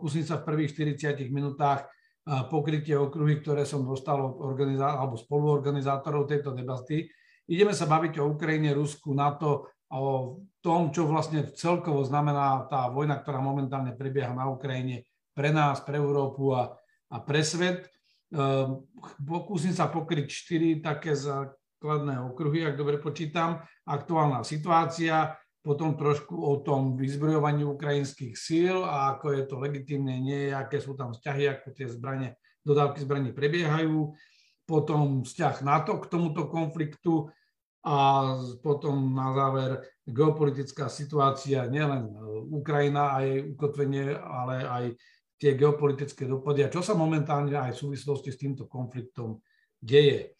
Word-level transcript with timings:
pokúsim 0.00 0.24
sa 0.24 0.40
v 0.40 0.48
prvých 0.48 0.96
40 0.96 1.28
minútach 1.28 1.84
pokryť 2.24 2.88
tie 2.88 2.96
okruhy, 2.96 3.44
ktoré 3.44 3.68
som 3.68 3.84
dostal 3.84 4.16
od 4.16 4.40
organizá- 4.40 4.96
alebo 4.96 5.20
spoluorganizátorov 5.20 6.24
tejto 6.24 6.56
debaty. 6.56 7.04
Ideme 7.44 7.76
sa 7.76 7.84
baviť 7.84 8.16
o 8.16 8.32
Ukrajine, 8.32 8.72
Rusku, 8.72 9.12
NATO 9.12 9.68
a 9.92 10.00
o 10.00 10.40
tom, 10.64 10.88
čo 10.88 11.04
vlastne 11.04 11.52
celkovo 11.52 12.00
znamená 12.00 12.64
tá 12.72 12.88
vojna, 12.88 13.20
ktorá 13.20 13.44
momentálne 13.44 13.92
prebieha 13.92 14.32
na 14.32 14.48
Ukrajine 14.48 15.04
pre 15.36 15.52
nás, 15.52 15.84
pre 15.84 16.00
Európu 16.00 16.56
a, 16.56 16.72
a 17.12 17.16
pre 17.20 17.44
svet. 17.44 17.92
Ehm, 18.32 18.88
pokúsim 19.20 19.76
sa 19.76 19.92
pokryť 19.92 20.26
štyri 20.32 20.80
také 20.80 21.12
základné 21.12 22.24
okruhy, 22.24 22.64
ak 22.64 22.78
dobre 22.80 22.96
počítam. 22.96 23.60
Aktuálna 23.84 24.48
situácia, 24.48 25.36
potom 25.60 25.92
trošku 25.92 26.32
o 26.32 26.64
tom 26.64 26.96
vyzbrojovaní 26.96 27.68
ukrajinských 27.68 28.32
síl 28.32 28.80
a 28.80 29.16
ako 29.16 29.26
je 29.36 29.42
to 29.44 29.56
legitimné, 29.60 30.16
nie, 30.16 30.42
aké 30.48 30.80
sú 30.80 30.96
tam 30.96 31.12
vzťahy, 31.12 31.44
ako 31.52 31.66
tie 31.76 31.86
zbranie, 31.88 32.40
dodávky 32.64 33.04
zbraní 33.04 33.36
prebiehajú, 33.36 34.16
potom 34.64 35.20
vzťah 35.20 35.60
NATO 35.60 36.00
k 36.00 36.08
tomuto 36.08 36.48
konfliktu 36.48 37.28
a 37.84 37.96
potom 38.60 39.12
na 39.12 39.32
záver 39.32 39.70
geopolitická 40.04 40.88
situácia, 40.88 41.68
nielen 41.68 42.12
Ukrajina 42.52 43.16
a 43.16 43.24
jej 43.24 43.44
ukotvenie, 43.52 44.16
ale 44.16 44.64
aj 44.64 44.84
tie 45.40 45.56
geopolitické 45.56 46.28
dopady 46.28 46.68
a 46.68 46.72
čo 46.72 46.84
sa 46.84 46.92
momentálne 46.92 47.56
aj 47.56 47.72
v 47.72 47.80
súvislosti 47.88 48.28
s 48.32 48.40
týmto 48.40 48.68
konfliktom 48.68 49.40
deje. 49.80 50.36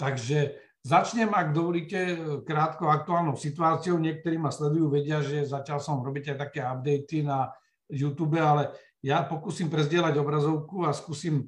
Takže 0.00 0.69
začnem, 0.80 1.30
ak 1.32 1.52
dovolíte, 1.52 1.98
krátko 2.44 2.88
aktuálnou 2.88 3.36
situáciou. 3.36 4.00
Niektorí 4.00 4.40
ma 4.40 4.48
sledujú, 4.48 4.88
vedia, 4.88 5.20
že 5.20 5.44
začal 5.44 5.78
som 5.80 6.00
robiť 6.00 6.34
aj 6.34 6.36
také 6.36 6.60
updaty 6.64 7.24
na 7.24 7.52
YouTube, 7.90 8.38
ale 8.38 8.72
ja 9.00 9.24
pokúsim 9.24 9.72
prezdieľať 9.72 10.14
obrazovku 10.20 10.84
a 10.84 10.92
skúsim 10.92 11.40
e, 11.40 11.44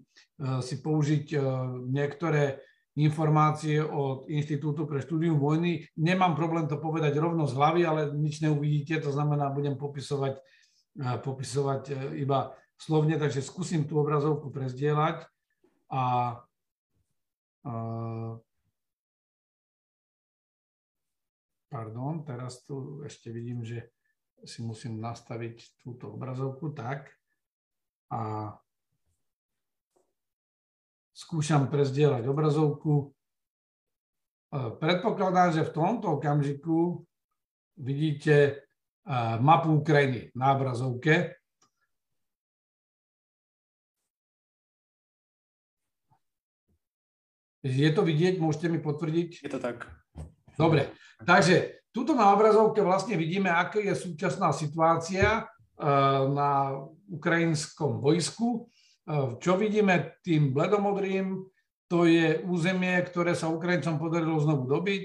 si 0.64 0.80
použiť 0.80 1.26
e, 1.32 1.38
niektoré 1.92 2.64
informácie 2.96 3.80
od 3.80 4.28
Inštitútu 4.28 4.84
pre 4.84 5.00
štúdium 5.00 5.40
vojny. 5.40 5.84
Nemám 5.96 6.36
problém 6.36 6.68
to 6.68 6.80
povedať 6.80 7.16
rovno 7.16 7.48
z 7.48 7.56
hlavy, 7.56 7.80
ale 7.84 8.00
nič 8.12 8.40
neuvidíte, 8.40 9.00
to 9.00 9.12
znamená, 9.12 9.52
budem 9.52 9.76
popisovať, 9.76 10.40
e, 10.96 11.04
popisovať 11.20 11.82
iba 12.16 12.56
slovne, 12.80 13.20
takže 13.20 13.44
skúsim 13.44 13.84
tú 13.84 14.00
obrazovku 14.00 14.48
prezdieľať 14.48 15.28
a, 15.92 16.04
a 17.62 17.72
pardon, 21.72 22.20
teraz 22.20 22.60
tu 22.68 23.00
ešte 23.00 23.32
vidím, 23.32 23.64
že 23.64 23.88
si 24.44 24.60
musím 24.60 25.00
nastaviť 25.00 25.80
túto 25.80 26.12
obrazovku 26.12 26.76
tak 26.76 27.08
a 28.12 28.52
skúšam 31.16 31.72
prezdieľať 31.72 32.28
obrazovku. 32.28 33.16
Predpokladám, 34.52 35.56
že 35.56 35.64
v 35.64 35.72
tomto 35.72 36.20
okamžiku 36.20 37.00
vidíte 37.80 38.68
mapu 39.40 39.80
Ukrajiny 39.80 40.28
na 40.36 40.52
obrazovke. 40.52 41.40
Je 47.62 47.90
to 47.94 48.02
vidieť, 48.02 48.42
môžete 48.42 48.66
mi 48.68 48.82
potvrdiť? 48.82 49.46
Je 49.46 49.48
to 49.48 49.62
tak. 49.62 50.01
Dobre, 50.62 50.94
takže 51.26 51.82
tuto 51.90 52.14
na 52.14 52.30
obrazovke 52.30 52.80
vlastne 52.80 53.18
vidíme, 53.20 53.52
aká 53.52 53.82
je 53.82 53.92
súčasná 53.98 54.54
situácia 54.54 55.42
eh, 55.42 55.86
na 56.30 56.78
ukrajinskom 57.10 57.98
vojsku. 58.00 58.64
Eh, 58.64 59.36
čo 59.42 59.58
vidíme 59.58 60.22
tým 60.22 60.54
bledomodrým, 60.54 61.42
to 61.90 62.08
je 62.08 62.40
územie, 62.48 62.96
ktoré 63.04 63.36
sa 63.36 63.52
Ukrajincom 63.52 64.00
podarilo 64.00 64.40
znovu 64.40 64.70
dobiť. 64.70 65.02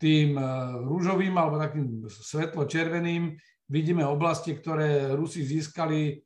Tým 0.00 0.34
eh, 0.34 0.44
rúžovým 0.88 1.36
alebo 1.36 1.60
takým 1.60 2.08
svetlo-červeným 2.08 3.36
vidíme 3.68 4.02
oblasti, 4.08 4.56
ktoré 4.56 5.12
Rusi 5.16 5.40
získali 5.40 6.20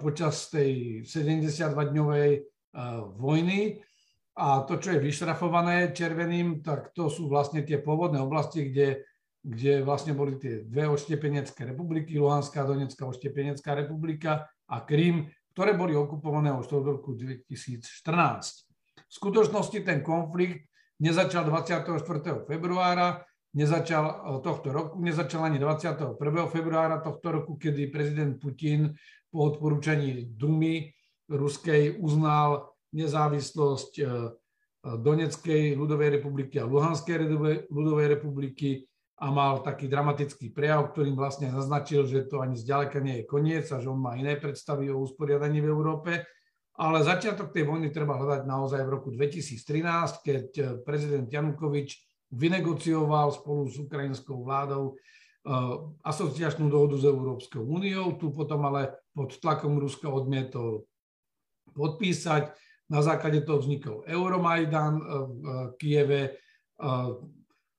počas 0.00 0.48
tej 0.48 1.04
72-dňovej 1.04 2.30
vojny 3.20 3.76
a 4.36 4.68
to, 4.68 4.76
čo 4.76 4.92
je 4.92 5.00
vyšrafované 5.00 5.96
červeným, 5.96 6.60
tak 6.60 6.92
to 6.92 7.08
sú 7.08 7.24
vlastne 7.32 7.64
tie 7.64 7.80
pôvodné 7.80 8.20
oblasti, 8.20 8.68
kde, 8.68 9.08
kde 9.40 9.80
vlastne 9.80 10.12
boli 10.12 10.36
tie 10.36 10.60
dve 10.60 10.92
oštiepenecké 10.92 11.64
republiky, 11.64 12.20
Luhanská 12.20 12.60
a 12.60 12.68
Donetská 12.68 13.08
oštiepenecká 13.08 13.72
republika 13.72 14.44
a 14.68 14.84
Krím, 14.84 15.32
ktoré 15.56 15.72
boli 15.72 15.96
okupované 15.96 16.52
už 16.52 16.68
od 16.68 16.84
roku 17.00 17.16
2014. 17.16 17.80
V 19.08 19.12
skutočnosti 19.16 19.80
ten 19.80 20.04
konflikt 20.04 20.68
nezačal 21.00 21.48
24. 21.48 21.96
februára, 22.44 23.24
nezačal 23.56 24.04
e, 24.04 24.14
tohto 24.44 24.68
roku, 24.68 25.00
nezačal 25.00 25.48
ani 25.48 25.56
21. 25.56 26.12
februára 26.52 27.00
tohto 27.00 27.40
roku, 27.40 27.56
kedy 27.56 27.88
prezident 27.88 28.36
Putin 28.36 28.92
po 29.32 29.48
odporúčaní 29.48 30.28
Dumy 30.36 30.92
ruskej 31.32 31.96
uznal 32.04 32.75
nezávislosť 32.94 33.92
e, 33.98 34.04
Doneckej 34.86 35.74
ľudovej 35.74 36.22
republiky 36.22 36.62
a 36.62 36.68
Luhanskej 36.68 37.26
ľudovej 37.66 38.06
republiky 38.06 38.86
a 39.18 39.32
mal 39.32 39.64
taký 39.64 39.88
dramatický 39.88 40.52
prejav, 40.52 40.92
ktorým 40.92 41.16
vlastne 41.18 41.48
naznačil, 41.48 42.06
že 42.06 42.28
to 42.28 42.44
ani 42.44 42.54
zďaleka 42.54 43.00
nie 43.00 43.24
je 43.24 43.24
koniec 43.24 43.66
a 43.72 43.80
že 43.80 43.88
on 43.88 43.98
má 43.98 44.14
iné 44.14 44.36
predstavy 44.36 44.92
o 44.92 45.00
usporiadaní 45.00 45.64
v 45.64 45.70
Európe. 45.72 46.12
Ale 46.76 47.00
začiatok 47.00 47.56
tej 47.56 47.64
vojny 47.64 47.88
treba 47.88 48.20
hľadať 48.20 48.44
naozaj 48.44 48.84
v 48.84 48.92
roku 48.92 49.08
2013, 49.08 50.20
keď 50.20 50.46
e, 50.54 50.62
prezident 50.84 51.24
Janukovič 51.24 51.96
vynegocioval 52.28 53.32
spolu 53.32 53.64
s 53.72 53.80
ukrajinskou 53.80 54.44
vládou 54.44 54.92
e, 54.92 54.94
asociačnú 56.04 56.68
dohodu 56.68 57.00
s 57.00 57.08
Európskou 57.08 57.64
úniou. 57.64 58.20
Tu 58.20 58.28
potom 58.28 58.68
ale 58.68 58.92
pod 59.16 59.32
tlakom 59.40 59.80
Ruska 59.80 60.12
odmietol 60.12 60.84
podpísať. 61.72 62.52
Na 62.86 63.02
základe 63.02 63.42
toho 63.42 63.58
vznikol 63.58 64.06
Euromajdan 64.06 64.94
eh, 64.94 65.02
v 65.02 65.42
eh, 65.42 65.66
Kieve. 65.78 66.22
Eh, 66.30 67.10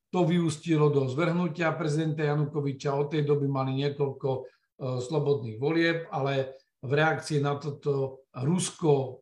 to 0.08 0.20
vyústilo 0.24 0.88
do 0.88 1.04
zvrhnutia 1.08 1.76
prezidenta 1.76 2.24
Janukoviča. 2.24 2.96
Od 2.96 3.12
tej 3.12 3.28
doby 3.28 3.44
mali 3.44 3.76
niekoľko 3.84 4.48
slobodných 4.80 5.58
volieb, 5.60 6.08
ale 6.16 6.56
v 6.80 6.92
reakcii 6.96 7.44
na 7.44 7.60
toto 7.60 8.24
Rusko 8.32 9.20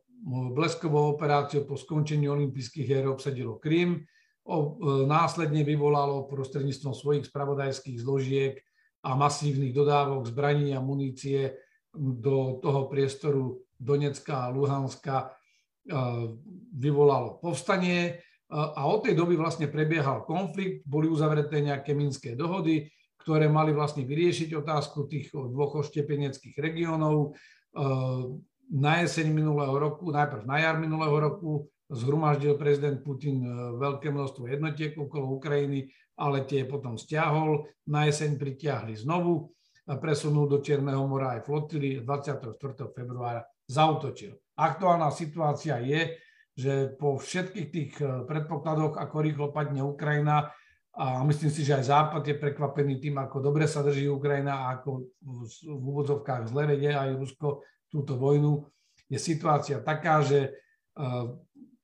bleskovou 0.54 1.18
operáciou 1.18 1.66
po 1.66 1.74
skončení 1.74 2.30
olympijských 2.30 2.86
hier 2.86 3.10
obsadilo 3.10 3.58
Krym. 3.58 4.06
Následne 5.10 5.66
vyvolalo 5.66 6.30
prostredníctvom 6.30 6.94
svojich 6.94 7.26
spravodajských 7.34 7.98
zložiek 7.98 8.54
a 9.02 9.18
masívnych 9.18 9.74
dodávok 9.74 10.22
zbraní 10.30 10.70
a 10.70 10.78
munície 10.78 11.56
do 11.96 12.62
toho 12.62 12.86
priestoru 12.86 13.58
Donecka 13.74 14.46
a 14.46 14.52
Luhanska 14.54 15.34
vyvolalo 16.76 17.38
povstanie 17.38 18.18
a 18.50 18.86
od 18.86 19.06
tej 19.06 19.18
doby 19.18 19.34
vlastne 19.34 19.66
prebiehal 19.66 20.22
konflikt, 20.22 20.86
boli 20.86 21.10
uzavreté 21.10 21.62
nejaké 21.62 21.94
minské 21.94 22.38
dohody, 22.38 22.86
ktoré 23.18 23.50
mali 23.50 23.74
vlastne 23.74 24.06
vyriešiť 24.06 24.54
otázku 24.54 25.10
tých 25.10 25.34
dvoch 25.34 25.82
oštepeneckých 25.82 26.54
regiónov. 26.62 27.34
Na 28.66 28.92
jeseň 29.02 29.30
minulého 29.34 29.74
roku, 29.74 30.14
najprv 30.14 30.46
na 30.46 30.62
jar 30.62 30.78
minulého 30.78 31.14
roku, 31.18 31.66
zhromaždil 31.86 32.58
prezident 32.58 32.98
Putin 33.02 33.46
veľké 33.78 34.10
množstvo 34.10 34.46
jednotiek 34.46 34.94
okolo 34.98 35.38
Ukrajiny, 35.38 35.90
ale 36.18 36.42
tie 36.46 36.66
potom 36.66 36.98
stiahol. 36.98 37.66
Na 37.86 38.06
jeseň 38.06 38.38
pritiahli 38.38 38.94
znovu, 38.94 39.50
presunul 39.86 40.50
do 40.50 40.58
Čierneho 40.62 41.02
mora 41.06 41.38
aj 41.38 41.46
flotily 41.46 42.02
24. 42.02 42.58
februára 42.90 43.42
zautočil. 43.70 44.34
Aktuálna 44.56 45.12
situácia 45.12 45.76
je, 45.84 46.16
že 46.56 46.96
po 46.96 47.20
všetkých 47.20 47.68
tých 47.68 47.92
eh, 48.00 48.24
predpokladoch, 48.24 48.96
ako 48.96 49.16
rýchlo 49.20 49.46
padne 49.52 49.84
Ukrajina, 49.84 50.48
a 50.96 51.20
myslím 51.28 51.52
si, 51.52 51.60
že 51.60 51.76
aj 51.76 51.92
Západ 51.92 52.24
je 52.24 52.40
prekvapený 52.40 52.96
tým, 52.96 53.20
ako 53.20 53.44
dobre 53.44 53.68
sa 53.68 53.84
drží 53.84 54.08
Ukrajina 54.08 54.64
a 54.64 54.80
ako 54.80 55.04
v 55.68 55.84
úvodzovkách 55.84 56.48
zle 56.48 56.72
vedie 56.72 56.88
aj 56.88 57.20
Rusko 57.20 57.60
túto 57.92 58.16
vojnu, 58.16 58.64
je 59.04 59.20
situácia 59.20 59.84
taká, 59.84 60.24
že 60.24 60.56
eh, 60.96 61.26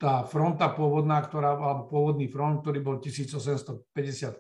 tá 0.03 0.27
fronta 0.27 0.67
pôvodná, 0.75 1.23
ktorá, 1.23 1.55
alebo 1.55 1.87
pôvodný 1.87 2.27
front, 2.27 2.67
ktorý 2.67 2.83
bol 2.83 2.99
1850 2.99 3.87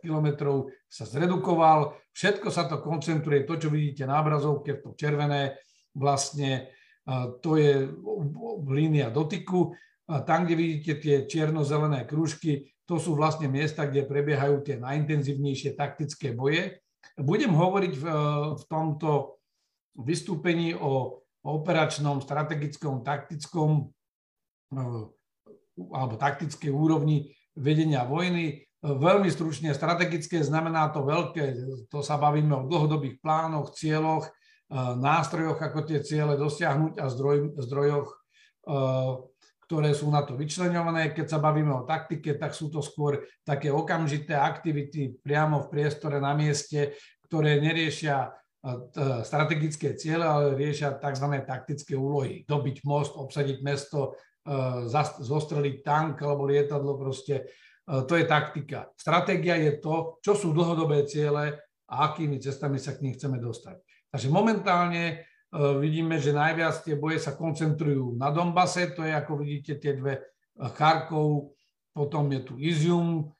kilometrov, 0.02 0.74
sa 0.90 1.06
zredukoval. 1.06 1.94
Všetko 2.10 2.50
sa 2.50 2.66
to 2.66 2.82
koncentruje, 2.82 3.46
to, 3.46 3.54
čo 3.54 3.70
vidíte 3.70 4.02
na 4.02 4.18
obrazovke, 4.18 4.82
to 4.82 4.98
červené, 4.98 5.54
vlastne 5.94 6.66
to 7.42 7.50
je 7.58 7.90
línia 8.66 9.10
dotyku. 9.10 9.74
Tam, 10.06 10.44
kde 10.44 10.54
vidíte 10.54 10.92
tie 11.00 11.16
čierno-zelené 11.26 12.04
krúžky, 12.04 12.68
to 12.84 12.98
sú 12.98 13.14
vlastne 13.14 13.46
miesta, 13.48 13.86
kde 13.86 14.04
prebiehajú 14.04 14.60
tie 14.66 14.76
najintenzívnejšie 14.76 15.78
taktické 15.78 16.34
boje. 16.34 16.82
Budem 17.16 17.54
hovoriť 17.54 17.92
v, 17.96 18.04
v 18.58 18.62
tomto 18.66 19.38
vystúpení 19.98 20.74
o 20.76 21.22
operačnom, 21.42 22.22
strategickom, 22.22 23.02
taktickom 23.02 23.90
alebo 25.90 26.14
taktickej 26.20 26.70
úrovni 26.70 27.32
vedenia 27.56 28.04
vojny. 28.04 28.62
Veľmi 28.82 29.30
stručne, 29.30 29.70
strategické 29.74 30.42
znamená 30.42 30.90
to 30.90 31.06
veľké, 31.06 31.54
to 31.86 32.02
sa 32.02 32.18
bavíme 32.18 32.50
o 32.50 32.66
dlhodobých 32.66 33.22
plánoch, 33.22 33.74
cieľoch, 33.78 34.26
nástrojoch, 34.72 35.60
ako 35.60 35.84
tie 35.84 36.00
ciele 36.00 36.40
dosiahnuť 36.40 36.96
a 36.96 37.06
zdroj, 37.12 37.60
zdrojoch, 37.60 38.08
ktoré 39.68 39.92
sú 39.92 40.08
na 40.08 40.24
to 40.24 40.32
vyčlenované. 40.36 41.12
Keď 41.12 41.26
sa 41.28 41.38
bavíme 41.40 41.72
o 41.72 41.84
taktike, 41.84 42.40
tak 42.40 42.56
sú 42.56 42.72
to 42.72 42.80
skôr 42.80 43.20
také 43.44 43.68
okamžité 43.68 44.32
aktivity 44.32 45.12
priamo 45.20 45.60
v 45.64 45.70
priestore 45.72 46.20
na 46.20 46.32
mieste, 46.32 46.96
ktoré 47.28 47.60
neriešia 47.60 48.32
strategické 49.26 49.98
ciele, 49.98 50.22
ale 50.22 50.54
riešia 50.54 50.96
tzv. 50.96 51.26
taktické 51.42 51.98
úlohy. 51.98 52.46
Dobiť 52.46 52.86
most, 52.86 53.18
obsadiť 53.18 53.58
mesto, 53.60 54.16
zostreliť 55.20 55.82
tank 55.82 56.22
alebo 56.22 56.46
lietadlo, 56.46 56.94
proste 56.96 57.50
to 57.82 58.14
je 58.14 58.24
taktika. 58.24 58.86
Stratégia 58.94 59.58
je 59.58 59.82
to, 59.82 60.22
čo 60.22 60.38
sú 60.38 60.54
dlhodobé 60.54 61.02
ciele 61.10 61.58
a 61.90 61.94
akými 62.14 62.38
cestami 62.38 62.78
sa 62.78 62.94
k 62.94 63.02
ním 63.02 63.18
chceme 63.18 63.42
dostať. 63.42 63.82
Takže 64.12 64.28
momentálne 64.28 65.04
e, 65.08 65.16
vidíme, 65.80 66.20
že 66.20 66.36
najviac 66.36 66.84
tie 66.84 67.00
boje 67.00 67.16
sa 67.16 67.32
koncentrujú 67.32 68.12
na 68.20 68.28
Donbase, 68.28 68.92
to 68.92 69.08
je 69.08 69.12
ako 69.16 69.40
vidíte 69.40 69.80
tie 69.80 69.96
dve 69.96 70.20
e, 70.20 70.22
Charkov, 70.76 71.56
potom 71.96 72.28
je 72.28 72.40
tu 72.44 72.54
Izium 72.60 73.32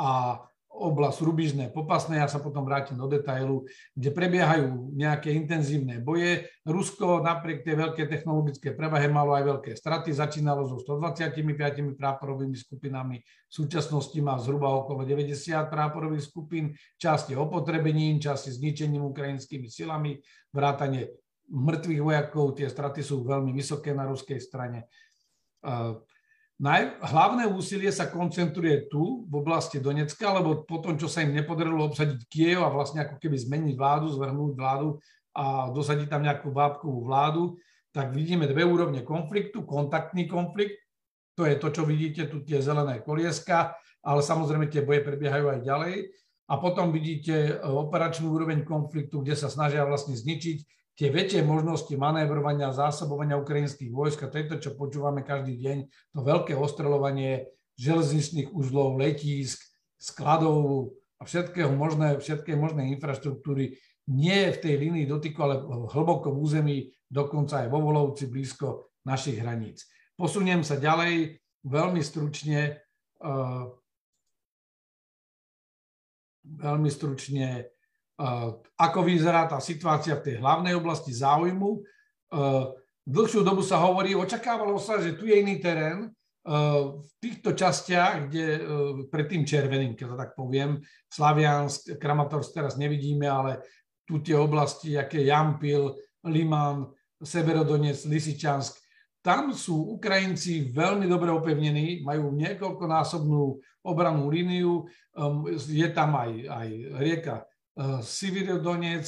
a 0.00 0.40
oblasť 0.74 1.22
Rubižné, 1.22 1.64
Popasné, 1.70 2.18
ja 2.18 2.26
sa 2.26 2.42
potom 2.42 2.66
vrátim 2.66 2.98
do 2.98 3.06
detailu, 3.06 3.62
kde 3.94 4.10
prebiehajú 4.10 4.90
nejaké 4.90 5.30
intenzívne 5.30 6.02
boje. 6.02 6.50
Rusko 6.66 7.22
napriek 7.22 7.62
tej 7.62 7.78
veľkej 7.78 8.06
technologické 8.10 8.74
prevahe 8.74 9.06
malo 9.06 9.38
aj 9.38 9.46
veľké 9.54 9.70
straty, 9.78 10.10
začínalo 10.10 10.66
so 10.66 10.82
125 10.82 11.94
práporovými 11.94 12.58
skupinami, 12.58 13.22
v 13.22 13.52
súčasnosti 13.52 14.18
má 14.18 14.34
zhruba 14.42 14.74
okolo 14.74 15.06
90 15.06 15.70
práporových 15.70 16.26
skupín, 16.26 16.74
časť 16.98 17.32
je 17.32 17.36
opotrebením, 17.38 18.18
časť 18.18 18.50
je 18.50 18.56
zničením 18.58 19.06
ukrajinskými 19.14 19.70
silami, 19.70 20.18
vrátane 20.50 21.14
mŕtvych 21.48 22.00
vojakov, 22.02 22.56
tie 22.58 22.66
straty 22.66 23.04
sú 23.04 23.22
veľmi 23.22 23.54
vysoké 23.54 23.94
na 23.94 24.08
ruskej 24.08 24.40
strane. 24.42 24.90
Naj, 26.54 27.02
hlavné 27.02 27.50
úsilie 27.50 27.90
sa 27.90 28.06
koncentruje 28.06 28.86
tu, 28.86 29.26
v 29.26 29.34
oblasti 29.42 29.82
Donecka, 29.82 30.30
lebo 30.38 30.62
po 30.62 30.78
tom, 30.78 30.94
čo 30.94 31.10
sa 31.10 31.26
im 31.26 31.34
nepodarilo 31.34 31.82
obsadiť 31.90 32.30
Kiev 32.30 32.62
a 32.62 32.70
vlastne 32.70 33.02
ako 33.02 33.18
keby 33.18 33.34
zmeniť 33.34 33.74
vládu, 33.74 34.06
zvrhnúť 34.14 34.52
vládu 34.54 35.02
a 35.34 35.74
dosadiť 35.74 36.06
tam 36.06 36.22
nejakú 36.22 36.54
bábkovú 36.54 37.10
vládu, 37.10 37.58
tak 37.90 38.14
vidíme 38.14 38.46
dve 38.46 38.62
úrovne 38.62 39.02
konfliktu. 39.02 39.66
Kontaktný 39.66 40.30
konflikt, 40.30 40.78
to 41.34 41.42
je 41.42 41.58
to, 41.58 41.74
čo 41.74 41.82
vidíte, 41.82 42.30
tu 42.30 42.46
tie 42.46 42.62
zelené 42.62 43.02
kolieska, 43.02 43.74
ale 44.06 44.22
samozrejme 44.22 44.70
tie 44.70 44.86
boje 44.86 45.02
prebiehajú 45.02 45.58
aj 45.58 45.60
ďalej. 45.66 45.94
A 46.44 46.54
potom 46.60 46.94
vidíte 46.94 47.34
e, 47.34 47.52
operačnú 47.66 48.30
úroveň 48.30 48.62
konfliktu, 48.62 49.24
kde 49.24 49.34
sa 49.34 49.50
snažia 49.50 49.82
vlastne 49.82 50.14
zničiť 50.14 50.83
tie 50.94 51.10
väčšie 51.10 51.42
možnosti 51.42 51.90
manévrovania 51.98 52.70
zásobovania 52.70 53.38
ukrajinských 53.38 53.90
vojsk, 53.90 54.26
a 54.26 54.30
to 54.30 54.62
čo 54.62 54.78
počúvame 54.78 55.26
každý 55.26 55.58
deň, 55.58 55.78
to 56.14 56.20
veľké 56.22 56.54
ostreľovanie 56.54 57.50
železničných 57.74 58.54
uzlov, 58.54 58.94
letísk, 59.02 59.58
skladov 59.98 60.94
a 61.18 61.26
všetkého 61.26 61.74
možné, 61.74 62.14
všetkej 62.22 62.54
možnej 62.54 62.94
infraštruktúry 62.94 63.74
nie 64.14 64.52
v 64.52 64.60
tej 64.60 64.74
línii 64.78 65.08
dotyku, 65.08 65.38
ale 65.42 65.64
v 66.30 66.38
území, 66.38 66.92
dokonca 67.08 67.64
aj 67.64 67.68
vo 67.72 67.80
Volovci, 67.82 68.28
blízko 68.28 68.92
našich 69.08 69.40
hraníc. 69.40 69.88
Posuniem 70.14 70.62
sa 70.62 70.76
ďalej 70.76 71.40
veľmi 71.64 72.04
stručne, 72.04 72.84
uh, 73.24 73.66
veľmi 76.44 76.90
stručne 76.92 77.73
ako 78.78 79.00
vyzerá 79.02 79.50
tá 79.50 79.58
situácia 79.58 80.14
v 80.18 80.24
tej 80.30 80.34
hlavnej 80.38 80.74
oblasti 80.78 81.10
záujmu. 81.10 81.82
Dlhšiu 83.04 83.42
dobu 83.42 83.60
sa 83.60 83.82
hovorí, 83.82 84.14
očakávalo 84.14 84.78
sa, 84.78 85.02
že 85.02 85.18
tu 85.18 85.26
je 85.26 85.36
iný 85.38 85.58
terén, 85.58 86.08
v 86.44 87.10
týchto 87.24 87.56
častiach, 87.56 88.28
kde 88.28 88.46
pred 89.08 89.26
tým 89.32 89.48
červeným, 89.48 89.96
keď 89.96 90.06
to 90.12 90.16
tak 90.20 90.30
poviem, 90.36 90.76
Slaviansk, 91.08 91.96
Kramatorsk 91.96 92.52
teraz 92.52 92.76
nevidíme, 92.76 93.24
ale 93.24 93.64
tu 94.04 94.20
tie 94.20 94.36
oblasti, 94.36 94.92
aké 94.92 95.24
Jampil, 95.24 95.96
Liman, 96.28 96.92
Severodonec, 97.16 98.04
Lisičansk, 98.04 98.76
tam 99.24 99.56
sú 99.56 99.96
Ukrajinci 99.96 100.68
veľmi 100.68 101.08
dobre 101.08 101.32
opevnení, 101.32 102.04
majú 102.04 102.36
niekoľkonásobnú 102.36 103.42
obranú 103.88 104.28
líniu, 104.28 104.84
je 105.64 105.88
tam 105.96 106.12
aj, 106.12 106.30
aj 106.44 106.68
rieka 107.00 107.36
Sivirodonec, 108.02 109.06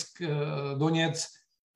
Donec, 0.74 1.16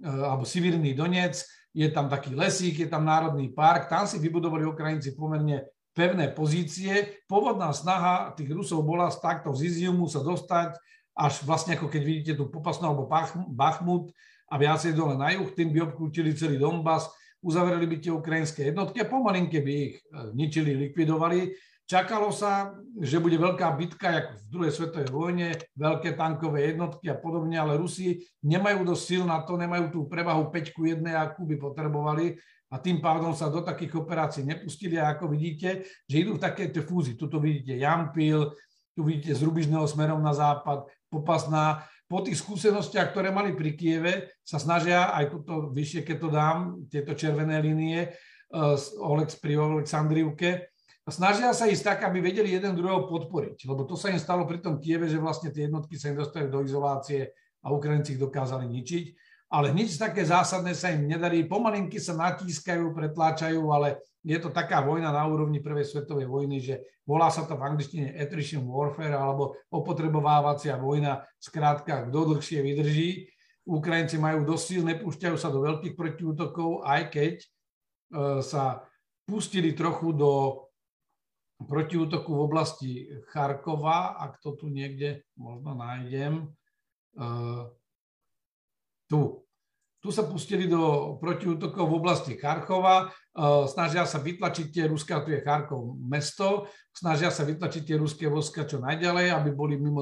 alebo 0.03 0.43
Sivirný 0.43 0.95
Donec, 0.95 1.39
je 1.71 1.87
tam 1.95 2.11
taký 2.11 2.35
lesík, 2.35 2.83
je 2.83 2.89
tam 2.91 3.07
národný 3.07 3.55
park, 3.55 3.87
tam 3.87 4.03
si 4.03 4.19
vybudovali 4.19 4.67
Ukrajinci 4.67 5.15
pomerne 5.15 5.71
pevné 5.95 6.35
pozície. 6.35 7.23
Pôvodná 7.31 7.71
snaha 7.71 8.35
tých 8.35 8.51
Rusov 8.51 8.83
bola 8.83 9.07
z 9.11 9.23
takto 9.23 9.55
z 9.55 9.71
Iziumu 9.71 10.11
sa 10.11 10.19
dostať 10.19 10.75
až 11.15 11.47
vlastne 11.47 11.79
ako 11.79 11.87
keď 11.87 12.03
vidíte 12.03 12.33
tu 12.39 12.51
Popasno 12.51 12.91
alebo 12.91 13.07
Bachmut 13.51 14.11
a 14.51 14.55
viacej 14.59 14.99
dole 14.99 15.15
na 15.15 15.31
juh, 15.31 15.47
tým 15.55 15.71
by 15.71 15.95
obklúčili 15.95 16.35
celý 16.35 16.59
Donbass, 16.59 17.07
uzavreli 17.39 17.87
by 17.87 17.97
tie 18.03 18.11
ukrajinské 18.11 18.75
jednotky 18.75 19.03
a 19.03 19.11
pomalinke 19.11 19.63
by 19.63 19.73
ich 19.73 20.03
ničili, 20.35 20.75
likvidovali. 20.75 21.70
Čakalo 21.91 22.31
sa, 22.31 22.71
že 23.03 23.19
bude 23.19 23.35
veľká 23.35 23.67
bitka, 23.75 24.15
ako 24.15 24.33
v 24.39 24.47
druhej 24.47 24.73
svetovej 24.79 25.11
vojne, 25.11 25.59
veľké 25.75 26.15
tankové 26.15 26.71
jednotky 26.71 27.11
a 27.11 27.19
podobne, 27.19 27.59
ale 27.59 27.75
Rusi 27.83 28.23
nemajú 28.47 28.87
dosť 28.87 29.03
síl 29.03 29.23
na 29.27 29.43
to, 29.43 29.59
nemajú 29.59 29.91
tú 29.91 30.01
prevahu 30.07 30.55
5 30.55 30.71
ku 30.71 30.87
1, 30.87 31.03
akú 31.19 31.43
by 31.51 31.59
potrebovali 31.59 32.39
a 32.71 32.79
tým 32.79 33.03
pádom 33.03 33.35
sa 33.35 33.51
do 33.51 33.67
takých 33.67 34.07
operácií 34.07 34.47
nepustili 34.47 35.03
a 35.03 35.19
ako 35.19 35.35
vidíte, 35.35 35.83
že 36.07 36.23
idú 36.23 36.39
v 36.39 36.47
takéto 36.47 36.79
fúzi. 36.87 37.19
Tuto 37.19 37.43
vidíte 37.43 37.75
Jampil, 37.75 38.55
tu 38.95 39.03
vidíte 39.03 39.35
z 39.35 39.43
Rubižného 39.43 39.83
smerom 39.91 40.23
na 40.23 40.31
západ, 40.31 40.87
Popasná. 41.11 41.83
Po 42.07 42.23
tých 42.23 42.39
skúsenostiach, 42.39 43.11
ktoré 43.11 43.35
mali 43.35 43.51
pri 43.51 43.75
Kieve, 43.75 44.15
sa 44.47 44.63
snažia, 44.63 45.11
aj 45.11 45.35
tuto 45.35 45.75
vyššie, 45.75 46.07
keď 46.07 46.17
to 46.23 46.29
dám, 46.31 46.59
tieto 46.87 47.19
červené 47.19 47.59
línie, 47.59 48.15
uh, 48.55 48.79
pri 49.43 49.53
Oleksandrivke, 49.59 50.71
snažia 51.11 51.53
sa 51.53 51.69
ísť 51.69 51.85
tak, 51.85 51.99
aby 52.09 52.23
vedeli 52.23 52.55
jeden 52.55 52.73
druhého 52.73 53.07
podporiť. 53.07 53.69
Lebo 53.69 53.85
to 53.85 53.95
sa 53.95 54.11
im 54.11 54.19
stalo 54.19 54.49
pri 54.49 54.65
tom 54.65 54.81
Kieve, 54.81 55.07
že 55.07 55.21
vlastne 55.21 55.53
tie 55.53 55.69
jednotky 55.69 55.99
sa 56.01 56.11
im 56.11 56.19
dostali 56.19 56.49
do 56.49 56.65
izolácie 56.65 57.35
a 57.61 57.71
Ukrajinci 57.71 58.17
ich 58.17 58.23
dokázali 58.23 58.67
ničiť. 58.67 59.05
Ale 59.51 59.75
nič 59.75 59.99
také 59.99 60.23
zásadné 60.23 60.79
sa 60.79 60.95
im 60.95 61.11
nedarí. 61.11 61.43
Pomalinky 61.43 61.99
sa 61.99 62.15
natískajú, 62.15 62.95
pretláčajú, 62.95 63.67
ale 63.75 63.99
je 64.23 64.39
to 64.39 64.55
taká 64.55 64.79
vojna 64.79 65.11
na 65.11 65.27
úrovni 65.27 65.59
Prvej 65.59 65.91
svetovej 65.91 66.31
vojny, 66.31 66.63
že 66.63 66.79
volá 67.03 67.35
sa 67.35 67.43
to 67.43 67.59
v 67.59 67.67
angličtine 67.67 68.15
attrition 68.15 68.63
warfare 68.63 69.19
alebo 69.19 69.59
opotrebovávacia 69.75 70.79
vojna. 70.79 71.27
Skrátka, 71.43 72.07
kto 72.07 72.39
dlhšie 72.39 72.63
vydrží. 72.63 73.27
Ukrajinci 73.67 74.23
majú 74.23 74.47
dosť 74.47 74.65
síl, 74.65 74.83
nepúšťajú 74.87 75.37
sa 75.37 75.51
do 75.51 75.67
veľkých 75.67 75.99
protiútokov, 75.99 76.87
aj 76.87 77.03
keď 77.11 77.35
e, 77.43 77.47
sa 78.47 78.87
pustili 79.27 79.75
trochu 79.75 80.15
do 80.15 80.31
protiútoku 81.67 82.33
v 82.33 82.45
oblasti 82.45 82.91
Charkova, 83.29 84.17
ak 84.17 84.41
to 84.41 84.57
tu 84.57 84.73
niekde 84.73 85.25
možno 85.37 85.77
nájdem. 85.77 86.49
Uh, 87.17 87.69
tu. 89.11 89.45
Tu 90.01 90.09
sa 90.09 90.25
pustili 90.25 90.65
do 90.65 91.13
protiútokov 91.21 91.85
v 91.85 91.97
oblasti 92.01 92.33
Charkova, 92.41 93.13
uh, 93.13 93.69
snažia 93.69 94.09
sa 94.09 94.17
vytlačiť 94.17 94.73
tie 94.73 94.85
ruské, 94.89 95.13
tu 95.21 95.37
je 95.37 95.45
Charkov 95.45 96.01
mesto, 96.01 96.73
snažia 96.97 97.29
sa 97.29 97.45
vytlačiť 97.45 97.83
tie 97.85 97.97
ruské 98.01 98.25
vojska 98.33 98.65
čo 98.65 98.81
najďalej, 98.81 99.29
aby 99.29 99.51
boli 99.53 99.77
mimo 99.77 100.01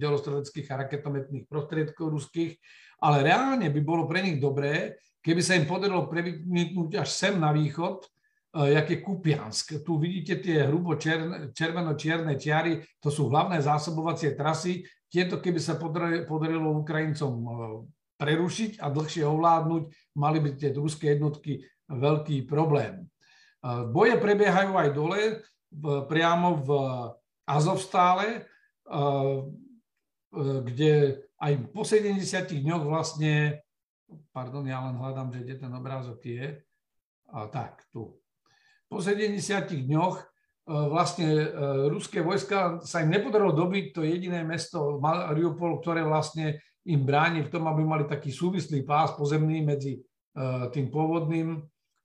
delostreleckých 0.00 0.68
a 0.72 0.88
raketometných 0.88 1.44
prostriedkov 1.44 2.16
ruských, 2.16 2.56
ale 3.04 3.28
reálne 3.28 3.68
by 3.68 3.80
bolo 3.84 4.08
pre 4.08 4.24
nich 4.24 4.40
dobré, 4.40 4.96
keby 5.20 5.40
sa 5.44 5.60
im 5.60 5.68
podarilo 5.68 6.08
preniknúť 6.08 7.04
až 7.04 7.12
sem 7.12 7.36
na 7.36 7.52
východ, 7.52 8.08
jak 8.54 8.86
je 8.90 8.98
Kupiansk. 9.02 9.82
Tu 9.82 9.92
vidíte 9.98 10.38
tie 10.38 10.62
hrubo 10.70 10.94
červeno-čierne 11.50 12.38
čiary, 12.38 12.86
to 13.02 13.10
sú 13.10 13.26
hlavné 13.26 13.58
zásobovacie 13.58 14.38
trasy. 14.38 14.86
Tieto, 15.10 15.42
keby 15.42 15.58
sa 15.58 15.74
podarilo 16.26 16.78
Ukrajincom 16.82 17.32
e, 17.34 17.50
prerušiť 18.18 18.78
a 18.78 18.90
dlhšie 18.90 19.26
ovládnuť, 19.26 19.82
mali 20.18 20.38
by 20.38 20.50
tie 20.54 20.70
ruské 20.74 21.18
jednotky 21.18 21.66
veľký 21.90 22.46
problém. 22.46 23.02
E, 23.02 23.06
boje 23.90 24.18
prebiehajú 24.22 24.72
aj 24.78 24.88
dole, 24.94 25.22
priamo 26.06 26.62
v 26.62 26.68
Azovstále, 27.46 28.26
e, 28.30 28.40
kde 30.62 31.22
aj 31.38 31.52
po 31.74 31.82
70 31.82 32.22
dňoch 32.62 32.82
vlastne 32.86 33.64
pardon, 34.30 34.66
ja 34.66 34.82
len 34.84 34.98
hľadám, 34.98 35.32
že 35.32 35.42
kde 35.42 35.54
ten 35.58 35.72
obrázok 35.74 36.20
je. 36.22 36.46
A 37.34 37.50
tak, 37.50 37.82
tu. 37.90 38.14
Po 38.94 39.02
70 39.02 39.90
dňoch 39.90 40.16
e, 40.22 40.24
vlastne 40.70 41.26
e, 41.26 41.46
ruské 41.90 42.22
vojska 42.22 42.78
sa 42.86 43.02
im 43.02 43.10
nepodarilo 43.10 43.50
dobiť 43.50 43.90
to 43.90 44.06
jediné 44.06 44.46
mesto 44.46 45.02
Mariupol, 45.02 45.82
ktoré 45.82 46.06
vlastne 46.06 46.62
im 46.86 47.02
bráni 47.02 47.42
v 47.42 47.50
tom, 47.50 47.66
aby 47.66 47.82
mali 47.82 48.06
taký 48.06 48.30
súvislý 48.30 48.86
pás 48.86 49.10
pozemný 49.18 49.66
medzi 49.66 49.98
e, 49.98 50.00
tým 50.70 50.94
pôvodným, 50.94 51.58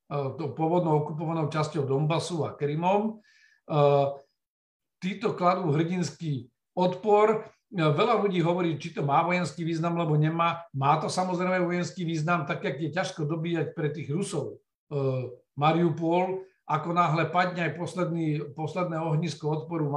to 0.09 0.57
pôvodnou 0.57 1.05
okupovanou 1.05 1.53
časťou 1.53 1.85
Donbasu 1.85 2.41
a 2.41 2.57
Krymom. 2.57 3.21
Títo 4.97 5.37
kladú 5.37 5.69
hrdinský 5.69 6.49
odpor. 6.73 7.45
Veľa 7.69 8.17
ľudí 8.17 8.41
hovorí, 8.41 8.73
či 8.81 8.89
to 8.89 9.05
má 9.05 9.21
vojenský 9.21 9.61
význam, 9.61 10.01
alebo 10.01 10.17
nemá. 10.17 10.65
Má 10.73 10.97
to 10.97 11.13
samozrejme 11.13 11.61
vojenský 11.61 12.09
význam, 12.09 12.49
tak 12.49 12.65
jak 12.65 12.81
je 12.81 12.89
ťažko 12.89 13.29
dobíjať 13.29 13.77
pre 13.77 13.93
tých 13.93 14.09
Rusov 14.09 14.57
Mariupol, 15.53 16.48
ako 16.69 16.93
náhle 16.93 17.25
padne 17.33 17.65
aj 17.65 17.81
posledný, 17.81 18.53
posledné 18.53 19.01
ohnisko 19.01 19.49
odporu 19.49 19.89
e, 19.89 19.93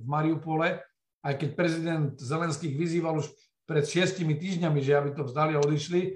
v 0.00 0.06
Mariupole, 0.08 0.80
aj 1.20 1.34
keď 1.36 1.48
prezident 1.52 2.10
Zelenských 2.16 2.72
vyzýval 2.72 3.20
už 3.20 3.28
pred 3.68 3.84
šiestimi 3.84 4.32
týždňami, 4.40 4.80
že 4.80 4.96
aby 4.96 5.10
to 5.12 5.28
vzdali 5.28 5.52
a 5.52 5.60
odišli, 5.60 6.00
e, 6.00 6.10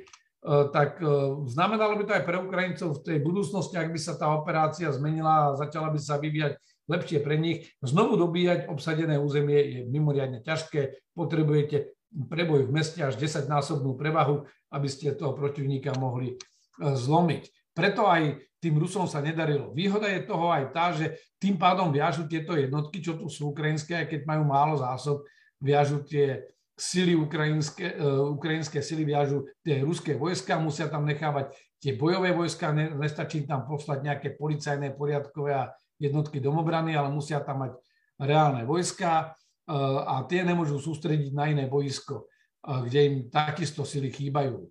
tak 0.73 1.05
e, 1.05 1.05
znamenalo 1.53 2.01
by 2.01 2.05
to 2.09 2.13
aj 2.17 2.25
pre 2.25 2.41
Ukrajincov 2.41 2.89
v 2.97 3.05
tej 3.05 3.19
budúcnosti, 3.21 3.77
ak 3.77 3.93
by 3.93 4.01
sa 4.01 4.17
tá 4.17 4.33
operácia 4.33 4.89
zmenila 4.89 5.53
a 5.53 5.57
začala 5.61 5.93
by 5.93 6.01
sa 6.01 6.17
vyvíjať 6.17 6.57
lepšie 6.89 7.21
pre 7.21 7.37
nich. 7.37 7.69
Znovu 7.85 8.17
dobíjať 8.17 8.73
obsadené 8.73 9.21
územie 9.21 9.61
je 9.61 9.81
mimoriadne 9.93 10.41
ťažké. 10.41 11.13
Potrebujete 11.13 11.93
preboj 12.09 12.65
v 12.65 12.73
meste 12.73 13.05
až 13.05 13.21
10-násobnú 13.21 13.93
prevahu, 13.93 14.49
aby 14.73 14.89
ste 14.89 15.13
toho 15.13 15.37
protivníka 15.37 15.93
mohli 16.01 16.41
zlomiť. 16.81 17.58
Preto 17.79 18.11
aj 18.11 18.43
tým 18.59 18.75
Rusom 18.75 19.07
sa 19.07 19.23
nedarilo. 19.23 19.71
Výhoda 19.71 20.11
je 20.11 20.27
toho 20.27 20.51
aj 20.51 20.75
tá, 20.75 20.91
že 20.91 21.15
tým 21.39 21.55
pádom 21.55 21.95
viažu 21.95 22.27
tieto 22.27 22.59
jednotky, 22.59 22.99
čo 22.99 23.15
tu 23.15 23.31
sú 23.31 23.55
ukrajinské, 23.55 24.03
aj 24.03 24.07
keď 24.11 24.21
majú 24.27 24.43
málo 24.51 24.75
zásob, 24.75 25.23
viažu 25.63 26.03
tie 26.03 26.43
sily 26.75 27.15
ukrajinské, 27.15 27.95
uh, 27.95 28.35
ukrajinské 28.35 28.83
sily 28.83 29.07
viažu 29.07 29.47
tie 29.63 29.79
ruské 29.87 30.19
vojska, 30.19 30.59
musia 30.59 30.91
tam 30.91 31.07
nechávať 31.07 31.55
tie 31.79 31.95
bojové 31.95 32.35
vojska, 32.35 32.75
ne, 32.75 32.91
nestačí 32.99 33.47
tam 33.47 33.63
poslať 33.63 34.03
nejaké 34.03 34.29
policajné, 34.35 34.99
poriadkové 34.99 35.55
a 35.55 35.71
jednotky 36.03 36.43
domobrany, 36.43 36.99
ale 36.99 37.15
musia 37.15 37.39
tam 37.43 37.63
mať 37.63 37.79
reálne 38.19 38.67
vojska 38.67 39.31
uh, 39.31 40.19
a 40.19 40.27
tie 40.27 40.43
nemôžu 40.43 40.83
sústrediť 40.83 41.31
na 41.31 41.47
iné 41.47 41.71
boisko, 41.71 42.27
uh, 42.27 42.83
kde 42.83 42.99
im 43.07 43.15
takisto 43.31 43.87
sily 43.87 44.11
chýbajú. 44.11 44.67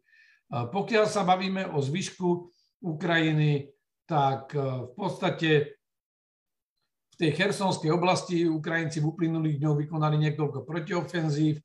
Pokiaľ 0.47 1.11
sa 1.11 1.27
bavíme 1.27 1.75
o 1.75 1.83
zvyšku 1.83 2.55
Ukrajiny, 2.81 3.73
tak 4.07 4.53
e, 4.53 4.87
v 4.87 4.91
podstate 4.95 5.49
v 7.11 7.15
tej 7.17 7.31
chersonskej 7.33 7.89
oblasti 7.89 8.45
Ukrajinci 8.45 9.01
v 9.01 9.09
uplynulých 9.09 9.57
dňoch 9.57 9.77
vykonali 9.85 10.15
niekoľko 10.21 10.63
protiofenzív. 10.63 11.59
E, 11.59 11.61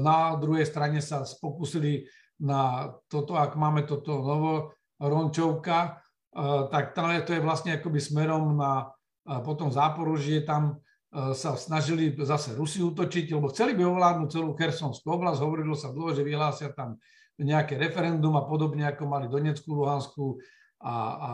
na 0.00 0.38
druhej 0.38 0.64
strane 0.64 1.02
sa 1.02 1.26
pokúsili 1.38 2.06
na 2.40 2.92
toto, 3.10 3.34
ak 3.34 3.56
máme 3.58 3.84
toto 3.84 4.22
novo 4.22 4.76
Rončovka, 5.02 5.78
e, 5.84 5.90
tak 6.70 6.96
to 6.96 7.32
je 7.34 7.44
vlastne 7.44 7.76
akoby 7.76 8.00
smerom 8.00 8.56
na 8.56 8.90
potom 9.42 9.74
Záporožie, 9.74 10.46
tam 10.46 10.78
sa 11.34 11.58
snažili 11.58 12.14
zase 12.14 12.54
Rusi 12.54 12.78
útočiť, 12.78 13.34
lebo 13.34 13.50
chceli 13.50 13.74
by 13.74 13.82
ovládnuť 13.82 14.28
celú 14.30 14.54
Chersonskú 14.54 15.18
oblasť, 15.18 15.42
hovorilo 15.42 15.74
sa 15.74 15.90
dlho, 15.90 16.14
že 16.14 16.22
vyhlásia 16.22 16.70
tam 16.70 16.94
nejaké 17.44 17.76
referendum 17.76 18.32
a 18.36 18.44
podobne 18.44 18.88
ako 18.88 19.04
mali 19.04 19.26
Donetskú, 19.28 19.76
Luhanskú 19.76 20.40
a, 20.80 20.94
a 20.94 21.30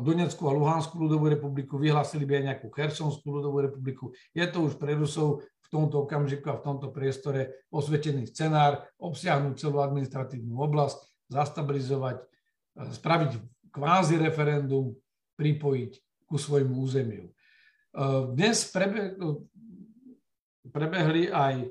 Donetskú 0.00 0.48
a 0.48 0.56
Luhanskú 0.56 0.96
ľudovú 0.96 1.28
republiku, 1.28 1.76
vyhlásili 1.76 2.24
by 2.24 2.40
aj 2.40 2.44
nejakú 2.52 2.66
Chersonskú 2.72 3.28
ľudovú 3.40 3.62
republiku. 3.62 4.10
Je 4.32 4.44
to 4.48 4.64
už 4.64 4.80
pre 4.80 4.96
Rusov 4.96 5.44
v 5.44 5.68
tomto 5.68 6.08
okamžiku 6.08 6.48
a 6.48 6.58
v 6.58 6.64
tomto 6.64 6.88
priestore 6.88 7.68
osvetený 7.68 8.32
scenár, 8.32 8.88
obsiahnuť 8.96 9.54
celú 9.60 9.84
administratívnu 9.84 10.56
oblasť, 10.56 11.28
zastabilizovať, 11.28 12.16
e, 12.16 12.24
spraviť 12.96 13.30
kvázi 13.68 14.16
referendum, 14.16 14.96
pripojiť 15.36 15.92
ku 16.24 16.40
svojmu 16.40 16.72
územiu. 16.72 17.28
E, 17.28 17.32
dnes 18.32 18.64
prebe, 18.72 19.20
prebehli 20.72 21.28
aj 21.28 21.68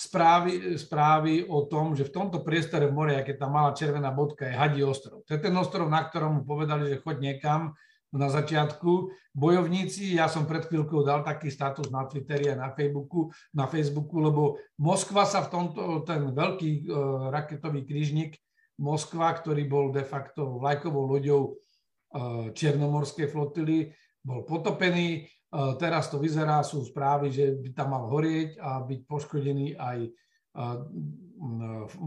správy, 0.00 0.80
správy 0.80 1.44
o 1.44 1.68
tom, 1.68 1.92
že 1.92 2.08
v 2.08 2.14
tomto 2.16 2.40
priestore 2.40 2.88
v 2.88 2.96
mori, 2.96 3.12
aké 3.12 3.36
tá 3.36 3.52
malá 3.52 3.76
červená 3.76 4.08
bodka, 4.08 4.48
je 4.48 4.56
Hadí 4.56 4.80
ostrov. 4.80 5.20
To 5.28 5.36
je 5.36 5.40
ten 5.44 5.52
ostrov, 5.52 5.92
na 5.92 6.00
ktorom 6.00 6.40
mu 6.40 6.42
povedali, 6.48 6.88
že 6.88 7.04
choď 7.04 7.16
niekam 7.20 7.76
na 8.08 8.32
začiatku. 8.32 9.12
Bojovníci, 9.36 10.16
ja 10.16 10.26
som 10.26 10.48
pred 10.48 10.64
chvíľkou 10.64 11.04
dal 11.04 11.20
taký 11.20 11.52
status 11.52 11.92
na 11.92 12.08
Twitteri 12.08 12.48
a 12.50 12.56
na 12.56 12.72
Facebooku, 12.72 13.28
na 13.52 13.68
Facebooku 13.68 14.18
lebo 14.18 14.58
Moskva 14.80 15.28
sa 15.28 15.44
v 15.44 15.52
tomto, 15.52 16.02
ten 16.08 16.32
veľký 16.32 16.70
uh, 16.88 17.28
raketový 17.30 17.84
krížnik 17.84 18.40
Moskva, 18.80 19.36
ktorý 19.36 19.68
bol 19.68 19.92
de 19.92 20.02
facto 20.02 20.58
vlajkovou 20.58 21.06
loďou 21.12 21.42
uh, 21.52 22.48
Černomorskej 22.56 23.28
flotily, 23.28 23.92
bol 24.24 24.48
potopený. 24.48 25.28
Teraz 25.50 26.06
to 26.06 26.22
vyzerá, 26.22 26.62
sú 26.62 26.86
správy, 26.86 27.34
že 27.34 27.58
by 27.58 27.74
tam 27.74 27.90
mal 27.90 28.06
horieť 28.06 28.62
a 28.62 28.86
byť 28.86 29.00
poškodený 29.02 29.74
aj 29.74 29.98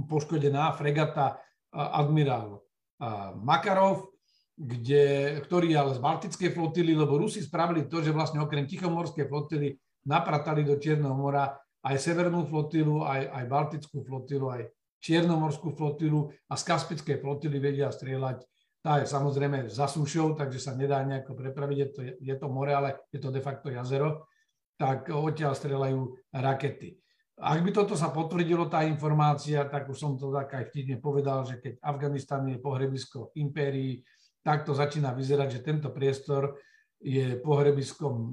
poškodená 0.07 0.71
fregata 0.79 1.43
admirál 1.75 2.63
Makarov, 3.43 4.15
kde, 4.55 5.37
ktorý 5.43 5.75
ale 5.75 5.97
z 5.97 5.99
Baltickej 5.99 6.55
flotily, 6.55 6.95
lebo 6.95 7.19
Rusi 7.19 7.43
spravili 7.43 7.89
to, 7.89 7.99
že 7.99 8.15
vlastne 8.15 8.39
okrem 8.39 8.63
Tichomorskej 8.63 9.27
flotily 9.27 9.75
napratali 10.05 10.63
do 10.63 10.77
Čierneho 10.79 11.17
mora 11.17 11.57
aj 11.83 11.99
Severnú 11.99 12.47
flotilu, 12.47 13.03
aj, 13.03 13.27
aj 13.27 13.43
Baltickú 13.49 14.05
flotilu, 14.07 14.55
aj 14.55 14.71
Čiernomorskú 15.03 15.75
flotilu 15.75 16.31
a 16.47 16.55
z 16.55 16.63
Kaspickej 16.63 17.19
flotily 17.19 17.59
vedia 17.59 17.91
strieľať 17.91 18.47
tá 18.83 18.99
je 18.99 19.07
samozrejme 19.07 19.71
za 19.71 19.87
sušou, 19.87 20.35
takže 20.35 20.59
sa 20.59 20.75
nedá 20.75 20.99
nejako 21.07 21.39
prepraviť, 21.39 21.77
je 21.79 21.87
to, 21.87 22.01
je 22.19 22.35
to 22.35 22.47
more, 22.51 22.67
ale 22.67 23.07
je 23.15 23.19
to 23.23 23.31
de 23.31 23.39
facto 23.39 23.71
jazero, 23.71 24.27
tak 24.75 25.07
odtiaľ 25.07 25.55
strelajú 25.55 26.11
rakety. 26.35 26.99
Ak 27.39 27.63
by 27.63 27.71
toto 27.71 27.95
sa 27.95 28.11
potvrdilo, 28.11 28.67
tá 28.67 28.83
informácia, 28.83 29.63
tak 29.71 29.87
už 29.87 29.97
som 29.97 30.11
to 30.19 30.29
tak 30.35 30.51
aj 30.53 30.69
vtipne 30.69 30.99
povedal, 30.99 31.47
že 31.47 31.63
keď 31.63 31.79
Afganistan 31.79 32.43
je 32.45 32.59
pohrebisko 32.59 33.31
impérií, 33.39 34.03
tak 34.43 34.67
to 34.67 34.75
začína 34.75 35.15
vyzerať, 35.15 35.49
že 35.57 35.65
tento 35.65 35.89
priestor 35.89 36.59
je 36.99 37.39
pohrebiskom 37.39 38.15
e, 38.19 38.27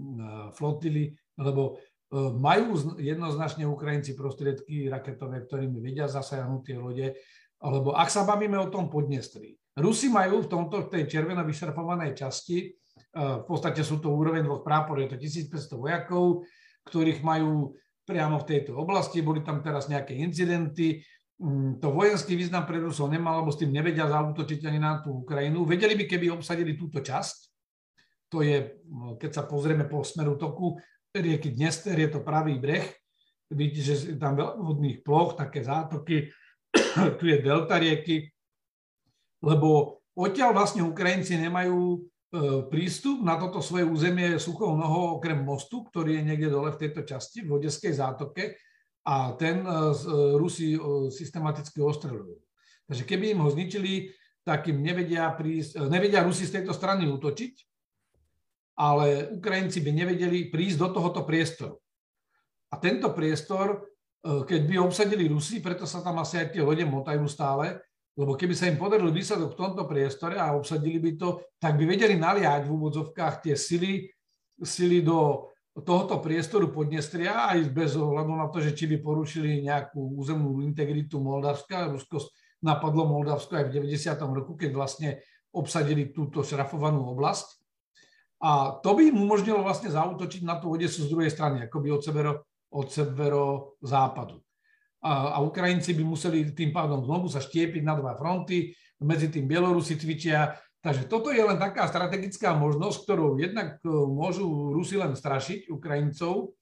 flotily, 0.59 1.15
lebo 1.39 1.79
e, 1.79 2.15
majú 2.35 2.99
jednoznačne 2.99 3.65
Ukrajinci 3.71 4.19
prostriedky 4.19 4.91
raketové, 4.91 5.47
ktorými 5.47 5.79
vedia 5.79 6.11
zasajahnuť 6.11 6.61
tie 6.67 6.77
lode, 6.77 7.07
alebo 7.63 7.95
ak 7.95 8.11
sa 8.11 8.27
bavíme 8.27 8.59
o 8.59 8.69
tom 8.69 8.91
Podnestri, 8.91 9.55
Rusi 9.81 10.13
majú 10.13 10.45
v 10.45 10.51
tomto, 10.53 10.87
tej 10.87 11.09
červeno 11.09 11.43
vyšrafovanej 11.43 12.13
časti, 12.15 12.69
eh, 12.69 13.37
v 13.41 13.45
podstate 13.49 13.81
sú 13.81 13.99
to 13.99 14.13
úroveň 14.13 14.45
dvoch 14.45 14.63
prápor, 14.63 15.01
je 15.01 15.11
to 15.11 15.17
1500 15.17 15.81
vojakov, 15.81 16.45
ktorých 16.85 17.21
majú 17.25 17.75
priamo 18.05 18.43
v 18.43 18.49
tejto 18.49 18.75
oblasti, 18.75 19.23
boli 19.23 19.41
tam 19.41 19.63
teraz 19.63 19.87
nejaké 19.87 20.19
incidenty, 20.19 21.01
mm, 21.39 21.79
to 21.79 21.95
vojenský 21.95 22.35
význam 22.35 22.67
pre 22.67 22.83
Rusov 22.83 23.07
nemal, 23.07 23.45
lebo 23.45 23.55
s 23.55 23.61
tým 23.61 23.71
nevedia 23.71 24.11
zautočiť 24.11 24.67
ani 24.67 24.81
na 24.83 24.99
tú 24.99 25.23
Ukrajinu. 25.23 25.63
Vedeli 25.63 25.95
by, 25.95 26.05
keby 26.11 26.27
obsadili 26.35 26.75
túto 26.75 26.99
časť, 26.99 27.37
to 28.31 28.43
je, 28.43 28.83
no, 28.87 29.19
keď 29.19 29.31
sa 29.31 29.43
pozrieme 29.47 29.87
po 29.87 30.03
smeru 30.03 30.39
toku 30.39 30.79
rieky 31.11 31.55
Dnester, 31.55 31.99
je 31.99 32.11
to 32.11 32.23
pravý 32.23 32.59
breh, 32.59 32.87
vidíte, 33.51 33.83
že 33.83 33.95
je 34.15 34.19
tam 34.19 34.39
veľa 34.39 34.59
vodných 34.59 35.03
ploch, 35.03 35.35
také 35.35 35.67
zátoky, 35.67 36.31
tu 37.19 37.25
je 37.27 37.39
delta 37.43 37.79
rieky, 37.79 38.31
lebo 39.41 40.01
odtiaľ 40.13 40.53
vlastne 40.53 40.85
Ukrajinci 40.85 41.41
nemajú 41.41 41.97
e, 41.97 41.99
prístup 42.69 43.25
na 43.25 43.41
toto 43.41 43.65
svoje 43.65 43.89
územie 43.89 44.37
suchou 44.37 44.77
nohou 44.77 45.17
okrem 45.17 45.41
mostu, 45.41 45.85
ktorý 45.89 46.21
je 46.21 46.27
niekde 46.33 46.49
dole 46.53 46.73
v 46.77 46.81
tejto 46.87 47.09
časti, 47.09 47.45
v 47.45 47.57
Odeskej 47.57 47.97
zátoke 47.97 48.61
a 49.09 49.33
ten 49.41 49.65
e, 49.65 49.69
e, 49.69 49.77
Rusi 50.37 50.77
systematicky 51.09 51.81
ostreľujú. 51.81 52.37
Takže 52.85 53.05
keby 53.09 53.33
im 53.33 53.41
ho 53.41 53.49
zničili, 53.49 54.13
tak 54.45 54.69
im 54.69 54.85
nevedia, 54.85 55.31
prísť, 55.33 55.89
nevedia 55.89 56.21
Rusi 56.21 56.45
z 56.45 56.61
tejto 56.61 56.77
strany 56.77 57.09
útočiť, 57.09 57.55
ale 58.81 59.37
Ukrajinci 59.37 59.85
by 59.85 59.91
nevedeli 59.93 60.49
prísť 60.49 60.79
do 60.81 60.89
tohoto 60.97 61.23
priestoru. 61.29 61.77
A 62.73 62.81
tento 62.81 63.13
priestor, 63.13 63.85
keď 64.25 64.61
by 64.65 64.75
obsadili 64.81 65.29
Rusi, 65.29 65.61
preto 65.61 65.85
sa 65.85 66.01
tam 66.01 66.25
asi 66.25 66.41
aj 66.41 66.57
tie 66.57 66.65
lode 66.65 66.83
motajú 66.89 67.29
stále, 67.29 67.79
lebo 68.21 68.37
keby 68.37 68.53
sa 68.53 68.69
im 68.69 68.77
podaril 68.77 69.09
výsadok 69.09 69.57
v 69.57 69.61
tomto 69.65 69.89
priestore 69.89 70.37
a 70.37 70.53
obsadili 70.53 71.01
by 71.01 71.17
to, 71.17 71.41
tak 71.57 71.81
by 71.81 71.89
vedeli 71.89 72.21
naliať 72.21 72.69
v 72.69 72.73
úvodzovkách 72.77 73.49
tie 73.49 73.57
sily, 73.57 74.05
sily 74.61 75.01
do 75.01 75.49
tohoto 75.81 76.21
priestoru 76.21 76.69
Podnestria 76.69 77.49
aj 77.49 77.73
bez 77.73 77.97
ohľadu 77.97 78.33
na 78.37 78.53
to, 78.53 78.61
že 78.61 78.77
či 78.77 78.85
by 78.93 79.01
porušili 79.01 79.65
nejakú 79.65 80.21
územnú 80.21 80.61
integritu 80.61 81.17
Moldavska. 81.17 81.89
Rusko 81.89 82.29
napadlo 82.61 83.09
Moldavsko 83.09 83.57
aj 83.57 83.73
v 83.73 83.89
90. 83.89 84.13
roku, 84.37 84.53
keď 84.53 84.71
vlastne 84.77 85.25
obsadili 85.57 86.13
túto 86.13 86.45
šrafovanú 86.45 87.09
oblasť. 87.17 87.57
A 88.41 88.81
to 88.85 88.97
by 88.97 89.09
im 89.09 89.21
umožnilo 89.21 89.65
vlastne 89.65 89.93
zautočiť 89.93 90.45
na 90.45 90.61
tú 90.61 90.73
Odesu 90.73 91.05
z 91.05 91.13
druhej 91.13 91.33
strany, 91.33 91.65
akoby 91.65 91.89
od 91.93 92.01
severo, 92.05 92.33
od 92.73 92.89
severo 92.89 93.77
západu. 93.81 94.41
A, 95.01 95.41
Ukrajinci 95.41 95.97
by 95.97 96.05
museli 96.05 96.53
tým 96.53 96.71
pádom 96.77 97.05
znovu 97.05 97.33
sa 97.33 97.41
štiepiť 97.41 97.83
na 97.85 97.97
dva 97.97 98.13
fronty, 98.17 98.77
medzi 99.01 99.33
tým 99.33 99.49
Bielorusi 99.49 99.97
cvičia. 99.97 100.53
Takže 100.81 101.09
toto 101.09 101.33
je 101.33 101.41
len 101.41 101.57
taká 101.57 101.89
strategická 101.89 102.53
možnosť, 102.57 102.97
ktorou 103.05 103.37
jednak 103.41 103.81
e, 103.81 103.89
môžu 103.89 104.73
Rusi 104.73 104.97
len 104.97 105.13
strašiť 105.13 105.73
Ukrajincov, 105.73 106.57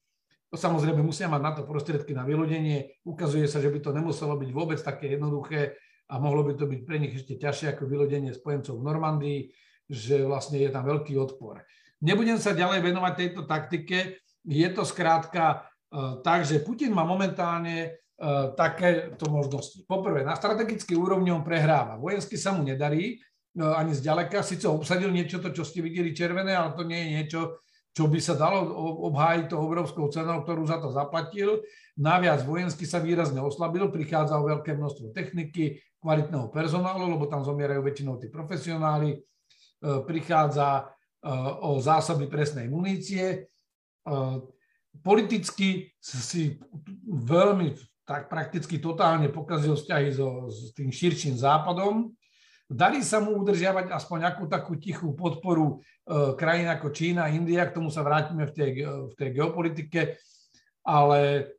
Samozrejme 0.49 1.05
musia 1.05 1.29
mať 1.29 1.41
na 1.45 1.51
to 1.53 1.61
prostriedky 1.61 2.17
na 2.17 2.25
vylodenie. 2.25 2.97
Ukazuje 3.05 3.45
sa, 3.45 3.61
že 3.61 3.69
by 3.69 3.85
to 3.85 3.93
nemuselo 3.93 4.33
byť 4.33 4.49
vôbec 4.49 4.81
také 4.81 5.13
jednoduché 5.13 5.77
a 6.09 6.17
mohlo 6.17 6.41
by 6.41 6.57
to 6.57 6.65
byť 6.65 6.81
pre 6.89 6.97
nich 6.97 7.13
ešte 7.13 7.37
ťažšie 7.37 7.77
ako 7.77 7.85
vylodenie 7.85 8.33
spojencov 8.33 8.81
v 8.81 8.87
Normandii, 8.89 9.39
že 9.85 10.25
vlastne 10.25 10.57
je 10.57 10.73
tam 10.73 10.89
veľký 10.89 11.13
odpor. 11.21 11.61
Nebudem 12.01 12.41
sa 12.41 12.57
ďalej 12.57 12.81
venovať 12.81 13.13
tejto 13.13 13.41
taktike. 13.45 14.25
Je 14.41 14.65
to 14.73 14.81
skrátka 14.81 15.69
uh, 15.93 16.17
tak, 16.25 16.49
že 16.49 16.65
Putin 16.65 16.97
má 16.97 17.05
momentálne 17.05 18.01
takéto 18.59 19.31
možnosti. 19.31 19.87
Poprvé, 19.87 20.27
na 20.27 20.35
strategický 20.35 20.99
úrovni 20.99 21.31
on 21.31 21.39
prehráva. 21.39 21.95
Vojensky 21.95 22.35
sa 22.35 22.51
mu 22.51 22.67
nedarí, 22.67 23.15
uh, 23.15 23.79
ani 23.79 23.95
zďaleka. 23.95 24.43
Sice 24.43 24.67
obsadil 24.67 25.07
niečo, 25.09 25.39
to, 25.39 25.55
čo 25.55 25.63
ste 25.63 25.79
videli 25.79 26.11
červené, 26.11 26.51
ale 26.51 26.75
to 26.75 26.83
nie 26.83 26.99
je 26.99 27.09
niečo, 27.15 27.39
čo 27.95 28.11
by 28.11 28.19
sa 28.19 28.35
dalo 28.35 28.69
obhájiť 29.09 29.45
to 29.49 29.57
obrovskou 29.57 30.11
cenou, 30.11 30.43
ktorú 30.43 30.67
za 30.67 30.83
to 30.83 30.91
zaplatil. 30.91 31.63
Naviac 31.95 32.43
vojensky 32.43 32.83
sa 32.83 32.99
výrazne 32.99 33.39
oslabil, 33.39 33.87
prichádza 33.87 34.39
o 34.39 34.47
veľké 34.47 34.75
množstvo 34.75 35.11
techniky, 35.15 35.79
kvalitného 35.99 36.47
personálu, 36.51 37.11
lebo 37.11 37.27
tam 37.27 37.43
zomierajú 37.43 37.83
väčšinou 37.83 38.15
tí 38.23 38.31
profesionáli, 38.31 39.19
e, 39.19 39.19
prichádza 40.07 40.95
o 41.59 41.83
zásoby 41.83 42.31
presnej 42.31 42.71
munície. 42.71 43.51
Politicky 45.03 45.91
si 45.99 46.55
veľmi 47.03 47.75
tak 48.09 48.25
prakticky 48.25 48.81
totálne 48.81 49.29
pokazil 49.29 49.77
vzťahy 49.77 50.09
so, 50.09 50.49
s 50.49 50.73
tým 50.73 50.89
širším 50.89 51.37
západom. 51.37 52.09
Darí 52.65 53.05
sa 53.05 53.21
mu 53.21 53.37
udržiavať 53.37 53.93
aspoň 53.93 54.17
nejakú 54.25 54.49
takú 54.49 54.73
tichú 54.81 55.13
podporu 55.13 55.77
e, 55.77 56.33
krajín 56.33 56.73
ako 56.73 56.89
Čína, 56.89 57.29
India, 57.29 57.69
k 57.69 57.77
tomu 57.77 57.93
sa 57.93 58.01
vrátime 58.01 58.49
v 58.49 58.53
tej, 58.53 58.71
v 58.81 59.13
tej 59.13 59.29
geopolitike, 59.37 60.17
ale 60.81 61.53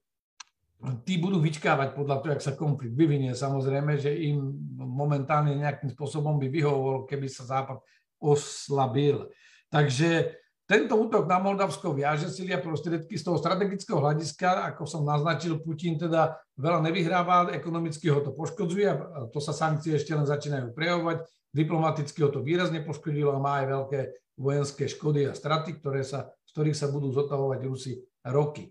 tí 1.06 1.22
budú 1.22 1.38
vyčkávať 1.38 1.94
podľa 1.94 2.16
toho, 2.18 2.30
jak 2.34 2.42
sa 2.42 2.58
konflikt 2.58 2.98
vyvinie. 2.98 3.30
Samozrejme, 3.30 3.94
že 4.02 4.10
im 4.10 4.50
momentálne 4.74 5.54
nejakým 5.54 5.94
spôsobom 5.94 6.34
by 6.34 6.50
vyhovovalo, 6.50 7.06
keby 7.06 7.30
sa 7.30 7.46
Západ 7.46 7.78
oslabil. 8.18 9.22
Takže 9.70 10.39
tento 10.70 10.94
útok 10.94 11.26
na 11.26 11.42
Moldavsko 11.42 11.90
viaže 11.90 12.30
sily 12.30 12.54
a 12.54 12.62
prostriedky 12.62 13.18
z 13.18 13.26
toho 13.26 13.42
strategického 13.42 13.98
hľadiska, 13.98 14.70
ako 14.70 14.86
som 14.86 15.02
naznačil, 15.02 15.58
Putin 15.58 15.98
teda 15.98 16.38
veľa 16.54 16.86
nevyhráva, 16.86 17.50
ekonomicky 17.50 18.06
ho 18.06 18.22
to 18.22 18.30
poškodzuje 18.30 18.86
a 18.86 18.94
to 19.34 19.42
sa 19.42 19.50
sankcie 19.50 19.98
ešte 19.98 20.14
len 20.14 20.22
začínajú 20.22 20.70
prejavovať. 20.70 21.26
Diplomaticky 21.50 22.22
ho 22.22 22.30
to 22.30 22.46
výrazne 22.46 22.86
poškodilo 22.86 23.34
a 23.34 23.42
má 23.42 23.58
aj 23.58 23.66
veľké 23.66 24.00
vojenské 24.38 24.86
škody 24.86 25.26
a 25.26 25.34
straty, 25.34 25.82
ktoré 25.82 26.06
sa, 26.06 26.30
z 26.46 26.50
ktorých 26.54 26.78
sa 26.78 26.86
budú 26.86 27.10
zotavovať 27.10 27.60
Rusi 27.66 27.98
roky. 28.30 28.70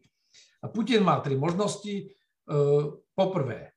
A 0.64 0.72
Putin 0.72 1.04
má 1.04 1.20
tri 1.20 1.36
možnosti. 1.36 1.92
E, 1.92 2.04
poprvé, 3.12 3.76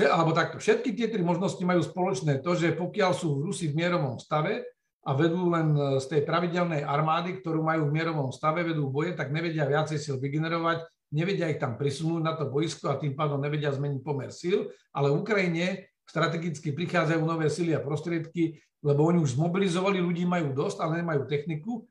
alebo 0.00 0.32
takto, 0.32 0.56
všetky 0.56 0.96
tie 0.96 1.12
tri 1.12 1.20
možnosti 1.20 1.60
majú 1.60 1.84
spoločné 1.84 2.40
to, 2.40 2.56
že 2.56 2.72
pokiaľ 2.72 3.12
sú 3.12 3.44
Rusi 3.44 3.68
v 3.68 3.76
mierovom 3.76 4.16
stave, 4.16 4.64
a 5.00 5.10
vedú 5.16 5.48
len 5.48 5.72
e, 5.72 5.80
z 6.02 6.06
tej 6.06 6.20
pravidelnej 6.28 6.84
armády, 6.84 7.40
ktorú 7.40 7.64
majú 7.64 7.88
v 7.88 7.94
mierovom 7.96 8.28
stave, 8.32 8.64
vedú 8.66 8.92
boje, 8.92 9.16
tak 9.16 9.32
nevedia 9.32 9.64
viacej 9.64 9.96
síl 9.96 10.16
vygenerovať, 10.20 10.84
nevedia 11.16 11.48
ich 11.48 11.58
tam 11.58 11.80
prisunúť 11.80 12.22
na 12.22 12.36
to 12.36 12.52
boisko 12.52 12.92
a 12.92 13.00
tým 13.00 13.16
pádom 13.16 13.40
nevedia 13.40 13.72
zmeniť 13.72 14.00
pomer 14.04 14.30
síl, 14.30 14.68
ale 14.92 15.08
v 15.10 15.20
Ukrajine 15.24 15.66
strategicky 16.04 16.74
prichádzajú 16.74 17.22
nové 17.22 17.48
sily 17.48 17.72
a 17.72 17.80
prostriedky, 17.80 18.58
lebo 18.82 19.06
oni 19.06 19.22
už 19.22 19.38
zmobilizovali, 19.38 20.02
ľudí 20.02 20.26
majú 20.26 20.52
dosť, 20.52 20.82
ale 20.82 21.00
nemajú 21.00 21.22
techniku, 21.30 21.86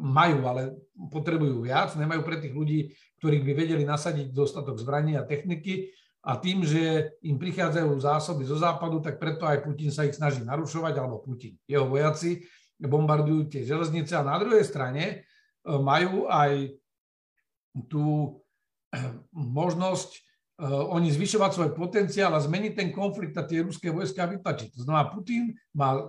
majú, 0.00 0.48
ale 0.48 0.74
potrebujú 1.10 1.64
viac, 1.64 1.92
nemajú 1.94 2.22
pre 2.24 2.40
tých 2.40 2.54
ľudí, 2.54 2.94
ktorých 3.20 3.44
by 3.44 3.52
vedeli 3.52 3.84
nasadiť 3.84 4.32
dostatok 4.32 4.78
zbraní 4.80 5.18
a 5.18 5.26
techniky 5.26 5.92
a 6.24 6.40
tým, 6.40 6.64
že 6.64 7.12
im 7.20 7.36
prichádzajú 7.36 8.00
zásoby 8.00 8.48
zo 8.48 8.56
západu, 8.56 9.04
tak 9.04 9.20
preto 9.20 9.44
aj 9.44 9.60
Putin 9.60 9.92
sa 9.92 10.08
ich 10.08 10.16
snaží 10.16 10.40
narušovať, 10.40 10.96
alebo 10.96 11.20
Putin, 11.20 11.60
jeho 11.68 11.84
vojaci 11.84 12.48
bombardujú 12.80 13.52
tie 13.52 13.62
železnice 13.68 14.16
a 14.16 14.26
na 14.26 14.40
druhej 14.40 14.64
strane 14.64 15.04
e, 15.04 15.14
majú 15.68 16.26
aj 16.32 16.74
tú 17.92 18.40
e, 18.88 18.98
možnosť 19.36 20.10
e, 20.16 20.20
oni 20.64 21.12
zvyšovať 21.12 21.50
svoj 21.54 21.70
potenciál 21.76 22.32
a 22.32 22.40
zmeniť 22.40 22.72
ten 22.72 22.88
konflikt 22.88 23.36
a 23.36 23.44
tie 23.44 23.60
ruské 23.60 23.92
vojska 23.92 24.24
vytlačiť. 24.24 24.74
To 24.74 24.80
znamená, 24.88 25.12
Putin 25.12 25.54
má 25.76 26.08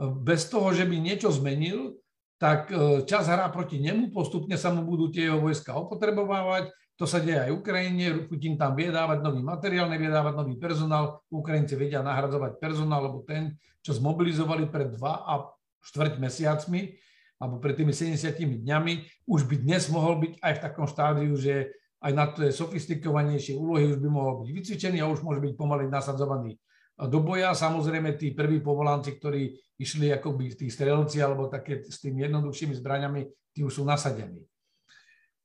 bez 0.00 0.48
toho, 0.48 0.72
že 0.72 0.88
by 0.88 0.96
niečo 0.96 1.28
zmenil, 1.28 2.00
tak 2.40 2.72
čas 3.04 3.28
hrá 3.28 3.52
proti 3.52 3.76
nemu, 3.76 4.16
postupne 4.16 4.56
sa 4.56 4.72
mu 4.72 4.80
budú 4.88 5.12
tie 5.12 5.28
jeho 5.28 5.44
vojska 5.44 5.76
opotrebovávať, 5.76 6.72
to 7.00 7.08
sa 7.08 7.16
deje 7.16 7.48
aj 7.48 7.56
Ukrajine, 7.56 8.28
Putin 8.28 8.60
tam 8.60 8.76
vie 8.76 8.92
dávať 8.92 9.24
nový 9.24 9.40
materiál, 9.40 9.88
nevie 9.88 10.12
dávať 10.12 10.36
nový 10.36 10.60
personál, 10.60 11.24
Ukrajinci 11.32 11.72
vedia 11.72 12.04
nahradzovať 12.04 12.60
personál, 12.60 13.08
lebo 13.08 13.24
ten, 13.24 13.56
čo 13.80 13.96
zmobilizovali 13.96 14.68
pred 14.68 14.92
dva 14.92 15.24
a 15.24 15.48
štvrť 15.80 16.20
mesiacmi, 16.20 17.00
alebo 17.40 17.56
pred 17.56 17.72
tými 17.72 17.96
70 17.96 18.36
dňami, 18.36 19.24
už 19.24 19.48
by 19.48 19.56
dnes 19.64 19.88
mohol 19.88 20.20
byť 20.20 20.44
aj 20.44 20.52
v 20.52 20.60
takom 20.60 20.84
štádiu, 20.84 21.32
že 21.40 21.72
aj 22.04 22.12
na 22.12 22.28
tie 22.28 22.52
sofistikovanejšie 22.52 23.56
úlohy 23.56 23.96
už 23.96 24.04
by 24.04 24.08
mohol 24.12 24.44
byť 24.44 24.48
vycvičený 24.52 25.00
a 25.00 25.08
už 25.08 25.24
môže 25.24 25.40
byť 25.40 25.56
pomaly 25.56 25.88
nasadzovaný 25.88 26.60
do 27.00 27.18
boja. 27.24 27.56
Samozrejme, 27.56 28.20
tí 28.20 28.36
prví 28.36 28.60
povolanci, 28.60 29.16
ktorí 29.16 29.56
išli 29.80 30.12
akoby 30.12 30.52
tí 30.52 30.68
strelci 30.68 31.24
alebo 31.24 31.48
také 31.48 31.80
s 31.80 31.96
tými 32.04 32.28
jednoduchšími 32.28 32.76
zbraňami, 32.76 33.20
tí 33.56 33.64
už 33.64 33.80
sú 33.80 33.82
nasadení. 33.88 34.44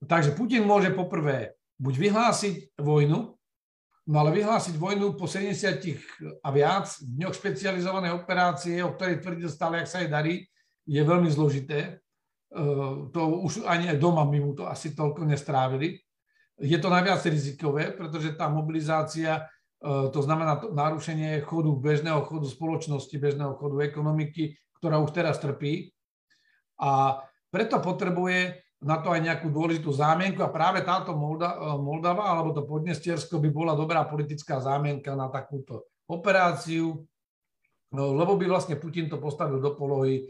Takže 0.06 0.38
Putin 0.38 0.65
môže 0.70 0.94
poprvé 0.94 1.58
buď 1.82 1.94
vyhlásiť 1.98 2.56
vojnu, 2.80 3.20
no 4.06 4.15
ale 4.15 4.30
vyhlásiť 4.32 4.78
vojnu 4.78 5.18
po 5.18 5.26
70 5.26 6.41
a 6.46 6.48
viac 6.54 6.88
dňoch 7.02 7.34
špecializovanej 7.36 8.13
operácie, 8.13 8.80
o 8.86 8.94
ktorej 8.94 9.20
tvrdil 9.20 9.50
stále, 9.50 9.82
ak 9.82 9.89
sa 9.89 10.06
jej 10.06 10.10
darí, 10.10 10.46
je 10.86 11.02
veľmi 11.02 11.28
zložité. 11.28 11.80
E, 11.82 11.91
to 13.10 13.22
už 13.41 13.65
ani 13.65 13.89
doma 13.98 14.24
my 14.24 14.39
mu 14.39 14.52
to 14.54 14.70
asi 14.70 14.94
toľko 14.94 15.26
nestrávili. 15.26 15.98
Je 16.62 16.78
to 16.80 16.88
najviac 16.88 17.20
rizikové, 17.26 17.91
pretože 17.91 18.38
tá 18.38 18.48
mobilizácia, 18.48 19.44
e, 19.82 20.12
to 20.13 20.20
znamená 20.22 20.62
to 20.62 20.72
narušenie 20.72 21.41
chodu, 21.44 21.74
bežného 21.76 22.24
chodu 22.30 22.46
spoločnosti, 22.46 23.15
bežného 23.18 23.58
chodu 23.58 23.82
ekonomiky, 23.84 24.56
ktorá 24.78 25.02
už 25.02 25.12
teraz 25.12 25.41
trpí. 25.41 25.91
A 26.78 27.20
preto 27.50 27.82
potrebuje 27.82 28.64
na 28.86 29.02
to 29.02 29.10
aj 29.10 29.21
nejakú 29.26 29.50
dôležitú 29.50 29.89
zámienku 29.89 30.45
a 30.45 30.54
práve 30.54 30.86
táto 30.86 31.12
e, 31.12 31.17
Moldava 31.82 32.30
alebo 32.30 32.54
to 32.54 32.69
Podnestiersko 32.69 33.41
by 33.41 33.50
bola 33.50 33.74
dobrá 33.74 34.06
politická 34.06 34.62
zámienka 34.62 35.17
na 35.17 35.26
takúto 35.34 35.89
operáciu, 36.06 37.02
no, 37.89 38.04
lebo 38.13 38.38
by 38.38 38.45
vlastne 38.45 38.78
Putin 38.78 39.10
to 39.10 39.17
postavil 39.17 39.58
do 39.58 39.74
polohy, 39.74 40.21
e, 40.21 40.24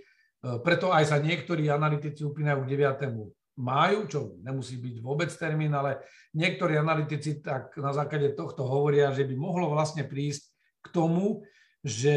preto 0.63 0.95
aj 0.95 1.03
sa 1.11 1.17
niektorí 1.19 1.67
analytici 1.67 2.23
upínajú 2.23 2.63
k 2.63 2.71
9. 2.79 3.59
máju, 3.59 3.99
čo 4.07 4.19
nemusí 4.39 4.79
byť 4.79 4.95
vôbec 5.03 5.27
termín, 5.35 5.75
ale 5.75 5.99
niektorí 6.31 6.79
analytici 6.79 7.43
tak 7.43 7.75
na 7.75 7.91
základe 7.91 8.39
tohto 8.39 8.63
hovoria, 8.63 9.11
že 9.11 9.27
by 9.27 9.35
mohlo 9.35 9.67
vlastne 9.67 10.07
prísť 10.07 10.47
k 10.79 10.87
tomu, 10.95 11.43
že 11.83 12.15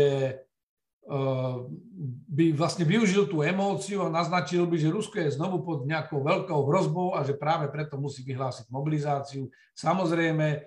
by 2.29 2.53
vlastne 2.53 2.85
využil 2.85 3.33
tú 3.33 3.41
emóciu 3.41 4.05
a 4.05 4.13
naznačil 4.13 4.69
by, 4.69 4.77
že 4.77 4.93
Rusko 4.93 5.17
je 5.25 5.41
znovu 5.41 5.65
pod 5.65 5.89
nejakou 5.89 6.21
veľkou 6.21 6.69
hrozbou 6.69 7.17
a 7.17 7.25
že 7.25 7.33
práve 7.33 7.73
preto 7.73 7.97
musí 7.97 8.21
vyhlásiť 8.29 8.69
mobilizáciu. 8.69 9.49
Samozrejme, 9.73 10.47
e, 10.53 10.59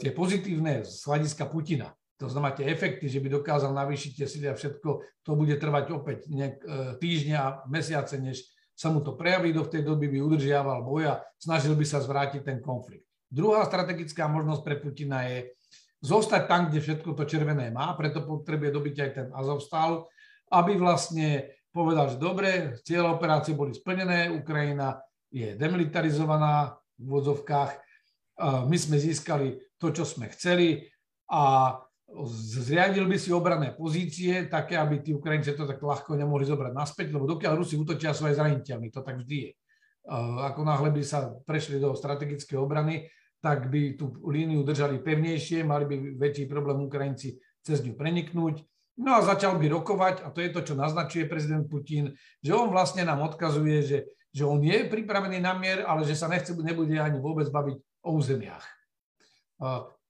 tie 0.00 0.08
pozitívne 0.16 0.88
z 0.88 1.04
hľadiska 1.04 1.52
Putina, 1.52 1.92
to 2.16 2.32
znamená 2.32 2.56
tie 2.56 2.72
efekty, 2.72 3.12
že 3.12 3.20
by 3.20 3.28
dokázal 3.28 3.76
navýšiť 3.76 4.10
tie 4.16 4.26
sily 4.26 4.46
a 4.48 4.56
všetko, 4.56 4.88
to 5.20 5.32
bude 5.36 5.52
trvať 5.60 5.84
opäť 5.92 6.32
nejak, 6.32 6.56
e, 6.64 6.68
týždňa 6.96 7.68
mesiace, 7.68 8.16
než 8.16 8.40
sa 8.72 8.88
mu 8.88 9.04
to 9.04 9.12
prejaví, 9.12 9.52
do 9.52 9.68
tej 9.68 9.84
doby 9.84 10.08
by 10.08 10.18
udržiaval 10.24 10.80
boja, 10.80 11.20
snažil 11.36 11.76
by 11.76 11.84
sa 11.84 12.00
zvrátiť 12.00 12.40
ten 12.40 12.58
konflikt. 12.64 13.04
Druhá 13.28 13.68
strategická 13.68 14.32
možnosť 14.32 14.62
pre 14.64 14.76
Putina 14.80 15.28
je 15.28 15.52
zostať 16.04 16.44
tam, 16.44 16.68
kde 16.68 16.84
všetko 16.84 17.16
to 17.16 17.24
červené 17.24 17.72
má, 17.72 17.96
preto 17.96 18.20
potrebuje 18.20 18.70
dobiť 18.76 18.96
aj 19.00 19.10
ten 19.16 19.26
Azovstal, 19.32 20.04
aby 20.52 20.76
vlastne 20.76 21.48
povedal, 21.72 22.12
že 22.12 22.20
dobre, 22.20 22.76
cieľe 22.84 23.16
operácie 23.16 23.56
boli 23.56 23.72
splnené, 23.72 24.28
Ukrajina 24.28 25.00
je 25.32 25.56
demilitarizovaná 25.56 26.76
v 27.00 27.06
vodzovkách, 27.08 27.72
my 28.68 28.76
sme 28.76 29.00
získali 29.00 29.58
to, 29.80 29.90
čo 29.90 30.04
sme 30.06 30.30
chceli 30.30 30.86
a 31.32 31.74
zriadil 32.30 33.10
by 33.10 33.16
si 33.18 33.34
obrané 33.34 33.74
pozície, 33.74 34.46
také, 34.46 34.78
aby 34.78 35.02
tí 35.02 35.10
Ukrajinci 35.10 35.56
to 35.56 35.66
tak 35.66 35.82
ľahko 35.82 36.14
nemohli 36.14 36.46
zobrať 36.46 36.70
naspäť, 36.70 37.10
lebo 37.10 37.26
dokiaľ 37.26 37.58
Rusi 37.58 37.74
útočia, 37.74 38.14
sú 38.14 38.28
aj 38.30 38.38
zraniteľní, 38.38 38.92
to 38.94 39.02
tak 39.02 39.18
vždy 39.24 39.50
je. 39.50 39.50
Ako 40.52 40.62
náhle 40.62 40.92
by 40.94 41.02
sa 41.02 41.32
prešli 41.42 41.80
do 41.80 41.96
strategickej 41.96 42.54
obrany, 42.60 43.08
tak 43.44 43.68
by 43.68 44.00
tú 44.00 44.16
líniu 44.24 44.64
držali 44.64 45.04
pevnejšie, 45.04 45.68
mali 45.68 45.84
by 45.84 45.96
väčší 46.16 46.48
problém 46.48 46.80
Ukrajinci 46.88 47.36
cez 47.60 47.84
ňu 47.84 47.92
preniknúť. 47.92 48.64
No 48.96 49.20
a 49.20 49.20
začal 49.20 49.60
by 49.60 49.68
rokovať, 49.68 50.24
a 50.24 50.32
to 50.32 50.40
je 50.40 50.48
to, 50.48 50.64
čo 50.64 50.72
naznačuje 50.72 51.28
prezident 51.28 51.68
Putin, 51.68 52.16
že 52.40 52.56
on 52.56 52.72
vlastne 52.72 53.04
nám 53.04 53.20
odkazuje, 53.28 53.84
že, 53.84 53.98
že 54.32 54.48
on 54.48 54.64
je 54.64 54.88
pripravený 54.88 55.44
na 55.44 55.52
mier, 55.52 55.84
ale 55.84 56.08
že 56.08 56.16
sa 56.16 56.24
nechce, 56.24 56.56
nebude 56.56 56.96
ani 56.96 57.20
vôbec 57.20 57.44
baviť 57.52 57.76
o 58.00 58.16
územiach. 58.16 58.64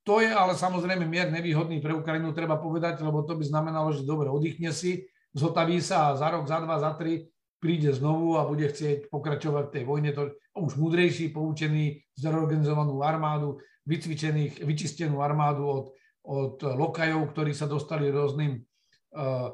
To 0.05 0.21
je 0.21 0.31
ale 0.31 0.55
samozrejme 0.55 1.03
mier 1.09 1.33
nevýhodný 1.33 1.81
pre 1.81 1.97
Ukrajinu, 1.97 2.37
treba 2.37 2.61
povedať, 2.61 3.03
lebo 3.03 3.25
to 3.27 3.35
by 3.35 3.43
znamenalo, 3.43 3.91
že 3.91 4.07
dobre, 4.07 4.31
oddychne 4.31 4.71
si, 4.71 5.09
zotaví 5.35 5.83
sa 5.83 6.13
a 6.13 6.17
za 6.21 6.29
rok, 6.31 6.47
za 6.47 6.63
dva, 6.63 6.77
za 6.79 6.93
tri 6.95 7.34
príde 7.65 7.89
znovu 7.97 8.37
a 8.37 8.45
bude 8.45 8.69
chcieť 8.69 9.09
pokračovať 9.09 9.73
v 9.73 9.73
tej 9.73 9.85
vojne. 9.89 10.13
To 10.13 10.37
už 10.53 10.77
múdrejší, 10.77 11.33
poučený, 11.33 11.97
zorganizovanú 12.13 13.01
armádu, 13.01 13.57
vycvičených, 13.89 14.61
vyčistenú 14.61 15.25
armádu 15.25 15.65
od, 15.65 15.87
od 16.29 16.61
lokajov, 16.61 17.33
ktorí 17.33 17.57
sa 17.57 17.65
dostali 17.65 18.13
rôznym 18.13 18.61
uh, 18.61 19.49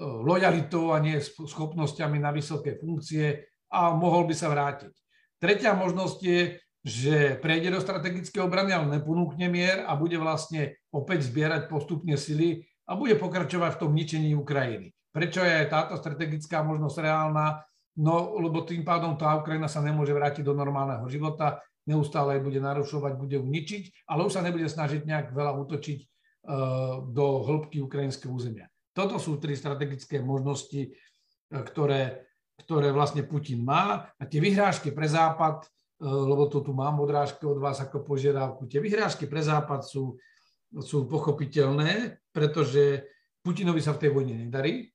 lojalitou 0.00 0.96
a 0.96 1.04
nie 1.04 1.20
schopnosťami 1.20 2.16
na 2.16 2.32
vysoké 2.32 2.80
funkcie 2.80 3.44
a 3.68 3.92
mohol 3.92 4.24
by 4.24 4.32
sa 4.32 4.48
vrátiť. 4.48 4.92
Tretia 5.36 5.76
možnosť 5.76 6.18
je, 6.24 6.40
že 6.80 7.36
prejde 7.44 7.76
do 7.76 7.80
strategické 7.84 8.40
obrany, 8.40 8.72
ale 8.72 8.88
neponúkne 8.88 9.52
mier 9.52 9.84
a 9.84 9.92
bude 9.94 10.16
vlastne 10.16 10.80
opäť 10.88 11.28
zbierať 11.28 11.68
postupne 11.68 12.16
sily 12.16 12.64
a 12.88 12.96
bude 12.96 13.20
pokračovať 13.20 13.76
v 13.76 13.80
tom 13.84 13.92
ničení 13.92 14.32
Ukrajiny. 14.32 14.96
Prečo 15.12 15.44
je 15.44 15.68
táto 15.68 15.94
strategická 16.00 16.64
možnosť 16.64 16.96
reálna? 17.04 17.60
No, 18.00 18.40
lebo 18.40 18.64
tým 18.64 18.82
pádom 18.82 19.20
tá 19.20 19.36
Ukrajina 19.36 19.68
sa 19.68 19.84
nemôže 19.84 20.16
vrátiť 20.16 20.40
do 20.40 20.56
normálneho 20.56 21.04
života, 21.12 21.60
neustále 21.84 22.40
bude 22.40 22.56
narušovať, 22.56 23.20
bude 23.20 23.36
ju 23.36 23.44
ničiť, 23.44 24.08
ale 24.08 24.24
už 24.24 24.32
sa 24.32 24.40
nebude 24.40 24.64
snažiť 24.64 25.04
nejak 25.04 25.36
veľa 25.36 25.52
útočiť 25.60 25.98
uh, 26.00 27.04
do 27.04 27.44
hĺbky 27.44 27.84
ukrajinského 27.84 28.32
územia. 28.32 28.72
Toto 28.96 29.20
sú 29.20 29.36
tri 29.36 29.52
strategické 29.52 30.24
možnosti, 30.24 30.96
ktoré, 31.52 32.24
ktoré 32.64 32.88
vlastne 32.96 33.28
Putin 33.28 33.60
má. 33.60 34.08
A 34.16 34.22
tie 34.24 34.40
vyhrážky 34.40 34.88
pre 34.88 35.04
Západ 35.04 35.68
Eh, 36.02 36.06
lebo 36.10 36.50
to 36.50 36.58
tu 36.66 36.74
mám 36.74 36.98
odrážky 36.98 37.46
od 37.46 37.62
vás 37.62 37.78
ako 37.78 38.02
požiadavku. 38.02 38.66
Tie 38.66 38.82
vyhrážky 38.82 39.30
pre 39.30 39.38
Západ 39.38 39.86
sú, 39.86 40.18
sú 40.82 41.06
pochopiteľné, 41.06 42.18
pretože 42.34 43.06
Putinovi 43.38 43.78
sa 43.78 43.94
v 43.94 44.00
tej 44.02 44.10
vojne 44.10 44.34
nedarí, 44.46 44.90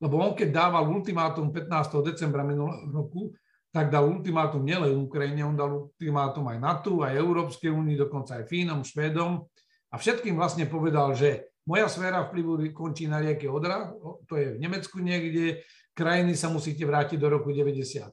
lebo 0.00 0.16
on 0.16 0.32
keď 0.32 0.48
dával 0.48 0.88
ultimátum 0.88 1.52
15. 1.52 2.00
decembra 2.02 2.40
minulého 2.40 2.88
roku, 2.88 3.36
tak 3.70 3.92
dal 3.92 4.08
ultimátum 4.10 4.66
nielen 4.66 4.98
Ukrajine, 4.98 5.46
on 5.46 5.54
dal 5.54 5.70
ultimátum 5.86 6.50
aj 6.50 6.58
NATO, 6.58 7.06
aj 7.06 7.14
Európskej 7.14 7.70
únii, 7.70 7.94
dokonca 7.94 8.42
aj 8.42 8.50
Fínom, 8.50 8.82
Švédom 8.82 9.46
a 9.92 9.94
všetkým 9.94 10.34
vlastne 10.34 10.66
povedal, 10.66 11.14
že 11.14 11.54
moja 11.68 11.86
sféra 11.86 12.26
vplyvu 12.26 12.74
končí 12.74 13.06
na 13.06 13.22
rieke 13.22 13.46
Odra, 13.46 13.94
to 14.26 14.34
je 14.34 14.58
v 14.58 14.58
Nemecku 14.58 14.98
niekde, 14.98 15.62
krajiny 15.94 16.34
sa 16.34 16.50
musíte 16.50 16.82
vrátiť 16.82 17.20
do 17.20 17.30
roku 17.30 17.54
97, 17.54 18.10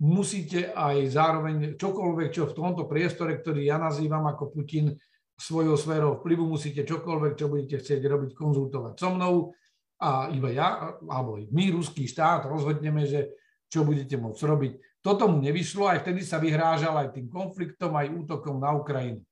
musíte 0.00 0.72
aj 0.72 0.96
zároveň 1.12 1.76
čokoľvek, 1.76 2.28
čo 2.32 2.48
v 2.48 2.56
tomto 2.56 2.88
priestore, 2.88 3.36
ktorý 3.36 3.60
ja 3.68 3.76
nazývam 3.76 4.24
ako 4.24 4.56
Putin 4.56 4.96
svojou 5.36 5.76
sférou 5.76 6.16
vplyvu, 6.20 6.48
musíte 6.48 6.80
čokoľvek, 6.80 7.32
čo 7.36 7.52
budete 7.52 7.76
chcieť 7.84 8.00
robiť, 8.00 8.30
konzultovať 8.32 8.94
so 8.96 9.12
mnou 9.12 9.52
a 9.96 10.28
iba 10.32 10.52
ja, 10.52 10.98
alebo 11.08 11.40
my, 11.40 11.64
ruský 11.72 12.04
štát, 12.04 12.44
rozhodneme, 12.44 13.08
že 13.08 13.32
čo 13.66 13.82
budete 13.82 14.14
môcť 14.20 14.42
robiť. 14.44 14.72
Toto 15.00 15.30
mu 15.30 15.40
nevyšlo, 15.40 15.88
aj 15.88 16.04
vtedy 16.04 16.20
sa 16.22 16.36
vyhrážal 16.42 16.94
aj 16.96 17.16
tým 17.16 17.30
konfliktom, 17.30 17.94
aj 17.96 18.12
útokom 18.12 18.60
na 18.60 18.74
Ukrajinu. 18.76 19.22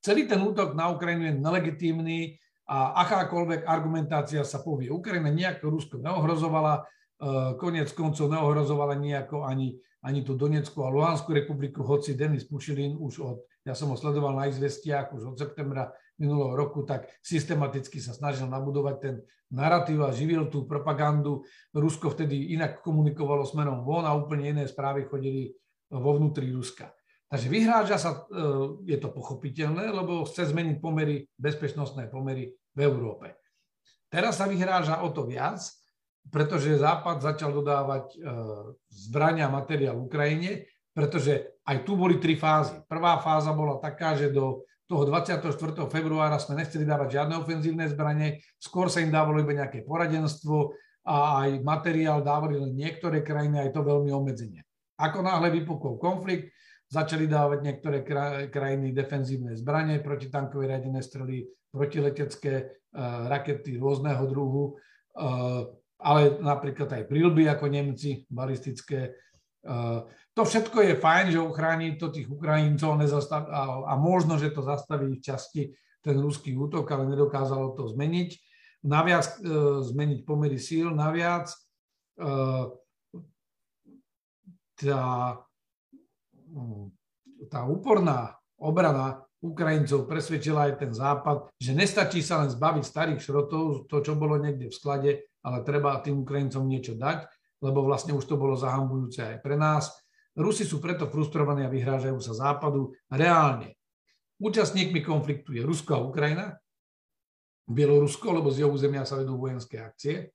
Celý 0.00 0.24
ten 0.24 0.40
útok 0.40 0.72
na 0.76 0.88
Ukrajinu 0.92 1.28
je 1.28 1.34
nelegitímny 1.36 2.18
a 2.64 3.04
akákoľvek 3.04 3.68
argumentácia 3.68 4.44
sa 4.46 4.62
povie. 4.64 4.88
Ukrajina 4.88 5.28
nejako 5.28 5.74
Rusko 5.74 5.96
neohrozovala, 6.00 6.86
Eh, 7.20 7.52
konec 7.60 7.92
koncov 7.92 8.32
neohrozovala 8.32 8.96
nejako 8.96 9.44
ani, 9.44 9.76
ani 10.00 10.24
tú 10.24 10.40
Donetskú 10.40 10.80
a 10.80 10.88
Luhanskú 10.88 11.36
republiku, 11.36 11.84
hoci 11.84 12.16
Denis 12.16 12.48
Pušilin 12.48 12.96
už 12.96 13.14
od, 13.20 13.38
ja 13.60 13.76
som 13.76 13.92
ho 13.92 13.96
sledoval 14.00 14.32
na 14.40 14.48
izvestiach 14.48 15.12
už 15.12 15.28
od 15.28 15.36
septembra 15.36 15.92
minulého 16.20 16.52
roku, 16.52 16.84
tak 16.84 17.08
systematicky 17.24 17.96
sa 17.98 18.12
snažil 18.12 18.46
nabudovať 18.46 18.96
ten 19.00 19.14
narratív 19.50 20.04
a 20.04 20.14
živil 20.14 20.52
tú 20.52 20.68
propagandu. 20.68 21.42
Rusko 21.72 22.12
vtedy 22.12 22.52
inak 22.54 22.84
komunikovalo 22.84 23.42
smerom 23.48 23.82
von 23.82 24.04
a 24.04 24.12
úplne 24.12 24.52
iné 24.52 24.64
správy 24.68 25.08
chodili 25.08 25.56
vo 25.90 26.14
vnútri 26.14 26.52
Ruska. 26.52 26.92
Takže 27.30 27.46
vyhráža 27.48 27.96
sa, 27.96 28.10
eh, 28.12 28.94
je 28.94 28.98
to 29.00 29.08
pochopiteľné, 29.10 29.90
lebo 29.90 30.28
chce 30.28 30.52
zmeniť 30.52 30.76
pomery, 30.78 31.24
bezpečnostné 31.34 32.12
pomery 32.12 32.52
v 32.76 32.80
Európe. 32.84 33.40
Teraz 34.10 34.42
sa 34.42 34.50
vyhráža 34.50 35.02
o 35.06 35.08
to 35.14 35.24
viac, 35.24 35.62
pretože 36.28 36.82
Západ 36.82 37.22
začal 37.22 37.54
dodávať 37.54 38.04
e, 38.12 38.16
zbrania 38.90 39.48
a 39.48 39.54
materiál 39.54 39.96
Ukrajine, 39.96 40.66
pretože 40.90 41.62
aj 41.64 41.86
tu 41.86 41.94
boli 41.94 42.18
tri 42.18 42.34
fázy. 42.34 42.82
Prvá 42.90 43.16
fáza 43.22 43.54
bola 43.54 43.78
taká, 43.78 44.18
že 44.18 44.34
do 44.34 44.66
toho 44.90 45.06
24. 45.06 45.46
februára 45.86 46.42
sme 46.42 46.58
nechceli 46.58 46.82
dávať 46.82 47.14
žiadne 47.14 47.38
ofenzívne 47.38 47.86
zbranie, 47.86 48.42
skôr 48.58 48.90
sa 48.90 48.98
im 48.98 49.14
dávalo 49.14 49.38
iba 49.38 49.54
nejaké 49.54 49.86
poradenstvo 49.86 50.74
a 51.06 51.46
aj 51.46 51.62
materiál 51.62 52.26
dávali 52.26 52.58
len 52.58 52.74
niektoré 52.74 53.22
krajiny, 53.22 53.62
aj 53.62 53.70
to 53.70 53.86
veľmi 53.86 54.10
obmedzenie. 54.10 54.66
Ako 54.98 55.22
náhle 55.22 55.54
vypukol 55.54 55.94
konflikt, 55.94 56.50
začali 56.90 57.30
dávať 57.30 57.58
niektoré 57.62 58.02
krajiny 58.50 58.90
defenzívne 58.90 59.54
zbranie, 59.54 60.02
protitankové 60.02 60.74
riadené 60.74 61.06
strely, 61.06 61.46
protiletecké 61.70 62.54
e, 62.58 62.64
rakety 63.30 63.78
rôzneho 63.78 64.26
druhu, 64.26 64.74
e, 64.74 65.30
ale 66.02 66.42
napríklad 66.42 66.90
aj 66.90 67.06
prilby 67.06 67.46
ako 67.46 67.70
Nemci, 67.70 68.26
balistické. 68.26 69.14
To 70.38 70.46
všetko 70.46 70.78
je 70.86 70.94
fajn, 70.94 71.26
že 71.34 71.42
uchráni 71.42 71.98
to 71.98 72.08
tých 72.14 72.30
Ukrajincov 72.30 72.96
a, 72.96 73.38
a 73.90 73.94
možno, 73.98 74.38
že 74.38 74.54
to 74.54 74.62
zastaví 74.62 75.18
v 75.18 75.24
časti 75.24 75.74
ten 76.00 76.16
ruský 76.16 76.56
útok, 76.56 76.86
ale 76.90 77.10
nedokázalo 77.10 77.74
to 77.76 77.90
zmeniť. 77.90 78.30
Naviac 78.86 79.26
e, 79.26 79.52
zmeniť 79.84 80.24
pomery 80.24 80.56
síl, 80.56 80.88
naviac 80.96 81.52
e, 81.52 81.58
tá, 84.80 85.04
tá 87.52 87.60
úporná 87.68 88.40
obrana 88.56 89.28
Ukrajincov 89.40 90.08
presvedčila 90.08 90.68
aj 90.68 90.74
ten 90.84 90.92
západ, 90.92 91.52
že 91.56 91.72
nestačí 91.72 92.20
sa 92.20 92.44
len 92.44 92.52
zbaviť 92.52 92.84
starých 92.84 93.20
šrotov, 93.20 93.88
to, 93.88 93.96
čo 94.04 94.16
bolo 94.16 94.36
niekde 94.40 94.68
v 94.68 94.76
sklade, 94.76 95.10
ale 95.44 95.64
treba 95.64 96.00
tým 96.00 96.24
Ukrajincom 96.24 96.64
niečo 96.68 96.96
dať, 96.96 97.24
lebo 97.64 97.84
vlastne 97.84 98.12
už 98.16 98.24
to 98.24 98.36
bolo 98.40 98.56
zahambujúce 98.56 99.20
aj 99.20 99.36
pre 99.44 99.56
nás. 99.56 99.99
Rusi 100.40 100.64
sú 100.64 100.80
preto 100.80 101.06
frustrovaní 101.06 101.62
a 101.62 101.72
vyhrážajú 101.72 102.16
sa 102.18 102.32
západu 102.32 102.96
reálne. 103.12 103.76
Účastníkmi 104.40 105.04
konfliktu 105.04 105.52
je 105.52 105.62
Rusko 105.62 106.00
a 106.00 106.04
Ukrajina, 106.04 106.56
Bielorusko, 107.68 108.40
lebo 108.40 108.48
z 108.48 108.64
jeho 108.64 108.72
územia 108.72 109.04
sa 109.04 109.20
vedú 109.20 109.36
vojenské 109.36 109.78
akcie, 109.78 110.32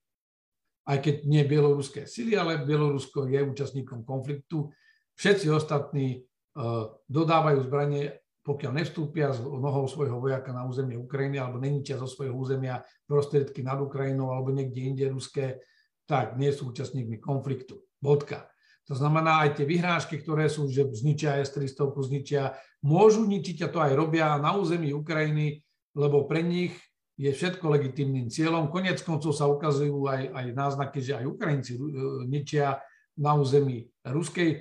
aj 0.86 1.02
keď 1.02 1.15
nie 1.26 1.41
bieloruské 1.44 2.06
sily, 2.06 2.38
ale 2.38 2.62
Bielorusko 2.62 3.26
je 3.26 3.41
účastníkom 3.41 4.06
konfliktu. 4.06 4.70
Všetci 5.18 5.50
ostatní 5.50 6.22
uh, 6.22 6.94
dodávajú 7.10 7.65
zbranie 7.65 8.24
pokiaľ 8.46 8.72
nevstúpia 8.78 9.34
z 9.34 9.41
nohou 9.41 9.89
svojho 9.89 10.22
vojaka 10.22 10.54
na 10.54 10.70
územie 10.70 10.94
Ukrajiny 10.94 11.41
alebo 11.41 11.58
neničia 11.58 11.98
zo 11.98 12.06
svojho 12.06 12.38
územia 12.38 12.86
prostriedky 13.10 13.65
nad 13.65 13.82
Ukrajinou 13.82 14.30
alebo 14.30 14.54
niekde 14.54 14.86
inde 14.86 15.10
ruské, 15.10 15.65
tak 16.06 16.38
nie 16.38 16.54
sú 16.54 16.70
účastníkmi 16.70 17.18
konfliktu. 17.18 17.82
Bodka. 17.98 18.46
To 18.86 18.93
znamená, 18.93 19.41
aj 19.41 19.58
tie 19.58 19.65
vyhrážky, 19.65 20.21
ktoré 20.21 20.45
sú, 20.45 20.69
že 20.69 20.86
zničia 20.93 21.41
S-300, 21.41 21.89
zničia, 22.06 22.54
môžu 22.86 23.26
ničiť 23.26 23.65
a 23.65 23.71
to 23.74 23.80
aj 23.82 23.93
robia 23.98 24.38
na 24.38 24.54
území 24.54 24.93
Ukrajiny, 24.93 25.65
lebo 25.98 26.30
pre 26.30 26.45
nich 26.45 26.78
je 27.17 27.32
všetko 27.34 27.65
legitimným 27.71 28.30
cieľom. 28.30 28.69
Konec 28.69 29.02
koncov 29.02 29.34
sa 29.34 29.50
ukazujú 29.50 30.06
aj, 30.06 30.21
aj 30.36 30.45
náznaky, 30.54 31.00
že 31.02 31.17
aj 31.17 31.26
Ukrajinci 31.26 31.74
e, 31.74 31.82
ničia 32.30 32.78
na 33.17 33.34
území 33.34 33.88
Ruskej 34.04 34.50
e, 34.52 34.60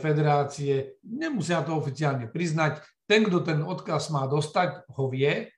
federácie. 0.00 0.98
Nemusia 1.04 1.62
to 1.62 1.76
oficiálne 1.76 2.26
priznať. 2.32 2.80
Ten, 3.04 3.28
kto 3.28 3.44
ten 3.44 3.60
odkaz 3.60 4.08
má 4.08 4.24
dostať, 4.24 4.88
ho 4.96 5.12
vie 5.12 5.53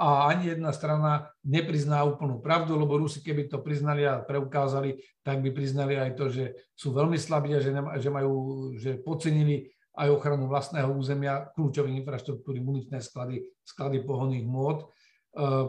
a 0.00 0.32
ani 0.32 0.56
jedna 0.56 0.72
strana 0.72 1.28
neprizná 1.44 2.00
úplnú 2.08 2.40
pravdu, 2.40 2.72
lebo 2.72 2.96
Rusi, 2.96 3.20
keby 3.20 3.52
to 3.52 3.60
priznali 3.60 4.08
a 4.08 4.24
preukázali, 4.24 4.96
tak 5.20 5.44
by 5.44 5.52
priznali 5.52 6.00
aj 6.00 6.16
to, 6.16 6.32
že 6.32 6.44
sú 6.72 6.96
veľmi 6.96 7.20
slabí 7.20 7.52
a 7.52 7.60
že, 7.60 7.68
nema, 7.68 8.00
že, 8.00 8.08
majú, 8.08 8.32
že 8.80 8.96
podcenili 8.96 9.68
aj 10.00 10.08
ochranu 10.08 10.48
vlastného 10.48 10.88
územia, 10.88 11.52
kľúčové 11.52 11.92
infraštruktúry, 12.00 12.64
muničné 12.64 13.04
sklady, 13.04 13.44
sklady 13.60 14.00
pohonných 14.00 14.48
môd 14.48 14.88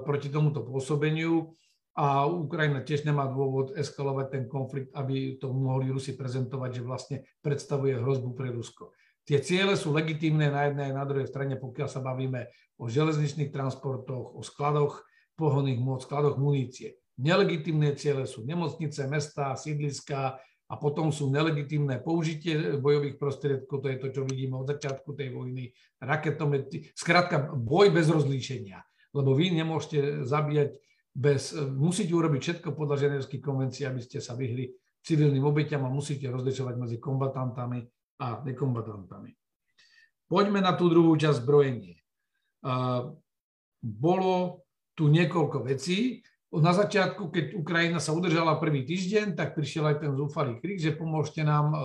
proti 0.08 0.32
tomuto 0.32 0.64
pôsobeniu 0.64 1.52
a 2.00 2.24
Ukrajina 2.24 2.88
tiež 2.88 3.04
nemá 3.04 3.28
dôvod 3.28 3.76
eskalovať 3.76 4.28
ten 4.32 4.44
konflikt, 4.48 4.96
aby 4.96 5.36
to 5.36 5.52
mohli 5.52 5.92
Rusi 5.92 6.16
prezentovať, 6.16 6.80
že 6.80 6.88
vlastne 6.88 7.18
predstavuje 7.44 8.00
hrozbu 8.00 8.32
pre 8.32 8.48
Rusko. 8.48 8.96
Tie 9.22 9.38
ciele 9.40 9.78
sú 9.78 9.94
legitímne 9.94 10.50
na 10.50 10.68
jednej 10.68 10.90
aj 10.92 10.96
na 10.98 11.06
druhej 11.06 11.28
strane, 11.30 11.56
pokiaľ 11.56 11.88
sa 11.88 12.02
bavíme 12.02 12.50
o 12.82 12.90
železničných 12.90 13.54
transportoch, 13.54 14.34
o 14.34 14.42
skladoch 14.42 15.06
pohonných 15.38 15.78
môd, 15.78 16.02
skladoch 16.02 16.42
munície. 16.42 16.98
Nelegitímne 17.22 17.94
ciele 17.94 18.26
sú 18.26 18.42
nemocnice, 18.42 19.06
mesta, 19.06 19.54
sídliska 19.54 20.42
a 20.42 20.74
potom 20.80 21.14
sú 21.14 21.30
nelegitímne 21.30 22.02
použitie 22.02 22.82
bojových 22.82 23.22
prostriedkov, 23.22 23.84
to 23.84 23.88
je 23.94 23.98
to, 24.02 24.08
čo 24.10 24.22
vidíme 24.26 24.58
od 24.58 24.66
začiatku 24.72 25.14
tej 25.14 25.30
vojny, 25.36 25.70
raketomety, 26.02 26.90
skrátka 26.98 27.54
boj 27.54 27.94
bez 27.94 28.10
rozlíšenia, 28.10 28.82
lebo 29.14 29.38
vy 29.38 29.54
nemôžete 29.54 30.26
zabíjať 30.26 30.82
bez, 31.12 31.54
musíte 31.76 32.16
urobiť 32.16 32.42
všetko 32.42 32.70
podľa 32.74 33.06
ženevských 33.06 33.44
konvencií, 33.44 33.84
aby 33.84 34.00
ste 34.00 34.24
sa 34.24 34.34
vyhli 34.34 34.72
civilným 35.04 35.44
obeťam 35.44 35.84
a 35.86 35.92
musíte 35.92 36.32
rozlišovať 36.32 36.76
medzi 36.80 36.98
kombatantami 36.98 37.84
a 38.22 38.46
nekombatantami. 38.46 39.34
Poďme 40.30 40.62
na 40.62 40.78
tú 40.78 40.88
druhú 40.88 41.18
časť 41.18 41.42
zbrojenie. 41.42 41.98
Bolo 43.82 44.62
tu 44.94 45.10
niekoľko 45.10 45.66
vecí. 45.66 46.22
Na 46.52 46.76
začiatku, 46.76 47.32
keď 47.32 47.46
Ukrajina 47.58 47.98
sa 47.98 48.14
udržala 48.14 48.60
prvý 48.60 48.84
týždeň, 48.84 49.34
tak 49.34 49.58
prišiel 49.58 49.88
aj 49.88 49.98
ten 50.04 50.12
zúfalý 50.14 50.60
krik, 50.60 50.84
že 50.84 50.94
pomôžte 50.94 51.48
nám, 51.48 51.72
e, 51.72 51.78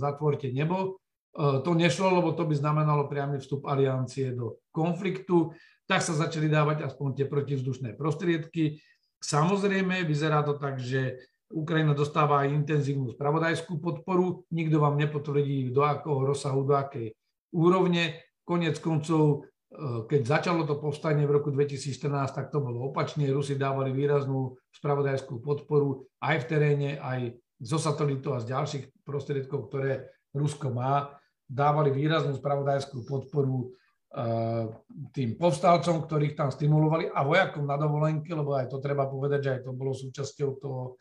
zatvorte 0.00 0.48
nebo. 0.48 0.96
E, 1.36 1.60
to 1.60 1.76
nešlo, 1.76 2.08
lebo 2.08 2.32
to 2.32 2.48
by 2.48 2.56
znamenalo 2.56 3.04
priamy 3.04 3.36
vstup 3.36 3.68
aliancie 3.68 4.32
do 4.32 4.64
konfliktu. 4.72 5.52
Tak 5.84 6.00
sa 6.00 6.16
začali 6.16 6.48
dávať 6.48 6.88
aspoň 6.88 7.20
tie 7.20 7.26
protivzdušné 7.28 8.00
prostriedky. 8.00 8.80
Samozrejme, 9.20 10.08
vyzerá 10.08 10.40
to 10.40 10.56
tak, 10.56 10.80
že 10.80 11.20
Ukrajina 11.52 11.92
dostáva 11.92 12.40
aj 12.42 12.56
intenzívnu 12.56 13.12
spravodajskú 13.12 13.76
podporu, 13.76 14.48
nikto 14.48 14.80
vám 14.80 14.96
nepotvrdí, 14.96 15.68
do 15.74 15.84
akého 15.84 16.24
rozsahu, 16.24 16.64
do 16.64 16.74
akej 16.74 17.12
úrovne. 17.52 18.24
Konec 18.44 18.80
koncov, 18.80 19.44
e, 19.70 20.08
keď 20.08 20.20
začalo 20.24 20.64
to 20.64 20.80
povstanie 20.80 21.28
v 21.28 21.36
roku 21.36 21.52
2014, 21.52 22.32
tak 22.32 22.48
to 22.48 22.64
bolo 22.64 22.88
opačne. 22.88 23.28
Rusi 23.28 23.60
dávali 23.60 23.92
výraznú 23.92 24.56
spravodajskú 24.72 25.44
podporu 25.44 26.08
aj 26.24 26.44
v 26.44 26.48
teréne, 26.48 26.90
aj 26.98 27.36
zo 27.60 27.78
satelitov 27.78 28.40
a 28.40 28.42
z 28.42 28.50
ďalších 28.50 28.84
prostriedkov, 29.04 29.68
ktoré 29.68 30.10
Rusko 30.34 30.74
má. 30.74 31.14
Dávali 31.44 31.92
výraznú 31.92 32.34
spravodajskú 32.34 33.04
podporu 33.04 33.68
e, 34.10 34.26
tým 35.12 35.36
povstalcom, 35.36 36.08
ktorých 36.08 36.34
tam 36.34 36.48
stimulovali 36.48 37.12
a 37.12 37.20
vojakom 37.20 37.68
na 37.68 37.76
dovolenke, 37.76 38.32
lebo 38.32 38.56
aj 38.56 38.72
to 38.72 38.80
treba 38.80 39.06
povedať, 39.06 39.40
že 39.44 39.50
aj 39.56 39.60
to 39.68 39.72
bolo 39.76 39.92
súčasťou 39.92 40.50
toho 40.58 40.96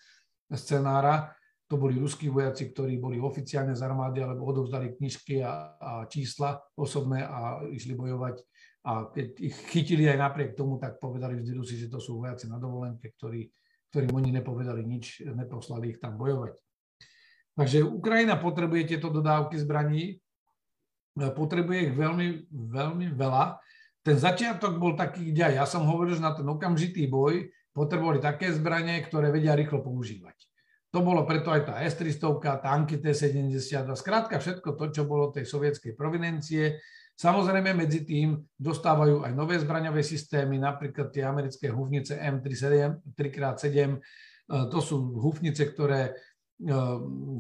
scenára. 0.56 1.34
To 1.72 1.80
boli 1.80 1.98
ruskí 1.98 2.30
vojaci, 2.30 2.70
ktorí 2.70 3.02
boli 3.02 3.18
oficiálne 3.18 3.74
z 3.74 3.82
armády 3.82 4.22
alebo 4.22 4.46
odovzdali 4.46 4.94
knižky 4.94 5.42
a, 5.42 5.74
a 5.80 5.92
čísla 6.06 6.62
osobné 6.78 7.26
a 7.26 7.66
išli 7.66 7.98
bojovať. 7.98 8.46
A 8.84 9.08
keď 9.10 9.28
ich 9.40 9.56
chytili 9.72 10.06
aj 10.12 10.20
napriek 10.20 10.60
tomu, 10.60 10.76
tak 10.76 11.00
povedali 11.00 11.40
vždy 11.40 11.52
Rusi, 11.56 11.80
že 11.80 11.88
to 11.88 12.04
sú 12.04 12.20
vojaci 12.20 12.52
na 12.52 12.60
dovolenke, 12.60 13.16
ktorí, 13.16 13.48
ktorým 13.90 14.12
oni 14.12 14.30
nepovedali 14.36 14.84
nič, 14.84 15.24
neposlali 15.24 15.96
ich 15.96 16.00
tam 16.04 16.20
bojovať. 16.20 16.60
Takže 17.56 17.86
Ukrajina 17.86 18.36
potrebuje 18.36 18.94
tieto 18.94 19.08
dodávky 19.14 19.56
zbraní, 19.62 20.20
potrebuje 21.16 21.90
ich 21.90 21.94
veľmi, 21.94 22.50
veľmi 22.52 23.08
veľa. 23.14 23.62
Ten 24.04 24.18
začiatok 24.20 24.82
bol 24.82 25.00
taký, 25.00 25.32
kde 25.32 25.56
ja 25.56 25.64
som 25.64 25.88
hovoril, 25.88 26.18
že 26.18 26.26
na 26.26 26.36
ten 26.36 26.44
okamžitý 26.44 27.08
boj 27.08 27.48
potrebovali 27.74 28.22
také 28.22 28.54
zbranie, 28.54 29.02
ktoré 29.02 29.34
vedia 29.34 29.58
rýchlo 29.58 29.82
používať. 29.82 30.38
To 30.94 31.02
bolo 31.02 31.26
preto 31.26 31.50
aj 31.50 31.62
tá 31.66 31.82
S-300, 31.82 32.62
tanky 32.62 33.02
T-70 33.02 33.90
a 33.90 33.98
skrátka 33.98 34.38
všetko 34.38 34.78
to, 34.78 34.86
čo 34.94 35.10
bolo 35.10 35.34
tej 35.34 35.50
sovietskej 35.50 35.98
provinencie. 35.98 36.78
Samozrejme 37.18 37.74
medzi 37.74 38.06
tým 38.06 38.38
dostávajú 38.62 39.26
aj 39.26 39.34
nové 39.34 39.58
zbraňové 39.58 40.06
systémy, 40.06 40.62
napríklad 40.62 41.10
tie 41.10 41.26
americké 41.26 41.74
hufnice 41.74 42.14
M37, 42.14 43.10
3x7. 43.10 43.74
E, 43.74 43.98
to 44.70 44.80
sú 44.86 45.18
hufnice, 45.18 45.66
ktoré 45.66 46.14
e, 46.62 46.78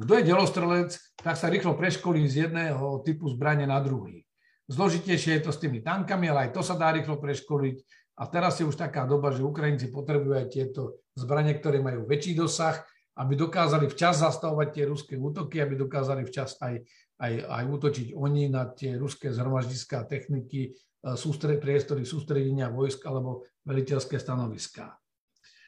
kto 0.01 0.11
je 0.17 0.23
delostrelec, 0.25 0.89
tak 1.21 1.37
sa 1.37 1.45
rýchlo 1.49 1.77
preškolí 1.77 2.25
z 2.25 2.49
jedného 2.49 3.05
typu 3.05 3.29
zbrane 3.29 3.69
na 3.69 3.77
druhý. 3.85 4.25
Zložitejšie 4.65 5.37
je 5.37 5.43
to 5.45 5.51
s 5.53 5.61
tými 5.61 5.85
tankami, 5.85 6.25
ale 6.25 6.49
aj 6.49 6.57
to 6.57 6.61
sa 6.65 6.73
dá 6.73 6.89
rýchlo 6.89 7.21
preškoliť. 7.21 7.77
A 8.13 8.29
teraz 8.29 8.61
je 8.61 8.65
už 8.69 8.77
taká 8.77 9.09
doba, 9.09 9.33
že 9.33 9.41
Ukrajinci 9.41 9.89
potrebujú 9.89 10.37
aj 10.37 10.47
tieto 10.53 11.01
zbranie, 11.17 11.57
ktoré 11.57 11.81
majú 11.81 12.05
väčší 12.05 12.37
dosah, 12.37 12.77
aby 13.17 13.33
dokázali 13.37 13.89
včas 13.89 14.21
zastavovať 14.21 14.67
tie 14.73 14.83
ruské 14.89 15.13
útoky, 15.17 15.61
aby 15.61 15.77
dokázali 15.77 16.25
včas 16.25 16.57
aj, 16.61 16.81
aj, 17.21 17.33
aj 17.45 17.63
útočiť 17.69 18.07
oni 18.17 18.49
na 18.49 18.69
tie 18.69 18.97
ruské 18.97 19.29
zhromaždiská 19.29 20.05
techniky, 20.09 20.73
e, 20.73 21.13
sústre, 21.13 21.61
priestory 21.61 22.05
sústredenia 22.05 22.73
vojsk 22.73 23.05
alebo 23.05 23.45
veliteľské 23.65 24.17
stanoviská. 24.17 24.97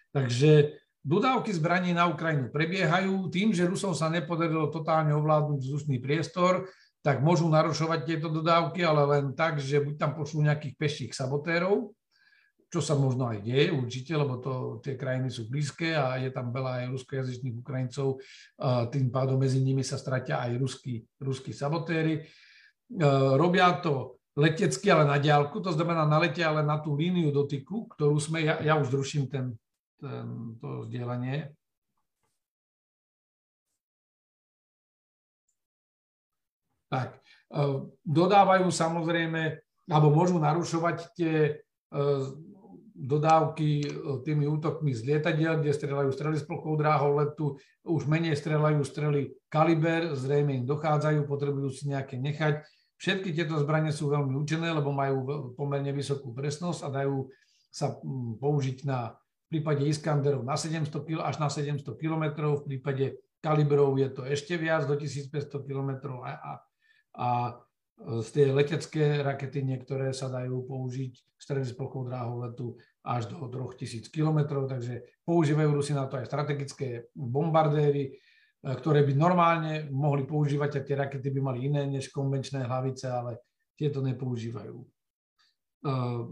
Takže 0.10 0.82
dodávky 1.06 1.54
zbraní 1.54 1.94
na 1.94 2.10
Ukrajinu 2.10 2.50
prebiehajú. 2.50 3.30
Tým, 3.30 3.54
že 3.54 3.70
Rusom 3.70 3.94
sa 3.94 4.10
nepodarilo 4.10 4.74
totálne 4.74 5.14
ovládnuť 5.14 5.60
vzdušný 5.62 6.02
priestor, 6.02 6.66
tak 7.06 7.22
môžu 7.22 7.46
narušovať 7.46 8.00
tieto 8.10 8.34
dodávky, 8.34 8.82
ale 8.82 9.06
len 9.06 9.26
tak, 9.38 9.62
že 9.62 9.78
buď 9.78 9.96
tam 10.02 10.12
pošlú 10.18 10.42
nejakých 10.42 10.74
peších 10.74 11.12
sabotérov, 11.14 11.94
čo 12.76 12.84
sa 12.84 13.00
možno 13.00 13.32
aj 13.32 13.40
deje 13.40 13.72
určite, 13.72 14.12
lebo 14.20 14.36
to, 14.44 14.84
tie 14.84 15.00
krajiny 15.00 15.32
sú 15.32 15.48
blízke 15.48 15.96
a 15.96 16.20
je 16.20 16.28
tam 16.28 16.52
veľa 16.52 16.84
aj 16.84 16.86
ruskojazyčných 16.92 17.56
Ukrajincov, 17.64 18.20
tým 18.92 19.08
pádom 19.16 19.40
medzi 19.40 19.64
nimi 19.64 19.80
sa 19.80 19.96
stratia 19.96 20.44
aj 20.44 20.60
ruskí, 20.60 21.00
ruskí 21.24 21.56
sabotéry. 21.56 22.20
E, 22.20 22.24
robia 23.40 23.80
to 23.80 24.20
letecky, 24.36 24.92
ale 24.92 25.08
na 25.08 25.16
diálku, 25.16 25.64
to 25.64 25.72
znamená 25.72 26.04
naletia 26.04 26.52
ale 26.52 26.68
na 26.68 26.76
tú 26.84 27.00
líniu 27.00 27.32
dotyku, 27.32 27.88
ktorú 27.96 28.20
sme, 28.20 28.44
ja, 28.44 28.60
ja 28.60 28.76
už 28.76 28.92
zruším 28.92 29.32
ten, 29.32 29.56
ten, 29.96 30.60
to 30.60 30.84
vzdielanie. 30.84 31.56
Tak, 36.92 37.24
e, 37.24 37.88
dodávajú 38.04 38.68
samozrejme, 38.68 39.64
alebo 39.88 40.12
môžu 40.12 40.44
narušovať 40.44 40.98
tie 41.16 41.36
e, 41.48 41.54
dodávky 42.96 43.84
e, 43.84 43.88
tými 44.24 44.48
útokmi 44.48 44.96
z 44.96 45.04
lietadiel, 45.04 45.60
kde 45.60 45.76
strelajú 45.76 46.10
strely 46.16 46.40
s 46.40 46.48
plochou 46.48 46.80
dráhou 46.80 47.20
letu, 47.20 47.60
už 47.84 48.08
menej 48.08 48.40
strelajú 48.40 48.82
strely 48.88 49.36
kaliber, 49.52 50.16
zrejme 50.16 50.64
im 50.64 50.66
dochádzajú, 50.66 51.28
potrebujú 51.28 51.70
si 51.76 51.92
nejaké 51.92 52.16
nechať. 52.16 52.64
Všetky 52.96 53.36
tieto 53.36 53.60
zbranie 53.60 53.92
sú 53.92 54.08
veľmi 54.08 54.40
účinné, 54.40 54.72
lebo 54.72 54.96
majú 54.96 55.52
pomerne 55.60 55.92
vysokú 55.92 56.32
presnosť 56.32 56.88
a 56.88 57.04
dajú 57.04 57.28
sa 57.68 57.92
použiť 58.40 58.88
na 58.88 59.20
v 59.46 59.62
prípade 59.62 59.86
Iskanderov 59.86 60.42
na 60.42 60.58
700 60.58 60.90
km, 61.06 61.22
až 61.22 61.38
na 61.38 61.54
700 61.54 61.86
km, 62.02 62.24
v 62.58 62.66
prípade 62.66 63.06
kalibrov 63.46 63.94
je 64.02 64.10
to 64.10 64.26
ešte 64.26 64.58
viac, 64.58 64.90
do 64.90 64.98
1500 64.98 65.30
km 65.70 66.18
a, 66.26 66.34
a, 66.34 66.52
a 67.14 67.28
tie 68.36 68.52
letecké 68.52 69.24
rakety 69.24 69.64
niektoré 69.64 70.12
sa 70.12 70.28
dajú 70.28 70.68
použiť 70.68 71.14
s 71.40 71.74
plochou 71.78 72.04
dráhou 72.04 72.44
letu 72.44 72.76
až 73.06 73.32
do 73.32 73.48
3000 73.48 74.12
km, 74.12 74.68
takže 74.68 75.24
používajú 75.24 75.70
Rusi 75.72 75.94
na 75.96 76.10
to 76.10 76.20
aj 76.20 76.28
strategické 76.28 77.08
bombardéry, 77.16 78.04
e, 78.10 78.12
ktoré 78.66 79.06
by 79.06 79.14
normálne 79.16 79.74
mohli 79.94 80.28
používať 80.28 80.82
a 80.82 80.84
tie 80.84 80.96
rakety 80.98 81.30
by 81.30 81.40
mali 81.40 81.70
iné 81.70 81.86
než 81.88 82.12
konvenčné 82.12 82.66
hlavice, 82.66 83.08
ale 83.08 83.40
tieto 83.78 84.04
nepoužívajú. 84.04 84.76
E, 84.76 84.88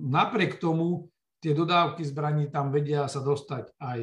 napriek 0.04 0.60
tomu 0.60 1.14
tie 1.40 1.56
dodávky 1.56 2.04
zbraní 2.04 2.52
tam 2.52 2.74
vedia 2.74 3.08
sa 3.08 3.24
dostať 3.24 3.78
aj 3.80 4.00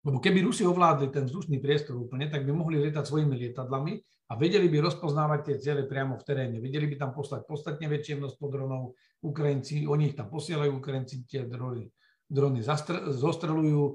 lebo 0.00 0.16
keby 0.16 0.40
Rusi 0.40 0.64
ovládli 0.64 1.12
ten 1.12 1.28
vzdušný 1.28 1.60
priestor 1.60 2.00
úplne, 2.00 2.32
tak 2.32 2.48
by 2.48 2.52
mohli 2.56 2.80
lietať 2.80 3.04
svojimi 3.04 3.36
lietadlami 3.36 4.00
a 4.30 4.38
vedeli 4.38 4.70
by 4.72 4.80
rozpoznávať 4.80 5.40
tie 5.44 5.56
ciele 5.60 5.84
priamo 5.84 6.16
v 6.16 6.24
teréne. 6.24 6.56
Vedeli 6.56 6.88
by 6.88 6.96
tam 6.96 7.10
poslať 7.12 7.44
podstatne 7.44 7.84
väčšie 7.90 8.16
množstvo 8.16 8.46
dronov. 8.48 8.96
Ukrajinci, 9.20 9.84
oni 9.84 10.14
ich 10.14 10.16
tam 10.16 10.32
posielajú, 10.32 10.80
Ukrajinci 10.80 11.28
tie 11.28 11.44
drony, 11.44 11.92
drony 12.30 12.64
zostrelujú. 13.12 13.82
E, 13.90 13.94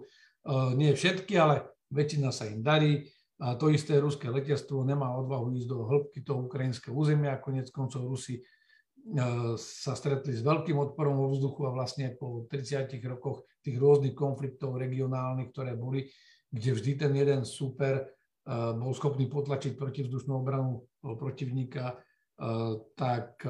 nie 0.77 0.93
všetky, 0.93 1.33
ale 1.41 1.73
väčšina 1.89 2.29
sa 2.29 2.45
im 2.51 2.61
darí. 2.61 3.09
A 3.41 3.57
to 3.57 3.73
isté 3.73 3.97
ruské 3.97 4.29
letectvo 4.29 4.85
nemá 4.85 5.11
odvahu 5.17 5.55
ísť 5.57 5.67
do 5.67 5.89
hĺbky 5.89 6.21
toho 6.21 6.45
ukrajinského 6.45 6.93
územia. 6.93 7.41
Konec 7.41 7.73
koncov 7.73 8.05
Rusi 8.05 8.39
sa 9.61 9.93
stretli 9.93 10.33
s 10.33 10.41
veľkým 10.41 10.81
odporom 10.81 11.13
vo 11.13 11.27
vzduchu 11.29 11.69
a 11.69 11.75
vlastne 11.77 12.17
po 12.17 12.49
30 12.49 12.89
rokoch 13.05 13.45
tých 13.61 13.77
rôznych 13.77 14.17
konfliktov 14.17 14.81
regionálnych, 14.81 15.53
ktoré 15.53 15.77
boli, 15.77 16.09
kde 16.49 16.69
vždy 16.73 16.91
ten 16.97 17.13
jeden 17.13 17.45
super 17.45 18.01
bol 18.77 18.93
schopný 18.97 19.29
potlačiť 19.29 19.77
protivzdušnú 19.77 20.33
obranu 20.37 20.85
protivníka, 21.01 21.97
tak 22.97 23.41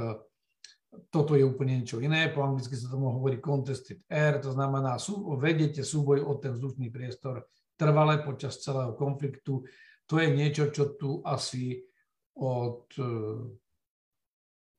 toto 1.11 1.35
je 1.35 1.43
úplne 1.43 1.83
niečo 1.83 1.99
iné. 1.99 2.31
Po 2.31 2.43
anglicky 2.43 2.75
sa 2.79 2.91
tomu 2.91 3.11
hovorí 3.11 3.43
contested 3.43 4.03
air, 4.07 4.39
to 4.39 4.55
znamená, 4.55 4.95
sú, 4.95 5.35
vedete 5.35 5.83
súboj 5.83 6.23
o 6.23 6.39
ten 6.39 6.55
vzdušný 6.55 6.87
priestor 6.91 7.43
trvale 7.75 8.23
počas 8.23 8.63
celého 8.63 8.95
konfliktu. 8.95 9.67
To 10.07 10.15
je 10.19 10.31
niečo, 10.31 10.71
čo 10.71 10.95
tu 10.95 11.19
asi 11.27 11.75
od, 12.39 12.87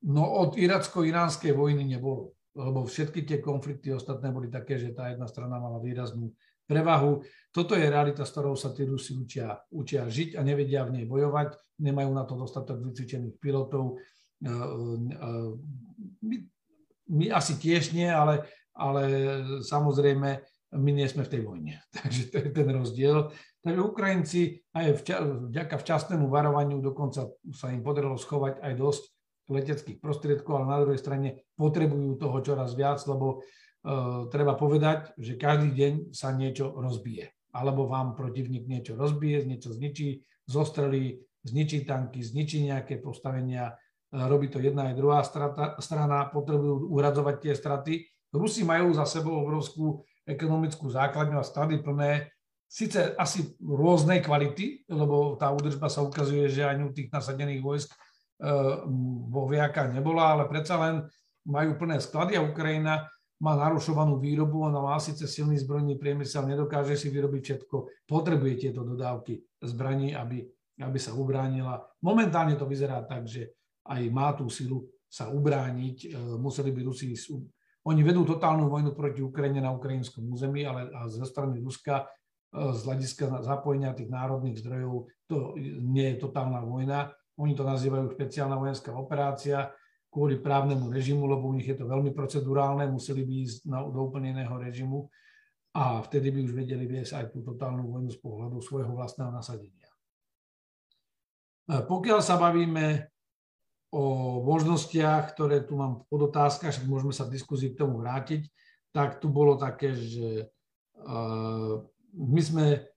no, 0.07 0.23
od 0.23 0.55
iracko-iránskej 0.55 1.53
vojny 1.53 1.83
nebolo. 1.83 2.35
Lebo 2.57 2.89
všetky 2.89 3.29
tie 3.29 3.39
konflikty 3.43 3.93
ostatné 3.93 4.33
boli 4.33 4.49
také, 4.49 4.81
že 4.81 4.97
tá 4.97 5.13
jedna 5.13 5.29
strana 5.29 5.61
mala 5.61 5.77
výraznú 5.77 6.33
prevahu. 6.65 7.21
Toto 7.53 7.77
je 7.77 7.85
realita, 7.85 8.25
s 8.25 8.33
ktorou 8.33 8.57
sa 8.57 8.73
tí 8.73 8.89
Rusi 8.89 9.13
učia, 9.13 9.61
učia 9.71 10.09
žiť 10.09 10.41
a 10.41 10.41
nevedia 10.41 10.89
v 10.89 11.01
nej 11.01 11.05
bojovať, 11.05 11.79
nemajú 11.85 12.11
na 12.17 12.25
to 12.25 12.35
dostatok 12.35 12.81
vycvičených 12.81 13.37
pilotov. 13.37 14.01
E, 14.41 14.49
e, 14.49 14.53
my, 16.25 16.37
my 17.13 17.27
asi 17.37 17.61
tiež 17.61 17.93
nie, 17.93 18.09
ale, 18.09 18.49
ale 18.73 19.03
samozrejme 19.61 20.29
my 20.75 20.91
nie 20.91 21.07
sme 21.07 21.29
v 21.29 21.33
tej 21.37 21.43
vojne. 21.45 21.75
Takže 21.97 22.23
to 22.33 22.37
je 22.41 22.51
ten 22.57 22.69
rozdiel. 22.73 23.31
Takže 23.63 23.81
Ukrajinci 23.83 24.41
aj 24.73 25.07
vďaka 25.53 25.77
včasnému 25.77 26.31
varovaniu 26.31 26.79
dokonca 26.81 27.31
sa 27.53 27.67
im 27.69 27.83
podarilo 27.83 28.17
schovať 28.17 28.63
aj 28.63 28.73
dosť 28.79 29.03
leteckých 29.47 30.03
prostriedkov, 30.03 30.59
ale 30.59 30.67
na 30.67 30.79
druhej 30.83 31.01
strane 31.01 31.47
potrebujú 31.55 32.19
toho 32.19 32.39
čoraz 32.43 32.75
viac, 32.75 32.99
lebo 33.07 33.47
Eh, 33.87 34.23
treba 34.35 34.59
povedať, 34.59 35.15
že 35.15 35.39
každý 35.39 35.71
deň 35.71 35.93
sa 36.11 36.35
niečo 36.35 36.75
rozbije. 36.75 37.31
Alebo 37.55 37.87
vám 37.87 38.19
protivník 38.19 38.67
niečo 38.67 38.99
rozbije, 38.99 39.47
niečo 39.47 39.71
zničí, 39.71 40.27
zostrelí, 40.51 41.23
zničí 41.47 41.87
tanky, 41.87 42.19
zničí 42.19 42.67
nejaké 42.67 42.99
postavenia, 42.99 43.79
eh, 43.79 44.27
robí 44.27 44.51
to 44.51 44.59
jedna 44.59 44.91
aj 44.91 44.99
druhá 44.99 45.23
strata, 45.23 45.79
strana, 45.79 46.27
potrebujú 46.35 46.91
uradzovať 46.91 47.37
tie 47.39 47.55
straty. 47.55 47.95
Rusi 48.35 48.67
majú 48.67 48.91
za 48.91 49.07
sebou 49.07 49.39
obrovskú 49.39 50.03
ekonomickú 50.27 50.91
základňu 50.91 51.39
a 51.39 51.47
stady 51.47 51.79
plné 51.79 52.35
síce 52.67 53.15
asi 53.15 53.55
rôznej 53.63 54.19
kvality, 54.19 54.83
lebo 54.91 55.39
tá 55.39 55.55
údržba 55.55 55.87
sa 55.87 56.03
ukazuje, 56.03 56.51
že 56.51 56.67
ani 56.67 56.83
u 56.83 56.91
tých 56.91 57.15
nasadených 57.15 57.63
vojsk 57.63 57.95
vo 59.33 59.43
viaka 59.49 59.89
nebola, 59.89 60.37
ale 60.37 60.45
predsa 60.45 60.77
len 60.77 61.05
majú 61.49 61.79
plné 61.81 62.03
sklady 62.03 62.37
a 62.37 62.45
Ukrajina 62.45 63.09
má 63.37 63.53
narušovanú 63.53 64.17
výrobu, 64.17 64.65
ona 64.65 64.81
má 64.81 64.97
síce 64.97 65.29
silný 65.29 65.61
zbrojný 65.61 66.01
priemysel, 66.01 66.49
nedokáže 66.49 66.97
si 66.97 67.13
vyrobiť 67.13 67.43
všetko, 67.45 67.77
potrebuje 68.09 68.69
tieto 68.69 68.81
dodávky 68.81 69.37
zbraní, 69.61 70.17
aby, 70.17 70.41
aby 70.81 70.99
sa 71.01 71.13
ubránila. 71.13 71.85
Momentálne 72.01 72.57
to 72.57 72.65
vyzerá 72.65 73.05
tak, 73.05 73.29
že 73.29 73.53
aj 73.85 74.03
má 74.09 74.33
tú 74.33 74.49
silu 74.49 74.89
sa 75.07 75.29
ubrániť. 75.29 75.97
E, 76.03 76.09
museli 76.41 76.73
by 76.73 76.81
Rusi... 76.89 77.13
Oni 77.87 78.03
vedú 78.03 78.27
totálnu 78.27 78.67
vojnu 78.67 78.97
proti 78.97 79.23
Ukrajine 79.23 79.63
na 79.63 79.71
ukrajinskom 79.71 80.27
území, 80.27 80.67
ale 80.67 80.91
zo 81.13 81.23
strany 81.29 81.61
Ruska 81.61 82.03
e, 82.03 82.05
z 82.73 82.81
hľadiska 82.89 83.45
zapojenia 83.45 83.93
tých 83.93 84.09
národných 84.09 84.59
zdrojov 84.65 85.13
to 85.29 85.55
nie 85.85 86.17
je 86.17 86.25
totálna 86.25 86.65
vojna. 86.65 87.13
Oni 87.37 87.53
to 87.53 87.65
nazývajú 87.65 88.17
špeciálna 88.17 88.57
vojenská 88.57 88.93
operácia 88.97 89.73
kvôli 90.17 90.41
právnemu 90.41 90.89
režimu, 90.89 91.29
lebo 91.29 91.53
u 91.53 91.53
nich 91.53 91.69
je 91.69 91.77
to 91.77 91.85
veľmi 91.85 92.17
procedurálne, 92.17 92.89
museli 92.89 93.21
by 93.21 93.33
ísť 93.45 93.59
na, 93.69 93.85
do 93.85 94.01
úplne 94.01 94.33
iného 94.33 94.57
režimu 94.57 95.13
a 95.77 96.01
vtedy 96.01 96.33
by 96.33 96.41
už 96.49 96.57
vedeli 96.57 96.89
viesť 96.89 97.13
aj 97.21 97.25
tú 97.37 97.45
totálnu 97.45 97.85
vojnu 97.85 98.09
z 98.09 98.19
pohľadu 98.25 98.57
svojho 98.65 98.97
vlastného 98.97 99.29
nasadenia. 99.29 99.93
E, 101.69 101.85
pokiaľ 101.85 102.25
sa 102.25 102.41
bavíme 102.41 103.13
o 103.93 104.41
možnostiach, 104.41 105.37
ktoré 105.37 105.69
tu 105.69 105.77
mám 105.77 106.09
pod 106.09 106.33
otázkach, 106.33 106.73
však 106.73 106.89
môžeme 106.89 107.13
sa 107.13 107.29
v 107.29 107.37
diskuzii 107.37 107.77
k 107.77 107.85
tomu 107.85 108.01
vrátiť, 108.01 108.49
tak 108.97 109.21
tu 109.21 109.29
bolo 109.29 109.61
také, 109.61 109.93
že 109.93 110.29
e, 110.41 110.45
my 112.17 112.41
sme 112.41 112.89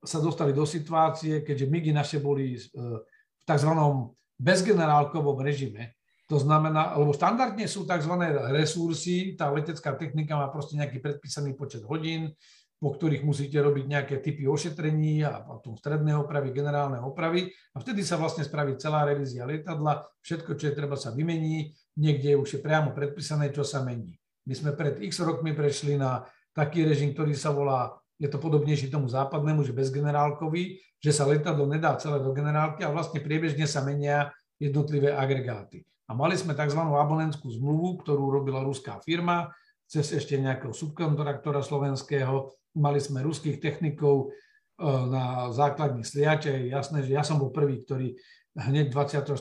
sa 0.00 0.24
dostali 0.24 0.56
do 0.56 0.64
situácie, 0.64 1.44
keďže 1.44 1.68
MIGI 1.68 1.92
naše 1.92 2.16
boli 2.24 2.56
e, 2.56 2.60
v 3.40 3.44
tzv. 3.48 3.72
bezgenerálkovom 4.36 5.40
režime, 5.40 5.96
to 6.30 6.38
znamená, 6.38 6.94
lebo 6.94 7.10
štandardne 7.10 7.66
sú 7.66 7.82
tzv. 7.82 8.14
resursy, 8.54 9.34
tá 9.34 9.50
letecká 9.50 9.98
technika 9.98 10.38
má 10.38 10.46
proste 10.46 10.78
nejaký 10.78 11.02
predpísaný 11.02 11.58
počet 11.58 11.82
hodín, 11.82 12.30
po 12.80 12.96
ktorých 12.96 13.26
musíte 13.26 13.60
robiť 13.60 13.84
nejaké 13.84 14.14
typy 14.24 14.48
ošetrení 14.48 15.20
a 15.26 15.44
potom 15.44 15.76
stredné 15.76 16.16
opravy, 16.16 16.54
generálne 16.54 16.96
opravy 17.02 17.52
a 17.74 17.82
vtedy 17.82 18.00
sa 18.00 18.16
vlastne 18.16 18.40
spraví 18.40 18.80
celá 18.80 19.04
revízia 19.04 19.44
lietadla, 19.44 20.06
všetko, 20.24 20.56
čo 20.56 20.72
je 20.72 20.78
treba 20.78 20.96
sa 20.96 21.12
vymení, 21.12 21.76
niekde 22.00 22.40
už 22.40 22.56
je 22.56 22.60
priamo 22.64 22.96
predpísané, 22.96 23.52
čo 23.52 23.68
sa 23.68 23.84
mení. 23.84 24.16
My 24.48 24.56
sme 24.56 24.72
pred 24.72 24.96
x 25.04 25.20
rokmi 25.20 25.52
prešli 25.52 26.00
na 26.00 26.24
taký 26.56 26.88
režim, 26.88 27.12
ktorý 27.12 27.36
sa 27.36 27.52
volá, 27.52 27.92
je 28.20 28.28
to 28.28 28.36
podobnejší 28.36 28.92
tomu 28.92 29.08
západnému, 29.08 29.64
že 29.64 29.72
bezgenerálkový, 29.72 30.76
že 31.00 31.10
sa 31.10 31.24
letadlo 31.24 31.64
nedá 31.64 31.96
celé 31.96 32.20
do 32.20 32.36
generálky 32.36 32.84
a 32.84 32.92
vlastne 32.92 33.24
priebežne 33.24 33.64
sa 33.64 33.80
menia 33.80 34.28
jednotlivé 34.60 35.16
agregáty. 35.16 35.88
A 36.04 36.12
mali 36.12 36.36
sme 36.36 36.52
tzv. 36.52 36.76
abonentskú 36.76 37.48
zmluvu, 37.48 38.04
ktorú 38.04 38.28
robila 38.28 38.60
ruská 38.60 39.00
firma, 39.00 39.48
cez 39.88 40.12
ešte 40.12 40.36
nejakého 40.36 40.76
subkontraktora 40.76 41.64
slovenského. 41.64 42.52
Mali 42.76 43.00
sme 43.00 43.24
ruských 43.24 43.58
technikov 43.58 44.28
e, 44.28 44.86
na 44.86 45.48
základní 45.50 46.04
sliače. 46.04 46.50
Je 46.50 46.70
jasné, 46.70 47.02
že 47.02 47.16
ja 47.16 47.24
som 47.24 47.40
bol 47.40 47.50
prvý, 47.50 47.82
ktorý 47.82 48.14
hneď 48.54 48.92
24. 48.92 49.34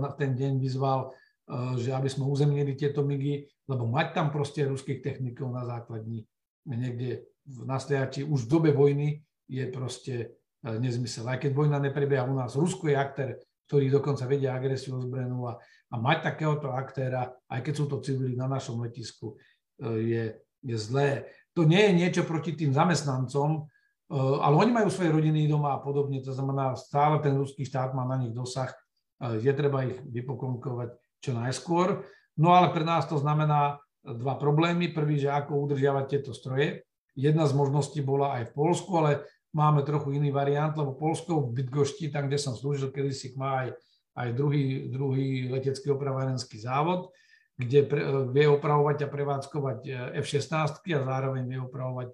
na 0.00 0.10
ten 0.14 0.32
deň 0.38 0.56
vyzval, 0.56 1.10
e, 1.10 1.82
že 1.82 1.92
aby 1.92 2.08
sme 2.08 2.30
uzemnili 2.30 2.78
tieto 2.78 3.02
migy, 3.02 3.44
lebo 3.66 3.90
mať 3.90 4.16
tam 4.16 4.32
proste 4.32 4.64
ruských 4.64 5.02
technikov 5.02 5.50
na 5.50 5.66
základní 5.66 6.24
niekde 6.68 7.29
na 7.66 7.78
sliači 7.80 8.22
už 8.26 8.46
v 8.46 8.50
dobe 8.50 8.70
vojny 8.70 9.22
je 9.50 9.64
proste 9.70 10.14
e, 10.16 10.26
nezmysel. 10.78 11.26
Aj 11.26 11.38
keď 11.38 11.50
vojna 11.54 11.78
neprebieha 11.82 12.26
u 12.26 12.34
nás, 12.34 12.54
Rusko 12.54 12.90
je 12.90 12.96
aktér, 12.96 13.28
ktorý 13.66 13.90
dokonca 13.90 14.26
vedia 14.26 14.54
agresiu 14.54 14.98
ozbrojenú 14.98 15.46
a 15.46 15.58
a 15.90 15.94
mať 15.98 16.18
takéhoto 16.22 16.70
aktéra, 16.70 17.34
aj 17.50 17.60
keď 17.66 17.74
sú 17.74 17.84
to 17.90 17.98
civili 17.98 18.38
na 18.38 18.46
našom 18.46 18.78
letisku, 18.78 19.34
e, 19.34 19.36
je, 20.06 20.24
je 20.62 20.76
zlé. 20.78 21.26
To 21.58 21.66
nie 21.66 21.82
je 21.90 21.92
niečo 21.98 22.22
proti 22.22 22.54
tým 22.54 22.70
zamestnancom, 22.70 23.50
e, 23.58 23.60
ale 24.14 24.54
oni 24.54 24.70
majú 24.70 24.88
svoje 24.88 25.10
rodiny 25.10 25.50
doma 25.50 25.74
a 25.74 25.82
podobne, 25.82 26.22
to 26.22 26.30
znamená, 26.30 26.78
stále 26.78 27.18
ten 27.18 27.34
ruský 27.34 27.66
štát 27.66 27.90
má 27.90 28.06
na 28.06 28.22
nich 28.22 28.30
dosah, 28.30 28.70
je 29.20 29.52
treba 29.52 29.84
ich 29.84 30.00
vypokonkovať 30.00 30.96
čo 31.20 31.36
najskôr. 31.36 32.08
No 32.40 32.56
ale 32.56 32.72
pre 32.72 32.88
nás 32.88 33.04
to 33.04 33.20
znamená 33.20 33.76
dva 34.00 34.40
problémy. 34.40 34.96
Prvý, 34.96 35.20
že 35.20 35.28
ako 35.28 35.68
udržiavať 35.68 36.04
tieto 36.08 36.32
stroje. 36.32 36.88
Jedna 37.16 37.46
z 37.46 37.52
možností 37.56 38.00
bola 38.00 38.40
aj 38.40 38.50
v 38.50 38.54
Polsku, 38.54 38.90
ale 38.98 39.26
máme 39.54 39.82
trochu 39.82 40.14
iný 40.14 40.30
variant, 40.30 40.74
lebo 40.74 40.94
Polsko 40.94 41.42
v 41.48 41.62
Bydgošti, 41.62 42.10
tam, 42.10 42.30
kde 42.30 42.38
som 42.38 42.54
slúžil, 42.54 42.94
kedysi 42.94 43.34
má 43.34 43.66
aj 43.66 43.78
aj 44.20 44.28
druhý, 44.34 44.90
druhý 44.90 45.48
letecký 45.48 45.94
opravárenský 45.94 46.58
závod, 46.58 47.14
kde 47.54 47.86
pre, 47.86 48.02
vie 48.32 48.46
opravovať 48.48 49.06
a 49.06 49.12
prevádzkovať 49.12 49.78
e, 49.86 49.90
F-16 50.24 50.80
a 50.80 51.00
zároveň 51.04 51.42
vie 51.46 51.60
opravovať 51.60 52.10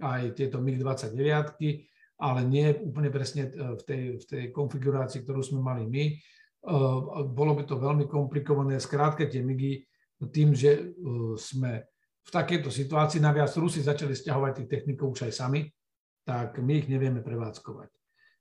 aj 0.00 0.22
tieto 0.34 0.58
MiG-29, 0.58 1.20
ale 2.20 2.40
nie 2.48 2.72
úplne 2.80 3.12
presne 3.12 3.48
e, 3.48 3.76
v 3.76 3.82
tej, 3.84 4.02
v 4.20 4.24
tej 4.24 4.44
konfigurácii, 4.50 5.22
ktorú 5.22 5.40
sme 5.44 5.60
mali 5.60 5.84
my. 5.86 6.04
E, 6.08 6.14
bolo 7.30 7.52
by 7.54 7.62
to 7.68 7.76
veľmi 7.78 8.08
komplikované. 8.08 8.80
Skrátka 8.80 9.28
tie 9.28 9.44
MIGy 9.44 9.86
tým, 10.28 10.52
že 10.52 10.92
sme 11.40 11.88
v 12.20 12.30
takejto 12.30 12.68
situácii, 12.68 13.18
naviac 13.22 13.50
Rusi 13.56 13.80
začali 13.80 14.12
stiahovať 14.12 14.62
tých 14.62 14.70
technikov 14.70 15.16
už 15.16 15.30
aj 15.30 15.32
sami, 15.34 15.60
tak 16.22 16.60
my 16.60 16.84
ich 16.84 16.88
nevieme 16.90 17.24
prevádzkovať. 17.24 17.90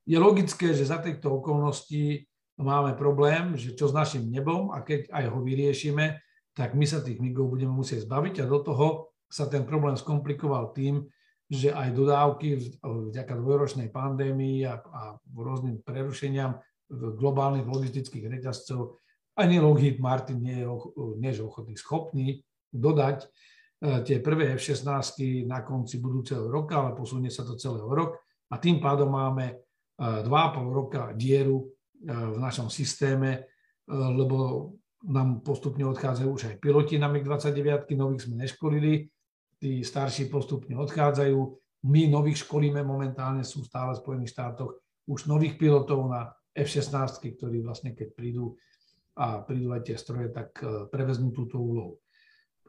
Je 0.10 0.18
logické, 0.20 0.74
že 0.76 0.90
za 0.90 1.00
týchto 1.00 1.40
okolností 1.40 2.28
máme 2.60 2.98
problém, 3.00 3.56
že 3.56 3.74
čo 3.74 3.88
s 3.88 3.96
našim 3.96 4.28
nebom 4.28 4.74
a 4.76 4.84
keď 4.84 5.10
aj 5.14 5.26
ho 5.32 5.40
vyriešime, 5.40 6.20
tak 6.54 6.76
my 6.76 6.84
sa 6.84 7.00
tých 7.00 7.24
migov 7.24 7.48
budeme 7.48 7.72
musieť 7.72 8.04
zbaviť 8.04 8.44
a 8.44 8.50
do 8.50 8.60
toho 8.60 8.88
sa 9.32 9.48
ten 9.48 9.64
problém 9.64 9.96
skomplikoval 9.96 10.76
tým, 10.76 11.08
že 11.50 11.74
aj 11.74 11.96
dodávky 11.96 12.78
vďaka 12.84 13.34
dvojročnej 13.38 13.90
pandémii 13.90 14.68
a, 14.68 14.82
a 14.82 15.02
rôznym 15.34 15.82
prerušeniam 15.82 16.62
globálnych 16.90 17.66
logistických 17.70 18.28
reťazcov 18.28 18.98
ani 19.40 19.64
Lockheed 19.64 20.04
Martin 20.04 20.44
nie 20.44 20.60
je, 20.60 20.68
nie 21.16 21.32
je 21.32 21.42
ochotný, 21.42 21.74
schopný 21.80 22.28
dodať 22.76 23.32
tie 23.80 24.20
prvé 24.20 24.60
F-16 24.60 25.48
na 25.48 25.64
konci 25.64 26.04
budúceho 26.04 26.52
roka, 26.52 26.84
ale 26.84 26.92
posunie 26.92 27.32
sa 27.32 27.48
to 27.48 27.56
celého 27.56 27.88
rok 27.88 28.20
a 28.52 28.60
tým 28.60 28.84
pádom 28.84 29.08
máme 29.14 29.56
2,5 29.96 30.28
e, 30.28 30.62
roka 30.68 31.02
dieru 31.16 31.70
v 32.04 32.38
našom 32.40 32.68
systéme, 32.68 33.32
e, 33.36 33.42
lebo 33.92 34.72
nám 35.08 35.40
postupne 35.40 35.88
odchádzajú 35.88 36.28
už 36.28 36.44
aj 36.52 36.56
piloti 36.60 37.00
na 37.00 37.08
MiG-29, 37.08 37.88
nových 37.96 38.28
sme 38.28 38.36
neškolili, 38.44 39.08
tí 39.60 39.80
starší 39.80 40.28
postupne 40.28 40.76
odchádzajú, 40.76 41.40
my 41.88 42.12
nových 42.12 42.44
školíme 42.44 42.84
momentálne, 42.84 43.48
sú 43.48 43.64
stále 43.64 43.96
v 43.96 44.04
Spojených 44.04 44.36
štátoch 44.36 44.76
už 45.08 45.32
nových 45.32 45.56
pilotov 45.56 46.04
na 46.12 46.28
F-16, 46.52 47.24
ktorí 47.40 47.64
vlastne 47.64 47.96
keď 47.96 48.08
prídu 48.12 48.60
a 49.16 49.44
prídu 49.44 49.72
aj 49.72 49.88
tie 49.88 49.96
stroje, 50.00 50.32
tak 50.32 50.56
prevezmú 50.92 51.32
túto 51.32 51.60
úlohu. 51.60 52.00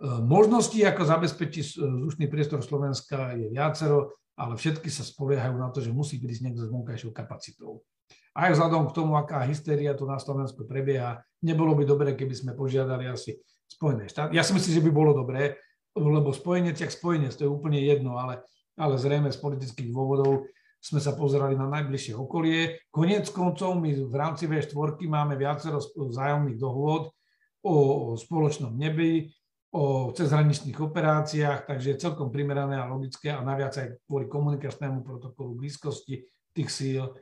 Možností, 0.01 0.81
ako 0.81 1.05
zabezpečiť 1.05 1.77
vzdušný 1.77 2.27
priestor 2.33 2.65
Slovenska 2.65 3.37
je 3.37 3.53
viacero, 3.53 4.17
ale 4.41 4.57
všetky 4.57 4.89
sa 4.89 5.05
spoliehajú 5.05 5.57
na 5.61 5.69
to, 5.69 5.85
že 5.85 5.93
musí 5.93 6.17
prísť 6.17 6.49
niekto 6.49 6.65
s 6.65 6.73
vonkajšou 6.73 7.13
kapacitou. 7.13 7.85
Aj 8.33 8.49
vzhľadom 8.49 8.89
k 8.89 8.97
tomu, 8.97 9.21
aká 9.21 9.45
hysteria 9.45 9.93
tu 9.93 10.09
na 10.09 10.17
Slovensku 10.17 10.65
prebieha, 10.65 11.21
nebolo 11.45 11.77
by 11.77 11.85
dobré, 11.85 12.17
keby 12.17 12.33
sme 12.33 12.53
požiadali 12.57 13.05
asi 13.13 13.37
Spojené 13.71 14.11
štáty. 14.11 14.35
Ja 14.35 14.43
si 14.43 14.51
myslím, 14.51 14.83
že 14.83 14.87
by 14.89 14.91
bolo 14.91 15.13
dobré, 15.15 15.55
lebo 15.95 16.35
spojenec, 16.35 16.75
jak 16.81 16.91
spojenec, 16.91 17.31
to 17.39 17.47
je 17.47 17.51
úplne 17.51 17.79
jedno, 17.79 18.19
ale, 18.19 18.43
ale 18.75 18.99
zrejme 18.99 19.31
z 19.31 19.39
politických 19.39 19.95
dôvodov 19.95 20.49
sme 20.81 20.99
sa 20.99 21.13
pozerali 21.13 21.55
na 21.55 21.69
najbližšie 21.69 22.17
okolie. 22.17 22.89
Konec 22.89 23.29
koncov 23.31 23.77
my 23.79 23.95
v 23.95 24.15
rámci 24.17 24.49
V4 24.49 24.97
máme 25.07 25.37
viacero 25.37 25.79
vzájomných 25.79 26.57
dohôd 26.57 27.13
o 27.61 27.75
spoločnom 28.17 28.73
nebi, 28.73 29.29
o 29.71 30.11
cezhraničných 30.11 30.75
operáciách, 30.83 31.71
takže 31.71 31.95
je 31.95 32.03
celkom 32.03 32.35
primerané 32.35 32.75
a 32.75 32.91
logické 32.91 33.31
a 33.31 33.39
naviac 33.39 33.79
aj 33.79 34.03
kvôli 34.03 34.27
komunikačnému 34.27 35.07
protokolu 35.07 35.55
blízkosti 35.55 36.27
tých 36.51 36.71
síl, 36.75 37.15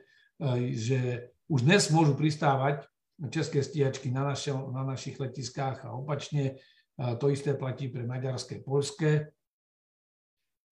že 0.73 1.29
už 1.45 1.61
dnes 1.61 1.93
môžu 1.93 2.17
pristávať 2.17 2.89
české 3.29 3.61
stíhačky 3.61 4.09
na, 4.09 4.33
našo, 4.33 4.73
na 4.73 4.81
našich 4.81 5.21
letiskách 5.21 5.85
a 5.85 5.93
opačne. 5.93 6.57
To 6.97 7.29
isté 7.29 7.53
platí 7.53 7.91
pre 7.93 8.01
maďarské, 8.01 8.65
poľské. 8.65 9.29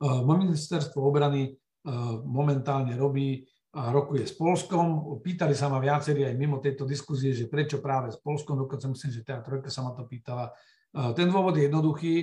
Ministerstvo 0.01 0.97
obrany 0.97 1.53
momentálne 2.25 2.97
robí 2.97 3.45
a 3.77 3.93
rokuje 3.93 4.25
s 4.25 4.33
Polskom. 4.33 5.19
Pýtali 5.21 5.53
sa 5.53 5.69
ma 5.69 5.77
viacerí 5.77 6.25
aj 6.25 6.33
mimo 6.33 6.57
tejto 6.57 6.89
diskuzie, 6.89 7.37
že 7.37 7.45
prečo 7.45 7.77
práve 7.77 8.09
s 8.09 8.17
Polskom, 8.17 8.57
dokonca 8.57 8.89
myslím, 8.89 9.11
že 9.13 9.21
tá 9.21 9.37
trojka 9.45 9.69
sa 9.69 9.85
ma 9.85 9.93
to 9.93 10.09
pýtala, 10.09 10.49
ten 10.91 11.27
dôvod 11.27 11.57
je 11.57 11.67
jednoduchý. 11.67 12.15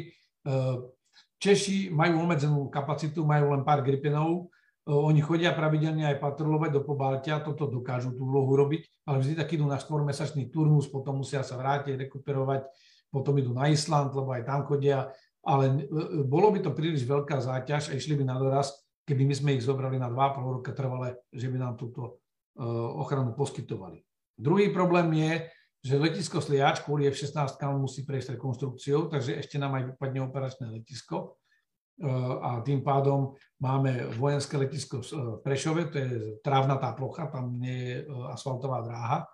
Češi 1.39 1.93
majú 1.93 2.25
obmedzenú 2.25 2.73
kapacitu, 2.73 3.25
majú 3.25 3.53
len 3.53 3.63
pár 3.65 3.85
gripenov, 3.85 4.49
oni 4.85 5.25
chodia 5.25 5.57
pravidelne 5.57 6.05
aj 6.05 6.21
patrulovať 6.21 6.71
do 6.77 6.85
Pobaltia, 6.85 7.41
toto 7.41 7.65
dokážu 7.65 8.13
tú 8.13 8.29
úlohu 8.29 8.53
robiť, 8.53 9.09
ale 9.09 9.25
vždy 9.25 9.33
tak 9.41 9.49
idú 9.57 9.65
na 9.65 9.81
4-mesačný 9.81 10.53
turnus, 10.53 10.93
potom 10.93 11.25
musia 11.25 11.41
sa 11.41 11.57
vrátiť, 11.57 11.97
rekuperovať, 12.05 12.69
potom 13.09 13.33
idú 13.41 13.57
na 13.57 13.73
Island, 13.73 14.13
lebo 14.13 14.29
aj 14.37 14.45
tam 14.45 14.69
chodia, 14.69 15.09
ale 15.41 15.89
bolo 16.29 16.53
by 16.53 16.61
to 16.61 16.77
príliš 16.77 17.09
veľká 17.09 17.41
záťaž 17.41 17.93
a 17.93 17.97
išli 17.97 18.21
by 18.21 18.29
na 18.29 18.37
doraz, 18.37 18.77
keby 19.09 19.25
my 19.25 19.35
sme 19.37 19.51
ich 19.57 19.65
zobrali 19.65 19.97
na 19.97 20.13
2,5 20.13 20.57
roka 20.61 20.77
trvale, 20.77 21.17
že 21.33 21.49
by 21.49 21.57
nám 21.57 21.81
túto 21.81 22.21
ochranu 23.01 23.33
poskytovali. 23.33 24.05
Druhý 24.37 24.69
problém 24.69 25.09
je, 25.17 25.49
že 25.85 26.01
letisko 26.01 26.41
Sliač 26.41 26.81
kvôli 26.81 27.05
F-16 27.13 27.61
musí 27.77 28.09
prejsť 28.09 28.41
rekonstrukciou, 28.41 29.13
takže 29.13 29.37
ešte 29.37 29.61
nám 29.61 29.77
aj 29.77 29.85
vypadne 29.93 30.25
operačné 30.25 30.73
letisko. 30.81 31.37
E, 32.01 32.09
a 32.41 32.65
tým 32.65 32.81
pádom 32.81 33.37
máme 33.61 34.17
vojenské 34.17 34.57
letisko 34.57 35.05
v 35.05 35.45
Prešove, 35.45 35.93
to 35.93 35.97
je 36.01 36.11
trávnatá 36.41 36.97
plocha, 36.97 37.29
tam 37.29 37.61
nie 37.61 37.77
je 37.85 37.97
e, 38.01 38.05
asfaltová 38.33 38.81
dráha. 38.81 39.29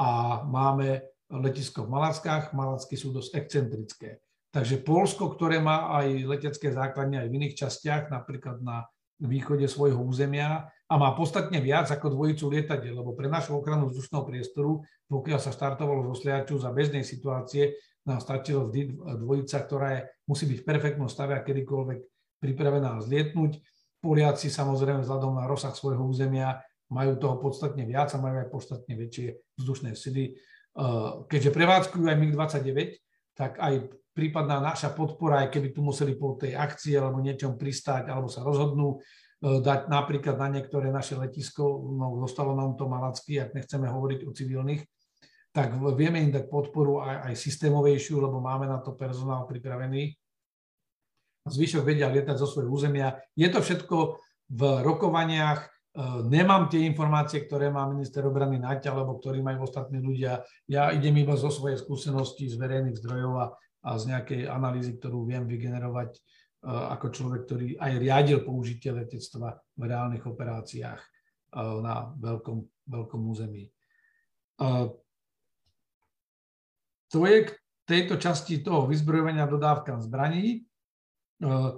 A 0.00 0.40
máme 0.48 1.04
letisko 1.28 1.84
v 1.84 1.92
Malackách, 1.92 2.56
Malacky 2.56 2.96
sú 2.96 3.12
dosť 3.12 3.36
excentrické. 3.36 4.24
Takže 4.56 4.80
Polsko, 4.80 5.28
ktoré 5.28 5.60
má 5.60 5.92
aj 5.92 6.24
letecké 6.24 6.72
základne 6.72 7.20
aj 7.20 7.28
v 7.28 7.36
iných 7.36 7.54
častiach, 7.60 8.08
napríklad 8.08 8.64
na 8.64 8.88
východe 9.20 9.68
svojho 9.68 10.00
územia, 10.00 10.68
a 10.86 10.94
má 11.02 11.10
podstatne 11.18 11.58
viac 11.58 11.90
ako 11.90 12.14
dvojicu 12.14 12.46
lietadiel, 12.46 12.94
lebo 12.94 13.10
pre 13.10 13.26
našu 13.26 13.58
ochranu 13.58 13.90
vzdušného 13.90 14.22
priestoru, 14.22 14.86
pokiaľ 15.10 15.38
sa 15.42 15.50
štartovalo 15.50 16.06
zo 16.14 16.14
Sliaču 16.14 16.62
za 16.62 16.70
bežnej 16.70 17.02
situácie, 17.02 17.74
nám 18.06 18.22
stačilo 18.22 18.70
vždy 18.70 18.94
dvojica, 19.18 19.66
ktorá 19.66 19.88
je, 19.98 20.00
musí 20.30 20.46
byť 20.46 20.58
v 20.62 20.66
perfektnom 20.70 21.10
stave 21.10 21.34
a 21.34 21.42
kedykoľvek 21.42 21.98
pripravená 22.38 23.02
zlietnúť. 23.02 23.58
Poliaci 23.98 24.46
samozrejme 24.46 25.02
vzhľadom 25.02 25.42
na 25.42 25.50
rozsah 25.50 25.74
svojho 25.74 26.06
územia 26.06 26.62
majú 26.86 27.18
toho 27.18 27.42
podstatne 27.42 27.82
viac 27.82 28.14
a 28.14 28.22
majú 28.22 28.46
aj 28.46 28.48
podstatne 28.54 28.94
väčšie 28.94 29.58
vzdušné 29.58 29.98
sily. 29.98 30.38
Keďže 31.26 31.50
prevádzkujú 31.50 32.06
aj 32.06 32.14
MiG-29, 32.14 32.78
tak 33.34 33.58
aj 33.58 33.90
prípadná 34.16 34.64
naša 34.64 34.96
podpora, 34.96 35.44
aj 35.44 35.52
keby 35.52 35.76
tu 35.76 35.84
museli 35.84 36.16
po 36.16 36.40
tej 36.40 36.56
akcii 36.56 36.96
alebo 36.96 37.20
niečom 37.20 37.60
pristáť, 37.60 38.08
alebo 38.08 38.32
sa 38.32 38.40
rozhodnú 38.40 39.04
E, 39.36 39.60
dať 39.60 39.92
napríklad 39.92 40.40
na 40.40 40.48
niektoré 40.48 40.88
naše 40.88 41.12
letisko, 41.12 41.84
no 41.92 42.16
zostalo 42.24 42.56
nám 42.56 42.72
to 42.80 42.88
malacky, 42.88 43.36
ak 43.36 43.52
nechceme 43.52 43.84
hovoriť 43.84 44.20
o 44.24 44.32
civilných, 44.32 44.82
tak 45.52 45.76
vieme 45.96 46.20
im 46.20 46.32
dať 46.32 46.48
podporu 46.48 47.04
aj, 47.04 47.32
aj 47.32 47.34
systémovejšiu, 47.36 48.20
lebo 48.20 48.40
máme 48.40 48.68
na 48.68 48.80
to 48.80 48.96
personál 48.96 49.44
pripravený. 49.48 50.16
Zvyšok 51.46 51.84
vedia 51.84 52.10
lietať 52.10 52.36
zo 52.36 52.48
svojho 52.48 52.68
územia. 52.68 53.16
Je 53.38 53.46
to 53.46 53.60
všetko 53.60 54.18
v 54.50 54.62
rokovaniach. 54.80 55.60
E, 55.64 55.68
nemám 56.24 56.72
tie 56.72 56.88
informácie, 56.88 57.44
ktoré 57.44 57.68
má 57.68 57.84
minister 57.84 58.24
obrany 58.24 58.56
Naťa, 58.56 58.88
alebo 58.88 59.20
ktorý 59.20 59.44
majú 59.44 59.68
ostatní 59.68 60.00
ľudia. 60.00 60.48
Ja 60.64 60.96
idem 60.96 61.12
iba 61.20 61.36
zo 61.36 61.52
svojej 61.52 61.76
skúsenosti 61.76 62.48
z 62.48 62.56
verejných 62.56 62.96
zdrojov 63.04 63.32
a, 63.36 63.46
a 63.86 63.94
z 63.94 64.10
nejakej 64.10 64.50
analýzy, 64.50 64.98
ktorú 64.98 65.30
viem 65.30 65.46
vygenerovať 65.46 66.18
ako 66.66 67.06
človek, 67.14 67.40
ktorý 67.46 67.78
aj 67.78 67.92
riadil 68.02 68.42
použitie 68.42 68.90
letectva 68.90 69.54
v 69.78 69.82
reálnych 69.86 70.26
operáciách 70.26 70.98
na 71.54 72.10
veľkom, 72.18 72.58
veľkom 72.90 73.20
území. 73.30 73.70
To 77.14 77.18
je 77.22 77.38
k 77.46 77.50
tejto 77.86 78.18
časti 78.18 78.66
toho 78.66 78.90
vyzbrojovania 78.90 79.46
dodávkam 79.46 80.02
zbraní. 80.02 80.66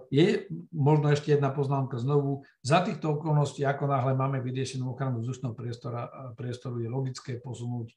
Je 0.09 0.49
možno 0.73 1.13
ešte 1.13 1.37
jedna 1.37 1.53
poznámka 1.53 2.01
znovu. 2.01 2.49
Za 2.65 2.81
týchto 2.81 3.21
okolností, 3.21 3.69
ako 3.69 3.93
náhle 3.93 4.17
máme 4.17 4.41
vyriešenú 4.41 4.97
ochranu 4.97 5.21
vzdušného 5.21 5.53
priestoru, 5.53 6.09
priestoru, 6.33 6.81
je 6.81 6.89
logické 6.89 7.37
posunúť 7.37 7.93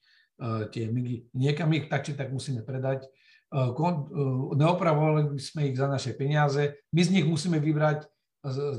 tie 0.76 0.92
MIGy. 0.92 1.32
Niekam 1.38 1.72
ich 1.72 1.88
tak 1.88 2.04
či 2.04 2.20
tak 2.20 2.36
musíme 2.36 2.68
predať 2.68 3.08
Neopravovali 3.52 5.36
sme 5.36 5.68
ich 5.68 5.76
za 5.76 5.92
naše 5.92 6.16
peniaze. 6.16 6.88
My 6.96 7.02
z 7.04 7.20
nich 7.20 7.28
musíme 7.28 7.60
vybrať 7.60 8.08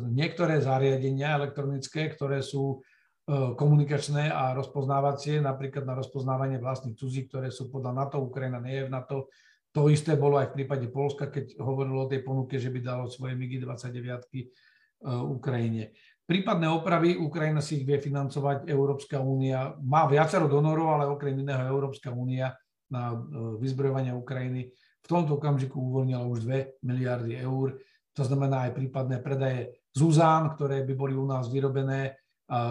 niektoré 0.09 0.59
zariadenia 0.59 1.39
elektronické, 1.39 2.11
ktoré 2.11 2.43
sú 2.43 2.81
eh, 2.81 3.55
komunikačné 3.55 4.33
a 4.33 4.57
rozpoznávacie, 4.59 5.39
napríklad 5.39 5.87
na 5.87 5.95
rozpoznávanie 5.95 6.59
vlastných 6.59 6.99
cudzí, 6.99 7.31
ktoré 7.31 7.53
sú 7.55 7.71
podľa 7.71 7.93
NATO, 7.95 8.25
Ukrajina 8.25 8.59
nie 8.59 8.83
je 8.83 8.87
v 8.89 8.95
NATO. 8.95 9.17
To 9.73 9.89
isté 9.89 10.19
bolo 10.19 10.37
aj 10.37 10.53
v 10.53 10.57
prípade 10.61 10.87
Polska, 10.93 11.33
keď 11.33 11.57
hovorilo 11.63 12.05
o 12.05 12.11
tej 12.11 12.21
ponuke, 12.21 12.61
že 12.61 12.69
by 12.69 12.81
dalo 12.85 13.05
svoje 13.09 13.33
MIGI-29 13.41 14.29
Ukrajine. 15.33 15.97
Prípadné 16.23 16.69
opravy 16.69 17.17
Ukrajina 17.17 17.65
si 17.65 17.81
ich 17.81 17.89
vie 17.89 17.97
financovať, 17.97 18.69
Európska 18.69 19.19
únia 19.19 19.75
má 19.81 20.05
viacero 20.07 20.45
donorov, 20.47 21.01
ale 21.01 21.05
okrem 21.09 21.35
iného 21.41 21.67
Európska 21.67 22.13
únia 22.13 22.53
na 22.93 23.17
e, 23.17 23.17
vyzbrojovanie 23.57 24.13
Ukrajiny 24.13 24.69
v 25.03 25.07
tomto 25.09 25.41
okamžiku 25.41 25.81
uvoľnila 25.81 26.23
už 26.29 26.47
2 26.47 26.85
miliardy 26.87 27.35
eur. 27.41 27.75
To 28.15 28.23
znamená 28.23 28.71
aj 28.71 28.77
prípadné 28.77 29.19
predaje 29.19 29.83
Zuzán, 29.91 30.55
ktoré 30.55 30.87
by 30.87 30.95
boli 30.95 31.17
u 31.17 31.27
nás 31.27 31.51
vyrobené 31.51 32.23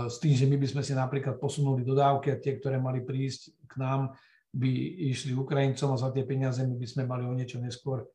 s 0.07 0.21
tým, 0.21 0.37
že 0.37 0.45
my 0.45 0.55
by 0.61 0.67
sme 0.69 0.81
si 0.85 0.93
napríklad 0.93 1.41
posunuli 1.41 1.81
dodávky 1.81 2.31
a 2.31 2.39
tie, 2.39 2.55
ktoré 2.61 2.77
mali 2.77 3.01
prísť 3.01 3.65
k 3.65 3.73
nám, 3.81 4.13
by 4.51 4.71
išli 5.11 5.33
Ukrajincom 5.33 5.95
a 5.95 6.01
za 6.01 6.13
tie 6.13 6.27
peniaze 6.27 6.61
my 6.63 6.75
by 6.75 6.87
sme 6.87 7.03
mali 7.07 7.23
o 7.25 7.33
niečo 7.33 7.57
neskôr 7.57 8.05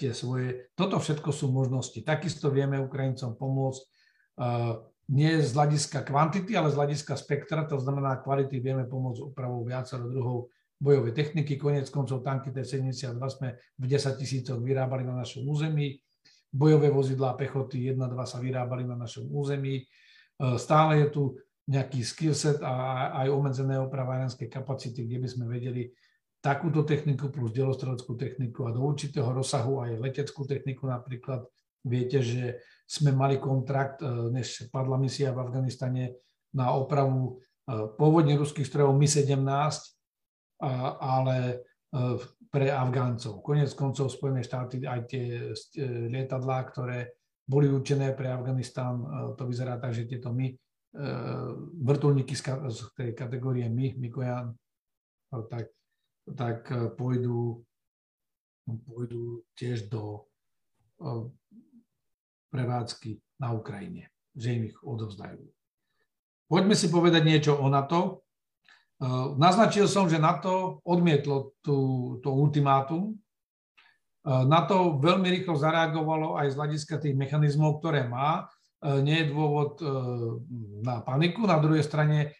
tie 0.00 0.16
svoje. 0.16 0.72
Toto 0.72 0.96
všetko 0.96 1.28
sú 1.28 1.52
možnosti. 1.52 2.00
Takisto 2.00 2.48
vieme 2.48 2.80
Ukrajincom 2.80 3.36
pomôcť 3.36 3.82
nie 5.12 5.32
z 5.44 5.50
hľadiska 5.52 6.08
kvantity, 6.08 6.56
ale 6.56 6.72
z 6.72 6.80
hľadiska 6.80 7.14
spektra, 7.20 7.68
to 7.68 7.76
znamená 7.76 8.24
kvality 8.24 8.56
vieme 8.64 8.88
pomôcť 8.88 9.20
opravou 9.20 9.60
viacero 9.60 10.08
druhov 10.08 10.48
bojové 10.84 11.16
techniky. 11.16 11.56
Konec 11.56 11.88
koncov 11.88 12.20
tanky 12.20 12.52
T-72 12.52 13.16
sme 13.16 13.56
v 13.80 13.84
10 13.88 14.20
tisícoch 14.20 14.60
vyrábali 14.60 15.08
na 15.08 15.16
našom 15.16 15.48
území. 15.48 15.96
Bojové 16.52 16.92
vozidlá 16.92 17.32
pechoty 17.40 17.88
1-2 17.96 18.12
sa 18.28 18.38
vyrábali 18.38 18.84
na 18.84 19.00
našom 19.00 19.24
území. 19.32 19.80
E, 19.80 19.84
stále 20.60 21.00
je 21.00 21.08
tu 21.08 21.22
nejaký 21.64 22.04
skillset 22.04 22.60
a 22.60 23.08
aj 23.24 23.32
obmedzené 23.32 23.80
opravárenské 23.80 24.52
kapacity, 24.52 25.08
kde 25.08 25.18
by 25.24 25.28
sme 25.32 25.44
vedeli 25.48 25.88
takúto 26.44 26.84
techniku 26.84 27.32
plus 27.32 27.56
delostreleckú 27.56 28.20
techniku 28.20 28.68
a 28.68 28.76
do 28.76 28.84
určitého 28.84 29.32
rozsahu 29.32 29.80
aj 29.80 29.96
leteckú 29.96 30.44
techniku 30.44 30.84
napríklad. 30.92 31.48
Viete, 31.84 32.20
že 32.24 32.64
sme 32.84 33.12
mali 33.16 33.40
kontrakt, 33.40 34.04
e, 34.04 34.08
než 34.28 34.68
padla 34.68 35.00
misia 35.00 35.32
v 35.32 35.40
Afganistane 35.40 36.20
na 36.52 36.76
opravu 36.76 37.40
e, 37.66 37.72
pôvodne 37.96 38.36
ruských 38.36 38.68
strojov 38.68 38.92
Mi-17 39.00 39.93
ale 41.00 41.36
e, 41.50 41.56
pre 42.48 42.70
Afgáncov. 42.70 43.42
Konec 43.44 43.72
koncov 43.74 44.10
Spojené 44.10 44.40
štáty 44.42 44.82
aj 44.84 45.00
tie 45.10 45.52
lietadlá, 46.10 46.64
ktoré 46.70 47.18
boli 47.44 47.68
určené 47.68 48.16
pre 48.16 48.32
Afganistán, 48.32 49.02
e, 49.02 49.06
to 49.36 49.44
vyzerá 49.44 49.76
tak, 49.76 49.92
že 49.92 50.08
tieto 50.08 50.32
my 50.32 50.50
vrtulníky 51.82 52.38
z 52.38 52.78
tej 52.94 53.18
kategórie 53.18 53.66
My, 53.66 53.98
Mikojan, 53.98 54.54
tak, 55.50 55.74
tak 56.22 56.70
pôjdu, 56.94 57.66
pôjdu 58.62 59.42
tiež 59.58 59.90
do 59.90 60.22
prevádzky 62.54 63.18
na 63.42 63.50
Ukrajine, 63.58 64.14
že 64.38 64.54
im 64.54 64.70
ich 64.70 64.78
odovzdajú. 64.78 65.42
Poďme 66.46 66.78
si 66.78 66.86
povedať 66.86 67.26
niečo 67.26 67.58
o 67.58 67.66
NATO. 67.66 68.23
Naznačil 69.38 69.90
som, 69.90 70.06
že 70.06 70.22
NATO 70.22 70.78
odmietlo 70.86 71.56
tú, 71.64 71.76
to 72.22 72.30
ultimátum. 72.30 73.18
NATO 74.24 74.96
veľmi 75.02 75.28
rýchlo 75.28 75.58
zareagovalo 75.58 76.38
aj 76.40 76.54
z 76.54 76.58
hľadiska 76.58 76.94
tých 77.02 77.18
mechanizmov, 77.18 77.82
ktoré 77.82 78.06
má. 78.08 78.48
Nie 78.80 79.24
je 79.24 79.30
dôvod 79.34 79.82
na 80.80 81.04
paniku. 81.04 81.44
Na 81.44 81.58
druhej 81.60 81.84
strane 81.84 82.32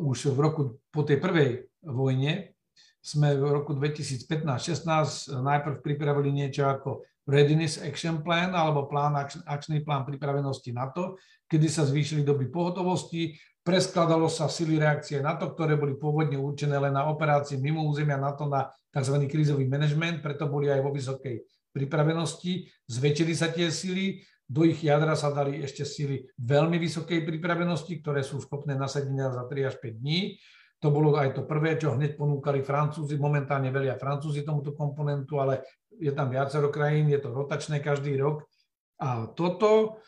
už 0.00 0.32
v 0.32 0.38
roku 0.38 0.62
po 0.88 1.02
tej 1.02 1.18
prvej 1.18 1.68
vojne 1.82 2.54
sme 3.02 3.34
v 3.34 3.44
roku 3.48 3.72
2015-16 3.74 5.32
najprv 5.40 5.80
pripravili 5.80 6.30
niečo 6.30 6.68
ako 6.68 7.02
Readiness 7.28 7.76
Action 7.80 8.24
Plan 8.24 8.56
alebo 8.56 8.88
plán, 8.88 9.16
akčný 9.44 9.84
plán 9.84 10.08
pripravenosti 10.08 10.72
NATO, 10.72 11.20
kedy 11.44 11.68
sa 11.68 11.84
zvýšili 11.84 12.24
doby 12.24 12.48
pohotovosti, 12.48 13.36
preskladalo 13.68 14.32
sa 14.32 14.48
sily 14.48 14.80
reakcie 14.80 15.20
NATO, 15.20 15.52
ktoré 15.52 15.76
boli 15.76 15.92
pôvodne 16.00 16.40
určené 16.40 16.80
len 16.80 16.96
na 16.96 17.04
operácie 17.12 17.60
mimo 17.60 17.84
územia 17.84 18.16
NATO 18.16 18.48
na 18.48 18.72
tzv. 18.88 19.28
krízový 19.28 19.68
manažment, 19.68 20.24
preto 20.24 20.48
boli 20.48 20.72
aj 20.72 20.80
vo 20.80 20.88
vysokej 20.88 21.44
pripravenosti. 21.76 22.64
Zväčšili 22.88 23.34
sa 23.36 23.52
tie 23.52 23.68
sily, 23.68 24.24
do 24.48 24.64
ich 24.64 24.80
jadra 24.80 25.12
sa 25.12 25.28
dali 25.28 25.60
ešte 25.60 25.84
sily 25.84 26.24
veľmi 26.40 26.80
vysokej 26.80 27.28
pripravenosti, 27.28 28.00
ktoré 28.00 28.24
sú 28.24 28.40
schopné 28.40 28.72
nasadenia 28.72 29.28
za 29.28 29.44
3 29.44 29.68
až 29.68 29.76
5 29.76 30.00
dní. 30.00 30.40
To 30.80 30.88
bolo 30.88 31.12
aj 31.20 31.36
to 31.36 31.44
prvé, 31.44 31.76
čo 31.76 31.92
hneď 31.92 32.16
ponúkali 32.16 32.64
Francúzi. 32.64 33.20
Momentálne 33.20 33.68
velia 33.68 34.00
Francúzi 34.00 34.48
tomuto 34.48 34.72
komponentu, 34.72 35.36
ale 35.36 35.60
je 35.92 36.08
tam 36.16 36.32
viacero 36.32 36.72
krajín, 36.72 37.12
je 37.12 37.20
to 37.20 37.28
rotačné 37.28 37.84
každý 37.84 38.16
rok. 38.16 38.48
A 39.02 39.28
toto 39.36 40.00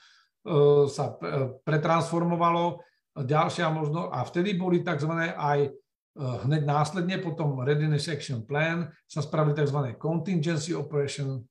e, 0.46 0.88
sa 0.88 1.20
e, 1.20 1.60
pretransformovalo. 1.60 2.89
Ďalšia 3.20 3.68
možno, 3.68 4.08
a 4.08 4.24
vtedy 4.24 4.56
boli 4.56 4.80
tzv. 4.80 5.12
aj 5.36 5.60
e, 5.66 5.70
hneď 6.18 6.62
následne 6.64 7.16
po 7.20 7.36
tom 7.36 7.60
Readiness 7.60 8.08
Action 8.08 8.44
Plan 8.48 8.88
sa 9.04 9.20
spravili 9.20 9.56
tzv. 9.56 9.96
Contingency 10.00 10.72
Operation 10.72 11.44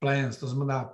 Plans, 0.00 0.40
to 0.40 0.48
znamená 0.48 0.88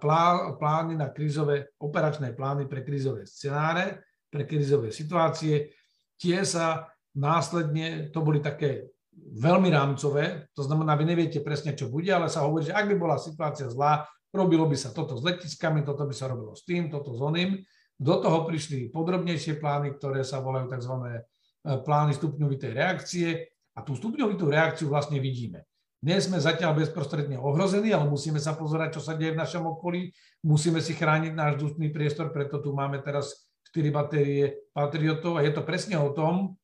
plány 0.58 0.98
na 0.98 1.14
krízové, 1.14 1.70
operačné 1.78 2.34
plány 2.34 2.66
pre 2.66 2.82
krízové 2.82 3.30
scenáre, 3.30 4.02
pre 4.26 4.42
krízové 4.42 4.90
situácie. 4.90 5.70
Tie 6.18 6.42
sa 6.42 6.90
následne, 7.14 8.10
to 8.10 8.26
boli 8.26 8.42
také 8.42 8.90
veľmi 9.14 9.70
rámcové, 9.70 10.50
to 10.50 10.66
znamená, 10.66 10.98
vy 10.98 11.06
neviete 11.06 11.38
presne, 11.46 11.78
čo 11.78 11.86
bude, 11.86 12.10
ale 12.10 12.26
sa 12.26 12.42
hovorí, 12.42 12.66
že 12.66 12.74
ak 12.74 12.90
by 12.90 12.96
bola 12.98 13.22
situácia 13.22 13.70
zlá, 13.70 14.02
robilo 14.34 14.66
by 14.66 14.74
sa 14.74 14.90
toto 14.90 15.14
s 15.14 15.22
letiskami, 15.22 15.86
toto 15.86 16.02
by 16.02 16.14
sa 16.14 16.26
robilo 16.26 16.58
s 16.58 16.66
tým, 16.66 16.90
toto 16.90 17.14
s 17.14 17.22
oným. 17.22 17.62
Do 17.94 18.18
toho 18.18 18.42
prišli 18.42 18.90
podrobnejšie 18.90 19.62
plány, 19.62 19.94
ktoré 19.94 20.26
sa 20.26 20.42
volajú 20.42 20.66
tzv. 20.66 20.94
E, 20.98 21.20
plány 21.62 22.12
stupňovitej 22.18 22.72
reakcie 22.74 23.28
a 23.74 23.86
tú 23.86 23.94
stupňovitú 23.94 24.50
reakciu 24.50 24.90
vlastne 24.90 25.22
vidíme. 25.22 25.62
Nie 26.04 26.20
sme 26.20 26.36
zatiaľ 26.36 26.84
bezprostredne 26.84 27.40
ohrození, 27.40 27.94
ale 27.96 28.04
musíme 28.04 28.36
sa 28.36 28.52
pozerať, 28.52 29.00
čo 29.00 29.02
sa 29.02 29.16
deje 29.16 29.32
v 29.32 29.40
našom 29.40 29.64
okolí. 29.64 30.12
Musíme 30.44 30.84
si 30.84 30.92
chrániť 30.92 31.32
náš 31.32 31.56
vzdušný 31.56 31.88
priestor, 31.96 32.28
preto 32.28 32.60
tu 32.60 32.76
máme 32.76 33.00
teraz 33.00 33.48
4 33.72 33.88
batérie 33.88 34.68
patriotov 34.76 35.40
a 35.40 35.44
je 35.48 35.52
to 35.56 35.64
presne 35.64 35.96
o 35.96 36.12
tom, 36.12 36.60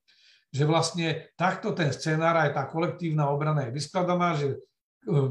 že 0.52 0.68
vlastne 0.68 1.32
takto 1.40 1.72
ten 1.72 1.88
scenár, 1.94 2.36
aj 2.36 2.52
tá 2.52 2.68
kolektívna 2.68 3.32
obrana 3.32 3.70
je 3.70 3.80
vyskladaná, 3.80 4.36
že 4.36 4.48
eh, 4.54 5.28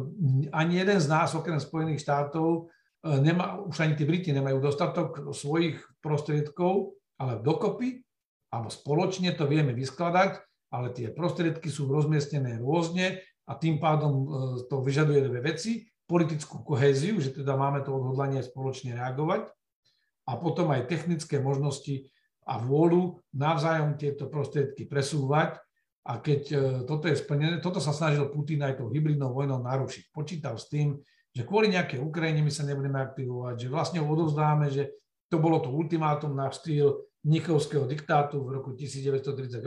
ani 0.58 0.74
jeden 0.82 0.98
z 0.98 1.08
nás, 1.08 1.38
okrem 1.38 1.62
Spojených 1.62 2.02
štátov, 2.02 2.72
nemá, 3.04 3.60
už 3.64 3.80
ani 3.86 3.96
tí 3.96 4.04
Briti 4.04 4.36
nemajú 4.36 4.60
dostatok 4.60 5.32
svojich 5.32 5.80
prostriedkov, 6.04 7.00
ale 7.20 7.40
dokopy 7.40 8.04
alebo 8.50 8.70
spoločne 8.74 9.38
to 9.38 9.46
vieme 9.46 9.78
vyskladať, 9.78 10.42
ale 10.74 10.90
tie 10.94 11.14
prostriedky 11.14 11.70
sú 11.70 11.90
rozmiestnené 11.90 12.58
rôzne 12.58 13.22
a 13.50 13.54
tým 13.58 13.82
pádom 13.82 14.14
eh, 14.14 14.26
to 14.70 14.82
vyžaduje 14.82 15.22
dve 15.26 15.42
veci. 15.42 15.86
Politickú 16.10 16.66
kohéziu, 16.66 17.22
že 17.22 17.38
teda 17.38 17.54
máme 17.54 17.86
to 17.86 17.94
odhodlanie 17.94 18.42
spoločne 18.42 18.98
reagovať 18.98 19.46
a 20.26 20.32
potom 20.42 20.74
aj 20.74 20.90
technické 20.90 21.38
možnosti 21.38 22.10
a 22.50 22.58
vôľu 22.58 23.22
navzájom 23.38 23.94
tieto 23.94 24.26
prostriedky 24.26 24.90
presúvať. 24.90 25.62
A 26.10 26.18
keď 26.18 26.42
e, 26.50 26.58
toto 26.90 27.06
je 27.06 27.14
splnené, 27.14 27.62
toto 27.62 27.78
sa 27.78 27.94
snažil 27.94 28.26
Putin 28.34 28.66
aj 28.66 28.82
tou 28.82 28.90
hybridnou 28.90 29.30
vojnou 29.30 29.62
narušiť. 29.62 30.10
Počítal 30.10 30.58
s 30.58 30.66
tým, 30.66 30.98
že 31.34 31.46
kvôli 31.46 31.70
nejakej 31.70 32.02
Ukrajine 32.02 32.42
my 32.42 32.52
sa 32.52 32.66
nebudeme 32.66 32.98
aktivovať, 33.00 33.56
že 33.56 33.68
vlastne 33.70 34.00
odovzdáme, 34.02 34.74
že 34.74 34.98
to 35.30 35.38
bolo 35.38 35.62
to 35.62 35.70
ultimátum 35.70 36.34
na 36.34 36.50
štýl 36.50 37.06
Mnichovského 37.22 37.86
diktátu 37.86 38.42
v 38.42 38.50
roku 38.60 38.72
1938, 38.74 39.62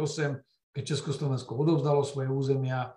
keď 0.73 0.83
Československo 0.83 1.53
odovzdalo 1.53 2.03
svoje 2.03 2.33
územia 2.33 2.97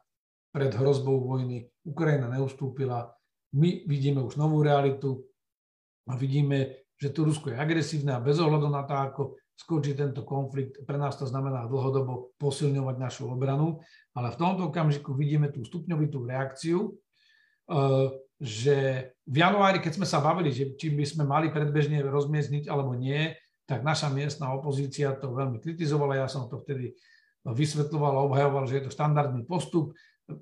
pred 0.55 0.72
hrozbou 0.72 1.20
vojny. 1.20 1.68
Ukrajina 1.84 2.32
neustúpila. 2.32 3.11
My 3.53 3.84
vidíme 3.84 4.24
už 4.24 4.39
novú 4.39 4.63
realitu 4.63 5.28
a 6.07 6.16
vidíme, 6.16 6.88
že 6.95 7.11
to 7.11 7.28
Rusko 7.28 7.51
je 7.51 7.59
agresívne 7.59 8.16
a 8.16 8.24
bez 8.24 8.39
ohľadu 8.39 8.72
na 8.72 8.88
to, 8.88 8.95
ako 8.95 9.22
skončí 9.55 9.95
tento 9.95 10.24
konflikt. 10.24 10.84
Pre 10.88 10.95
nás 10.95 11.20
to 11.20 11.28
znamená 11.28 11.68
dlhodobo 11.68 12.36
posilňovať 12.39 12.95
našu 12.95 13.28
obranu, 13.28 13.84
ale 14.16 14.32
v 14.32 14.39
tomto 14.39 14.72
okamžiku 14.72 15.11
vidíme 15.16 15.51
tú 15.51 15.63
stupňovitú 15.68 16.24
reakciu, 16.24 16.91
eh, 16.91 18.07
že 18.39 19.09
v 19.23 19.36
januári, 19.39 19.79
keď 19.79 20.01
sme 20.01 20.07
sa 20.07 20.19
bavili, 20.19 20.51
že 20.51 20.75
či 20.75 20.91
by 20.91 21.05
sme 21.07 21.23
mali 21.23 21.47
predbežne 21.49 22.03
rozmiestniť 22.03 22.67
alebo 22.67 22.91
nie, 22.93 23.31
tak 23.65 23.81
naša 23.81 24.13
miestna 24.13 24.53
opozícia 24.53 25.15
to 25.17 25.33
veľmi 25.33 25.57
kritizovala. 25.57 26.21
Ja 26.21 26.27
som 26.29 26.45
to 26.45 26.61
vtedy 26.61 26.93
vysvetľoval 27.45 28.13
a 28.17 28.25
obhajoval, 28.25 28.63
že 28.69 28.81
je 28.81 28.83
to 28.89 28.95
štandardný 28.95 29.45
postup. 29.45 29.93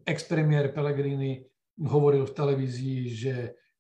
Ex-premiér 0.04 0.72
Pellegrini 0.72 1.44
hovoril 1.80 2.28
v 2.28 2.36
televízii, 2.36 3.00
že 3.12 3.36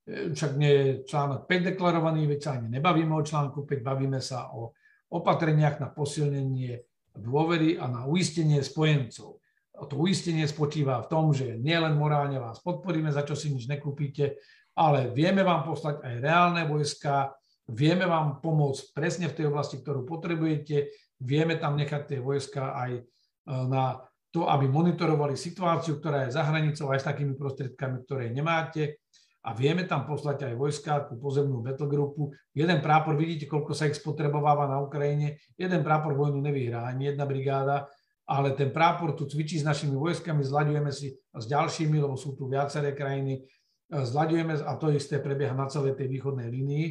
eh, 0.07 0.31
však 0.31 0.51
nie 0.55 0.71
je 0.71 0.87
článok 1.07 1.47
5 1.47 1.75
deklarovaný, 1.75 2.27
veď 2.27 2.39
sa 2.39 2.51
ani 2.59 2.67
nebavíme 2.71 3.13
o 3.15 3.23
článku 3.23 3.67
5, 3.67 3.83
bavíme 3.83 4.19
sa 4.19 4.51
o 4.51 4.75
opatreniach 5.13 5.77
na 5.77 5.93
posilnenie 5.93 6.81
dôvery 7.13 7.77
a 7.77 7.85
na 7.85 8.09
uistenie 8.09 8.59
spojencov. 8.65 9.42
To 9.73 9.95
uistenie 9.97 10.45
spočíva 10.45 11.01
v 11.01 11.09
tom, 11.09 11.33
že 11.33 11.57
nielen 11.57 11.97
morálne 11.97 12.37
vás 12.37 12.61
podporíme, 12.61 13.09
za 13.09 13.25
čo 13.25 13.33
si 13.33 13.49
nič 13.49 13.65
nekúpite, 13.65 14.37
ale 14.77 15.09
vieme 15.09 15.41
vám 15.41 15.65
poslať 15.65 16.05
aj 16.05 16.13
reálne 16.21 16.63
vojska, 16.69 17.33
vieme 17.73 18.05
vám 18.05 18.37
pomôcť 18.37 18.93
presne 18.93 19.25
v 19.29 19.37
tej 19.37 19.45
oblasti, 19.49 19.81
ktorú 19.81 20.05
potrebujete, 20.05 20.93
vieme 21.21 21.57
tam 21.57 21.73
nechať 21.73 22.01
tie 22.05 22.19
vojska 22.21 22.73
aj 22.73 22.91
e, 22.97 23.01
na 23.49 23.97
to, 24.33 24.49
aby 24.49 24.65
monitorovali 24.65 25.37
situáciu, 25.37 26.01
ktorá 26.01 26.25
je 26.25 26.37
za 26.37 26.45
hranicou 26.45 26.89
aj 26.89 26.99
s 27.01 27.09
takými 27.09 27.33
prostriedkami, 27.37 28.01
ktoré 28.05 28.33
nemáte. 28.33 29.01
A 29.43 29.51
vieme 29.51 29.83
tam 29.83 30.07
poslať 30.07 30.47
aj 30.49 30.53
vojska, 30.55 31.05
tú 31.11 31.19
pozemnú 31.19 31.59
battlegroupu. 31.59 32.31
Jeden 32.55 32.79
prápor, 32.79 33.19
vidíte, 33.19 33.45
koľko 33.45 33.75
sa 33.75 33.91
ich 33.91 33.99
spotrebováva 33.99 34.71
na 34.71 34.79
Ukrajine, 34.79 35.35
jeden 35.59 35.83
prápor 35.83 36.15
vojnu 36.15 36.39
nevyhrá, 36.39 36.87
ani 36.87 37.11
jedna 37.11 37.27
brigáda, 37.27 37.91
ale 38.23 38.55
ten 38.55 38.71
prápor 38.71 39.13
tu 39.13 39.27
cvičí 39.27 39.59
s 39.59 39.67
našimi 39.67 39.99
vojskami, 39.99 40.43
zľadujeme 40.43 40.91
si 40.95 41.11
s 41.15 41.45
ďalšími, 41.47 41.99
lebo 41.99 42.15
sú 42.15 42.35
tu 42.39 42.47
viaceré 42.47 42.95
krajiny, 42.95 43.43
zľadujeme, 43.91 44.63
a 44.63 44.73
to 44.79 44.89
isté 44.95 45.19
prebieha 45.19 45.51
na 45.51 45.67
celej 45.67 45.99
tej 45.99 46.07
východnej 46.07 46.47
línii, 46.47 46.87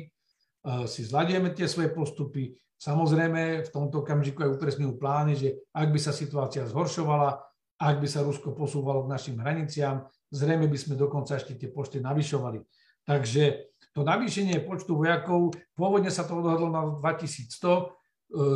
si 0.87 1.03
zľadujeme 1.03 1.51
tie 1.57 1.67
svoje 1.67 1.91
postupy. 1.91 2.55
Samozrejme, 2.79 3.67
v 3.67 3.71
tomto 3.71 4.03
okamžiku 4.03 4.47
aj 4.47 4.59
upresňujú 4.59 4.93
plány, 4.99 5.33
že 5.39 5.49
ak 5.75 5.89
by 5.91 5.99
sa 5.99 6.13
situácia 6.15 6.67
zhoršovala, 6.67 7.39
ak 7.83 7.97
by 7.99 8.07
sa 8.07 8.23
Rusko 8.23 8.55
posúvalo 8.55 9.07
k 9.07 9.11
našim 9.11 9.37
hraniciám, 9.43 10.07
zrejme 10.31 10.71
by 10.71 10.79
sme 10.79 10.95
dokonca 10.95 11.35
ešte 11.35 11.59
tie 11.59 11.71
počty 11.71 11.99
navyšovali. 11.99 12.63
Takže 13.03 13.75
to 13.91 14.07
navýšenie 14.07 14.63
počtu 14.63 14.95
vojakov, 14.95 15.51
pôvodne 15.75 16.11
sa 16.11 16.23
to 16.23 16.39
odhadlo 16.39 16.71
na 16.71 16.83
2100, 17.03 17.51
e, 17.75 18.02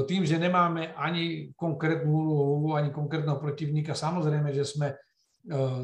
tým, 0.09 0.25
že 0.25 0.41
nemáme 0.41 0.97
ani 0.97 1.53
konkrétnu 1.53 2.09
úlohu, 2.09 2.81
ani 2.81 2.89
konkrétneho 2.89 3.37
protivníka, 3.37 3.93
samozrejme, 3.93 4.49
že 4.57 4.65
sme 4.65 4.89
e, 4.89 4.97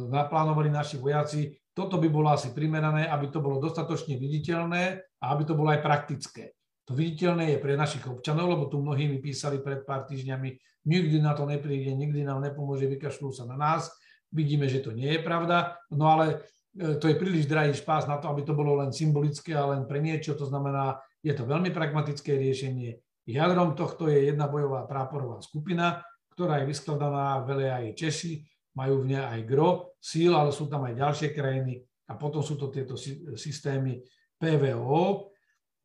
naplánovali 0.09 0.73
naši 0.73 0.97
vojaci, 0.97 1.53
toto 1.77 2.01
by 2.01 2.09
bolo 2.09 2.33
asi 2.33 2.57
primerané, 2.57 3.05
aby 3.09 3.29
to 3.29 3.45
bolo 3.45 3.61
dostatočne 3.61 4.17
viditeľné 4.17 4.97
a 5.21 5.25
aby 5.37 5.45
to 5.45 5.53
bolo 5.53 5.73
aj 5.73 5.85
praktické. 5.85 6.57
To 6.89 6.97
viditeľné 6.97 7.57
je 7.57 7.59
pre 7.61 7.77
našich 7.77 8.05
občanov, 8.09 8.49
lebo 8.57 8.65
tu 8.73 8.81
mnohí 8.81 9.09
mi 9.09 9.21
písali 9.21 9.61
pred 9.61 9.85
pár 9.85 10.09
týždňami, 10.09 10.57
nikdy 10.89 11.21
na 11.21 11.37
to 11.37 11.45
nepríde, 11.45 11.93
nikdy 11.93 12.25
nám 12.25 12.41
nepomôže, 12.41 12.89
vykašľú 12.89 13.29
sa 13.33 13.45
na 13.45 13.61
nás. 13.61 13.93
Vidíme, 14.33 14.73
že 14.73 14.81
to 14.81 14.97
nie 14.97 15.17
je 15.17 15.21
pravda, 15.21 15.77
no 15.93 16.09
ale 16.09 16.49
e, 16.73 16.97
to 16.97 17.13
je 17.13 17.21
príliš 17.21 17.45
drahý 17.45 17.77
špás 17.77 18.09
na 18.09 18.17
to, 18.17 18.33
aby 18.33 18.41
to 18.41 18.57
bolo 18.57 18.81
len 18.81 18.89
symbolické 18.89 19.53
a 19.53 19.69
len 19.77 19.85
pre 19.85 20.01
niečo. 20.01 20.33
To 20.33 20.49
znamená, 20.49 20.97
je 21.21 21.37
to 21.37 21.45
veľmi 21.45 21.69
pragmatické 21.69 22.41
riešenie. 22.41 23.12
Jadrom 23.27 23.79
tohto 23.79 24.11
je 24.11 24.31
jedna 24.31 24.51
bojová 24.51 24.87
práporová 24.87 25.39
skupina, 25.43 26.03
ktorá 26.35 26.63
je 26.63 26.71
vyskladaná, 26.71 27.45
velia 27.47 27.79
aj 27.79 27.95
Češi, 27.95 28.33
majú 28.75 29.05
v 29.05 29.15
nej 29.15 29.23
aj 29.23 29.41
gro 29.45 29.95
síl, 30.01 30.33
ale 30.33 30.51
sú 30.51 30.67
tam 30.67 30.89
aj 30.89 30.97
ďalšie 30.97 31.29
krajiny 31.37 31.85
a 32.09 32.17
potom 32.17 32.41
sú 32.41 32.57
to 32.57 32.73
tieto 32.73 32.97
systémy 33.37 34.01
PVO. 34.41 35.29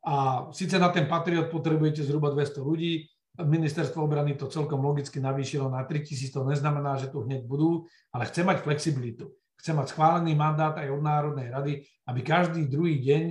A 0.07 0.47
síce 0.55 0.79
na 0.79 0.87
ten 0.87 1.03
Patriot 1.03 1.51
potrebujete 1.51 1.99
zhruba 2.01 2.31
200 2.31 2.63
ľudí, 2.63 3.05
ministerstvo 3.43 4.01
obrany 4.01 4.33
to 4.33 4.49
celkom 4.49 4.81
logicky 4.81 5.21
navýšilo 5.21 5.69
na 5.69 5.85
3000, 5.85 6.33
to 6.33 6.41
neznamená, 6.41 6.97
že 6.97 7.13
tu 7.13 7.21
hneď 7.21 7.45
budú, 7.45 7.85
ale 8.09 8.25
chce 8.25 8.41
mať 8.41 8.65
flexibilitu. 8.65 9.29
Chce 9.57 9.73
mať 9.73 9.93
schválený 9.93 10.33
mandát 10.33 10.73
aj 10.73 10.89
od 10.89 11.01
Národnej 11.01 11.49
rady, 11.49 11.73
aby 12.09 12.19
každý 12.21 12.65
druhý 12.65 12.97
deň 13.01 13.23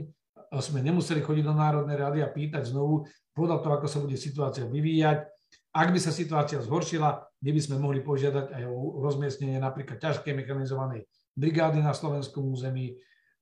sme 0.63 0.81
nemuseli 0.83 1.21
chodiť 1.23 1.45
do 1.45 1.55
Národnej 1.55 1.97
rady 1.99 2.19
a 2.23 2.33
pýtať 2.33 2.71
znovu 2.71 3.07
podľa 3.37 3.61
toho, 3.61 3.73
ako 3.77 3.89
sa 3.91 3.99
bude 4.01 4.17
situácia 4.17 4.65
vyvíjať. 4.65 5.29
Ak 5.77 5.93
by 5.93 6.01
sa 6.01 6.09
situácia 6.09 6.57
zhoršila, 6.63 7.21
my 7.21 7.51
by 7.53 7.61
sme 7.61 7.77
mohli 7.77 8.01
požiadať 8.01 8.49
aj 8.49 8.63
o 8.65 9.05
rozmiestnenie 9.05 9.61
napríklad 9.61 10.01
ťažkej 10.01 10.33
mechanizovanej 10.33 11.05
brigády 11.37 11.85
na 11.85 11.93
slovenskom 11.93 12.49
území, 12.49 12.97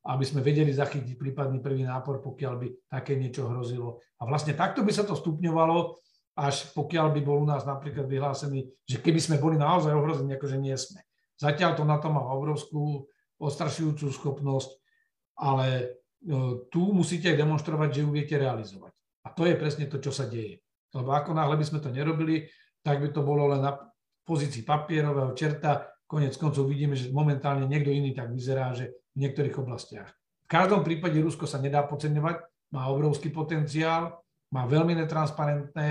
aby 0.04 0.24
sme 0.26 0.44
vedeli 0.44 0.74
zachytiť 0.74 1.14
prípadný 1.16 1.62
prvý 1.62 1.86
nápor, 1.86 2.20
pokiaľ 2.20 2.54
by 2.58 2.68
také 2.90 3.16
niečo 3.16 3.48
hrozilo. 3.48 4.02
A 4.20 4.26
vlastne 4.28 4.52
takto 4.52 4.82
by 4.82 4.92
sa 4.92 5.06
to 5.06 5.14
stupňovalo, 5.14 5.96
až 6.34 6.74
pokiaľ 6.74 7.14
by 7.14 7.20
bol 7.22 7.40
u 7.40 7.46
nás 7.46 7.62
napríklad 7.62 8.10
vyhlásený, 8.10 8.66
že 8.84 8.98
keby 8.98 9.22
sme 9.22 9.36
boli 9.38 9.54
naozaj 9.54 9.94
ohrození, 9.94 10.34
akože 10.34 10.58
nie 10.58 10.74
sme. 10.74 11.00
Zatiaľ 11.38 11.78
to 11.78 11.86
na 11.86 12.02
to 12.02 12.10
má 12.10 12.20
obrovskú 12.34 13.06
ostrašujúcu 13.38 14.10
schopnosť, 14.10 14.70
ale 15.38 15.98
tu 16.72 16.82
musíte 16.92 17.28
aj 17.28 17.36
demonstrovať, 17.36 18.00
že 18.00 18.02
ju 18.02 18.10
viete 18.10 18.34
realizovať. 18.40 18.92
A 19.24 19.32
to 19.32 19.44
je 19.44 19.56
presne 19.56 19.88
to, 19.88 20.00
čo 20.00 20.12
sa 20.12 20.24
deje. 20.28 20.60
Lebo 20.94 21.12
ako 21.12 21.36
náhle 21.36 21.56
by 21.56 21.64
sme 21.64 21.78
to 21.80 21.92
nerobili, 21.92 22.48
tak 22.84 23.00
by 23.00 23.08
to 23.12 23.20
bolo 23.24 23.52
len 23.52 23.64
na 23.64 23.76
pozícii 24.24 24.64
papierového 24.64 25.32
čerta. 25.36 25.90
Konec 26.04 26.36
koncov 26.36 26.68
vidíme, 26.68 26.96
že 26.96 27.12
momentálne 27.12 27.64
niekto 27.64 27.88
iný 27.92 28.12
tak 28.12 28.32
vyzerá, 28.32 28.72
že 28.76 28.92
v 29.16 29.24
niektorých 29.24 29.56
oblastiach. 29.56 30.12
V 30.44 30.48
každom 30.48 30.84
prípade 30.84 31.16
Rusko 31.16 31.48
sa 31.48 31.56
nedá 31.56 31.84
podceňovať, 31.88 32.36
má 32.76 32.88
obrovský 32.92 33.32
potenciál, 33.32 34.20
má 34.52 34.68
veľmi 34.68 34.92
netransparentné 35.00 35.88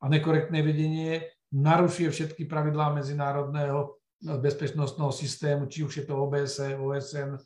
a 0.00 0.04
nekorektné 0.08 0.64
vedenie, 0.64 1.28
narušuje 1.52 2.08
všetky 2.08 2.48
pravidlá 2.48 2.96
medzinárodného 2.96 4.00
bezpečnostného 4.20 5.12
systému, 5.12 5.68
či 5.68 5.84
už 5.84 5.92
je 6.00 6.04
to 6.08 6.16
OBS, 6.16 6.60
OSN, 6.60 7.36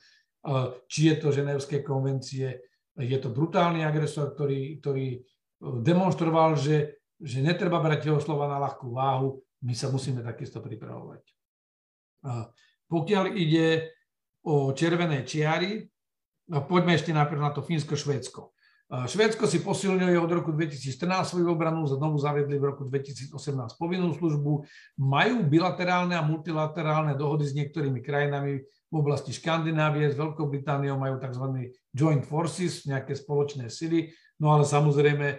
či 0.88 1.12
je 1.12 1.14
to 1.18 1.32
ženevské 1.32 1.80
konvencie. 1.80 2.60
Je 2.94 3.18
to 3.18 3.32
brutálny 3.32 3.82
agresor, 3.82 4.36
ktorý, 4.36 4.78
ktorý 4.78 5.24
demonstroval, 5.60 6.54
že, 6.54 7.00
že 7.16 7.40
netreba 7.40 7.80
brať 7.80 8.12
jeho 8.12 8.20
slova 8.20 8.46
na 8.46 8.60
ľahkú 8.60 8.92
váhu, 8.92 9.40
my 9.64 9.72
sa 9.72 9.88
musíme 9.88 10.20
takisto 10.20 10.60
pripravovať. 10.60 11.24
Pokiaľ 12.84 13.24
ide 13.32 13.96
o 14.44 14.76
červené 14.76 15.24
čiary, 15.24 15.88
poďme 16.68 16.92
ešte 17.00 17.16
najprv 17.16 17.40
na 17.40 17.50
to 17.56 17.64
Fínsko-Švédsko. 17.64 18.52
Švédsko 19.08 19.48
si 19.48 19.64
posilňuje 19.64 20.20
od 20.20 20.28
roku 20.28 20.52
2014 20.52 21.24
svoju 21.24 21.48
obranu, 21.48 21.88
znovu 21.88 22.20
zaviedli 22.20 22.60
v 22.60 22.68
roku 22.68 22.84
2018 22.84 23.80
povinnú 23.80 24.12
službu, 24.12 24.60
majú 25.00 25.36
bilaterálne 25.48 26.12
a 26.12 26.22
multilaterálne 26.22 27.16
dohody 27.16 27.48
s 27.48 27.56
niektorými 27.56 28.04
krajinami 28.04 28.60
v 28.94 29.02
oblasti 29.02 29.34
Škandinávie, 29.34 30.06
s 30.06 30.14
Veľkou 30.14 30.46
Britániou 30.46 30.94
majú 30.94 31.18
tzv. 31.18 31.74
joint 31.90 32.22
forces, 32.22 32.86
nejaké 32.86 33.18
spoločné 33.18 33.66
sily, 33.66 34.14
no 34.38 34.54
ale 34.54 34.62
samozrejme 34.62 35.26
e, 35.34 35.38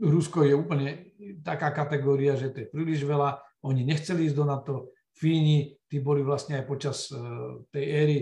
Rusko 0.00 0.48
je 0.48 0.56
úplne 0.56 1.12
taká 1.44 1.68
kategória, 1.68 2.40
že 2.40 2.48
to 2.48 2.64
je 2.64 2.72
príliš 2.72 3.04
veľa, 3.04 3.36
oni 3.60 3.84
nechceli 3.84 4.24
ísť 4.24 4.36
do 4.40 4.48
NATO, 4.48 4.74
Fíni, 5.12 5.76
tí 5.84 6.00
boli 6.00 6.24
vlastne 6.24 6.56
aj 6.56 6.64
počas 6.64 7.12
e, 7.12 7.20
tej 7.68 7.84
éry 7.84 8.18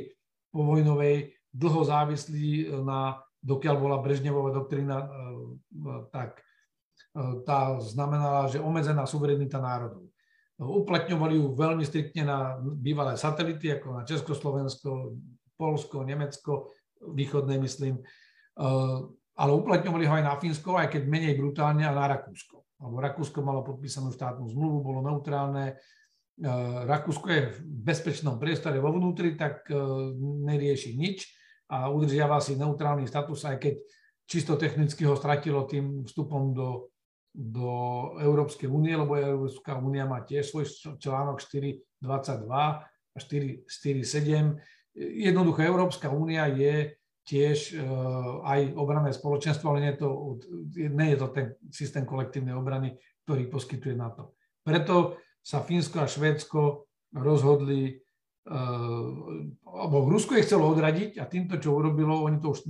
povojnovej 0.50 1.38
dlho 1.54 1.86
závislí 1.86 2.74
na 2.82 3.22
dokiaľ 3.38 3.76
bola 3.78 4.02
Brežnevová 4.02 4.50
doktrína, 4.50 4.98
e, 4.98 5.08
tak 6.10 6.42
tá 7.46 7.78
znamenala, 7.82 8.46
že 8.50 8.62
obmedzená 8.62 9.06
suverenita 9.06 9.58
národov. 9.58 10.07
Uplatňovali 10.59 11.38
ju 11.38 11.54
veľmi 11.54 11.86
striktne 11.86 12.26
na 12.26 12.59
bývalé 12.59 13.14
satelity, 13.14 13.70
ako 13.78 13.86
na 13.94 14.02
Československo, 14.02 15.14
Polsko, 15.54 16.02
Nemecko, 16.02 16.74
východné 16.98 17.62
myslím, 17.62 18.02
ale 19.38 19.50
uplatňovali 19.54 20.04
ho 20.11 20.14
aj 20.18 20.24
na 20.26 20.34
Fínsko, 20.34 20.74
aj 20.74 20.90
keď 20.90 21.02
menej 21.06 21.38
brutálne, 21.38 21.86
a 21.86 21.94
na 21.94 22.11
Rakúsko. 22.11 22.66
Lebo 22.82 22.98
Rakúsko 22.98 23.38
malo 23.42 23.62
podpísanú 23.62 24.11
štátnu 24.11 24.50
zmluvu, 24.50 24.82
bolo 24.82 25.00
neutrálne. 25.02 25.78
Rakúsko 26.86 27.26
je 27.30 27.40
v 27.54 27.59
bezpečnom 27.62 28.38
priestore 28.38 28.82
vo 28.82 28.90
vnútri, 28.94 29.38
tak 29.38 29.66
nerieši 30.42 30.98
nič 30.98 31.26
a 31.70 31.86
udržiava 31.86 32.42
si 32.42 32.59
neutrálny 32.59 33.06
status, 33.06 33.46
aj 33.46 33.62
keď 33.62 33.74
čisto 34.26 34.59
technicky 34.59 35.06
ho 35.06 35.14
stratilo 35.14 35.66
tým 35.70 36.02
vstupom 36.06 36.50
do, 36.54 36.90
do 37.35 37.70
Európskej 38.18 38.66
únie, 38.66 38.97
lebo 38.97 39.14
Európska 39.14 39.79
únia 39.79 40.09
má 40.09 40.24
tiež 40.24 40.51
svoj 40.51 40.64
článok 40.99 41.39
4.22 41.45 42.49
a 42.49 43.16
4.7. 43.16 43.68
Jednoducho 44.99 45.61
Európska 45.62 46.11
únia 46.11 46.51
je 46.51 46.99
tiež 47.29 47.76
e, 47.76 47.85
aj 48.43 48.61
obranné 48.74 49.12
spoločenstvo, 49.12 49.70
ale 49.70 49.85
nie 49.85 49.93
je, 49.93 49.99
to, 50.01 50.09
nie 50.74 51.09
je 51.12 51.18
to 51.20 51.29
ten 51.31 51.47
systém 51.68 52.05
kolektívnej 52.09 52.57
obrany, 52.57 52.97
ktorý 53.29 53.53
poskytuje 53.53 53.95
NATO. 53.95 54.35
Preto 54.64 55.20
sa 55.45 55.61
Fínsko 55.61 56.03
a 56.03 56.11
Švédsko 56.11 56.89
rozhodli 57.12 58.01
alebo 58.49 60.09
Rusko 60.09 60.41
je 60.41 60.45
chcelo 60.49 60.72
odradiť 60.72 61.20
a 61.20 61.29
týmto, 61.29 61.61
čo 61.61 61.76
urobilo, 61.76 62.24
oni 62.24 62.41
to 62.41 62.57
už 62.57 62.64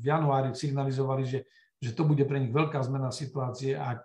v 0.00 0.04
januári 0.04 0.56
signalizovali, 0.56 1.22
že, 1.28 1.44
že 1.80 1.96
to 1.96 2.04
bude 2.04 2.22
pre 2.28 2.38
nich 2.40 2.52
veľká 2.52 2.80
zmena 2.84 3.08
situácie, 3.08 3.72
ak, 3.74 4.04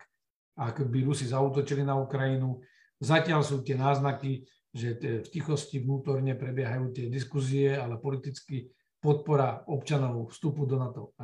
ak 0.55 0.75
by 0.87 0.99
Rusi 1.03 1.27
zautočili 1.27 1.83
na 1.83 1.99
Ukrajinu. 1.99 2.63
Zatiaľ 3.03 3.43
sú 3.43 3.59
tie 3.61 3.75
náznaky, 3.75 4.47
že 4.75 4.95
v 4.99 5.27
tichosti 5.27 5.79
vnútorne 5.83 6.35
prebiehajú 6.35 6.91
tie 6.95 7.11
diskuzie, 7.11 7.75
ale 7.75 7.99
politicky 7.99 8.71
podpora 8.99 9.63
občanov 9.67 10.31
vstupu 10.31 10.67
do 10.67 10.79
NATO 10.79 11.15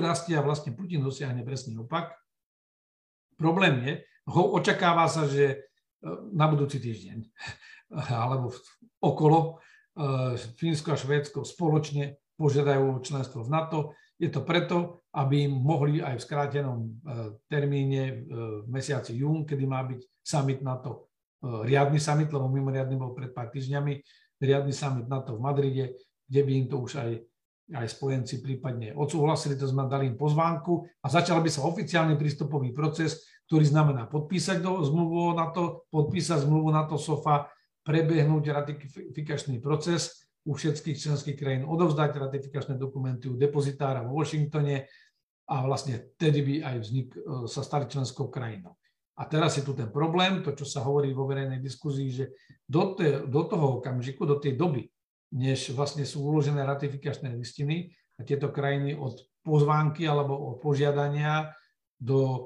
rastie 0.00 0.34
a 0.34 0.42
vlastne 0.42 0.74
Putin 0.74 1.02
dosiahne 1.02 1.46
presný 1.46 1.78
opak. 1.78 2.14
Problém 3.34 3.82
je, 3.82 3.92
ho 4.30 4.54
očakáva 4.54 5.06
sa, 5.10 5.26
že 5.26 5.44
e, 5.50 5.56
na 6.34 6.46
budúci 6.46 6.78
týždeň 6.82 7.18
alebo 8.24 8.54
okolo 9.02 9.38
e, 9.38 9.50
Fínsko 10.58 10.94
a 10.94 10.98
Švédsko 10.98 11.42
spoločne 11.42 12.18
požiadajú 12.38 13.02
členstvo 13.02 13.46
v 13.46 13.52
NATO. 13.52 13.78
Je 14.14 14.30
to 14.30 14.46
preto, 14.46 15.02
aby 15.10 15.50
mohli 15.50 15.98
aj 15.98 16.18
v 16.18 16.24
skrátenom 16.24 16.78
e, 16.80 16.88
termíne 17.50 18.02
e, 18.02 18.14
v 18.62 18.68
mesiaci 18.70 19.18
jún, 19.18 19.42
kedy 19.42 19.64
má 19.66 19.82
byť 19.82 20.00
summit 20.22 20.62
NATO, 20.62 21.10
riadny 21.44 22.00
summit, 22.00 22.32
lebo 22.32 22.48
mimoriadný 22.48 22.96
bol 22.96 23.12
pred 23.12 23.28
pár 23.36 23.52
týždňami, 23.52 24.00
riadny 24.40 24.72
summit 24.72 25.06
NATO 25.06 25.36
v 25.36 25.44
Madride, 25.44 25.84
kde 26.24 26.40
by 26.40 26.52
im 26.56 26.66
to 26.72 26.76
už 26.80 26.92
aj, 26.96 27.10
aj 27.76 27.86
spojenci 27.92 28.40
prípadne 28.40 28.96
odsúhlasili, 28.96 29.60
to 29.60 29.68
sme 29.68 29.84
dali 29.84 30.08
im 30.08 30.16
pozvánku 30.16 30.88
a 31.04 31.06
začal 31.12 31.44
by 31.44 31.50
sa 31.52 31.68
oficiálny 31.68 32.16
prístupový 32.16 32.72
proces, 32.72 33.28
ktorý 33.44 33.68
znamená 33.68 34.08
podpísať 34.08 34.64
do 34.64 34.80
zmluvu 34.80 35.16
o 35.20 35.36
NATO, 35.36 35.84
podpísať 35.92 36.48
zmluvu 36.48 36.72
NATO 36.72 36.96
SOFA, 36.96 37.52
prebehnúť 37.84 38.44
ratifikačný 38.48 39.60
proces 39.60 40.23
u 40.44 40.52
všetkých 40.52 41.00
členských 41.00 41.36
krajín, 41.40 41.64
odovzdať 41.64 42.20
ratifikačné 42.20 42.76
dokumenty 42.76 43.32
u 43.32 43.36
depozitára 43.40 44.04
vo 44.04 44.20
Washingtone 44.20 44.84
a 45.48 45.56
vlastne 45.64 46.12
tedy 46.20 46.40
by 46.44 46.54
aj 46.64 46.76
vznik 46.84 47.08
e, 47.16 47.20
sa 47.48 47.64
stali 47.64 47.88
členskou 47.88 48.28
krajinou. 48.28 48.76
A 49.14 49.24
teraz 49.24 49.56
je 49.56 49.64
tu 49.64 49.72
ten 49.72 49.88
problém, 49.88 50.42
to, 50.42 50.52
čo 50.52 50.66
sa 50.66 50.82
hovorí 50.82 51.14
vo 51.14 51.24
verejnej 51.24 51.62
diskuzii, 51.62 52.08
že 52.10 52.24
do, 52.66 52.98
te, 52.98 53.24
do 53.24 53.42
toho 53.46 53.78
okamžiku, 53.80 54.26
do 54.26 54.42
tej 54.42 54.58
doby, 54.58 54.90
než 55.32 55.70
vlastne 55.72 56.02
sú 56.04 56.24
uložené 56.24 56.66
ratifikačné 56.66 57.32
listiny 57.32 57.94
a 58.18 58.26
tieto 58.26 58.50
krajiny 58.50 58.98
od 58.98 59.16
pozvánky 59.44 60.04
alebo 60.04 60.34
od 60.34 60.56
požiadania 60.60 61.52
do 61.96 62.20
e, 62.20 62.40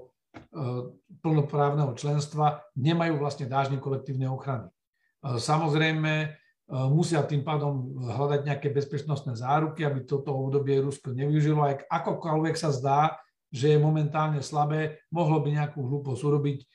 plnoprávneho 1.18 1.94
členstva 1.98 2.62
nemajú 2.78 3.18
vlastne 3.18 3.50
dážne 3.50 3.82
kolektívnej 3.82 4.30
ochrany. 4.30 4.70
Samozrejme, 5.22 6.12
e, 6.26 6.28
musia 6.68 7.24
tým 7.24 7.40
pádom 7.40 7.96
hľadať 7.96 8.40
nejaké 8.44 8.68
bezpečnostné 8.68 9.40
záruky, 9.40 9.88
aby 9.88 10.04
toto 10.04 10.36
obdobie 10.36 10.84
Rusko 10.84 11.16
nevyužilo. 11.16 11.64
Aj 11.64 11.80
akokoľvek 11.88 12.54
sa 12.60 12.68
zdá, 12.68 13.16
že 13.48 13.72
je 13.72 13.78
momentálne 13.80 14.44
slabé, 14.44 15.00
mohlo 15.08 15.40
by 15.40 15.48
nejakú 15.56 15.80
hlúposť 15.80 16.20
urobiť. 16.20 16.58
E, 16.60 16.66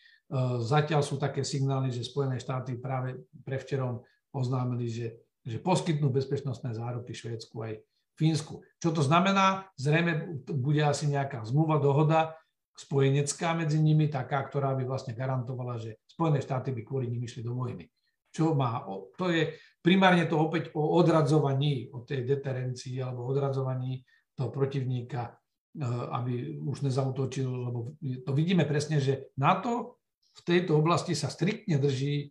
zatiaľ 0.65 1.05
sú 1.05 1.21
také 1.21 1.45
signály, 1.45 1.93
že 1.93 2.01
Spojené 2.01 2.41
štáty 2.41 2.73
práve 2.81 3.21
prevčerom 3.45 4.01
oznámili, 4.33 4.89
že, 4.89 5.07
že 5.45 5.61
poskytnú 5.61 6.09
bezpečnostné 6.09 6.73
záruky 6.73 7.13
Švédsku 7.13 7.53
aj 7.61 7.77
Fínsku. 8.17 8.65
Čo 8.81 8.89
to 8.97 9.05
znamená? 9.05 9.69
Zrejme 9.77 10.41
bude 10.49 10.81
asi 10.81 11.05
nejaká 11.05 11.45
zmluva, 11.45 11.77
dohoda, 11.77 12.33
spojenecká 12.73 13.53
medzi 13.53 13.77
nimi, 13.77 14.09
taká, 14.09 14.41
ktorá 14.41 14.73
by 14.73 14.89
vlastne 14.89 15.13
garantovala, 15.13 15.77
že 15.77 16.01
Spojené 16.09 16.41
štáty 16.41 16.73
by 16.73 16.81
kvôli 16.81 17.05
nimi 17.09 17.29
išli 17.29 17.45
do 17.45 17.53
vojny. 17.53 17.85
Čo 18.33 18.57
má, 18.57 18.81
to 19.13 19.29
je 19.29 19.53
primárne 19.85 20.25
to 20.25 20.41
opäť 20.41 20.73
o 20.73 20.97
odradzovaní, 20.97 21.93
o 21.93 22.01
tej 22.01 22.25
deterencii 22.25 22.97
alebo 22.97 23.29
odradzovaní 23.29 24.01
toho 24.33 24.49
protivníka, 24.49 25.29
e, 25.29 25.85
aby 26.17 26.57
už 26.57 26.89
nezautočil, 26.89 27.45
lebo 27.45 27.93
to 28.01 28.31
vidíme 28.33 28.65
presne, 28.65 28.97
že 28.97 29.29
NATO 29.37 30.01
v 30.33 30.41
tejto 30.41 30.81
oblasti 30.81 31.13
sa 31.13 31.29
striktne 31.29 31.77
drží 31.77 32.15
e, 32.25 32.27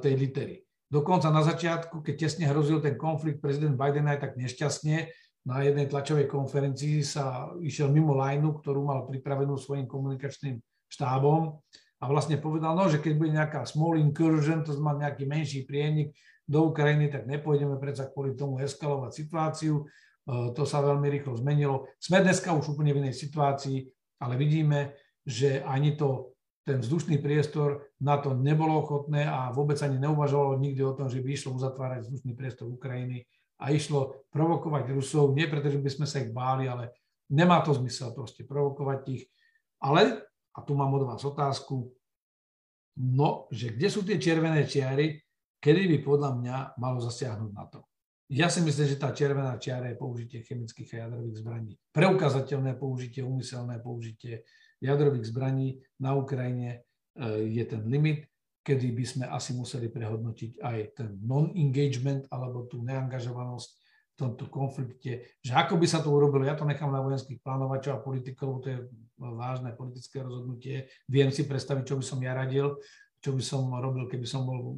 tej 0.00 0.14
litery. 0.16 0.56
Dokonca 0.88 1.28
na 1.28 1.44
začiatku, 1.44 2.00
keď 2.00 2.14
tesne 2.16 2.48
hrozil 2.48 2.80
ten 2.80 2.96
konflikt, 2.96 3.44
prezident 3.44 3.76
Biden 3.76 4.08
aj 4.08 4.24
tak 4.24 4.32
nešťastne 4.40 5.12
na 5.44 5.56
jednej 5.60 5.92
tlačovej 5.92 6.24
konferencii 6.24 7.04
sa 7.04 7.52
išiel 7.60 7.92
mimo 7.92 8.16
lineu, 8.16 8.56
ktorú 8.56 8.80
mal 8.80 9.04
pripravenú 9.04 9.60
svojim 9.60 9.84
komunikačným 9.84 10.56
štábom 10.88 11.60
a 11.98 12.04
vlastne 12.06 12.38
povedal, 12.38 12.78
no, 12.78 12.86
že 12.86 13.02
keď 13.02 13.12
bude 13.18 13.34
nejaká 13.34 13.66
small 13.66 13.98
incursion, 13.98 14.62
to 14.62 14.70
znamená 14.70 15.10
nejaký 15.10 15.26
menší 15.26 15.60
prienik 15.66 16.14
do 16.46 16.70
Ukrajiny, 16.70 17.10
tak 17.10 17.26
nepôjdeme 17.26 17.74
predsa 17.76 18.06
kvôli 18.06 18.38
tomu 18.38 18.62
eskalovať 18.62 19.10
situáciu. 19.10 19.82
E, 19.82 20.54
to 20.54 20.62
sa 20.62 20.78
veľmi 20.78 21.10
rýchlo 21.10 21.34
zmenilo. 21.34 21.90
Sme 21.98 22.22
dneska 22.22 22.54
už 22.54 22.78
úplne 22.78 22.94
v 22.94 23.02
inej 23.02 23.18
situácii, 23.18 23.90
ale 24.22 24.38
vidíme, 24.38 24.94
že 25.26 25.58
ani 25.66 25.98
to, 25.98 26.38
ten 26.62 26.78
vzdušný 26.78 27.18
priestor 27.18 27.90
na 27.98 28.16
to 28.22 28.32
nebolo 28.32 28.78
ochotné 28.78 29.26
a 29.26 29.50
vôbec 29.50 29.76
ani 29.82 29.98
neuvažovalo 29.98 30.56
nikdy 30.62 30.80
o 30.86 30.94
tom, 30.94 31.10
že 31.10 31.18
by 31.18 31.34
išlo 31.34 31.58
uzatvárať 31.58 32.06
vzdušný 32.06 32.32
priestor 32.38 32.70
Ukrajiny 32.70 33.26
a 33.58 33.74
išlo 33.74 34.24
provokovať 34.30 34.94
Rusov, 34.94 35.34
nie 35.34 35.50
preto, 35.50 35.66
že 35.66 35.82
by 35.82 35.90
sme 35.90 36.06
sa 36.06 36.22
ich 36.22 36.30
báli, 36.30 36.70
ale 36.70 36.94
nemá 37.26 37.58
to 37.60 37.74
zmysel 37.74 38.14
proste 38.14 38.46
provokovať 38.46 39.00
ich. 39.10 39.26
Ale, 39.82 40.22
a 40.58 40.66
tu 40.66 40.74
mám 40.74 40.90
od 40.90 41.06
vás 41.06 41.22
otázku, 41.22 41.94
no, 42.98 43.46
že 43.54 43.78
kde 43.78 43.88
sú 43.88 44.02
tie 44.02 44.18
červené 44.18 44.66
čiary, 44.66 45.22
kedy 45.62 45.86
by 45.86 45.98
podľa 46.02 46.30
mňa 46.34 46.56
malo 46.82 46.98
zasiahnuť 46.98 47.50
na 47.54 47.64
to. 47.70 47.86
Ja 48.28 48.52
si 48.52 48.60
myslím, 48.60 48.86
že 48.90 49.00
tá 49.00 49.14
červená 49.14 49.56
čiara 49.56 49.88
je 49.88 49.96
použitie 49.96 50.44
chemických 50.44 51.00
a 51.00 51.08
jadrových 51.08 51.40
zbraní. 51.40 51.72
Preukazateľné 51.96 52.76
použitie, 52.76 53.24
umyselné 53.24 53.80
použitie 53.80 54.44
jadrových 54.84 55.32
zbraní 55.32 55.80
na 55.96 56.12
Ukrajine 56.12 56.84
e, 57.16 57.48
je 57.48 57.64
ten 57.64 57.88
limit 57.88 58.28
kedy 58.68 58.92
by 58.92 59.04
sme 59.08 59.24
asi 59.32 59.56
museli 59.56 59.88
prehodnotiť 59.88 60.60
aj 60.60 60.78
ten 60.92 61.16
non-engagement 61.24 62.28
alebo 62.28 62.68
tú 62.68 62.84
neangažovanosť 62.84 63.77
tomto 64.18 64.50
konflikte, 64.50 65.38
že 65.38 65.52
ako 65.54 65.78
by 65.78 65.86
sa 65.86 66.02
to 66.02 66.10
urobilo, 66.10 66.42
ja 66.42 66.58
to 66.58 66.66
nechám 66.66 66.90
na 66.90 66.98
vojenských 66.98 67.38
plánovačov 67.38 67.92
a 67.94 68.02
politikov, 68.02 68.66
to 68.66 68.68
je 68.74 68.78
vážne 69.16 69.70
politické 69.78 70.18
rozhodnutie, 70.18 70.90
viem 71.06 71.30
si 71.30 71.46
predstaviť, 71.46 71.84
čo 71.86 71.96
by 71.96 72.04
som 72.04 72.18
ja 72.18 72.34
radil, 72.34 72.74
čo 73.18 73.34
by 73.34 73.42
som 73.42 73.70
robil, 73.70 74.10
keby 74.10 74.26
som 74.26 74.42
bol 74.46 74.58
eh, 74.58 74.74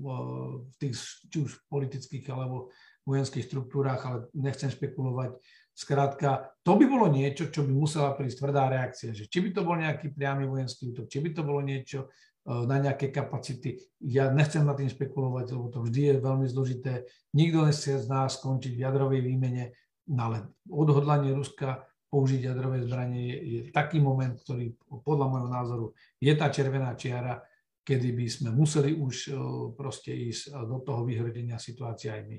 v 0.68 0.74
tých 0.76 0.94
či 1.28 1.36
už 1.44 1.64
politických 1.72 2.28
alebo 2.32 2.68
vojenských 3.08 3.48
štruktúrách, 3.48 4.00
ale 4.04 4.18
nechcem 4.36 4.68
špekulovať. 4.68 5.40
Skrátka, 5.72 6.52
to 6.60 6.76
by 6.76 6.84
bolo 6.84 7.08
niečo, 7.08 7.48
čo 7.48 7.64
by 7.64 7.72
musela 7.72 8.12
prísť 8.12 8.44
tvrdá 8.44 8.68
reakcia, 8.68 9.16
že 9.16 9.24
či 9.24 9.40
by 9.40 9.56
to 9.56 9.64
bol 9.64 9.80
nejaký 9.80 10.12
priamy 10.12 10.44
vojenský 10.44 10.92
útok, 10.92 11.08
či 11.08 11.24
by 11.24 11.32
to 11.32 11.40
bolo 11.40 11.64
niečo, 11.64 12.12
na 12.46 12.76
nejaké 12.80 13.12
kapacity. 13.12 13.76
Ja 14.00 14.32
nechcem 14.32 14.64
na 14.64 14.72
tým 14.72 14.88
špekulovať, 14.88 15.46
lebo 15.52 15.68
to 15.68 15.84
vždy 15.84 16.00
je 16.16 16.24
veľmi 16.24 16.46
zložité. 16.48 17.04
Nikto 17.36 17.68
nechce 17.68 18.00
z 18.00 18.06
nás 18.08 18.40
skončiť 18.40 18.72
v 18.74 18.82
jadrovej 18.82 19.20
výmene, 19.20 19.76
ale 20.16 20.48
odhodlanie 20.72 21.36
Ruska 21.36 21.84
použiť 22.10 22.50
jadrové 22.50 22.82
zbranie 22.82 23.22
je, 23.22 23.36
je 23.38 23.60
taký 23.70 24.02
moment, 24.02 24.34
ktorý 24.34 24.74
podľa 25.06 25.26
môjho 25.30 25.48
názoru 25.48 25.86
je 26.18 26.32
tá 26.34 26.50
červená 26.50 26.98
čiara, 26.98 27.38
kedy 27.86 28.08
by 28.18 28.26
sme 28.26 28.50
museli 28.50 28.98
už 28.98 29.14
e, 29.28 29.30
proste 29.78 30.10
ísť 30.10 30.58
do 30.66 30.82
toho 30.82 31.06
vyhrodenia 31.06 31.56
situácie 31.56 32.10
aj 32.10 32.22
my. 32.26 32.38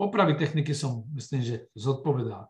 Opravy 0.00 0.36
techniky 0.36 0.72
som, 0.72 1.04
myslím, 1.12 1.44
že 1.44 1.56
zodpovedal. 1.76 2.48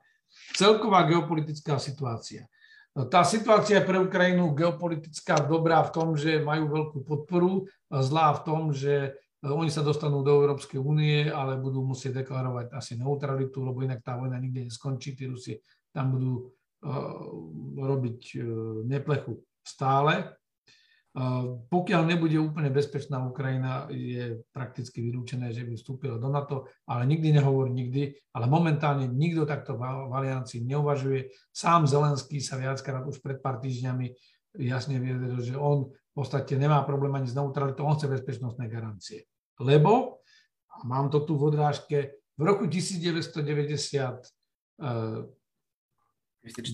Celková 0.55 1.03
geopolitická 1.11 1.83
situácia. 1.83 2.47
No, 2.91 3.07
tá 3.07 3.23
situácia 3.23 3.79
je 3.79 3.87
pre 3.87 4.03
Ukrajinu 4.03 4.51
geopolitická 4.51 5.47
dobrá 5.47 5.79
v 5.87 5.95
tom, 5.95 6.09
že 6.19 6.43
majú 6.43 6.67
veľkú 6.75 6.99
podporu, 7.07 7.71
zlá 7.87 8.35
v 8.35 8.43
tom, 8.43 8.63
že 8.75 8.95
e, 9.07 9.47
oni 9.47 9.71
sa 9.71 9.87
dostanú 9.87 10.27
do 10.27 10.35
Európskej 10.35 10.83
únie, 10.83 11.31
ale 11.31 11.55
budú 11.55 11.87
musieť 11.87 12.27
deklarovať 12.27 12.75
asi 12.75 12.99
neutralitu, 12.99 13.63
lebo 13.63 13.87
inak 13.87 14.03
tá 14.03 14.19
vojna 14.19 14.43
nikde 14.43 14.67
neskončí. 14.67 15.15
Tí 15.15 15.31
Rusi 15.31 15.55
tam 15.95 16.19
budú 16.19 16.51
uh, 16.87 17.31
robiť 17.79 18.21
uh, 18.39 18.43
neplechu 18.87 19.39
stále. 19.63 20.40
Pokiaľ 21.67 22.03
nebude 22.07 22.39
úplne 22.39 22.71
bezpečná 22.71 23.19
Ukrajina, 23.27 23.91
je 23.91 24.47
prakticky 24.55 25.03
vylúčené, 25.03 25.51
že 25.51 25.67
by 25.67 25.75
vstúpila 25.75 26.23
do 26.23 26.31
NATO, 26.31 26.71
ale 26.87 27.03
nikdy 27.03 27.35
nehovor 27.35 27.67
nikdy, 27.67 28.15
ale 28.31 28.47
momentálne 28.47 29.11
nikto 29.11 29.43
takto 29.43 29.75
v 29.75 30.15
aliancii 30.15 30.63
neuvažuje. 30.63 31.35
Sám 31.51 31.91
Zelenský 31.91 32.39
sa 32.39 32.55
viackrát 32.63 33.03
už 33.03 33.19
pred 33.19 33.43
pár 33.43 33.59
týždňami 33.59 34.07
jasne 34.63 35.03
vyjadril, 35.03 35.43
že 35.43 35.59
on 35.59 35.91
v 35.91 36.13
podstate 36.15 36.55
nemá 36.55 36.87
problém 36.87 37.11
ani 37.19 37.27
s 37.27 37.35
neutralitou, 37.35 37.91
on 37.91 37.99
chce 37.99 38.07
bezpečnostné 38.07 38.71
garancie. 38.71 39.27
Lebo, 39.59 40.23
a 40.71 40.87
mám 40.87 41.11
to 41.11 41.27
tu 41.27 41.35
v 41.35 41.51
odrážke, 41.51 42.23
v 42.39 42.43
roku 42.47 42.71
1990 42.71 43.43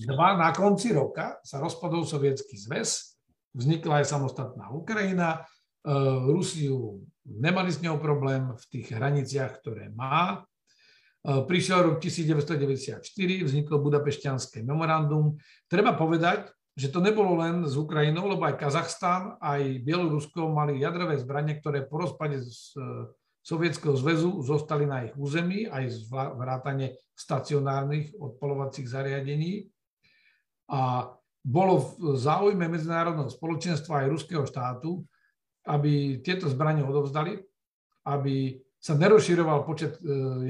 dva 0.07 0.29
na 0.39 0.53
konci 0.55 0.93
roka 0.93 1.41
sa 1.43 1.59
rozpadol 1.59 2.05
sovietský 2.07 2.55
zväz 2.55 3.16
vznikla 3.57 4.05
aj 4.05 4.13
samostatná 4.13 4.69
Ukrajina. 4.69 5.41
E, 5.41 5.89
Rusiu 6.29 7.01
nemali 7.25 7.73
s 7.73 7.81
ňou 7.81 7.97
problém 7.97 8.53
v 8.53 8.63
tých 8.69 8.93
hraniciach, 8.93 9.57
ktoré 9.57 9.89
má. 9.89 10.45
E, 11.25 11.41
prišiel 11.41 11.89
rok 11.89 11.97
1994, 11.97 13.01
vzniklo 13.41 13.81
Budapešťanské 13.81 14.61
memorandum. 14.61 15.41
Treba 15.65 15.97
povedať, 15.97 16.53
že 16.77 16.93
to 16.93 17.01
nebolo 17.01 17.41
len 17.41 17.65
s 17.65 17.73
Ukrajinou, 17.73 18.29
lebo 18.29 18.45
aj 18.45 18.61
Kazachstán, 18.61 19.41
aj 19.41 19.81
Bielorusko 19.81 20.53
mali 20.53 20.77
jadrové 20.77 21.17
zbranie, 21.17 21.57
ktoré 21.57 21.89
po 21.89 22.05
rozpade 22.05 22.37
z 22.45 22.77
e, 22.77 23.09
Sovietskeho 23.47 23.95
zväzu 23.95 24.43
zostali 24.43 24.83
na 24.83 25.07
ich 25.07 25.15
území, 25.15 25.71
aj 25.71 25.83
z 25.87 26.11
vrátane 26.11 26.99
stacionárnych 27.15 28.11
odpolovacích 28.19 28.83
zariadení. 28.83 29.71
A 30.67 31.07
bolo 31.47 31.95
v 31.95 32.19
záujme 32.19 32.67
medzinárodného 32.67 33.31
spoločenstva 33.31 34.03
aj 34.03 34.11
ruského 34.11 34.43
štátu, 34.43 35.07
aby 35.63 36.19
tieto 36.19 36.51
zbranie 36.51 36.83
odovzdali, 36.83 37.39
aby 38.03 38.59
sa 38.75 38.99
nerozširoval 38.99 39.63
počet 39.63 39.95
e, 39.99 40.01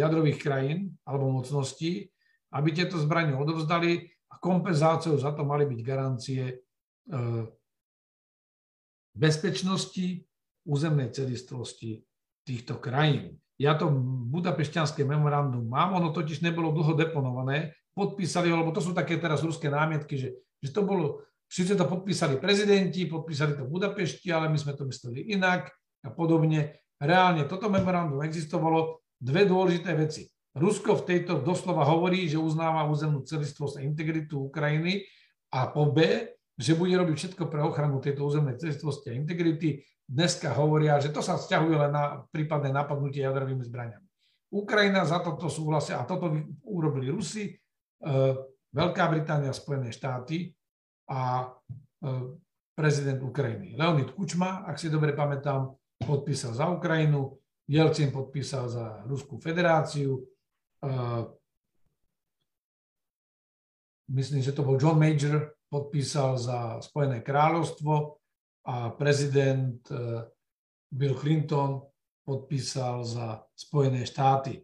jadrových 0.02 0.42
krajín 0.42 0.98
alebo 1.06 1.30
mocností, 1.30 2.10
aby 2.50 2.70
tieto 2.74 2.98
zbranie 2.98 3.38
odovzdali 3.38 4.10
a 4.34 4.36
kompenzáciou 4.42 5.22
za 5.22 5.38
to 5.38 5.46
mali 5.46 5.70
byť 5.70 5.80
garancie 5.86 6.44
e, 6.50 6.56
bezpečnosti, 9.14 10.26
územnej 10.68 11.14
celistvosti 11.16 12.04
týchto 12.44 12.82
krajín. 12.82 13.40
Ja 13.56 13.74
to 13.74 13.90
budapešťanské 14.34 15.02
memorandum 15.08 15.66
mám, 15.66 15.98
ono 15.98 16.12
totiž 16.12 16.44
nebolo 16.44 16.76
dlho 16.76 16.94
deponované, 16.94 17.74
podpísali 17.96 18.52
ho, 18.52 18.62
lebo 18.62 18.76
to 18.76 18.84
sú 18.84 18.94
také 18.94 19.18
teraz 19.18 19.42
ruské 19.42 19.72
námietky, 19.72 20.14
že 20.20 20.30
že 20.62 20.74
to 20.74 20.82
bolo, 20.84 21.24
síce 21.48 21.78
to 21.78 21.86
podpísali 21.86 22.42
prezidenti, 22.42 23.06
podpísali 23.08 23.56
to 23.56 23.66
v 23.66 23.74
Budapešti, 23.78 24.30
ale 24.34 24.50
my 24.52 24.58
sme 24.58 24.74
to 24.74 24.84
mysleli 24.90 25.32
inak 25.32 25.72
a 26.04 26.10
podobne. 26.12 26.78
Reálne 26.98 27.46
toto 27.46 27.70
memorandum 27.70 28.26
existovalo. 28.26 29.06
Dve 29.18 29.50
dôležité 29.50 29.98
veci. 29.98 30.30
Rusko 30.58 31.02
v 31.02 31.06
tejto 31.06 31.42
doslova 31.42 31.86
hovorí, 31.86 32.26
že 32.26 32.42
uznáva 32.42 32.90
územnú 32.90 33.22
celistvosť 33.26 33.82
a 33.82 33.86
integritu 33.86 34.50
Ukrajiny 34.50 35.06
a 35.54 35.70
po 35.70 35.94
B, 35.94 36.26
že 36.58 36.74
bude 36.74 36.98
robiť 36.98 37.14
všetko 37.14 37.46
pre 37.50 37.62
ochranu 37.62 38.02
tejto 38.02 38.26
územnej 38.26 38.58
celistvosti 38.58 39.14
a 39.14 39.18
integrity. 39.18 39.86
Dneska 40.10 40.58
hovoria, 40.58 40.98
že 40.98 41.14
to 41.14 41.22
sa 41.22 41.38
vzťahuje 41.38 41.76
len 41.78 41.94
na 41.94 42.26
prípadné 42.34 42.74
napadnutie 42.74 43.22
jadrovými 43.22 43.62
zbraniami. 43.62 44.08
Ukrajina 44.50 45.06
za 45.06 45.22
toto 45.22 45.46
súhlasia 45.52 46.02
a 46.02 46.08
toto 46.10 46.34
urobili 46.66 47.14
Rusi. 47.14 47.54
Veľká 48.78 49.10
Británia, 49.10 49.58
Spojené 49.58 49.90
štáty 49.90 50.54
a 51.10 51.42
e, 51.42 51.46
prezident 52.78 53.18
Ukrajiny. 53.26 53.74
Leonid 53.74 54.14
Kučma, 54.14 54.70
ak 54.70 54.78
si 54.78 54.94
dobre 54.94 55.18
pamätám, 55.18 55.74
podpísal 55.98 56.54
za 56.54 56.70
Ukrajinu, 56.70 57.42
Jelcin 57.66 58.14
podpísal 58.14 58.70
za 58.70 59.02
Ruskú 59.10 59.42
federáciu, 59.42 60.22
e, 60.22 60.94
myslím, 64.14 64.46
že 64.46 64.54
to 64.54 64.62
bol 64.62 64.78
John 64.78 65.02
Major, 65.02 65.58
podpísal 65.74 66.38
za 66.38 66.78
Spojené 66.78 67.26
kráľovstvo 67.26 68.22
a 68.70 68.94
prezident 68.94 69.82
e, 69.90 70.22
Bill 70.94 71.18
Clinton 71.18 71.82
podpísal 72.22 73.02
za 73.02 73.42
Spojené 73.58 74.06
štáty 74.06 74.62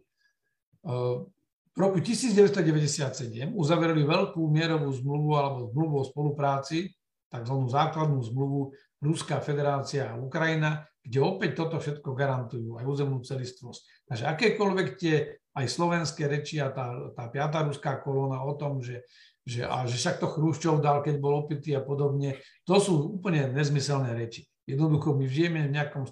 v 1.74 1.78
roku 1.82 1.98
1997 1.98 3.50
uzavreli 3.50 4.06
veľkú 4.06 4.40
mierovú 4.46 4.94
zmluvu 4.94 5.30
alebo 5.34 5.58
zmluvu 5.74 5.94
o 5.98 6.04
spolupráci, 6.06 6.94
tzv. 7.34 7.56
základnú 7.66 8.22
zmluvu 8.30 8.70
Ruská 9.02 9.42
federácia 9.42 10.14
a 10.14 10.16
Ukrajina, 10.16 10.86
kde 11.02 11.18
opäť 11.20 11.60
toto 11.60 11.76
všetko 11.82 12.16
garantujú, 12.16 12.78
aj 12.80 12.84
územnú 12.86 13.20
celistvosť. 13.20 14.08
Takže 14.08 14.24
akékoľvek 14.24 14.88
tie 14.96 15.16
aj 15.54 15.66
slovenské 15.68 16.24
reči 16.30 16.62
a 16.62 16.70
tá, 16.70 17.12
tá 17.12 17.28
piatá 17.28 17.66
ruská 17.66 18.00
kolóna 18.00 18.40
o 18.40 18.54
tom, 18.56 18.80
že, 18.80 19.04
že, 19.44 19.66
a 19.66 19.84
že 19.84 19.98
však 19.98 20.22
to 20.22 20.30
Chrúščov 20.30 20.80
dal, 20.80 21.04
keď 21.04 21.20
bol 21.20 21.44
opitý 21.44 21.76
a 21.76 21.82
podobne, 21.84 22.40
to 22.64 22.78
sú 22.80 23.18
úplne 23.20 23.50
nezmyselné 23.52 24.14
reči. 24.16 24.46
Jednoducho 24.64 25.12
my 25.12 25.26
žijeme 25.28 25.68
v 25.68 25.74
nejakom 25.76 26.08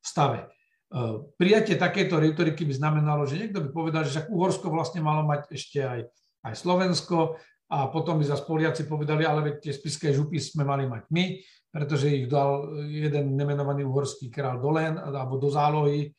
stave. 0.00 0.48
Eh, 0.90 1.14
prijatie 1.38 1.78
takéto 1.78 2.18
retoriky 2.18 2.66
by 2.66 2.74
znamenalo, 2.74 3.22
že 3.22 3.38
niekto 3.38 3.62
by 3.62 3.70
povedal, 3.70 4.02
že 4.02 4.10
však 4.10 4.26
Uhorsko 4.26 4.74
vlastne 4.74 4.98
malo 4.98 5.22
mať 5.22 5.46
ešte 5.54 5.78
aj, 5.86 6.00
aj 6.42 6.54
Slovensko 6.58 7.38
a 7.70 7.86
potom 7.94 8.18
by 8.18 8.26
zase 8.26 8.42
Poliaci 8.42 8.90
povedali, 8.90 9.22
ale 9.22 9.46
veď 9.46 9.70
tie 9.70 9.72
spiské 9.72 10.10
župy 10.10 10.42
sme 10.42 10.66
mali 10.66 10.90
mať 10.90 11.06
my, 11.14 11.38
pretože 11.70 12.10
ich 12.10 12.26
dal 12.26 12.74
jeden 12.90 13.38
nemenovaný 13.38 13.86
uhorský 13.86 14.34
král 14.34 14.58
Dolen 14.58 14.98
alebo 14.98 15.38
do 15.38 15.46
zálohy 15.46 16.10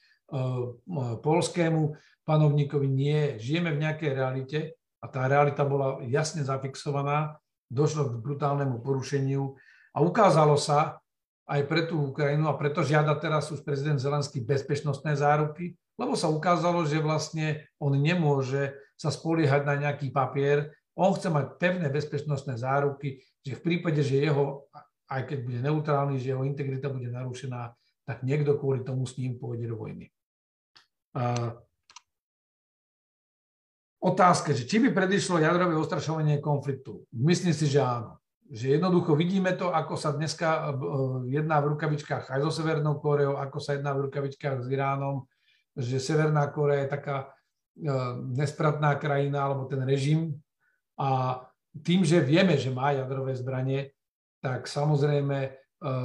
polskému 1.19 1.91
panovníkovi. 2.23 2.87
Nie, 2.87 3.35
žijeme 3.35 3.75
v 3.75 3.83
nejakej 3.83 4.11
realite 4.15 4.59
a 5.03 5.11
tá 5.11 5.27
realita 5.27 5.67
bola 5.67 5.99
jasne 6.07 6.47
zafixovaná, 6.47 7.35
došlo 7.67 8.07
k 8.07 8.23
brutálnemu 8.23 8.79
porušeniu 8.79 9.51
a 9.91 9.99
ukázalo 9.99 10.55
sa, 10.55 11.00
aj 11.51 11.61
pre 11.67 11.83
tú 11.83 11.99
Ukrajinu 12.15 12.47
a 12.47 12.55
preto 12.55 12.79
žiada 12.79 13.11
teraz 13.19 13.51
už 13.51 13.59
prezident 13.67 13.99
Zelenský 13.99 14.39
bezpečnostné 14.39 15.19
záruky, 15.19 15.75
lebo 15.99 16.15
sa 16.15 16.31
ukázalo, 16.31 16.87
že 16.87 17.03
vlastne 17.03 17.67
on 17.75 17.91
nemôže 17.91 18.71
sa 18.95 19.11
spoliehať 19.11 19.67
na 19.67 19.75
nejaký 19.75 20.15
papier, 20.15 20.71
on 20.95 21.11
chce 21.11 21.27
mať 21.27 21.59
pevné 21.59 21.91
bezpečnostné 21.91 22.55
záruky, 22.55 23.19
že 23.43 23.59
v 23.59 23.63
prípade, 23.67 23.99
že 23.99 24.23
jeho, 24.23 24.63
aj 25.11 25.27
keď 25.27 25.37
bude 25.43 25.59
neutrálny, 25.59 26.15
že 26.23 26.31
jeho 26.31 26.47
integrita 26.47 26.87
bude 26.87 27.11
narušená, 27.11 27.75
tak 28.07 28.23
niekto 28.23 28.55
kvôli 28.55 28.87
tomu 28.87 29.03
s 29.03 29.19
ním 29.19 29.35
pôjde 29.35 29.67
do 29.67 29.75
vojny. 29.75 30.07
otázka, 33.99 34.55
že 34.55 34.63
či 34.63 34.79
by 34.79 34.95
predišlo 34.95 35.43
jadrové 35.43 35.75
ostrašovanie 35.75 36.39
konfliktu. 36.39 37.03
Myslím 37.11 37.51
si, 37.51 37.67
že 37.67 37.83
áno 37.83 38.20
že 38.51 38.75
jednoducho 38.75 39.15
vidíme 39.15 39.55
to, 39.55 39.71
ako 39.71 39.95
sa 39.95 40.11
dneska 40.11 40.49
e, 40.51 40.61
jedná 41.31 41.63
v 41.63 41.71
rukavičkách 41.75 42.35
aj 42.35 42.39
so 42.43 42.51
Severnou 42.51 42.99
Koreou, 42.99 43.39
ako 43.39 43.63
sa 43.63 43.79
jedná 43.79 43.95
v 43.95 44.11
rukavičkách 44.11 44.59
s 44.59 44.67
Iránom, 44.67 45.23
že 45.71 46.03
Severná 46.03 46.51
Korea 46.51 46.83
je 46.83 46.91
taká 46.91 47.17
e, 47.23 47.27
nespratná 48.35 48.99
krajina 48.99 49.47
alebo 49.47 49.71
ten 49.71 49.79
režim 49.87 50.35
a 50.99 51.39
tým, 51.71 52.03
že 52.03 52.19
vieme, 52.19 52.59
že 52.59 52.75
má 52.75 52.91
jadrové 52.91 53.31
zbranie, 53.39 53.95
tak 54.43 54.67
samozrejme 54.67 55.55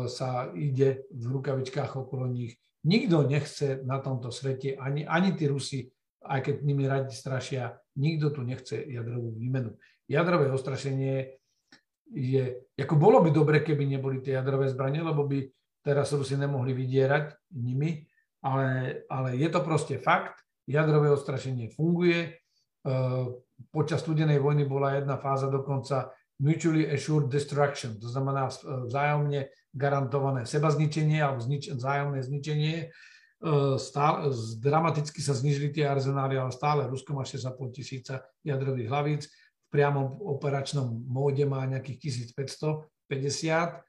sa 0.09 0.49
ide 0.57 1.05
v 1.13 1.25
rukavičkách 1.37 2.01
okolo 2.01 2.31
nich. 2.31 2.57
Nikto 2.87 3.29
nechce 3.29 3.85
na 3.85 4.01
tomto 4.01 4.33
svete, 4.33 4.79
ani, 4.81 5.05
ani 5.05 5.37
tí 5.37 5.51
Rusi, 5.51 5.85
aj 6.25 6.41
keď 6.49 6.55
nimi 6.65 6.89
radi 6.89 7.13
strašia, 7.13 7.77
nikto 7.99 8.31
tu 8.31 8.41
nechce 8.47 8.79
jadrovú 8.89 9.37
výmenu. 9.37 9.77
Jadrové 10.07 10.49
ostrašenie 10.49 11.35
je, 12.13 12.71
ako 12.79 12.95
bolo 12.95 13.19
by 13.23 13.31
dobre, 13.35 13.67
keby 13.67 13.87
neboli 13.87 14.23
tie 14.23 14.39
jadrové 14.39 14.71
zbranie, 14.71 15.03
lebo 15.03 15.27
by 15.27 15.43
teraz 15.83 16.15
Rusi 16.15 16.39
nemohli 16.39 16.75
vydierať 16.75 17.55
nimi, 17.59 18.07
ale, 18.43 19.03
ale 19.11 19.35
je 19.39 19.49
to 19.51 19.61
proste 19.63 19.99
fakt, 19.99 20.43
jadrové 20.67 21.11
odstrašenie 21.11 21.71
funguje. 21.75 22.19
E, 22.27 22.31
počas 23.71 24.03
studenej 24.03 24.39
vojny 24.39 24.67
bola 24.67 24.99
jedna 24.99 25.19
fáza 25.19 25.51
dokonca 25.51 26.11
mutually 26.43 26.87
assured 26.91 27.33
destruction, 27.33 27.97
to 27.97 28.07
znamená 28.11 28.51
vzájomne 28.87 29.49
garantované 29.73 30.45
seba 30.45 30.69
zničenie 30.69 31.23
alebo 31.23 31.41
znič, 31.41 31.75
vzájomné 31.75 32.21
zničenie. 32.23 32.77
E, 32.83 32.87
stále, 33.79 34.31
dramaticky 34.63 35.19
sa 35.23 35.35
znižili 35.35 35.75
tie 35.75 35.91
arzenály, 35.91 36.39
ale 36.39 36.55
stále 36.55 36.87
Rusko 36.87 37.15
má 37.15 37.27
6,5 37.27 37.51
tisíca 37.75 38.27
jadrových 38.47 38.91
hlavíc 38.91 39.23
priamom 39.71 40.19
operačnom 40.23 40.87
móde 41.07 41.43
má 41.45 41.67
nejakých 41.67 42.23
1550 42.25 43.83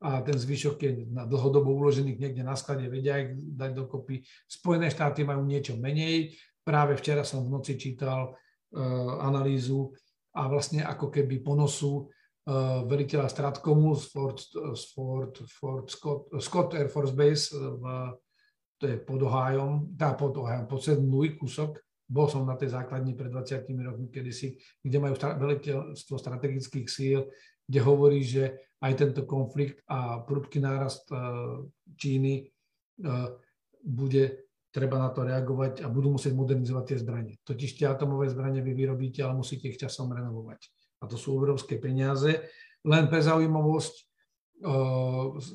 a 0.00 0.24
ten 0.24 0.36
zvyšok 0.36 0.76
je 0.80 0.92
na 1.12 1.28
dlhodobo 1.28 1.76
uložených 1.76 2.16
niekde 2.16 2.40
na 2.40 2.56
sklade, 2.56 2.88
vedia 2.88 3.20
ich 3.20 3.36
dať 3.36 3.70
dokopy. 3.76 4.24
Spojené 4.48 4.88
štáty 4.88 5.28
majú 5.28 5.44
niečo 5.44 5.76
menej. 5.76 6.32
Práve 6.64 6.96
včera 6.96 7.20
som 7.20 7.44
v 7.44 7.52
noci 7.52 7.76
čítal 7.76 8.32
uh, 8.32 9.20
analýzu 9.20 9.92
a 10.32 10.48
vlastne 10.48 10.80
ako 10.88 11.12
keby 11.12 11.44
ponosu 11.44 12.08
uh, 12.08 12.80
veliteľa 12.88 13.28
Stratkomu 13.28 13.92
z 13.92 14.04
Fort, 14.08 14.40
z 14.56 14.84
Fort, 14.96 15.34
Fort 15.52 15.86
Scott, 15.92 16.32
Scott 16.40 16.80
Air 16.80 16.88
Force 16.88 17.12
Base, 17.12 17.52
v, 17.52 17.84
to 18.80 18.88
je 18.88 18.96
pod 19.04 19.20
Ohajom, 19.20 19.92
tá 20.00 20.16
pod 20.16 20.32
Ohajom, 20.40 20.64
pod 20.64 20.80
kúsok, 21.36 21.76
bol 22.10 22.26
som 22.26 22.42
na 22.42 22.58
tej 22.58 22.74
základni 22.74 23.14
pred 23.14 23.30
20 23.30 23.70
rokmi 23.86 24.10
kedysi, 24.10 24.58
kde 24.82 24.98
majú 24.98 25.14
veliteľstvo 25.14 26.18
strategických 26.18 26.90
síl, 26.90 27.30
kde 27.70 27.80
hovorí, 27.86 28.26
že 28.26 28.58
aj 28.82 28.92
tento 28.98 29.22
konflikt 29.22 29.78
a 29.86 30.18
prudký 30.26 30.58
nárast 30.58 31.06
e, 31.06 31.14
Číny 31.94 32.34
e, 32.42 32.44
bude 33.86 34.50
treba 34.74 34.98
na 34.98 35.14
to 35.14 35.22
reagovať 35.22 35.86
a 35.86 35.86
budú 35.86 36.18
musieť 36.18 36.34
modernizovať 36.34 36.84
tie 36.90 36.98
zbranie. 36.98 37.34
Totiž 37.46 37.78
tie 37.78 37.86
atomové 37.86 38.26
zbranie 38.26 38.58
vy 38.58 38.74
vyrobíte, 38.74 39.22
ale 39.22 39.38
musíte 39.38 39.70
ich 39.70 39.78
časom 39.78 40.10
renovovať. 40.10 40.66
A 41.00 41.06
to 41.06 41.14
sú 41.14 41.38
obrovské 41.38 41.78
peniaze. 41.78 42.42
Len 42.82 43.06
pre 43.06 43.22
zaujímavosť, 43.22 43.94
e, 43.94 44.02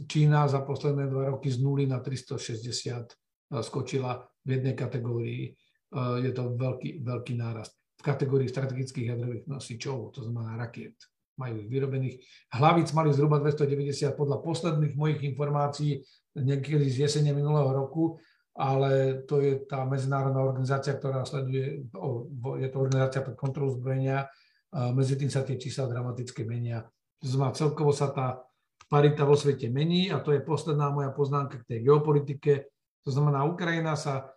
Čína 0.07 0.47
za 0.47 0.63
posledné 0.63 1.11
dva 1.11 1.35
roky 1.35 1.51
z 1.51 1.59
nuly 1.59 1.83
na 1.83 1.99
360 1.99 3.11
skočila 3.59 4.23
v 4.41 4.49
jednej 4.57 4.73
kategórii 4.73 5.53
je 5.95 6.31
to 6.35 6.43
veľký, 6.55 7.01
veľký 7.01 7.33
nárast. 7.39 7.75
V 7.95 8.03
kategórii 8.03 8.51
strategických 8.51 9.15
jadrových 9.15 9.45
nosičov, 9.47 10.11
to 10.13 10.27
znamená 10.27 10.59
rakiet, 10.59 10.95
majú 11.39 11.59
ich 11.63 11.69
vyrobených. 11.71 12.15
Hlavic 12.51 12.91
mali 12.91 13.09
zhruba 13.15 13.39
290 13.39 14.15
podľa 14.15 14.37
posledných 14.43 14.93
mojich 14.95 15.21
informácií 15.23 16.03
niekedy 16.35 16.87
z 16.91 17.07
jesene 17.07 17.31
minulého 17.31 17.71
roku, 17.71 18.19
ale 18.55 19.23
to 19.27 19.43
je 19.43 19.67
tá 19.67 19.83
medzinárodná 19.83 20.39
organizácia, 20.39 20.95
ktorá 20.95 21.27
sleduje, 21.27 21.91
je 22.59 22.67
to 22.71 22.77
organizácia 22.79 23.19
pre 23.23 23.35
kontrolu 23.35 23.75
zbrojenia, 23.75 24.31
medzi 24.95 25.15
tým 25.15 25.31
sa 25.31 25.43
tie 25.43 25.59
čísla 25.59 25.91
dramaticky 25.91 26.43
menia. 26.47 26.83
To 27.23 27.25
znamená, 27.27 27.55
celkovo 27.55 27.95
sa 27.95 28.11
tá 28.11 28.43
parita 28.91 29.23
vo 29.23 29.35
svete 29.35 29.71
mení 29.71 30.11
a 30.11 30.19
to 30.19 30.35
je 30.35 30.43
posledná 30.43 30.91
moja 30.91 31.11
poznámka 31.11 31.63
k 31.63 31.67
tej 31.67 31.79
geopolitike. 31.87 32.71
To 33.07 33.09
znamená, 33.11 33.43
Ukrajina 33.47 33.95
sa 33.95 34.23
Eh, 34.23 34.34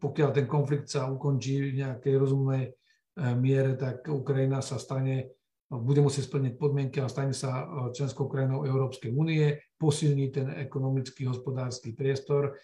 pokiaľ 0.00 0.30
ten 0.34 0.46
konflikt 0.50 0.90
sa 0.90 1.06
ukončí 1.06 1.70
v 1.70 1.78
nejakej 1.84 2.14
rozumnej 2.18 2.64
eh, 2.66 3.34
miere, 3.38 3.78
tak 3.78 4.10
Ukrajina 4.10 4.58
sa 4.58 4.80
stane, 4.80 5.30
bude 5.66 5.98
musieť 5.98 6.30
splniť 6.30 6.54
podmienky 6.58 6.98
a 7.02 7.10
stane 7.10 7.30
sa 7.30 7.62
eh, 7.62 7.66
členskou 7.94 8.26
krajinou 8.26 8.66
Európskej 8.66 9.14
únie, 9.14 9.54
posilní 9.78 10.34
ten 10.34 10.50
ekonomický, 10.50 11.28
hospodársky 11.28 11.94
priestor, 11.94 12.56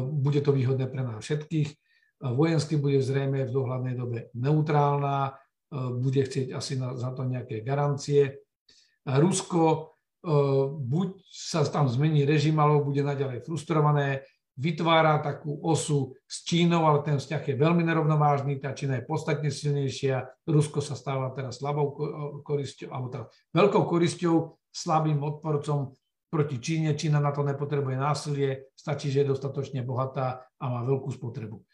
bude 0.00 0.40
to 0.40 0.56
výhodné 0.56 0.88
pre 0.88 1.04
nás 1.04 1.20
všetkých. 1.20 1.68
Vojensky 2.24 2.80
bude 2.80 3.04
zrejme 3.04 3.44
v 3.44 3.52
dohľadnej 3.52 4.00
dobe 4.00 4.32
neutrálna, 4.32 5.36
bude 6.00 6.24
chcieť 6.24 6.56
asi 6.56 6.80
za 6.80 7.12
to 7.12 7.28
nejaké 7.28 7.60
garancie. 7.60 8.48
Rusko 9.04 9.92
buď 10.72 11.08
sa 11.28 11.68
tam 11.68 11.84
zmení 11.84 12.24
režim, 12.24 12.56
alebo 12.56 12.88
bude 12.88 13.04
naďalej 13.04 13.44
frustrované, 13.44 14.24
vytvára 14.58 15.22
takú 15.22 15.62
osu 15.62 16.18
s 16.26 16.42
Čínou, 16.42 16.82
ale 16.82 17.06
ten 17.06 17.16
vzťah 17.22 17.42
je 17.46 17.54
veľmi 17.54 17.86
nerovnovážny, 17.86 18.58
tá 18.58 18.74
Čína 18.74 18.98
je 18.98 19.06
podstatne 19.06 19.48
silnejšia, 19.54 20.26
Rusko 20.50 20.82
sa 20.82 20.98
stáva 20.98 21.30
teraz 21.30 21.62
slabou 21.62 21.94
korisťou, 22.42 22.90
alebo 22.90 23.08
tá 23.08 23.20
veľkou 23.54 23.86
korisťou, 23.86 24.58
slabým 24.74 25.22
odporcom 25.22 25.94
proti 26.28 26.58
Číne. 26.58 26.98
Čína 26.98 27.22
na 27.22 27.30
to 27.30 27.46
nepotrebuje 27.46 27.96
násilie, 27.96 28.68
stačí, 28.74 29.08
že 29.08 29.24
je 29.24 29.30
dostatočne 29.32 29.86
bohatá 29.86 30.44
a 30.60 30.64
má 30.68 30.82
veľkú 30.84 31.08
spotrebu. 31.14 31.56
E, 31.56 31.64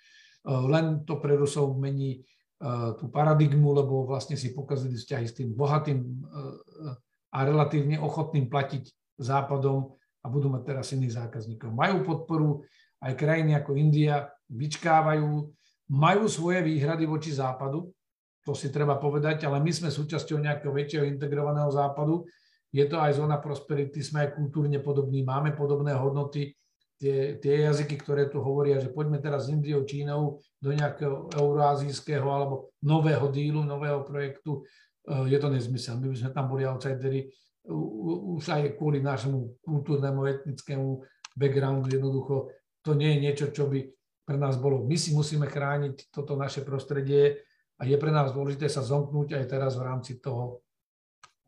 len 0.71 1.03
to 1.03 1.19
pre 1.19 1.35
Rusov 1.35 1.75
mení 1.75 2.21
e, 2.21 2.69
tú 3.01 3.11
paradigmu, 3.11 3.75
lebo 3.75 4.07
vlastne 4.07 4.39
si 4.39 4.55
pokazili 4.55 4.95
vzťahy 4.95 5.27
s 5.27 5.35
tým 5.35 5.51
bohatým 5.57 5.99
e, 5.99 6.07
a 7.35 7.39
relatívne 7.43 7.99
ochotným 7.99 8.47
platiť 8.47 9.19
západom 9.19 9.99
a 10.25 10.27
budú 10.33 10.49
mať 10.49 10.63
teraz 10.65 10.91
iných 10.97 11.21
zákazníkov. 11.21 11.69
Majú 11.69 11.97
podporu, 12.03 12.65
aj 13.05 13.13
krajiny 13.13 13.53
ako 13.61 13.77
India 13.77 14.33
vyčkávajú, 14.49 15.53
majú 15.93 16.25
svoje 16.33 16.65
výhrady 16.65 17.05
voči 17.05 17.37
západu, 17.37 17.93
to 18.45 18.53
si 18.53 18.69
treba 18.69 19.01
povedať, 19.01 19.49
ale 19.49 19.61
my 19.61 19.73
sme 19.73 19.89
súčasťou 19.89 20.37
nejakého 20.37 20.69
väčšieho 20.69 21.09
integrovaného 21.09 21.73
západu. 21.73 22.29
Je 22.69 22.85
to 22.85 23.01
aj 23.01 23.17
zóna 23.17 23.41
prosperity, 23.41 24.05
sme 24.05 24.29
aj 24.29 24.37
kultúrne 24.37 24.77
podobní, 24.85 25.25
máme 25.25 25.57
podobné 25.57 25.97
hodnoty, 25.97 26.53
tie, 27.01 27.41
tie 27.41 27.65
jazyky, 27.65 27.97
ktoré 27.97 28.29
tu 28.29 28.45
hovoria, 28.45 28.77
že 28.85 28.93
poďme 28.93 29.17
teraz 29.17 29.49
s 29.49 29.53
Indiou, 29.53 29.89
Čínou 29.89 30.45
do 30.61 30.71
nejakého 30.77 31.33
euroazijského 31.33 32.27
alebo 32.29 32.75
nového 32.85 33.33
dílu, 33.33 33.65
nového 33.65 34.05
projektu, 34.05 34.61
eh, 35.09 35.25
je 35.33 35.39
to 35.41 35.49
nezmysel. 35.49 35.97
My 35.97 36.13
by 36.13 36.17
sme 36.17 36.31
tam 36.37 36.47
boli 36.53 36.69
outsidery 36.69 37.33
už 37.69 38.45
aj 38.53 38.77
kvôli 38.77 39.01
našemu 39.01 39.65
kultúrnemu, 39.65 40.21
etnickému 40.29 41.01
backgroundu 41.33 41.89
jednoducho. 41.89 42.53
To 42.85 42.93
nie 42.93 43.17
je 43.17 43.23
niečo, 43.25 43.47
čo 43.49 43.69
by 43.73 43.81
pre 44.25 44.37
nás 44.37 44.61
bolo. 44.61 44.85
My 44.85 44.97
si 44.97 45.17
musíme 45.17 45.49
chrániť 45.49 46.13
toto 46.13 46.37
naše 46.37 46.65
prostredie 46.65 47.41
a 47.81 47.89
je 47.89 47.97
pre 47.97 48.13
nás 48.13 48.33
dôležité 48.33 48.69
sa 48.69 48.85
zomknúť 48.85 49.41
aj 49.41 49.45
teraz 49.49 49.73
v 49.77 49.87
rámci 49.89 50.21
toho, 50.21 50.65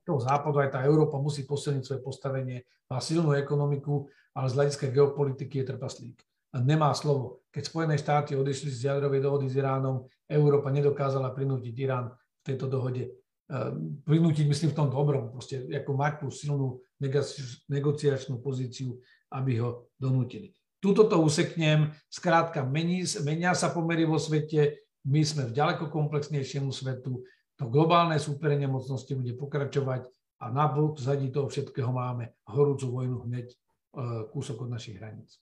toho 0.04 0.20
západu. 0.20 0.60
Aj 0.60 0.72
tá 0.72 0.80
Európa 0.84 1.20
musí 1.20 1.44
posilniť 1.44 1.84
svoje 1.84 2.00
postavenie, 2.00 2.64
má 2.88 3.00
silnú 3.00 3.36
ekonomiku, 3.36 4.08
ale 4.36 4.46
z 4.48 4.56
hľadiska 4.56 4.86
geopolitiky 4.92 5.64
je 5.64 5.68
trpaslík. 5.72 6.16
A 6.56 6.64
nemá 6.64 6.92
slovo. 6.96 7.44
Keď 7.52 7.62
Spojené 7.68 7.96
štáty 8.00 8.32
odišli 8.32 8.72
z 8.72 8.88
jadrovej 8.92 9.20
dohody 9.20 9.48
s 9.48 9.56
Iránom, 9.60 10.08
Európa 10.24 10.72
nedokázala 10.72 11.32
prinútiť 11.36 11.74
Irán 11.76 12.12
v 12.12 12.42
tejto 12.44 12.68
dohode. 12.68 13.12
Ehm, 13.46 14.02
prinútiť, 14.02 14.46
myslím, 14.48 14.70
v 14.74 14.78
tom 14.78 14.88
dobrom, 14.90 15.30
proste 15.30 15.66
ako 15.70 15.92
mať 15.94 16.12
tú 16.22 16.26
silnú 16.34 16.68
negociačnú 17.70 18.42
pozíciu, 18.42 18.98
aby 19.30 19.62
ho 19.62 19.90
donútili. 20.00 20.50
Tuto 20.82 21.06
to 21.06 21.22
useknem, 21.22 21.94
skrátka 22.10 22.66
mení, 22.66 23.06
menia 23.22 23.54
sa 23.54 23.70
pomery 23.70 24.02
vo 24.02 24.18
svete, 24.18 24.82
my 25.06 25.22
sme 25.22 25.46
v 25.46 25.54
ďaleko 25.54 25.88
komplexnejšiemu 25.88 26.74
svetu, 26.74 27.22
to 27.56 27.64
globálne 27.70 28.18
súperenie 28.18 28.66
mocnosti 28.66 29.14
bude 29.14 29.32
pokračovať 29.38 30.04
a 30.42 30.52
na 30.52 30.68
zadí 31.00 31.32
toho 31.32 31.48
všetkého 31.48 31.88
máme 31.88 32.36
horúcu 32.44 32.92
vojnu 32.92 33.24
hneď 33.24 33.56
E, 33.96 34.28
kúsok 34.28 34.68
od 34.68 34.76
našich 34.76 35.00
hraníc. 35.00 35.40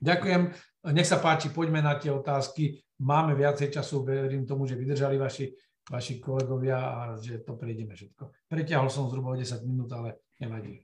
Ďakujem, 0.00 0.48
nech 0.96 1.08
sa 1.08 1.20
páči, 1.20 1.52
poďme 1.52 1.84
na 1.84 2.00
tie 2.00 2.08
otázky. 2.08 2.80
Máme 3.04 3.36
viacej 3.36 3.68
času, 3.68 4.00
verím 4.00 4.48
tomu, 4.48 4.64
že 4.64 4.80
vydržali 4.80 5.20
vaši, 5.20 5.52
vaši 5.86 6.18
kolegovia 6.18 6.78
a 6.78 7.00
že 7.18 7.42
to 7.46 7.54
prejdeme 7.54 7.94
všetko. 7.94 8.50
Preťahol 8.50 8.90
som 8.90 9.06
zhruba 9.06 9.34
o 9.34 9.38
10 9.38 9.62
minút, 9.62 9.90
ale 9.94 10.18
nevadí. 10.42 10.82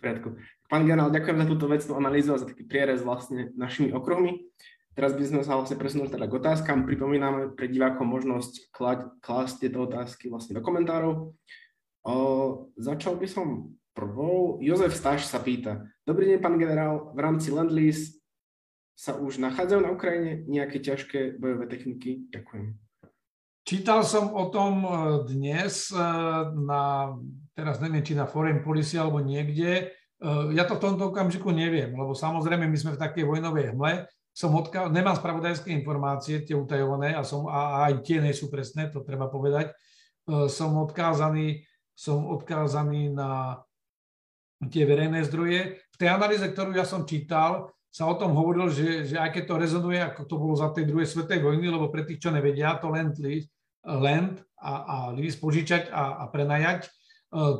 Poriadku. 0.00 0.38
Pán 0.70 0.86
generál, 0.86 1.12
ďakujem 1.12 1.38
za 1.44 1.46
túto 1.50 1.66
vecnú 1.68 1.92
analýzu 1.98 2.32
a 2.32 2.40
za 2.40 2.48
taký 2.48 2.64
prierez 2.64 3.04
vlastne 3.04 3.52
našimi 3.58 3.92
okruhmi. 3.92 4.48
Teraz 4.96 5.12
by 5.14 5.24
sme 5.26 5.42
sa 5.44 5.60
vlastne 5.60 5.76
presunuli 5.76 6.08
teda 6.08 6.26
k 6.26 6.36
otázkam. 6.40 6.88
Pripomíname 6.88 7.52
pre 7.52 7.68
divákov 7.68 8.06
možnosť 8.06 8.72
klásť 9.20 9.54
tieto 9.60 9.84
otázky 9.84 10.32
vlastne 10.32 10.56
do 10.58 10.62
komentárov. 10.64 11.36
O, 12.00 12.14
začal 12.80 13.20
by 13.20 13.28
som 13.28 13.76
prvou. 13.92 14.56
Jozef 14.64 14.96
Stáš 14.96 15.28
sa 15.28 15.42
pýta, 15.42 15.84
dobrý 16.08 16.32
deň, 16.32 16.38
pán 16.40 16.56
generál, 16.56 17.12
v 17.12 17.20
rámci 17.20 17.52
Lendlease 17.52 18.20
sa 18.96 19.16
už 19.16 19.40
nachádzajú 19.40 19.80
na 19.84 19.92
Ukrajine 19.92 20.44
nejaké 20.48 20.80
ťažké 20.80 21.36
bojové 21.40 21.68
techniky? 21.68 22.28
Ďakujem. 22.32 22.89
Čítal 23.60 24.02
som 24.08 24.32
o 24.32 24.48
tom 24.48 24.82
e, 24.82 24.90
dnes 25.28 25.92
e, 25.92 26.00
na, 26.64 27.12
teraz 27.52 27.76
neviem, 27.78 28.00
či 28.00 28.16
na 28.16 28.24
Foreign 28.24 28.64
Policy 28.64 28.96
alebo 28.96 29.20
niekde. 29.20 29.70
E, 29.70 30.24
ja 30.56 30.64
to 30.64 30.80
v 30.80 30.84
tomto 30.88 31.12
okamžiku 31.12 31.52
neviem, 31.52 31.92
lebo 31.92 32.16
samozrejme 32.16 32.64
my 32.64 32.76
sme 32.80 32.96
v 32.96 33.02
takej 33.04 33.24
vojnovej 33.28 33.76
hmle. 33.76 34.08
Som 34.32 34.56
odka- 34.56 34.88
nemám 34.88 35.20
spravodajské 35.20 35.68
informácie, 35.76 36.40
tie 36.42 36.56
utajované, 36.56 37.12
a, 37.12 37.20
som, 37.20 37.44
a 37.52 37.90
aj 37.90 38.00
tie 38.00 38.24
nie 38.24 38.32
sú 38.32 38.48
presné, 38.48 38.88
to 38.88 39.04
treba 39.04 39.28
povedať. 39.28 39.74
Som 40.46 40.78
odkázaný, 40.78 41.66
som 41.98 42.22
odkázaný 42.30 43.10
na 43.10 43.58
tie 44.70 44.86
verejné 44.86 45.26
zdroje. 45.26 45.82
V 45.82 45.96
tej 45.98 46.08
analýze, 46.14 46.46
ktorú 46.46 46.70
ja 46.78 46.86
som 46.86 47.02
čítal, 47.02 47.74
sa 47.90 48.06
o 48.06 48.14
tom 48.14 48.38
hovorilo, 48.38 48.70
že, 48.70 49.02
že 49.02 49.18
aj 49.18 49.34
keď 49.34 49.44
to 49.50 49.54
rezonuje, 49.58 49.98
ako 49.98 50.22
to 50.22 50.36
bolo 50.38 50.54
za 50.54 50.70
tej 50.70 50.86
druhej 50.86 51.10
svetovej 51.10 51.42
vojny, 51.42 51.66
lebo 51.66 51.90
pre 51.90 52.06
tých, 52.06 52.22
čo 52.22 52.30
nevedia, 52.30 52.78
to 52.78 52.86
land, 52.86 53.18
lease, 53.18 53.50
land 53.82 54.38
a, 54.62 54.72
a 54.86 54.96
lease 55.10 55.42
požičať 55.42 55.90
a, 55.90 56.22
a 56.22 56.24
prenajať, 56.30 56.86
e, 56.86 56.90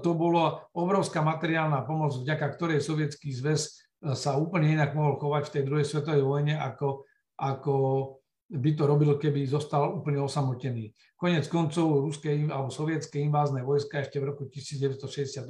to 0.07 0.11
bolo 0.15 0.71
obrovská 0.71 1.19
materiálna 1.27 1.83
pomoc, 1.83 2.15
vďaka 2.15 2.47
ktorej 2.55 2.79
Sovietský 2.79 3.35
zväz 3.35 3.61
e, 3.67 3.71
sa 4.15 4.39
úplne 4.39 4.79
inak 4.79 4.95
mohol 4.95 5.19
chovať 5.19 5.51
v 5.51 5.55
tej 5.59 5.63
druhej 5.67 5.87
svetovej 5.91 6.23
vojne, 6.23 6.55
ako, 6.63 7.11
ako 7.35 7.75
by 8.51 8.71
to 8.75 8.83
robil, 8.83 9.15
keby 9.15 9.47
zostal 9.47 9.95
úplne 9.95 10.19
osamotený. 10.19 10.91
Konec 11.15 11.47
koncov 11.47 12.03
ruské 12.03 12.35
alebo 12.51 12.67
sovietské 12.67 13.23
invázne 13.23 13.63
vojska 13.63 14.03
ešte 14.03 14.19
v 14.19 14.35
roku 14.35 14.51
1968 14.51 15.47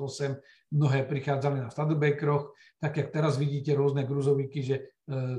mnohé 0.76 1.08
prichádzali 1.08 1.64
na 1.64 1.72
Stadobekroch, 1.72 2.52
tak 2.76 3.00
jak 3.00 3.08
teraz 3.08 3.40
vidíte 3.40 3.72
rôzne 3.72 4.04
gruzovíky, 4.04 4.60
že 4.60 4.76
e, 4.76 4.82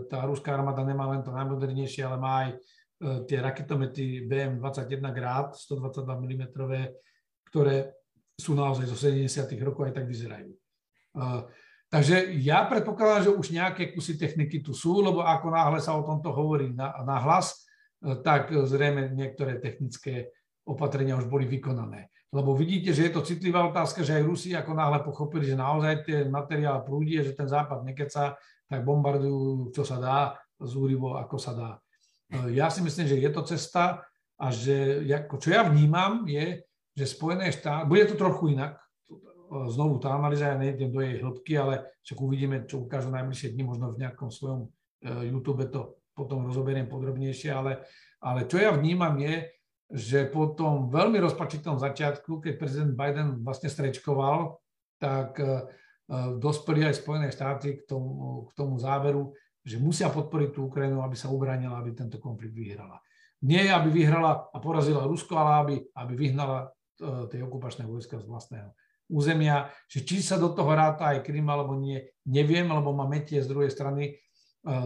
tá 0.09 0.25
ruská 0.25 0.57
armáda 0.57 0.81
nemá 0.81 1.05
len 1.13 1.21
to 1.21 1.29
najmodernejšie, 1.29 2.01
ale 2.01 2.17
má 2.17 2.33
aj 2.45 2.49
e, 2.49 2.57
tie 3.29 3.37
raketomety 3.37 4.25
BM-21 4.25 5.05
grad, 5.13 5.53
122 5.53 6.01
mm, 6.01 6.43
ktoré 7.45 7.93
sú 8.41 8.57
naozaj 8.57 8.89
zo 8.89 8.97
70. 8.97 9.29
rokov 9.61 9.85
aj 9.85 10.01
tak 10.01 10.09
vyzerajú. 10.09 10.49
E, 11.91 11.95
Takže 11.95 12.31
ja 12.39 12.63
predpokladám, 12.63 13.23
že 13.27 13.35
už 13.35 13.51
nejaké 13.51 13.91
kusy 13.91 14.15
techniky 14.15 14.63
tu 14.63 14.71
sú, 14.71 15.03
lebo 15.03 15.27
ako 15.27 15.51
náhle 15.51 15.79
sa 15.83 15.91
o 15.99 16.07
tomto 16.07 16.31
hovorí 16.31 16.71
na, 16.71 16.95
na 17.03 17.19
hlas, 17.19 17.67
e, 17.99 18.15
tak 18.23 18.47
zrejme 18.47 19.11
niektoré 19.11 19.59
technické 19.59 20.31
opatrenia 20.63 21.19
už 21.19 21.27
boli 21.27 21.43
vykonané. 21.43 22.07
Lebo 22.31 22.55
vidíte, 22.55 22.95
že 22.95 23.11
je 23.11 23.11
to 23.11 23.27
citlivá 23.27 23.67
otázka, 23.67 24.07
že 24.07 24.15
aj 24.15 24.23
Rusi 24.23 24.55
ako 24.55 24.71
náhle 24.71 25.03
pochopili, 25.03 25.43
že 25.43 25.59
naozaj 25.59 26.07
ten 26.07 26.31
materiál 26.31 26.79
prúdi, 26.79 27.19
že 27.19 27.35
ten 27.35 27.51
západ 27.51 27.83
nekeca, 27.83 28.39
tak 28.71 28.79
bombardujú, 28.87 29.75
čo 29.75 29.83
sa 29.83 29.99
dá, 29.99 30.39
zúrivo, 30.63 31.19
ako 31.19 31.35
sa 31.35 31.51
dá. 31.51 31.71
E, 32.31 32.55
ja 32.55 32.71
si 32.71 32.79
myslím, 32.79 33.03
že 33.03 33.19
je 33.19 33.29
to 33.35 33.43
cesta 33.43 34.07
a 34.39 34.47
že, 34.47 35.03
čo 35.27 35.49
ja 35.51 35.67
vnímam, 35.67 36.23
je, 36.23 36.63
že 36.95 37.03
Spojené 37.03 37.51
štáty, 37.51 37.83
bude 37.83 38.07
to 38.07 38.15
trochu 38.15 38.55
inak, 38.55 38.79
znovu 39.51 39.99
tá 39.99 40.15
analýza, 40.15 40.55
ja 40.55 40.57
nejdem 40.57 40.89
do 40.95 41.03
jej 41.03 41.19
hĺbky, 41.19 41.53
ale 41.59 41.91
však 42.07 42.17
uvidíme, 42.17 42.63
čo 42.63 42.87
ukážu 42.87 43.11
najbližšie 43.11 43.51
dni, 43.51 43.63
možno 43.67 43.91
v 43.91 43.99
nejakom 44.07 44.31
svojom 44.31 44.71
e, 45.03 45.27
YouTube 45.27 45.67
to 45.67 45.99
potom 46.15 46.47
rozoberiem 46.47 46.87
podrobnejšie, 46.87 47.51
ale, 47.51 47.83
ale 48.23 48.47
čo 48.47 48.63
ja 48.63 48.71
vnímam 48.71 49.19
je, 49.19 49.51
že 49.91 50.23
po 50.31 50.55
tom 50.55 50.87
veľmi 50.87 51.19
rozpačitom 51.19 51.75
začiatku, 51.75 52.39
keď 52.39 52.53
prezident 52.55 52.93
Biden 52.95 53.43
vlastne 53.43 53.67
strečkoval, 53.67 54.55
tak 55.03 55.35
e, 55.35 55.43
e, 55.43 55.53
dospeli 56.39 56.87
aj 56.87 57.03
Spojené 57.03 57.27
štáty 57.27 57.83
k 57.83 57.83
tomu, 57.83 58.47
k 58.47 58.51
tomu 58.55 58.79
záveru, 58.79 59.35
že 59.67 59.83
musia 59.83 60.07
podporiť 60.07 60.49
tú 60.55 60.71
Ukrajinu, 60.71 61.03
aby 61.03 61.19
sa 61.19 61.27
ubránila, 61.27 61.75
aby 61.75 61.91
tento 61.91 62.23
konflikt 62.23 62.55
vyhrala. 62.55 63.03
Nie, 63.43 63.67
aby 63.73 63.91
vyhrala 63.91 64.47
a 64.47 64.57
porazila 64.63 65.03
Rusko, 65.09 65.33
ale 65.35 65.51
aby, 65.59 65.75
aby 65.97 66.13
vyhnala 66.13 66.71
tie 67.01 67.41
okupačné 67.41 67.89
vojska 67.89 68.21
z 68.21 68.29
vlastného 68.29 68.69
územia, 69.11 69.67
že 69.91 70.07
či 70.07 70.23
sa 70.23 70.39
do 70.39 70.55
toho 70.55 70.71
ráta 70.71 71.11
aj 71.11 71.27
Krym 71.27 71.45
alebo 71.51 71.75
nie, 71.75 71.99
neviem, 72.25 72.65
lebo 72.71 72.95
má 72.95 73.03
metie 73.03 73.43
z 73.43 73.51
druhej 73.51 73.67
strany, 73.67 74.03
e, 74.07 74.13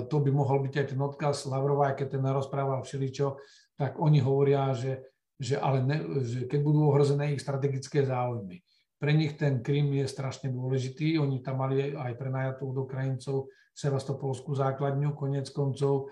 to 0.09 0.17
by 0.19 0.33
mohol 0.33 0.65
byť 0.65 0.73
aj 0.73 0.85
ten 0.91 0.99
odkaz 0.99 1.45
Lavrova, 1.45 1.93
aj 1.93 2.01
keď 2.01 2.07
ten 2.17 2.25
rozprával 2.25 2.81
všeličo, 2.81 3.37
tak 3.77 4.01
oni 4.01 4.19
hovoria, 4.25 4.73
že, 4.73 5.05
že, 5.37 5.61
ale 5.61 5.85
ne, 5.85 5.97
že 6.25 6.49
keď 6.49 6.59
budú 6.65 6.89
ohrozené 6.89 7.37
ich 7.37 7.45
strategické 7.45 8.01
záujmy. 8.01 8.65
Pre 8.97 9.11
nich 9.13 9.37
ten 9.37 9.61
Krym 9.61 9.93
je 9.93 10.09
strašne 10.09 10.49
dôležitý, 10.49 11.21
oni 11.21 11.45
tam 11.45 11.61
mali 11.61 11.93
aj 11.93 12.17
prenajatú 12.17 12.73
od 12.73 12.89
Ukrajincov 12.89 13.53
Sevastopolskú 13.75 14.55
základňu, 14.55 15.13
konec 15.13 15.51
koncov 15.51 16.09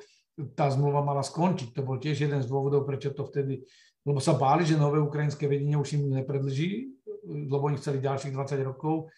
tá 0.54 0.68
zmluva 0.68 1.00
mala 1.00 1.24
skončiť. 1.24 1.72
To 1.74 1.82
bol 1.86 1.98
tiež 2.02 2.28
jeden 2.28 2.42
z 2.44 2.50
dôvodov, 2.50 2.84
prečo 2.84 3.16
to 3.16 3.24
vtedy, 3.24 3.64
lebo 4.04 4.20
sa 4.20 4.36
báli, 4.36 4.68
že 4.68 4.76
nové 4.76 5.00
ukrajinské 5.00 5.48
vedenie 5.48 5.80
už 5.80 5.96
im 5.96 6.12
nepredlží 6.12 6.93
lebo 7.26 7.72
oni 7.72 7.80
chceli 7.80 8.04
ďalších 8.04 8.36
20 8.36 8.70
rokov 8.70 9.10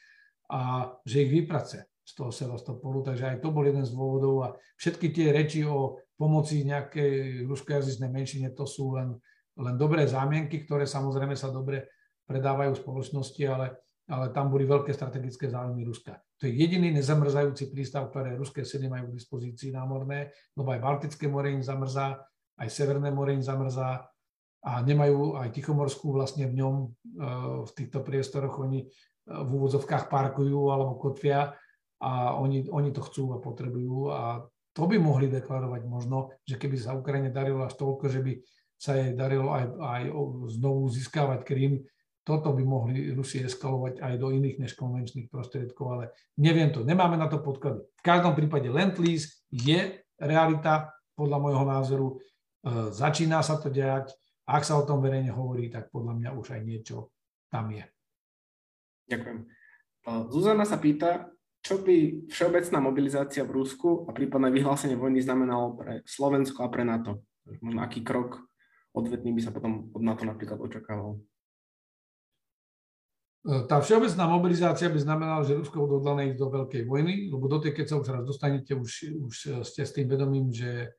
a 0.50 0.94
že 1.06 1.26
ich 1.26 1.32
vyprace 1.34 1.90
z 2.06 2.12
toho 2.14 2.30
Sevastopolu, 2.30 3.02
takže 3.02 3.34
aj 3.34 3.38
to 3.42 3.50
bol 3.50 3.66
jeden 3.66 3.82
z 3.82 3.92
dôvodov 3.98 4.36
a 4.46 4.48
všetky 4.78 5.10
tie 5.10 5.34
reči 5.34 5.66
o 5.66 5.98
pomoci 6.14 6.62
nejakej 6.62 7.44
ruskojazyčnej 7.50 8.14
menšine, 8.14 8.54
to 8.54 8.70
sú 8.70 8.94
len, 8.94 9.18
len 9.58 9.76
dobré 9.76 10.06
zámienky, 10.06 10.64
ktoré 10.64 10.86
samozrejme 10.86 11.34
sa 11.34 11.50
dobre 11.50 11.90
predávajú 12.30 12.78
v 12.78 12.82
spoločnosti, 12.86 13.42
ale, 13.50 13.68
ale 14.06 14.30
tam 14.30 14.54
boli 14.54 14.70
veľké 14.70 14.94
strategické 14.94 15.50
záujmy 15.50 15.82
Ruska. 15.82 16.22
To 16.38 16.46
je 16.46 16.54
jediný 16.54 16.94
nezamrzajúci 16.94 17.74
prístav, 17.74 18.14
ktoré 18.14 18.38
ruské 18.38 18.62
sily 18.62 18.86
majú 18.86 19.10
k 19.10 19.18
dispozícii 19.18 19.74
námorné, 19.74 20.30
lebo 20.54 20.70
aj 20.78 20.84
Baltické 20.84 21.26
more 21.26 21.50
im 21.50 21.66
zamrzá, 21.66 22.22
aj 22.62 22.70
Severné 22.70 23.10
more 23.10 23.34
im 23.34 23.42
zamrzá, 23.42 24.06
a 24.66 24.82
nemajú 24.82 25.38
aj 25.38 25.54
Tichomorskú 25.54 26.10
vlastne 26.10 26.50
v 26.50 26.58
ňom, 26.58 26.76
e, 26.82 26.88
v 27.70 27.72
týchto 27.78 28.02
priestoroch 28.02 28.58
oni 28.58 28.82
e, 28.82 28.88
v 29.30 29.50
úvodzovkách 29.50 30.10
parkujú 30.10 30.74
alebo 30.74 30.98
kotvia 30.98 31.54
a 32.02 32.34
oni, 32.42 32.66
oni 32.74 32.90
to 32.90 33.06
chcú 33.06 33.38
a 33.38 33.42
potrebujú 33.42 34.10
a 34.10 34.42
to 34.76 34.84
by 34.90 35.00
mohli 35.00 35.32
deklarovať 35.32 35.82
možno, 35.88 36.36
že 36.44 36.60
keby 36.60 36.76
sa 36.76 36.98
Ukrajine 36.98 37.32
darilo 37.32 37.64
až 37.64 37.78
toľko, 37.80 38.12
že 38.12 38.20
by 38.20 38.34
sa 38.76 39.00
jej 39.00 39.16
darilo 39.16 39.56
aj, 39.56 39.66
aj 39.80 40.04
znovu 40.52 40.92
získavať 40.92 41.48
Krym, 41.48 41.80
toto 42.26 42.52
by 42.52 42.64
mohli 42.66 43.14
Rusi 43.14 43.46
eskalovať 43.46 44.02
aj 44.02 44.14
do 44.18 44.34
iných 44.34 44.58
než 44.66 44.74
konvenčných 44.76 45.30
prostriedkov, 45.30 45.86
ale 45.94 46.06
neviem 46.42 46.74
to, 46.74 46.82
nemáme 46.82 47.16
na 47.16 47.30
to 47.30 47.40
podklady. 47.40 47.86
V 47.86 48.04
každom 48.04 48.34
prípade 48.34 48.68
Lend-Lease 48.68 49.46
je 49.54 50.02
realita, 50.18 50.92
podľa 51.16 51.38
môjho 51.40 51.64
názoru. 51.64 52.08
E, 52.12 52.16
začína 52.92 53.40
sa 53.40 53.56
to 53.56 53.72
diať, 53.72 54.12
ak 54.46 54.64
sa 54.64 54.78
o 54.78 54.86
tom 54.86 55.02
verejne 55.02 55.34
hovorí, 55.34 55.74
tak 55.74 55.90
podľa 55.90 56.14
mňa 56.22 56.30
už 56.38 56.48
aj 56.54 56.62
niečo 56.62 57.10
tam 57.50 57.74
je. 57.74 57.86
Ďakujem. 59.10 59.40
Zuzana 60.30 60.66
sa 60.70 60.78
pýta, 60.78 61.34
čo 61.66 61.82
by 61.82 62.30
všeobecná 62.30 62.78
mobilizácia 62.78 63.42
v 63.42 63.58
Rusku 63.58 64.06
a 64.06 64.14
prípadné 64.14 64.54
vyhlásenie 64.54 64.94
vojny 64.94 65.26
znamenalo 65.26 65.74
pre 65.74 66.06
Slovensko 66.06 66.62
a 66.62 66.70
pre 66.70 66.86
NATO? 66.86 67.26
Možno 67.62 67.82
aký 67.82 68.06
krok 68.06 68.46
odvetný 68.94 69.34
by 69.34 69.42
sa 69.42 69.50
potom 69.50 69.90
od 69.90 70.02
NATO 70.06 70.30
napríklad 70.30 70.62
očakával? 70.62 71.18
E, 73.50 73.66
tá 73.66 73.82
všeobecná 73.82 74.30
mobilizácia 74.30 74.94
by 74.94 75.00
znamenala, 75.02 75.42
že 75.42 75.58
Rusko 75.58 75.90
odhodlané 75.90 76.34
ísť 76.34 76.38
do 76.38 76.48
veľkej 76.54 76.84
vojny, 76.86 77.34
lebo 77.34 77.50
do 77.50 77.58
tej, 77.58 77.74
keď 77.74 77.86
sa 77.90 77.98
už 77.98 78.08
raz 78.14 78.24
dostanete, 78.26 78.78
už, 78.78 79.26
už 79.26 79.36
ste 79.66 79.82
s 79.86 79.94
tým 79.94 80.06
vedomím, 80.06 80.54
že 80.54 80.94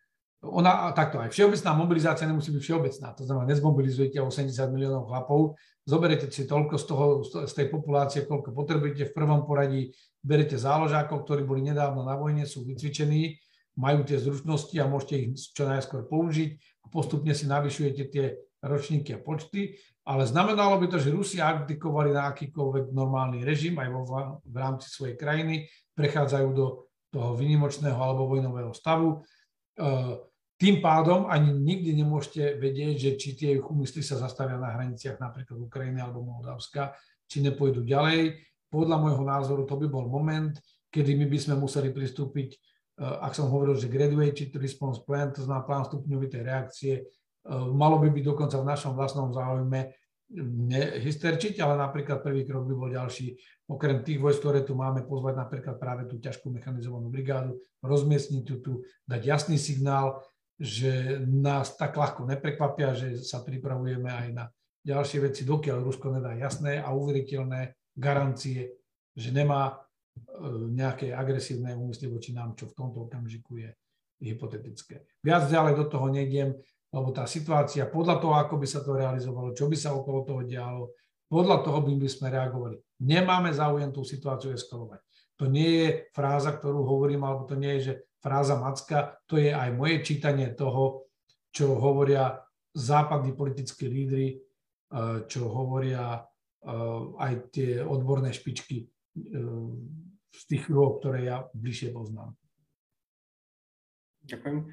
ona, 0.45 0.93
takto 0.93 1.17
aj 1.17 1.33
všeobecná 1.33 1.71
mobilizácia 1.73 2.29
nemusí 2.29 2.53
byť 2.53 2.63
všeobecná, 2.63 3.09
to 3.17 3.25
znamená, 3.25 3.45
nezmobilizujete 3.49 4.21
80 4.21 4.53
miliónov 4.69 5.09
chlapov, 5.09 5.57
zoberete 5.89 6.29
si 6.29 6.45
toľko 6.45 6.75
z, 6.77 6.85
toho, 6.85 7.05
z 7.25 7.53
tej 7.57 7.67
populácie, 7.73 8.29
koľko 8.29 8.53
potrebujete 8.53 9.11
v 9.11 9.17
prvom 9.17 9.49
poradí, 9.49 9.95
berete 10.21 10.61
záložákov, 10.61 11.25
ktorí 11.25 11.43
boli 11.47 11.65
nedávno 11.65 12.05
na 12.05 12.19
vojne, 12.19 12.45
sú 12.45 12.67
vycvičení, 12.69 13.39
majú 13.77 14.05
tie 14.05 14.17
zručnosti 14.17 14.77
a 14.81 14.89
môžete 14.89 15.15
ich 15.17 15.29
čo 15.53 15.69
najskôr 15.69 16.09
použiť 16.09 16.51
a 16.85 16.87
postupne 16.89 17.33
si 17.37 17.45
navyšujete 17.45 18.03
tie 18.09 18.27
ročníky 18.65 19.15
a 19.15 19.23
počty, 19.23 19.77
ale 20.07 20.25
znamenalo 20.25 20.81
by 20.81 20.87
to, 20.91 20.99
že 20.99 21.13
Rusi 21.13 21.39
abdikovali 21.43 22.11
na 22.15 22.33
akýkoľvek 22.33 22.95
normálny 22.95 23.45
režim 23.45 23.77
aj 23.77 23.89
vo, 23.93 24.03
v 24.43 24.57
rámci 24.57 24.89
svojej 24.89 25.15
krajiny, 25.15 25.69
prechádzajú 25.93 26.49
do 26.57 26.67
toho 27.13 27.33
vynimočného 27.37 27.97
alebo 27.97 28.29
vojnového 28.29 28.73
stavu. 28.77 29.25
E, 29.77 29.89
tým 30.57 30.81
pádom 30.81 31.29
ani 31.29 31.53
nikdy 31.53 31.93
nemôžete 32.01 32.57
vedieť, 32.57 32.95
že 32.97 33.11
či 33.21 33.29
tie 33.37 33.51
úmysly 33.61 34.01
sa 34.01 34.17
zastavia 34.17 34.57
na 34.57 34.73
hraniciach 34.73 35.21
napríklad 35.21 35.61
Ukrajiny 35.61 36.01
alebo 36.01 36.25
Moldavska, 36.25 36.97
či 37.29 37.45
nepôjdu 37.45 37.85
ďalej. 37.85 38.41
Podľa 38.73 38.97
môjho 38.97 39.21
názoru 39.21 39.63
to 39.69 39.77
by 39.77 39.85
bol 39.85 40.09
moment, 40.09 40.57
kedy 40.89 41.13
my 41.13 41.29
by 41.29 41.39
sme 41.39 41.55
museli 41.61 41.93
pristúpiť, 41.93 42.57
eh, 42.57 43.17
ak 43.21 43.37
som 43.37 43.53
hovoril, 43.53 43.77
že 43.77 43.93
graduated 43.93 44.57
response 44.57 45.05
plan, 45.05 45.29
to 45.29 45.45
znamená 45.45 45.69
plán 45.69 45.85
stupňovitej 45.85 46.41
reakcie, 46.41 46.95
eh, 47.05 47.05
malo 47.69 48.01
by 48.01 48.09
byť 48.09 48.25
dokonca 48.25 48.57
v 48.57 48.69
našom 48.73 48.97
vlastnom 48.97 49.37
záujme 49.37 49.93
nehysterčiť, 50.35 51.63
ale 51.63 51.79
napríklad 51.79 52.19
prvý 52.19 52.43
krok 52.43 52.67
by 52.67 52.75
bol 52.75 52.91
ďalší. 52.91 53.39
Okrem 53.71 54.03
tých 54.03 54.19
vojsk, 54.19 54.43
ktoré 54.43 54.61
tu 54.67 54.75
máme, 54.75 55.07
pozvať 55.07 55.39
napríklad 55.39 55.79
práve 55.79 56.11
tú 56.11 56.19
ťažkú 56.19 56.51
mechanizovanú 56.51 57.07
brigádu, 57.07 57.63
rozmiestniť 57.83 58.43
ju 58.43 58.57
tu, 58.59 58.73
dať 59.07 59.23
jasný 59.23 59.55
signál, 59.59 60.23
že 60.59 61.21
nás 61.23 61.77
tak 61.77 61.95
ľahko 61.95 62.27
neprekvapia, 62.27 62.97
že 62.97 63.21
sa 63.23 63.45
pripravujeme 63.45 64.09
aj 64.09 64.29
na 64.35 64.45
ďalšie 64.83 65.19
veci, 65.31 65.43
dokiaľ 65.47 65.83
Rusko 65.83 66.15
nedá 66.15 66.35
jasné 66.35 66.79
a 66.79 66.91
uveriteľné 66.95 67.75
garancie, 67.95 68.71
že 69.13 69.31
nemá 69.35 69.73
e, 69.73 69.75
nejaké 70.73 71.11
agresívne 71.11 71.75
úmysly 71.75 72.07
voči 72.07 72.31
nám, 72.31 72.55
čo 72.55 72.71
v 72.71 72.77
tomto 72.79 73.11
okamžiku 73.11 73.59
je 73.59 73.71
hypotetické. 74.23 75.05
Viac 75.21 75.51
ďalej 75.51 75.75
do 75.77 75.85
toho 75.91 76.07
nejdem, 76.09 76.57
lebo 76.91 77.09
tá 77.11 77.27
situácia, 77.27 77.89
podľa 77.89 78.23
toho, 78.23 78.35
ako 78.39 78.55
by 78.61 78.67
sa 78.67 78.81
to 78.83 78.95
realizovalo, 78.95 79.55
čo 79.55 79.67
by 79.67 79.77
sa 79.77 79.95
okolo 79.95 80.23
toho 80.23 80.43
dialo, 80.47 80.95
podľa 81.27 81.67
toho 81.67 81.79
by, 81.83 81.93
by 81.99 82.09
sme 82.09 82.27
reagovali. 82.31 82.77
Nemáme 83.03 83.51
záujem 83.51 83.91
tú 83.91 84.07
situáciu 84.07 84.55
eskalovať. 84.55 85.03
To 85.37 85.51
nie 85.51 85.71
je 85.85 85.89
fráza, 86.17 86.55
ktorú 86.55 86.87
hovorím, 86.87 87.27
alebo 87.27 87.45
to 87.45 87.59
nie 87.59 87.77
je, 87.79 87.81
že 87.83 87.95
fráza 88.23 88.57
Macka, 88.57 89.21
to 89.29 89.37
je 89.37 89.53
aj 89.53 89.75
moje 89.75 90.01
čítanie 90.07 90.55
toho, 90.57 91.11
čo 91.53 91.77
hovoria 91.77 92.41
západní 92.73 93.37
politickí 93.37 93.89
lídry, 93.89 94.27
e, 94.33 94.37
čo 95.29 95.49
hovoria 95.49 96.25
Eh, 96.67 97.03
aj 97.23 97.33
tie 97.55 97.79
odborné 97.79 98.35
špičky 98.35 98.83
eh, 98.83 98.91
z 100.35 100.43
tých 100.51 100.67
rôk, 100.67 100.99
ktoré 100.99 101.31
ja 101.31 101.47
bližšie 101.55 101.95
poznám. 101.95 102.35
Ďakujem. 104.27 104.67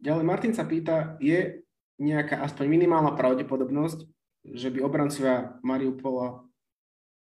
Ďalej 0.00 0.24
Martin 0.24 0.52
sa 0.56 0.64
pýta, 0.64 1.18
je 1.20 1.62
nejaká 1.98 2.42
aspoň 2.42 2.66
minimálna 2.66 3.14
pravdepodobnosť, 3.14 4.06
že 4.44 4.68
by 4.68 4.84
obrancovia 4.84 5.56
Mariupola, 5.64 6.44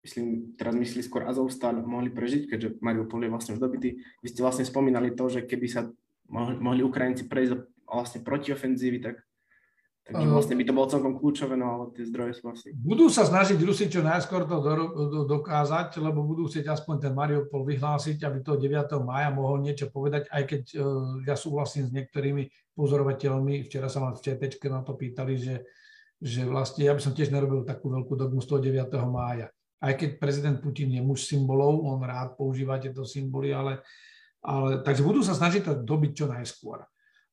myslím, 0.05 0.55
teraz 0.55 0.75
myslí 0.77 1.03
skôr 1.03 1.27
Azovstal, 1.27 1.83
mohli 1.83 2.07
prežiť, 2.13 2.47
keďže 2.47 2.69
Mariupol 2.79 3.27
je 3.27 3.33
vlastne 3.33 3.53
už 3.57 3.61
dobitý. 3.61 3.99
Vy 4.23 4.27
ste 4.31 4.45
vlastne 4.45 4.63
spomínali 4.63 5.11
to, 5.11 5.27
že 5.27 5.43
keby 5.43 5.67
sa 5.67 5.91
mohli, 6.29 6.85
Ukrajinci 6.85 7.27
prejsť 7.27 7.51
vlastne 7.89 8.19
proti 8.23 8.53
ofenzívy, 8.53 9.01
tak 9.03 9.25
Takže 10.09 10.25
vlastne 10.25 10.57
by 10.57 10.63
to 10.65 10.73
bolo 10.73 10.87
celkom 10.89 11.13
kľúčové, 11.21 11.53
no 11.53 11.67
ale 11.69 11.83
tie 11.93 12.01
zdroje 12.09 12.41
sú 12.41 12.49
asi... 12.49 12.73
Budú 12.73 13.13
sa 13.13 13.29
snažiť 13.29 13.61
Rusi 13.61 13.85
čo 13.93 14.01
najskôr 14.01 14.49
to 14.49 14.57
do, 14.57 14.73
do, 15.05 15.21
dokázať, 15.29 16.01
lebo 16.01 16.25
budú 16.25 16.49
chcieť 16.49 16.65
aspoň 16.65 16.95
ten 16.97 17.13
Mariupol 17.13 17.61
vyhlásiť, 17.61 18.25
aby 18.25 18.41
to 18.41 18.57
9. 18.57 18.89
mája 19.05 19.29
mohol 19.29 19.61
niečo 19.61 19.93
povedať, 19.93 20.25
aj 20.33 20.43
keď 20.49 20.61
uh, 20.81 21.21
ja 21.29 21.37
súhlasím 21.37 21.85
s 21.85 21.93
niektorými 21.93 22.73
pozorovateľmi, 22.73 23.69
včera 23.69 23.85
sa 23.85 24.01
ma 24.01 24.17
v 24.17 24.23
ČT 24.25 24.57
na 24.73 24.81
to 24.81 24.97
pýtali, 24.97 25.37
že, 25.37 25.61
že 26.17 26.41
vlastne 26.41 26.89
ja 26.89 26.97
by 26.97 27.01
som 27.05 27.13
tiež 27.13 27.29
nerobil 27.29 27.61
takú 27.61 27.93
veľkú 27.93 28.17
dogmu 28.17 28.41
z 28.41 28.49
toho 28.49 28.59
9. 28.65 28.89
mája. 29.05 29.53
Aj 29.77 29.93
keď 29.93 30.17
prezident 30.17 30.57
Putin 30.57 30.89
je 30.89 31.05
muž 31.05 31.29
symbolov, 31.29 31.85
on 31.85 32.01
rád 32.01 32.33
používa 32.33 32.81
tieto 32.81 33.05
symboly, 33.05 33.53
ale, 33.53 33.85
ale 34.41 34.81
takže 34.81 35.05
budú 35.05 35.21
sa 35.21 35.37
snažiť 35.37 35.61
to 35.69 35.73
dobiť 35.85 36.11
čo 36.17 36.25
najskôr. 36.25 36.81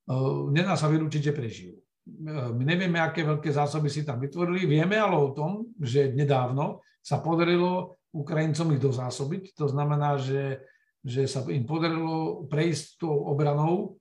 Uh, 0.07 0.53
nedá 0.53 0.77
sa 0.77 0.93
vylúčiť, 0.93 1.33
že 1.33 1.35
prežijú 1.35 1.86
my 2.31 2.63
nevieme, 2.63 3.03
aké 3.03 3.27
veľké 3.27 3.51
zásoby 3.51 3.91
si 3.91 4.07
tam 4.07 4.23
vytvorili, 4.23 4.63
vieme 4.71 4.95
ale 4.95 5.19
o 5.19 5.35
tom, 5.35 5.75
že 5.83 6.15
nedávno 6.15 6.87
sa 7.03 7.19
podarilo 7.19 7.99
Ukrajincom 8.15 8.79
ich 8.79 8.83
dozásobiť, 8.83 9.59
to 9.59 9.67
znamená, 9.67 10.15
že, 10.17 10.63
že 11.03 11.27
sa 11.27 11.43
im 11.51 11.67
podarilo 11.67 12.47
prejsť 12.47 13.03
tou 13.03 13.27
obranou 13.27 13.99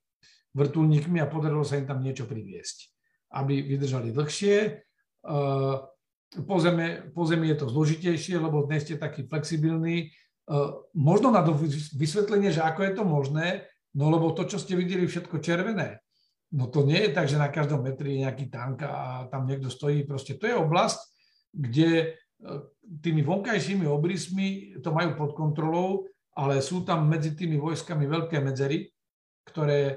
vrtulníkmi 0.54 1.20
a 1.20 1.28
podarilo 1.28 1.66
sa 1.66 1.82
im 1.82 1.90
tam 1.90 2.00
niečo 2.00 2.30
priviesť, 2.30 2.78
aby 3.36 3.60
vydržali 3.66 4.14
dlhšie. 4.14 4.56
Po 6.36 6.56
zemi, 6.62 7.12
po 7.12 7.24
zemi 7.26 7.52
je 7.52 7.58
to 7.60 7.68
zložitejšie, 7.74 8.38
lebo 8.38 8.70
dnes 8.70 8.86
ste 8.86 9.02
taký 9.02 9.26
flexibilní. 9.26 10.14
Možno 10.94 11.34
na 11.34 11.42
vysvetlenie, 11.98 12.54
že 12.54 12.62
ako 12.62 12.82
je 12.86 12.94
to 12.94 13.04
možné, 13.04 13.48
no 13.98 14.14
lebo 14.14 14.30
to, 14.32 14.46
čo 14.46 14.62
ste 14.62 14.78
videli, 14.78 15.10
všetko 15.10 15.42
červené, 15.42 16.05
No 16.54 16.70
to 16.70 16.86
nie 16.86 17.10
je 17.10 17.12
tak, 17.12 17.26
že 17.26 17.42
na 17.42 17.50
každom 17.50 17.82
metri 17.82 18.16
je 18.16 18.24
nejaký 18.28 18.46
tank 18.54 18.86
a 18.86 19.26
tam 19.34 19.50
niekto 19.50 19.74
stojí. 19.74 20.06
Proste 20.06 20.38
to 20.38 20.46
je 20.46 20.56
oblasť, 20.56 21.00
kde 21.52 21.90
e, 21.98 22.06
tými 23.02 23.26
vonkajšími 23.26 23.90
obrysmi 23.90 24.78
to 24.86 24.94
majú 24.94 25.18
pod 25.18 25.34
kontrolou, 25.34 26.06
ale 26.38 26.62
sú 26.62 26.86
tam 26.86 27.10
medzi 27.10 27.34
tými 27.34 27.58
vojskami 27.58 28.06
veľké 28.06 28.38
medzery, 28.46 28.88
ktoré 29.48 29.82
e, 29.90 29.96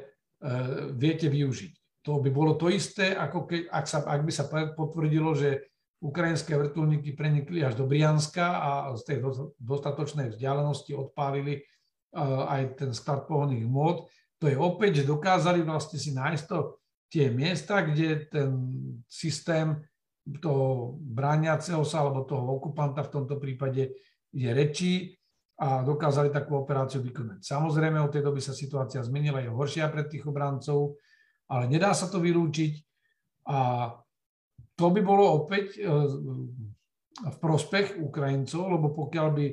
viete 0.97 1.29
využiť. 1.29 2.05
To 2.09 2.25
by 2.25 2.31
bolo 2.33 2.57
to 2.57 2.73
isté, 2.73 3.13
ako 3.13 3.45
keď, 3.45 3.61
ak, 3.69 3.85
sa, 3.85 3.99
ak 4.09 4.23
by 4.25 4.33
sa 4.33 4.45
potvrdilo, 4.73 5.37
že 5.37 5.69
ukrajinské 5.99 6.55
vrtulníky 6.55 7.13
prenikli 7.19 7.61
až 7.67 7.75
do 7.75 7.85
Brianska 7.85 8.63
a 8.63 8.71
z 8.95 9.03
tej 9.03 9.19
dostatočnej 9.59 10.33
vzdialenosti 10.33 10.95
odpálili 10.95 11.59
e, 11.59 11.63
aj 12.23 12.79
ten 12.79 12.91
sklad 12.95 13.27
pohonných 13.27 13.67
môd, 13.67 14.07
to 14.39 14.47
je 14.47 14.57
opäť, 14.57 15.03
že 15.03 15.11
dokázali 15.11 15.67
vlastne 15.67 15.99
si 15.99 16.15
nájsť 16.15 16.45
to, 16.47 16.79
tie 17.09 17.33
miesta, 17.33 17.83
kde 17.83 18.29
ten 18.29 18.51
systém 19.09 19.81
toho 20.39 21.01
brániaceho 21.01 21.81
sa 21.89 22.05
alebo 22.05 22.29
toho 22.29 22.61
okupanta 22.61 23.01
v 23.01 23.13
tomto 23.13 23.41
prípade 23.41 23.97
je 24.29 24.51
rečí 24.53 25.17
a 25.59 25.83
dokázali 25.83 26.31
takú 26.31 26.61
operáciu 26.61 27.03
vykonať. 27.03 27.43
Samozrejme, 27.43 27.99
od 27.99 28.13
tej 28.13 28.23
doby 28.23 28.39
sa 28.39 28.55
situácia 28.55 29.03
zmenila, 29.03 29.43
je 29.43 29.51
horšia 29.51 29.89
pre 29.91 30.07
tých 30.07 30.23
obrancov, 30.29 31.01
ale 31.49 31.67
nedá 31.67 31.97
sa 31.97 32.07
to 32.07 32.21
vylúčiť 32.21 32.73
a 33.49 33.91
to 34.79 34.87
by 34.95 35.01
bolo 35.03 35.43
opäť 35.43 35.81
e, 35.81 35.89
v 37.19 37.37
prospech 37.43 37.99
Ukrajincov, 37.99 38.71
lebo 38.71 38.95
pokiaľ 38.95 39.29
by 39.35 39.47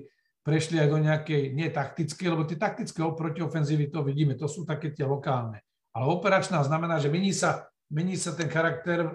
prešli 0.46 0.78
aj 0.78 0.88
do 0.94 1.00
nejakej, 1.02 1.58
nie 1.58 1.74
taktickej, 1.74 2.28
lebo 2.30 2.46
tie 2.46 2.62
taktické 2.62 3.02
protiofenzívy, 3.02 3.90
to 3.90 4.06
vidíme, 4.06 4.38
to 4.38 4.46
sú 4.46 4.62
také 4.62 4.94
tie 4.94 5.02
lokálne. 5.02 5.66
Ale 5.90 6.06
operačná 6.06 6.62
znamená, 6.62 7.02
že 7.02 7.10
mení 7.10 7.34
sa, 7.34 7.66
mení 7.90 8.14
sa 8.14 8.38
ten 8.38 8.46
charakter 8.46 9.02
e, 9.02 9.12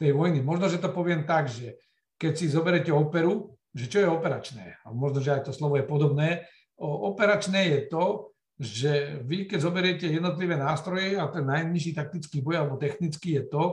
tej 0.00 0.16
vojny. 0.16 0.40
Možno, 0.40 0.72
že 0.72 0.80
to 0.80 0.88
poviem 0.88 1.28
tak, 1.28 1.52
že 1.52 1.76
keď 2.16 2.32
si 2.32 2.48
zoberete 2.48 2.88
operu, 2.88 3.60
že 3.76 3.92
čo 3.92 3.98
je 4.00 4.08
operačné, 4.08 4.80
a 4.80 4.88
možno, 4.88 5.20
že 5.20 5.36
aj 5.36 5.42
to 5.46 5.52
slovo 5.52 5.76
je 5.76 5.84
podobné, 5.84 6.48
o, 6.80 7.12
operačné 7.12 7.68
je 7.68 7.80
to, 7.92 8.04
že 8.58 9.22
vy, 9.22 9.46
keď 9.46 9.58
zoberiete 9.62 10.06
jednotlivé 10.10 10.58
nástroje 10.58 11.14
a 11.14 11.28
ten 11.30 11.46
najnižší 11.46 11.94
taktický 11.94 12.42
boj 12.42 12.64
alebo 12.64 12.80
technický 12.80 13.38
je 13.38 13.44
to, 13.46 13.64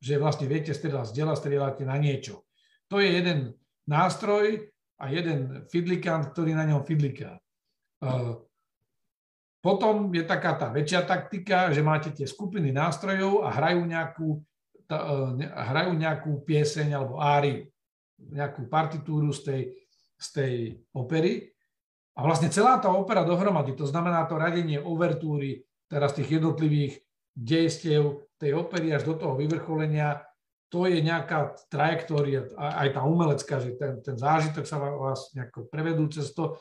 že 0.00 0.16
vlastne 0.16 0.48
viete 0.48 0.72
strieľať 0.72 1.12
z 1.12 1.14
diela, 1.18 1.34
strieľate 1.36 1.84
na 1.84 2.00
niečo. 2.00 2.48
To 2.88 3.02
je 3.02 3.20
jeden 3.20 3.52
nástroj 3.84 4.72
a 5.00 5.08
jeden 5.08 5.64
fidlikant, 5.72 6.36
ktorý 6.36 6.52
na 6.52 6.68
ňom 6.68 6.84
fidliká. 6.84 7.40
Potom 9.60 10.08
je 10.12 10.24
taká 10.24 10.56
tá 10.56 10.68
väčšia 10.72 11.04
taktika, 11.04 11.72
že 11.72 11.84
máte 11.84 12.12
tie 12.12 12.24
skupiny 12.24 12.72
nástrojov 12.72 13.44
a 13.44 13.52
hrajú 13.52 13.84
nejakú, 13.84 14.28
tá, 14.88 15.28
hrajú 15.72 15.92
nejakú 15.96 16.44
pieseň 16.44 16.96
alebo 16.96 17.20
áriu, 17.20 17.68
nejakú 18.16 18.68
partitúru 18.68 19.32
z 19.36 19.40
tej, 19.44 19.62
z 20.16 20.26
tej 20.32 20.54
opery. 20.96 21.52
A 22.16 22.24
vlastne 22.24 22.52
celá 22.52 22.80
tá 22.80 22.88
opera 22.92 23.24
dohromady, 23.24 23.76
to 23.76 23.84
znamená 23.88 24.24
to 24.28 24.40
radenie 24.40 24.80
overtúry, 24.80 25.64
teraz 25.88 26.12
tých 26.16 26.40
jednotlivých 26.40 27.00
dejstiev 27.32 28.28
tej 28.40 28.56
opery 28.56 28.92
až 28.92 29.08
do 29.08 29.16
toho 29.16 29.36
vyvrcholenia, 29.36 30.24
to 30.70 30.86
je 30.86 31.02
nejaká 31.02 31.58
trajektória, 31.66 32.46
aj 32.54 32.94
tá 32.94 33.02
umelecká, 33.02 33.58
že 33.58 33.74
ten, 33.74 33.98
ten 34.00 34.14
zážitok 34.14 34.64
sa 34.64 34.78
vás 34.78 35.34
nejako 35.34 35.66
prevedú 35.66 36.06
cez 36.06 36.30
to. 36.30 36.56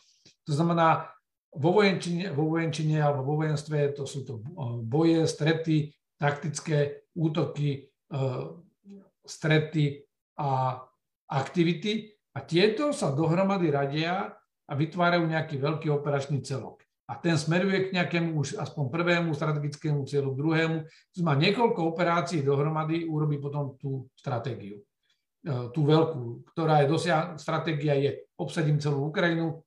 To 0.50 0.52
znamená, 0.52 1.14
vo 1.54 1.78
vojenčine, 1.78 2.34
vo 2.34 2.50
vojenčine 2.50 2.98
alebo 2.98 3.22
vo 3.22 3.46
vojenstve 3.46 3.94
to 3.94 4.10
sú 4.10 4.26
to 4.26 4.42
boje, 4.82 5.30
strety, 5.30 5.94
taktické 6.18 7.06
útoky, 7.14 7.90
e, 7.90 8.18
strety 9.26 10.06
a 10.42 10.82
aktivity. 11.30 12.10
A 12.34 12.46
tieto 12.46 12.90
sa 12.94 13.14
dohromady 13.14 13.70
radia 13.70 14.34
a 14.70 14.74
vytvárajú 14.74 15.26
nejaký 15.26 15.58
veľký 15.58 15.90
operačný 15.90 16.42
celok 16.42 16.79
a 17.10 17.18
ten 17.18 17.34
smeruje 17.34 17.90
k 17.90 17.94
nejakému 17.98 18.38
už 18.38 18.62
aspoň 18.62 18.94
prvému 18.94 19.34
strategickému 19.34 20.06
cieľu, 20.06 20.38
druhému. 20.38 20.78
To 21.18 21.20
má 21.26 21.34
niekoľko 21.34 21.82
operácií 21.90 22.46
dohromady, 22.46 23.10
urobí 23.10 23.42
potom 23.42 23.74
tú 23.82 24.06
stratégiu. 24.14 24.78
E, 25.42 25.74
tú 25.74 25.90
veľkú, 25.90 26.54
ktorá 26.54 26.86
je 26.86 26.88
dosiah... 26.94 27.34
stratégia 27.34 27.98
je 27.98 28.30
obsadím 28.38 28.78
celú 28.78 29.10
Ukrajinu, 29.10 29.66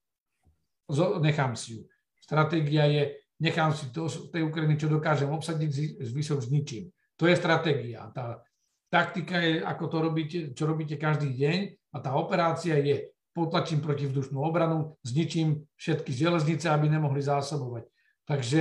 nechám 1.19 1.59
si 1.59 1.77
ju. 1.77 1.83
Stratégia 2.23 2.87
je 2.87 3.23
nechám 3.43 3.75
si 3.75 3.91
to, 3.91 4.07
tej 4.07 4.47
Ukrajiny, 4.47 4.79
čo 4.79 4.87
dokážem 4.87 5.27
obsadiť, 5.27 5.99
zvyšok 5.99 6.47
zničím. 6.47 6.95
To 7.19 7.27
je 7.27 7.35
stratégia. 7.35 8.07
Tá 8.15 8.39
taktika 8.87 9.43
je, 9.43 9.59
ako 9.59 9.85
to 9.91 9.97
robíte, 9.99 10.39
čo 10.55 10.71
robíte 10.71 10.95
každý 10.95 11.35
deň 11.35 11.59
a 11.91 11.97
tá 11.99 12.15
operácia 12.15 12.79
je 12.79 13.11
potlačím 13.33 13.81
protivzdušnú 13.81 14.39
obranu, 14.39 14.97
zničím 15.05 15.65
všetky 15.77 16.13
železnice, 16.13 16.69
aby 16.69 16.89
nemohli 16.89 17.25
zásobovať. 17.25 17.89
Takže 18.29 18.61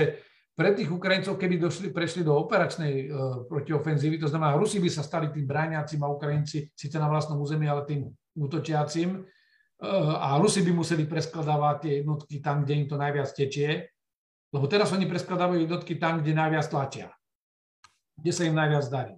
pre 0.56 0.76
tých 0.76 0.92
Ukrajincov, 0.92 1.40
keby 1.40 1.56
došli, 1.58 1.88
prešli 1.96 2.22
do 2.28 2.36
operačnej 2.36 2.94
uh, 3.08 3.48
protiofenzívy, 3.48 4.20
to 4.20 4.28
znamená, 4.28 4.60
Rusi 4.60 4.84
by 4.84 4.90
sa 4.92 5.04
stali 5.04 5.32
tým 5.32 5.48
bráňacím 5.48 6.04
a 6.04 6.12
Ukrajinci 6.12 6.72
síce 6.76 6.98
na 7.00 7.08
vlastnom 7.08 7.40
území, 7.40 7.66
ale 7.66 7.88
tým 7.88 8.12
útočiacim. 8.36 9.24
Uh, 9.82 10.16
a 10.20 10.36
Rusi 10.38 10.62
by 10.62 10.72
museli 10.76 11.08
preskladávať 11.08 11.76
tie 11.82 11.94
jednotky 12.04 12.44
tam, 12.44 12.62
kde 12.62 12.74
im 12.84 12.86
to 12.86 13.00
najviac 13.00 13.32
tečie, 13.32 13.90
lebo 14.52 14.68
teraz 14.68 14.92
oni 14.92 15.08
preskladávajú 15.08 15.64
jednotky 15.64 15.96
tam, 15.96 16.20
kde 16.20 16.36
najviac 16.36 16.68
tlačia, 16.68 17.08
kde 18.20 18.32
sa 18.36 18.44
im 18.44 18.56
najviac 18.56 18.86
darí. 18.92 19.16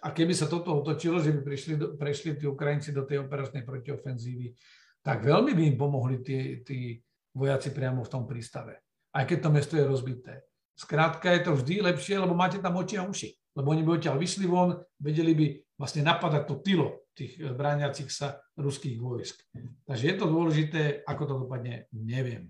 A 0.00 0.16
keby 0.16 0.32
sa 0.32 0.48
toto 0.48 0.72
otočilo, 0.72 1.20
že 1.20 1.36
by 1.36 1.40
prišli 1.44 1.74
prešli 2.00 2.30
tí 2.40 2.48
Ukrajinci 2.48 2.96
do 2.96 3.04
tej 3.04 3.28
operačnej 3.28 3.60
protiofenzívy, 3.60 4.56
tak 5.04 5.20
veľmi 5.20 5.52
by 5.52 5.62
im 5.68 5.76
pomohli 5.76 6.24
tí, 6.24 6.64
tí 6.64 6.96
vojaci 7.36 7.74
priamo 7.76 8.00
v 8.00 8.12
tom 8.12 8.24
prístave. 8.24 8.80
Aj 9.12 9.28
keď 9.28 9.38
to 9.44 9.50
mesto 9.52 9.74
je 9.76 9.84
rozbité. 9.84 10.48
Skrátka 10.72 11.28
je 11.36 11.44
to 11.44 11.52
vždy 11.52 11.84
lepšie, 11.84 12.16
lebo 12.16 12.32
máte 12.32 12.56
tam 12.56 12.80
oči 12.80 12.96
a 12.96 13.04
uši. 13.04 13.28
Lebo 13.52 13.76
oni 13.76 13.84
by 13.84 14.00
odtiaľ 14.00 14.16
vyšli 14.16 14.48
von, 14.48 14.80
vedeli 14.96 15.36
by 15.36 15.46
vlastne 15.76 16.08
napadať 16.08 16.48
to 16.48 16.54
tylo 16.64 16.88
tých 17.12 17.36
eh, 17.36 17.52
brániacich 17.52 18.08
sa 18.08 18.40
ruských 18.56 18.96
vojsk. 18.96 19.36
Takže 19.84 20.04
je 20.08 20.16
to 20.16 20.26
dôležité, 20.28 21.04
ako 21.04 21.22
to 21.28 21.34
dopadne, 21.44 21.84
neviem. 21.92 22.48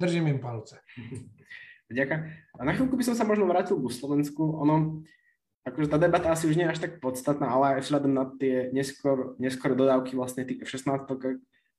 Držím 0.00 0.32
im 0.32 0.40
palce. 0.40 0.80
Ďakujem. 1.92 2.20
A 2.56 2.60
na 2.64 2.72
chvíľku 2.72 2.96
by 2.96 3.04
som 3.04 3.14
sa 3.14 3.28
možno 3.28 3.44
vrátil 3.44 3.76
ku 3.76 3.92
Slovensku. 3.92 4.56
Ono, 4.64 5.04
akože 5.62 5.88
tá 5.90 5.98
debata 5.98 6.34
asi 6.34 6.50
už 6.50 6.58
nie 6.58 6.66
je 6.66 6.72
až 6.74 6.80
tak 6.82 6.98
podstatná, 6.98 7.46
ale 7.46 7.78
aj 7.78 7.86
vzhľadom 7.86 8.12
na 8.12 8.26
tie 8.34 8.70
neskôr, 8.74 9.38
neskôr 9.38 9.78
dodávky 9.78 10.18
vlastne 10.18 10.42
tých 10.42 10.66
F-16, 10.66 11.06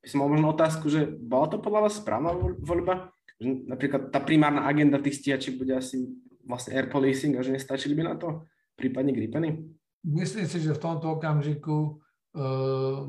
by 0.03 0.07
som 0.11 0.19
mal 0.19 0.31
možno 0.31 0.51
otázku, 0.51 0.91
že 0.91 1.07
bola 1.07 1.47
to 1.47 1.63
podľa 1.63 1.87
vás 1.87 1.95
správna 1.99 2.35
voľba? 2.59 3.15
Že 3.39 3.71
napríklad 3.71 4.01
tá 4.11 4.19
primárna 4.19 4.67
agenda 4.67 4.99
tých 4.99 5.23
stíhačiek 5.23 5.55
bude 5.55 5.71
asi 5.75 6.11
vlastne 6.43 6.75
air 6.75 6.91
policing 6.91 7.39
a 7.39 7.43
že 7.43 7.55
nestačili 7.55 7.95
by 7.95 8.03
na 8.11 8.15
to 8.19 8.43
prípadne 8.75 9.15
Gripeny? 9.15 9.63
Myslím 10.03 10.47
si, 10.47 10.59
že 10.59 10.75
v 10.75 10.83
tomto 10.83 11.15
okamžiku 11.15 12.03
uh, 12.35 12.99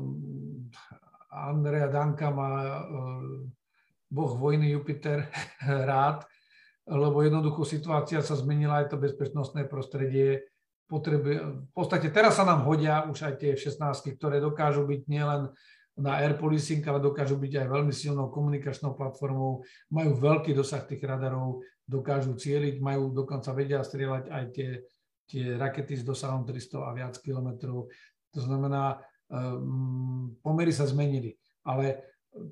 Andrea 1.35 1.91
Danka 1.91 2.31
má 2.31 2.79
uh, 2.79 3.43
boh 4.07 4.31
vojny 4.39 4.71
Jupiter 4.71 5.27
rád, 5.91 6.23
lebo 6.87 7.19
jednoducho 7.19 7.67
situácia 7.67 8.23
sa 8.23 8.39
zmenila, 8.39 8.87
aj 8.87 8.95
to 8.95 9.03
bezpečnostné 9.03 9.67
prostredie 9.67 10.47
potrebuje, 10.85 11.37
v 11.65 11.71
podstate 11.73 12.13
teraz 12.13 12.37
sa 12.37 12.45
nám 12.45 12.65
hodia 12.65 13.05
už 13.09 13.25
aj 13.25 13.33
tie 13.41 13.49
F-16, 13.57 14.15
ktoré 14.17 14.37
dokážu 14.37 14.85
byť 14.85 15.01
nielen 15.09 15.49
na 15.95 16.19
air 16.19 16.35
policing, 16.35 16.83
ale 16.85 16.99
dokážu 16.99 17.39
byť 17.39 17.65
aj 17.65 17.67
veľmi 17.71 17.93
silnou 17.95 18.27
komunikačnou 18.27 18.93
platformou, 18.99 19.63
majú 19.89 20.11
veľký 20.19 20.51
dosah 20.51 20.83
tých 20.83 20.99
radarov, 21.01 21.63
dokážu 21.87 22.35
cieliť, 22.35 22.83
majú 22.83 23.15
dokonca 23.15 23.55
vedia 23.55 23.79
strieľať 23.79 24.27
aj 24.27 24.43
tie, 24.51 24.69
tie 25.25 25.55
rakety 25.55 25.95
s 25.95 26.03
dosahom 26.03 26.43
300 26.43 26.83
a 26.83 26.91
viac 26.91 27.15
kilometrov. 27.23 27.87
To 28.35 28.39
znamená, 28.43 28.99
um, 29.31 30.35
pomery 30.43 30.75
sa 30.75 30.83
zmenili. 30.83 31.39
Ale 31.63 32.03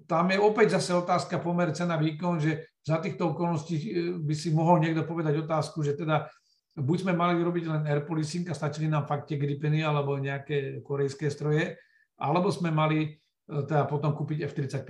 tam 0.07 0.31
je 0.31 0.39
opäť 0.39 0.79
zase 0.79 0.95
otázka 0.95 1.43
pomer 1.43 1.75
cena 1.75 1.99
výkon, 1.99 2.39
že 2.39 2.71
za 2.83 3.03
týchto 3.03 3.35
okolností 3.35 3.75
eh, 3.75 3.85
by 4.15 4.35
si 4.35 4.55
mohol 4.55 4.79
niekto 4.79 5.03
povedať 5.03 5.43
otázku, 5.43 5.83
že 5.83 5.99
teda 5.99 6.31
buď 6.73 6.97
sme 7.05 7.13
mali 7.13 7.37
robiť 7.37 7.63
len 7.69 7.81
air 7.85 8.01
policing 8.01 8.49
a 8.49 8.57
stačili 8.57 8.89
nám 8.89 9.05
fakt 9.05 9.29
tie 9.29 9.37
Gripeny 9.37 9.85
alebo 9.85 10.17
nejaké 10.17 10.81
korejské 10.81 11.29
stroje, 11.29 11.77
alebo 12.17 12.49
sme 12.49 12.73
mali 12.73 13.05
e, 13.05 13.09
teda 13.45 13.85
potom 13.85 14.17
kúpiť 14.17 14.49
F-35, 14.49 14.89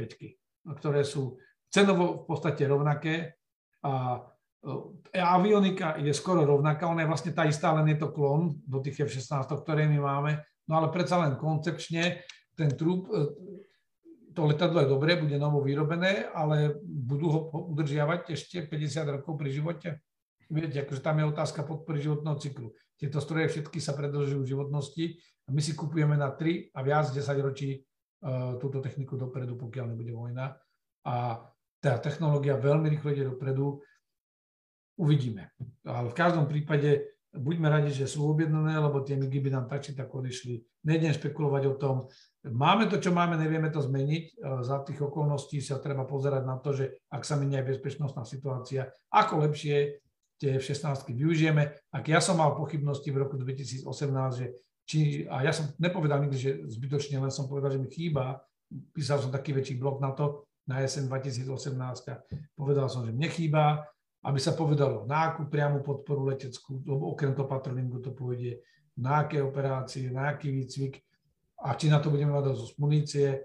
ktoré 0.80 1.04
sú 1.04 1.36
cenovo 1.68 2.24
v 2.24 2.26
podstate 2.30 2.64
rovnaké 2.64 3.36
a 3.84 4.24
e, 4.64 5.20
avionika 5.20 6.00
je 6.00 6.16
skoro 6.16 6.48
rovnaká, 6.48 6.88
ona 6.88 7.04
je 7.04 7.12
vlastne 7.12 7.32
tá 7.36 7.44
istá, 7.44 7.76
len 7.76 7.92
je 7.92 8.00
to 8.00 8.16
klon 8.16 8.64
do 8.64 8.80
tých 8.80 9.04
F-16, 9.04 9.52
ktoré 9.52 9.84
my 9.92 10.00
máme, 10.00 10.32
no 10.72 10.80
ale 10.80 10.88
predsa 10.88 11.20
len 11.20 11.36
koncepčne 11.36 12.24
ten 12.56 12.72
trup, 12.80 13.12
e, 13.12 13.28
to 14.34 14.50
letadlo 14.50 14.82
je 14.82 14.90
dobré, 14.90 15.20
bude 15.20 15.36
novo 15.36 15.60
vyrobené, 15.62 16.32
ale 16.32 16.80
budú 16.82 17.28
ho 17.30 17.40
udržiavať 17.76 18.34
ešte 18.34 18.66
50 18.66 19.20
rokov 19.20 19.36
pri 19.36 19.50
živote? 19.52 19.90
Viete, 20.50 20.82
akože 20.84 21.02
tam 21.04 21.20
je 21.20 21.30
otázka 21.30 21.62
podpory 21.64 22.02
životného 22.02 22.38
cyklu. 22.40 22.72
Tieto 22.98 23.20
stroje 23.20 23.52
všetky 23.52 23.80
sa 23.84 23.94
predlžujú 23.94 24.44
životnosti 24.48 25.20
a 25.48 25.50
my 25.52 25.60
si 25.60 25.76
kupujeme 25.76 26.16
na 26.16 26.32
3 26.32 26.72
a 26.72 26.80
viac 26.82 27.12
10 27.12 27.20
ročí 27.44 27.84
uh, 27.84 28.56
túto 28.58 28.80
techniku 28.80 29.20
dopredu, 29.20 29.60
pokiaľ 29.60 29.86
nebude 29.92 30.14
vojna. 30.16 30.56
A 31.04 31.44
tá 31.84 32.00
technológia 32.00 32.56
veľmi 32.56 32.88
rýchlo 32.88 33.12
ide 33.12 33.28
dopredu. 33.28 33.84
Uvidíme. 34.96 35.52
Ale 35.84 36.14
v 36.14 36.16
každom 36.16 36.48
prípade 36.48 37.14
buďme 37.34 37.68
radi, 37.68 37.92
že 37.92 38.06
sú 38.06 38.30
objednané, 38.30 38.78
lebo 38.78 39.02
tie 39.02 39.18
migy 39.18 39.42
by 39.42 39.50
nám 39.50 39.66
tak 39.66 39.82
či 39.84 39.98
tak 39.98 40.08
odišli. 40.14 40.86
Nejdem 40.86 41.18
špekulovať 41.18 41.64
o 41.66 41.76
tom. 41.76 41.96
Máme 42.46 42.86
to, 42.86 43.02
čo 43.02 43.10
máme, 43.10 43.36
nevieme 43.36 43.74
to 43.74 43.82
zmeniť. 43.82 44.38
Za 44.62 44.86
tých 44.86 45.02
okolností 45.02 45.58
sa 45.60 45.82
treba 45.82 46.06
pozerať 46.06 46.44
na 46.46 46.56
to, 46.62 46.78
že 46.78 47.02
ak 47.10 47.26
sa 47.26 47.36
menia 47.42 47.66
aj 47.66 47.74
bezpečnostná 47.74 48.22
situácia, 48.24 48.94
ako 49.10 49.50
lepšie 49.50 50.04
tie 50.44 50.60
F-16 50.60 51.08
využijeme. 51.08 51.72
Ak 51.96 52.12
ja 52.12 52.20
som 52.20 52.36
mal 52.36 52.52
pochybnosti 52.60 53.08
v 53.08 53.24
roku 53.24 53.40
2018, 53.40 53.88
že 54.36 54.48
či, 54.84 55.24
a 55.32 55.48
ja 55.48 55.56
som 55.56 55.72
nepovedal 55.80 56.20
nikdy, 56.28 56.36
že 56.36 56.52
zbytočne, 56.68 57.16
len 57.24 57.32
som 57.32 57.48
povedal, 57.48 57.72
že 57.72 57.80
mi 57.80 57.88
chýba, 57.88 58.44
písal 58.92 59.24
som 59.24 59.32
taký 59.32 59.56
väčší 59.56 59.80
blok 59.80 60.04
na 60.04 60.12
to, 60.12 60.44
na 60.68 60.84
jeseň 60.84 61.08
2018. 61.08 61.48
Povedal 62.60 62.92
som, 62.92 63.08
že 63.08 63.16
mne 63.16 63.32
chýba, 63.32 63.88
aby 64.28 64.40
sa 64.44 64.52
povedalo, 64.52 65.08
na 65.08 65.32
akú 65.32 65.48
priamu 65.48 65.80
podporu 65.80 66.28
leteckú, 66.28 66.84
okrem 66.92 67.32
toho 67.32 67.48
patrollingu 67.48 68.04
to 68.04 68.12
povedie, 68.12 68.60
na 69.00 69.24
aké 69.24 69.40
operácie, 69.40 70.12
na 70.12 70.36
aký 70.36 70.52
výcvik 70.52 71.00
a 71.64 71.80
či 71.80 71.88
na 71.88 72.04
to 72.04 72.12
budeme 72.12 72.36
mať 72.36 72.52
dosť 72.52 72.76
munície. 72.76 73.28
E, 73.32 73.40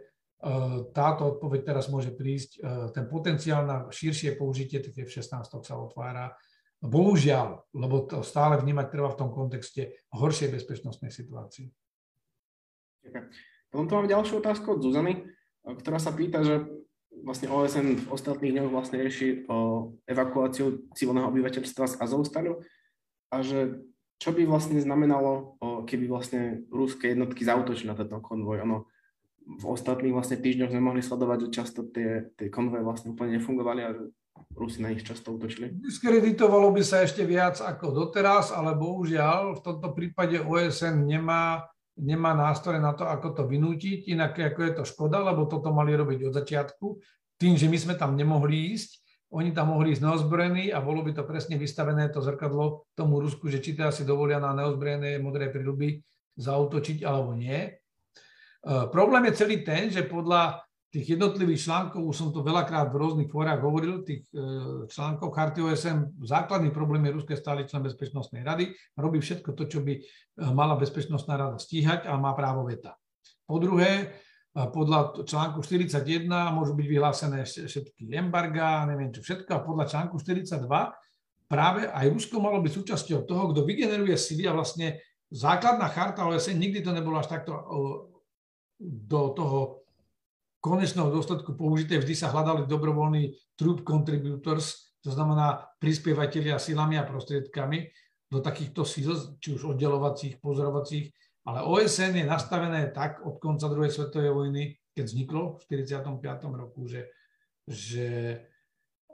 táto 0.90 1.38
odpoveď 1.38 1.72
teraz 1.72 1.86
môže 1.86 2.10
prísť. 2.10 2.58
E, 2.58 2.90
ten 2.94 3.06
potenciál 3.06 3.62
na 3.62 3.86
širšie 3.88 4.34
použitie 4.34 4.82
tých 4.82 5.06
F-16 5.06 5.46
sa 5.46 5.74
otvára 5.78 6.34
Bohužiaľ, 6.78 7.66
lebo 7.74 8.06
to 8.06 8.22
stále 8.22 8.54
vnímať 8.54 8.86
treba 8.94 9.10
v 9.10 9.18
tom 9.18 9.34
kontexte 9.34 9.98
horšej 10.14 10.54
bezpečnostnej 10.54 11.10
situácii. 11.10 11.66
Potom 13.68 13.84
tu 13.90 13.92
mám 13.98 14.06
ďalšiu 14.06 14.38
otázku 14.38 14.78
od 14.78 14.82
Zuzany, 14.86 15.26
ktorá 15.66 15.98
sa 15.98 16.14
pýta, 16.14 16.46
že 16.46 16.70
vlastne 17.24 17.50
OSN 17.50 18.06
v 18.06 18.10
ostatných 18.14 18.54
dňoch 18.54 18.70
vlastne 18.70 19.02
rieši 19.02 19.50
o 19.50 19.90
evakuáciu 20.06 20.86
civilného 20.94 21.28
obyvateľstva 21.34 21.84
z 21.90 21.98
Azovstanu 21.98 22.62
a 23.34 23.42
že 23.42 23.82
čo 24.18 24.34
by 24.34 24.46
vlastne 24.46 24.78
znamenalo, 24.82 25.58
keby 25.86 26.10
vlastne 26.10 26.66
ruské 26.74 27.14
jednotky 27.14 27.46
zautočili 27.46 27.90
na 27.90 27.98
tento 27.98 28.18
konvoj? 28.18 28.66
Ono, 28.66 28.78
v 29.46 29.64
ostatných 29.66 30.10
vlastne 30.10 30.42
týždňoch 30.42 30.74
sme 30.74 30.82
mohli 30.82 31.02
sledovať, 31.02 31.48
že 31.48 31.54
často 31.54 31.86
tie, 31.86 32.26
tie 32.34 32.50
konvoje 32.50 32.82
vlastne 32.82 33.14
úplne 33.14 33.38
nefungovali 33.38 33.80
a 33.86 33.94
Rusi 34.54 34.82
na 34.82 34.90
nich 34.90 35.06
často 35.06 35.34
útočili. 35.34 35.70
Diskreditovalo 35.70 36.74
by 36.74 36.82
sa 36.82 37.06
ešte 37.06 37.22
viac 37.22 37.62
ako 37.62 37.94
doteraz, 37.94 38.50
ale 38.50 38.74
bohužiaľ 38.74 39.58
v 39.58 39.64
tomto 39.64 39.94
prípade 39.94 40.42
OSN 40.42 41.06
nemá, 41.06 41.66
nemá 41.94 42.34
nástroje 42.34 42.82
na 42.82 42.92
to, 42.92 43.06
ako 43.06 43.38
to 43.38 43.42
vynútiť. 43.46 44.10
Inak 44.10 44.38
ako 44.38 44.60
je 44.66 44.72
to 44.78 44.84
škoda, 44.84 45.22
lebo 45.22 45.46
toto 45.46 45.70
mali 45.70 45.94
robiť 45.94 46.30
od 46.30 46.32
začiatku. 46.34 46.86
Tým, 47.38 47.54
že 47.54 47.70
my 47.70 47.78
sme 47.78 47.94
tam 47.94 48.18
nemohli 48.18 48.74
ísť, 48.74 48.90
oni 49.28 49.52
tam 49.52 49.76
mohli 49.76 49.92
ísť 49.92 50.02
neozbrojení 50.08 50.72
a 50.72 50.80
bolo 50.80 51.04
by 51.04 51.12
to 51.12 51.22
presne 51.28 51.60
vystavené 51.60 52.08
to 52.08 52.24
zrkadlo 52.24 52.88
tomu 52.96 53.20
Rusku, 53.20 53.52
že 53.52 53.60
či 53.60 53.76
teda 53.76 53.92
si 53.92 54.08
dovolia 54.08 54.40
na 54.40 54.56
neozbrojené 54.56 55.20
modré 55.20 55.52
príľuby 55.52 56.00
zautočiť 56.40 57.04
alebo 57.04 57.36
nie. 57.36 57.68
E, 57.68 57.70
problém 58.88 59.28
je 59.28 59.38
celý 59.44 59.60
ten, 59.60 59.92
že 59.92 60.08
podľa 60.08 60.64
tých 60.88 61.20
jednotlivých 61.20 61.68
článkov, 61.68 62.00
už 62.00 62.16
som 62.16 62.28
to 62.32 62.40
veľakrát 62.40 62.88
v 62.88 62.96
rôznych 62.96 63.28
fórach 63.28 63.60
hovoril, 63.60 64.08
tých 64.08 64.24
e, 64.32 64.40
článkov 64.88 65.36
Charty 65.36 65.60
OSN, 65.60 66.16
základný 66.24 66.72
problém 66.72 67.04
je 67.04 67.16
Ruské 67.20 67.36
stály 67.36 67.68
člen 67.68 67.84
Bezpečnostnej 67.84 68.40
rady, 68.40 68.72
robí 68.96 69.20
všetko 69.20 69.52
to, 69.52 69.68
čo 69.68 69.84
by 69.84 69.92
e, 69.96 70.00
mala 70.56 70.80
Bezpečnostná 70.80 71.36
rada 71.36 71.60
stíhať 71.60 72.08
a 72.08 72.16
má 72.16 72.32
právo 72.32 72.64
veta. 72.64 72.96
Po 73.44 73.60
druhé, 73.60 74.16
podľa 74.52 75.24
článku 75.28 75.60
41 75.60 76.24
môžu 76.56 76.72
byť 76.74 76.86
vyhlásené 76.88 77.44
všetky 77.44 78.08
embarga, 78.16 78.88
neviem 78.88 79.12
čo 79.12 79.20
všetko, 79.20 79.50
a 79.54 79.64
podľa 79.64 79.84
článku 79.88 80.16
42 80.20 80.68
práve 81.48 81.88
aj 81.88 82.06
Rusko 82.12 82.36
malo 82.40 82.60
byť 82.60 82.72
súčasťou 82.72 83.24
toho, 83.24 83.52
kto 83.52 83.60
vygeneruje 83.64 84.16
sily 84.16 84.48
a 84.48 84.56
vlastne 84.56 85.00
základná 85.32 85.88
charta 85.92 86.28
OSN 86.28 86.60
nikdy 86.60 86.80
to 86.80 86.92
nebolo 86.92 87.20
až 87.20 87.28
takto 87.28 87.52
do 88.80 89.22
toho 89.36 89.87
konečného 90.68 91.08
dôsledku 91.08 91.56
použité, 91.56 91.96
vždy 91.96 92.14
sa 92.14 92.28
hľadali 92.28 92.68
dobrovoľní 92.68 93.56
troop 93.56 93.82
contributors, 93.82 94.92
to 95.00 95.08
znamená 95.08 95.64
prispievateľia 95.80 96.60
silami 96.60 97.00
a 97.00 97.08
prostriedkami 97.08 97.88
do 98.28 98.44
takýchto 98.44 98.84
síl, 98.84 99.16
či 99.40 99.56
už 99.56 99.72
oddelovacích, 99.72 100.36
pozorovacích, 100.44 101.08
ale 101.48 101.64
OSN 101.64 102.12
je 102.20 102.26
nastavené 102.28 102.92
tak 102.92 103.24
od 103.24 103.40
konca 103.40 103.72
druhej 103.72 103.88
svetovej 103.88 104.32
vojny, 104.36 104.76
keď 104.92 105.04
vzniklo 105.08 105.42
v 105.56 105.62
45. 105.64 106.44
roku, 106.52 106.84
že, 106.84 107.08
že 107.64 108.08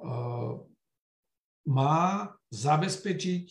uh, 0.03 0.59
má 1.71 2.35
zabezpečiť 2.51 3.45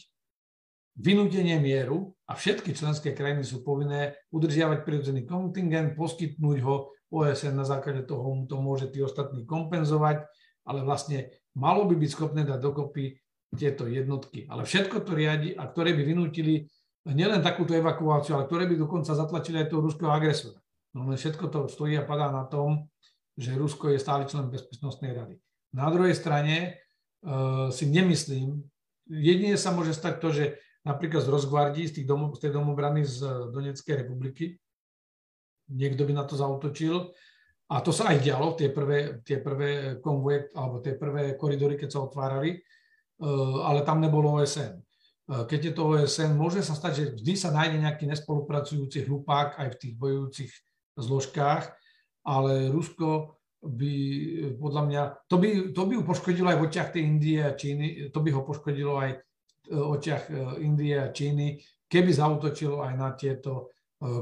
vynútenie 0.99 1.57
mieru 1.57 2.13
a 2.29 2.37
všetky 2.37 2.75
členské 2.77 3.17
krajiny 3.17 3.41
sú 3.41 3.65
povinné 3.65 4.13
udržiavať 4.29 4.85
prirodzený 4.85 5.25
kontingent, 5.25 5.97
poskytnúť 5.97 6.57
ho 6.61 6.92
OSN 7.13 7.53
na 7.53 7.65
základe 7.65 8.01
toho 8.09 8.25
mu 8.33 8.49
to 8.49 8.57
môže 8.57 8.89
tí 8.89 8.97
ostatní 9.05 9.45
kompenzovať, 9.45 10.25
ale 10.65 10.81
vlastne 10.81 11.29
malo 11.53 11.85
by 11.85 11.93
byť 11.93 12.09
schopné 12.09 12.41
dať 12.41 12.57
dokopy 12.57 13.21
tieto 13.53 13.85
jednotky. 13.85 14.49
Ale 14.49 14.65
všetko 14.65 15.05
to 15.05 15.13
riadi 15.13 15.53
a 15.53 15.69
ktoré 15.69 15.93
by 15.93 16.01
vynútili 16.01 16.65
nielen 17.05 17.45
takúto 17.45 17.77
evakuáciu, 17.77 18.33
ale 18.33 18.49
ktoré 18.49 18.65
by 18.65 18.75
dokonca 18.81 19.13
zatlačili 19.13 19.61
aj 19.61 19.69
toho 19.69 19.85
ruského 19.85 20.09
agresora. 20.09 20.57
No 20.97 21.05
len 21.05 21.17
všetko 21.17 21.45
to 21.53 21.59
stojí 21.69 21.93
a 21.99 22.05
padá 22.05 22.33
na 22.33 22.49
tom, 22.49 22.89
že 23.33 23.57
Rusko 23.57 23.93
je 23.93 24.01
stále 24.01 24.29
člen 24.29 24.49
Bezpečnostnej 24.49 25.13
rady. 25.13 25.35
Na 25.73 25.89
druhej 25.89 26.13
strane 26.13 26.77
uh, 27.25 27.73
si 27.73 27.89
nemyslím, 27.89 28.61
jedine 29.09 29.57
sa 29.57 29.73
môže 29.73 29.97
stať 29.97 30.21
to, 30.21 30.29
že 30.29 30.45
napríklad 30.85 31.25
z 31.25 31.33
Rozgvardí, 31.33 31.83
z, 31.89 31.93
tých 32.01 32.07
domov, 32.07 32.37
z 32.37 32.47
tej 32.47 32.51
domobrany 32.53 33.01
z 33.03 33.49
Donetskej 33.49 34.05
republiky, 34.05 34.61
niekto 35.71 36.03
by 36.03 36.13
na 36.17 36.23
to 36.27 36.35
zautočil. 36.35 37.13
A 37.71 37.79
to 37.79 37.95
sa 37.95 38.11
aj 38.11 38.19
dialo, 38.19 38.53
tie 38.59 38.69
prvé, 38.69 39.23
tie 39.23 39.39
prvé 39.39 39.97
konvoje, 40.03 40.51
alebo 40.53 40.83
tie 40.83 40.99
prvé 40.99 41.39
koridory, 41.39 41.79
keď 41.79 41.89
sa 41.89 42.03
otvárali, 42.03 42.59
uh, 42.59 43.65
ale 43.65 43.87
tam 43.87 44.03
nebolo 44.03 44.41
OSN 44.41 44.83
keď 45.23 45.59
je 45.71 45.73
to 45.73 45.83
OSN, 45.87 46.35
môže 46.35 46.59
sa 46.59 46.75
stať, 46.75 46.91
že 46.91 47.05
vždy 47.15 47.33
sa 47.39 47.55
nájde 47.55 47.79
nejaký 47.79 48.03
nespolupracujúci 48.11 49.07
hlupák 49.07 49.55
aj 49.55 49.67
v 49.75 49.79
tých 49.79 49.93
bojujúcich 49.95 50.51
zložkách, 50.99 51.63
ale 52.27 52.67
Rusko 52.67 53.39
by 53.63 53.93
podľa 54.59 54.81
mňa, 54.83 55.01
to 55.31 55.39
by, 55.39 55.49
to 55.71 55.81
by 55.87 55.93
ho 55.95 56.03
poškodilo 56.03 56.51
aj 56.51 56.57
v 56.59 56.65
očiach 56.67 56.89
tej 56.91 57.03
Indie 57.07 57.39
a 57.39 57.55
Číny, 57.55 58.11
to 58.11 58.19
by 58.19 58.29
ho 58.35 58.43
poškodilo 58.43 58.99
aj 58.99 59.11
v 59.71 59.79
očiach 59.79 60.23
e, 60.27 60.33
Indie 60.67 60.99
a 60.99 61.15
Číny, 61.15 61.55
keby 61.87 62.11
zautočilo 62.11 62.83
aj 62.83 62.93
na 62.99 63.15
tieto 63.15 63.71
e, 63.71 63.72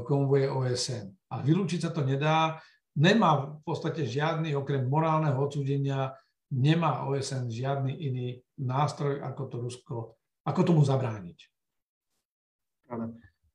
konvoje 0.06 0.46
OSN. 0.46 1.10
A 1.32 1.42
vylúčiť 1.42 1.88
sa 1.88 1.90
to 1.90 2.06
nedá, 2.06 2.60
nemá 2.94 3.58
v 3.58 3.62
podstate 3.66 4.06
žiadny, 4.06 4.54
okrem 4.54 4.86
morálneho 4.86 5.36
odsúdenia, 5.36 6.14
nemá 6.52 7.08
OSN 7.08 7.48
žiadny 7.48 7.92
iný 7.96 8.28
nástroj, 8.60 9.24
ako 9.24 9.42
to 9.48 9.56
Rusko 9.58 9.96
ako 10.42 10.60
tomu 10.66 10.82
zabrániť? 10.82 11.38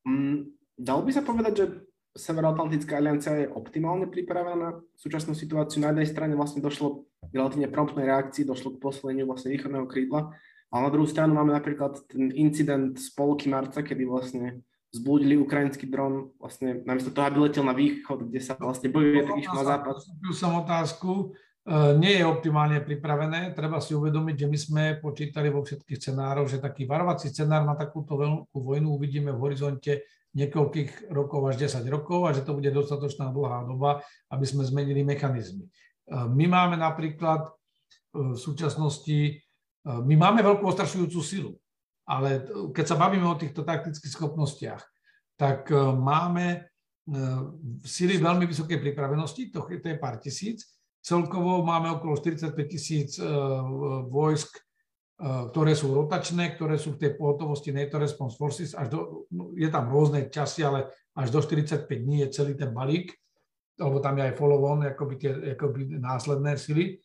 Mm, 0.07 0.55
dalo 0.79 1.01
by 1.03 1.11
sa 1.11 1.23
povedať, 1.23 1.53
že 1.53 1.65
Severoatlantická 2.17 2.97
aliancia 2.97 3.45
je 3.45 3.53
optimálne 3.53 4.09
pripravená 4.09 4.57
na 4.57 4.71
súčasnú 4.97 5.37
situáciu. 5.37 5.85
Na 5.85 5.93
jednej 5.93 6.09
strane 6.09 6.33
vlastne 6.33 6.65
došlo 6.65 7.05
k 7.29 7.33
relatívne 7.37 7.69
promptnej 7.69 8.09
reakcii, 8.09 8.41
došlo 8.41 8.73
k 8.73 8.81
posilneniu 8.81 9.29
vlastne 9.29 9.53
východného 9.53 9.85
krídla, 9.85 10.33
ale 10.73 10.81
na 10.81 10.89
druhú 10.89 11.05
stranu 11.05 11.37
máme 11.37 11.53
napríklad 11.53 12.09
ten 12.09 12.33
incident 12.33 12.97
z 12.97 13.13
polky 13.13 13.53
marca, 13.53 13.85
kedy 13.85 14.09
vlastne 14.09 14.65
zblúdili 14.93 15.35
ukrajinský 15.35 15.91
dron, 15.91 16.31
vlastne 16.39 16.81
namiesto 16.87 17.11
toho, 17.11 17.27
aby 17.27 17.37
letel 17.47 17.67
na 17.67 17.75
východ, 17.75 18.31
kde 18.31 18.39
sa 18.39 18.55
vlastne 18.55 18.87
bojuje, 18.87 19.27
tak 19.27 19.35
išiel 19.39 19.57
na 19.59 19.67
západ. 19.67 19.95
som 20.31 20.53
otázku, 20.63 21.35
E, 21.67 21.99
nie 21.99 22.15
je 22.15 22.23
optimálne 22.23 22.79
pripravené. 22.79 23.51
Treba 23.51 23.83
si 23.83 23.91
uvedomiť, 23.91 24.35
že 24.39 24.47
my 24.47 24.57
sme 24.57 24.83
počítali 25.03 25.51
vo 25.51 25.67
všetkých 25.67 25.99
scenároch, 25.99 26.47
že 26.47 26.63
taký 26.63 26.87
varovací 26.87 27.27
scenár 27.27 27.67
na 27.67 27.75
takúto 27.75 28.15
veľkú 28.15 28.55
vojnu 28.55 28.95
uvidíme 28.95 29.35
v 29.35 29.43
horizonte 29.43 30.07
niekoľkých 30.31 31.11
rokov 31.11 31.51
až 31.51 31.67
10 31.67 31.83
rokov 31.91 32.23
a 32.23 32.31
že 32.31 32.47
to 32.47 32.55
bude 32.55 32.71
dostatočná 32.71 33.35
dlhá 33.35 33.67
doba, 33.67 33.99
aby 34.31 34.45
sme 34.47 34.63
zmenili 34.63 35.03
mechanizmy. 35.03 35.67
E, 35.67 35.69
my 36.15 36.45
máme 36.47 36.79
napríklad 36.79 37.51
e, 37.51 37.51
v 38.31 38.39
súčasnosti, 38.39 39.43
my 39.87 40.15
máme 40.19 40.43
veľkú 40.43 40.67
ostrašujúcu 40.67 41.19
silu, 41.23 41.51
ale 42.07 42.47
keď 42.71 42.85
sa 42.87 42.95
bavíme 42.95 43.27
o 43.27 43.35
týchto 43.35 43.67
taktických 43.67 44.15
schopnostiach, 44.15 44.81
tak 45.35 45.69
máme 45.75 46.65
sily 47.83 48.19
veľmi 48.19 48.47
vysokej 48.47 48.79
pripravenosti, 48.79 49.51
to 49.51 49.63
je 49.67 49.95
pár 49.99 50.17
tisíc, 50.17 50.77
Celkovo 51.07 51.63
máme 51.63 51.87
okolo 51.95 52.19
45 52.19 52.51
tisíc 52.67 53.15
e, 53.15 53.23
vojsk, 54.11 54.59
e, 54.59 54.61
ktoré 55.55 55.71
sú 55.71 55.95
rotačné, 55.95 56.59
ktoré 56.59 56.75
sú 56.75 56.99
v 56.99 57.07
tej 57.07 57.11
pohotovosti 57.15 57.71
NATO 57.71 57.95
Response 57.95 58.35
Forces. 58.35 58.75
Až 58.75 58.91
do, 58.91 58.99
no, 59.31 59.55
je 59.55 59.71
tam 59.71 59.87
rôzne 59.87 60.27
časy, 60.27 60.67
ale 60.67 60.91
až 61.15 61.31
do 61.31 61.39
45 61.39 61.87
dní 61.87 62.27
je 62.27 62.35
celý 62.35 62.59
ten 62.59 62.75
balík, 62.75 63.15
alebo 63.79 64.03
tam 64.03 64.19
je 64.19 64.23
aj 64.27 64.33
follow-on, 64.35 64.83
akoby, 64.83 65.15
tie, 65.15 65.31
akoby 65.55 65.95
následné 65.95 66.59
sily. 66.59 66.99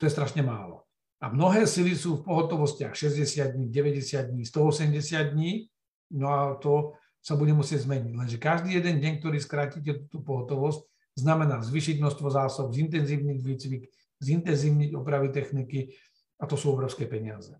To 0.00 0.08
je 0.08 0.16
strašne 0.16 0.40
málo. 0.40 0.88
A 1.20 1.28
mnohé 1.28 1.68
sily 1.68 1.92
sú 1.92 2.20
v 2.20 2.24
pohotovostiach 2.24 2.96
60 2.96 3.56
dní, 3.56 3.66
90 3.68 4.32
dní, 4.32 4.42
180 4.48 5.36
dní, 5.36 5.68
no 6.16 6.26
a 6.32 6.40
to 6.56 6.96
sa 7.20 7.36
bude 7.36 7.52
musieť 7.52 7.84
zmeniť. 7.84 8.12
Lenže 8.16 8.36
každý 8.40 8.80
jeden 8.80 8.96
deň, 9.04 9.20
ktorý 9.20 9.36
skrátite 9.36 10.08
tú 10.08 10.24
pohotovosť, 10.24 10.80
znamená 11.20 11.60
zvyšiť 11.60 12.00
množstvo 12.00 12.28
zásob, 12.32 12.72
zintenzívniť 12.72 13.38
výcvik, 13.44 13.82
zintenzívniť 14.24 14.90
opravy 14.96 15.28
techniky 15.28 15.92
a 16.40 16.48
to 16.48 16.56
sú 16.56 16.72
obrovské 16.72 17.04
peniaze. 17.04 17.52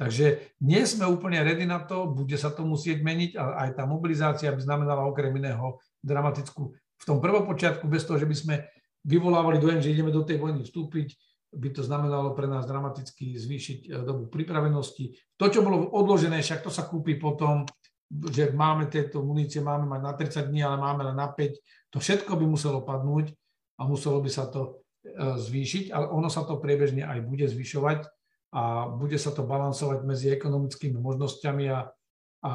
Takže 0.00 0.56
nie 0.64 0.80
sme 0.88 1.04
úplne 1.04 1.44
ready 1.44 1.68
na 1.68 1.84
to, 1.84 2.08
bude 2.08 2.34
sa 2.40 2.48
to 2.48 2.64
musieť 2.64 3.04
meniť 3.04 3.36
a 3.36 3.68
aj 3.68 3.70
tá 3.76 3.84
mobilizácia 3.84 4.48
by 4.48 4.64
znamenala 4.64 5.04
okrem 5.04 5.36
iného 5.36 5.76
dramatickú, 6.00 6.72
v 6.72 7.04
tom 7.04 7.20
prvopočiatku, 7.20 7.84
bez 7.90 8.08
toho, 8.08 8.16
že 8.16 8.24
by 8.24 8.36
sme 8.36 8.54
vyvolávali 9.04 9.58
dojem, 9.58 9.82
že 9.82 9.92
ideme 9.92 10.14
do 10.14 10.22
tej 10.24 10.38
vojny 10.38 10.64
vstúpiť, 10.64 11.18
by 11.52 11.68
to 11.68 11.84
znamenalo 11.84 12.32
pre 12.32 12.48
nás 12.48 12.64
dramaticky 12.64 13.36
zvýšiť 13.36 13.78
eh, 13.88 14.00
dobu 14.02 14.26
pripravenosti. 14.32 15.36
To, 15.36 15.46
čo 15.52 15.60
bolo 15.60 15.92
odložené, 15.92 16.40
však 16.40 16.64
to 16.64 16.70
sa 16.72 16.88
kúpi 16.88 17.20
potom, 17.20 17.68
že 18.12 18.52
máme 18.52 18.92
tieto 18.92 19.24
munície, 19.24 19.64
máme 19.64 19.88
mať 19.88 20.00
na 20.04 20.12
30 20.12 20.52
dní, 20.52 20.60
ale 20.60 20.76
máme 20.76 21.02
len 21.12 21.16
na 21.16 21.32
5, 21.32 21.92
to 21.92 21.96
všetko 21.96 22.36
by 22.36 22.44
muselo 22.44 22.84
padnúť 22.84 23.32
a 23.80 23.88
muselo 23.88 24.20
by 24.20 24.28
sa 24.28 24.52
to 24.52 24.84
e, 25.00 25.40
zvýšiť, 25.40 25.88
ale 25.88 26.12
ono 26.12 26.28
sa 26.28 26.44
to 26.44 26.60
priebežne 26.60 27.08
aj 27.08 27.24
bude 27.24 27.48
zvyšovať 27.48 28.04
a 28.52 28.92
bude 28.92 29.16
sa 29.16 29.32
to 29.32 29.48
balansovať 29.48 30.04
medzi 30.04 30.28
ekonomickými 30.28 31.00
možnosťami 31.00 31.64
a, 31.72 31.88
a, 32.44 32.52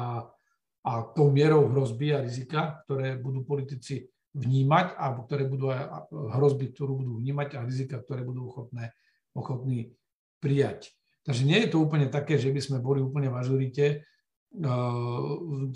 a 0.86 0.92
tou 1.10 1.34
mierou 1.34 1.66
hrozby 1.74 2.14
a 2.14 2.22
rizika, 2.22 2.86
ktoré 2.86 3.18
budú 3.18 3.42
politici 3.42 4.06
vnímať 4.36 4.96
a 4.98 5.16
ktoré 5.24 5.48
budú 5.48 5.72
aj 5.72 6.10
hrozby, 6.12 6.72
ktorú 6.74 7.00
budú 7.00 7.12
vnímať 7.20 7.48
a 7.56 7.64
rizika, 7.64 7.96
ktoré 8.02 8.24
budú 8.24 8.48
ochotné, 8.52 8.92
ochotní 9.32 9.96
prijať. 10.38 10.92
Takže 11.24 11.44
nie 11.44 11.60
je 11.64 11.72
to 11.72 11.82
úplne 11.82 12.08
také, 12.08 12.36
že 12.40 12.48
by 12.52 12.60
sme 12.60 12.78
boli 12.80 13.04
úplne 13.04 13.28
v 13.28 13.38
ažurite. 13.40 13.86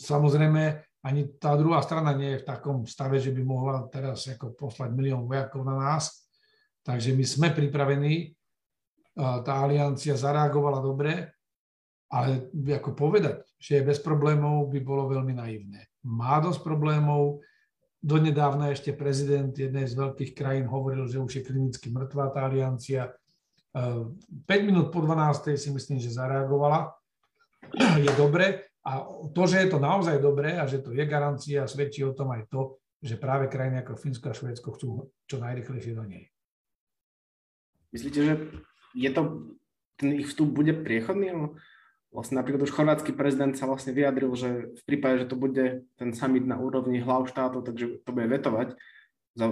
Samozrejme, 0.01 0.63
ani 1.03 1.21
tá 1.37 1.59
druhá 1.59 1.83
strana 1.83 2.15
nie 2.15 2.37
je 2.37 2.41
v 2.41 2.49
takom 2.49 2.87
stave, 2.87 3.19
že 3.19 3.35
by 3.35 3.43
mohla 3.45 3.85
teraz 3.91 4.25
ako 4.31 4.55
poslať 4.55 4.95
milión 4.95 5.29
vojakov 5.29 5.67
na 5.67 5.77
nás. 5.77 6.25
Takže 6.87 7.13
my 7.13 7.25
sme 7.27 7.49
pripravení, 7.53 8.33
tá 9.19 9.53
aliancia 9.61 10.17
zareagovala 10.17 10.81
dobre, 10.81 11.37
ale 12.09 12.49
ako 12.53 12.97
povedať, 12.97 13.45
že 13.61 13.81
je 13.81 13.89
bez 13.89 14.01
problémov, 14.01 14.73
by 14.73 14.81
bolo 14.81 15.09
veľmi 15.13 15.37
naivné. 15.37 15.85
Má 16.09 16.41
dosť 16.41 16.65
problémov, 16.65 17.45
donedávna 18.03 18.75
ešte 18.75 18.91
prezident 18.91 19.55
jednej 19.55 19.87
z 19.87 19.95
veľkých 19.95 20.35
krajín 20.35 20.67
hovoril, 20.67 21.07
že 21.07 21.23
už 21.23 21.39
je 21.39 21.47
klinicky 21.47 21.89
mŕtvá 21.95 22.35
tá 22.35 22.51
aliancia. 22.51 23.15
5 23.73 24.45
minút 24.67 24.91
po 24.91 25.01
12. 25.01 25.55
si 25.57 25.71
myslím, 25.71 26.03
že 26.03 26.13
zareagovala 26.13 26.93
je 28.05 28.13
dobre 28.19 28.69
a 28.83 29.07
to, 29.31 29.43
že 29.47 29.65
je 29.65 29.69
to 29.71 29.79
naozaj 29.79 30.19
dobré 30.19 30.59
a 30.59 30.67
že 30.67 30.83
to 30.83 30.91
je 30.91 31.05
garancia, 31.07 31.71
svedčí 31.71 32.03
o 32.03 32.13
tom 32.13 32.35
aj 32.35 32.51
to, 32.51 32.83
že 32.99 33.17
práve 33.17 33.47
krajiny 33.47 33.81
ako 33.81 33.99
Fínsko 33.99 34.31
a 34.31 34.37
Švédsko 34.37 34.69
chcú 34.75 34.89
čo 35.31 35.37
najrychlejšie 35.39 35.95
do 35.95 36.05
nej. 36.05 36.27
Myslíte, 37.95 38.21
že 38.25 38.35
je 38.99 39.11
to, 39.15 39.23
ten 39.95 40.19
ich 40.19 40.27
vstup 40.27 40.51
bude 40.51 40.75
priechodný? 40.83 41.31
Vlastne 42.13 42.37
napríklad 42.37 42.69
už 42.69 42.77
chorvátsky 42.77 43.17
prezident 43.17 43.57
sa 43.57 43.65
vlastne 43.65 43.97
vyjadril, 43.97 44.29
že 44.37 44.77
v 44.77 44.83
prípade, 44.85 45.25
že 45.25 45.33
to 45.33 45.37
bude 45.41 45.89
ten 45.97 46.13
summit 46.13 46.45
na 46.45 46.61
úrovni 46.61 47.01
hlav 47.01 47.25
štátov, 47.25 47.65
takže 47.65 48.05
to 48.05 48.11
bude 48.13 48.29
vetovať. 48.29 48.77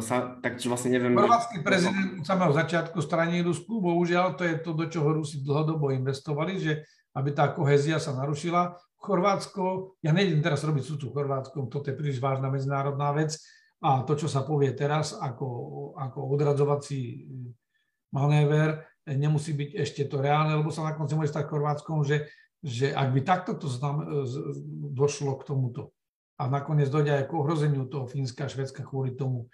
Sa, 0.05 0.37
takže 0.45 0.69
vlastne 0.69 0.93
neviem... 0.93 1.17
Chorvátsky 1.17 1.65
prezident 1.65 2.21
od 2.21 2.29
samého 2.29 2.53
začiatku 2.53 3.01
straní 3.01 3.41
Rusku, 3.41 3.81
bohužiaľ 3.81 4.37
to 4.37 4.45
je 4.45 4.61
to, 4.61 4.77
do 4.77 4.85
čoho 4.93 5.09
Rusi 5.17 5.41
dlhodobo 5.41 5.89
investovali, 5.89 6.61
že 6.61 6.85
aby 7.17 7.33
tá 7.33 7.49
kohezia 7.49 7.97
sa 7.97 8.13
narušila. 8.13 8.77
Chorvátsko, 9.01 9.97
ja 10.05 10.13
nejdem 10.13 10.45
teraz 10.45 10.61
robiť 10.61 10.85
súcu 10.85 11.09
Chorvátskom, 11.17 11.73
toto 11.73 11.89
je 11.89 11.97
príliš 11.97 12.21
vážna 12.21 12.53
medzinárodná 12.53 13.17
vec 13.17 13.41
a 13.81 14.05
to, 14.05 14.13
čo 14.13 14.29
sa 14.29 14.45
povie 14.45 14.77
teraz 14.77 15.17
ako, 15.17 15.49
ako 15.97 16.19
odradzovací 16.37 17.25
manéver, 18.13 18.85
nemusí 19.09 19.57
byť 19.57 19.71
ešte 19.81 20.05
to 20.05 20.21
reálne, 20.21 20.61
lebo 20.61 20.69
sa 20.69 20.85
na 20.85 20.93
konci 20.93 21.17
môže 21.17 21.33
stať 21.33 21.49
Chorvátskom, 21.49 22.05
že, 22.05 22.29
že 22.61 22.93
ak 22.93 23.09
by 23.17 23.21
takto 23.25 23.53
to 23.57 23.67
znam, 23.69 24.05
došlo 24.93 25.41
k 25.41 25.47
tomuto 25.49 25.97
a 26.37 26.49
nakoniec 26.49 26.93
dojde 26.93 27.13
aj 27.13 27.25
k 27.29 27.37
ohrozeniu 27.37 27.89
toho 27.89 28.05
Fínska 28.05 28.49
a 28.49 28.53
Švedska 28.53 28.85
kvôli 28.85 29.17
tomu, 29.17 29.49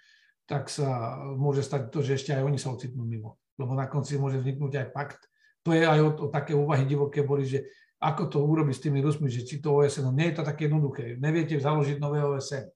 tak 0.47 0.71
sa 0.71 1.19
môže 1.35 1.63
stať 1.63 1.91
to, 1.91 1.99
že 1.99 2.19
ešte 2.19 2.31
aj 2.31 2.43
oni 2.47 2.59
sa 2.59 2.71
ocitnú 2.71 3.03
mimo. 3.03 3.35
Lebo 3.59 3.75
na 3.75 3.87
konci 3.91 4.15
môže 4.15 4.39
vzniknúť 4.39 4.73
aj 4.79 4.87
pakt, 4.95 5.21
to 5.67 5.75
je 5.75 5.83
aj 5.83 5.99
o, 5.99 6.09
o 6.23 6.27
také 6.31 6.55
úvahy 6.55 6.87
divoké 6.87 7.27
boli, 7.27 7.43
že 7.43 7.67
ako 7.99 8.31
to 8.31 8.37
urobiť 8.39 8.75
s 8.77 8.83
tými 8.87 8.99
Rusmi, 9.03 9.27
že 9.27 9.43
či 9.43 9.59
to 9.59 9.75
OSN, 9.75 10.07
no 10.07 10.11
nie 10.15 10.31
je 10.31 10.39
to 10.39 10.43
také 10.47 10.71
jednoduché. 10.71 11.17
Neviete 11.19 11.59
založiť 11.59 11.97
nové 11.99 12.23
OSN. 12.23 12.69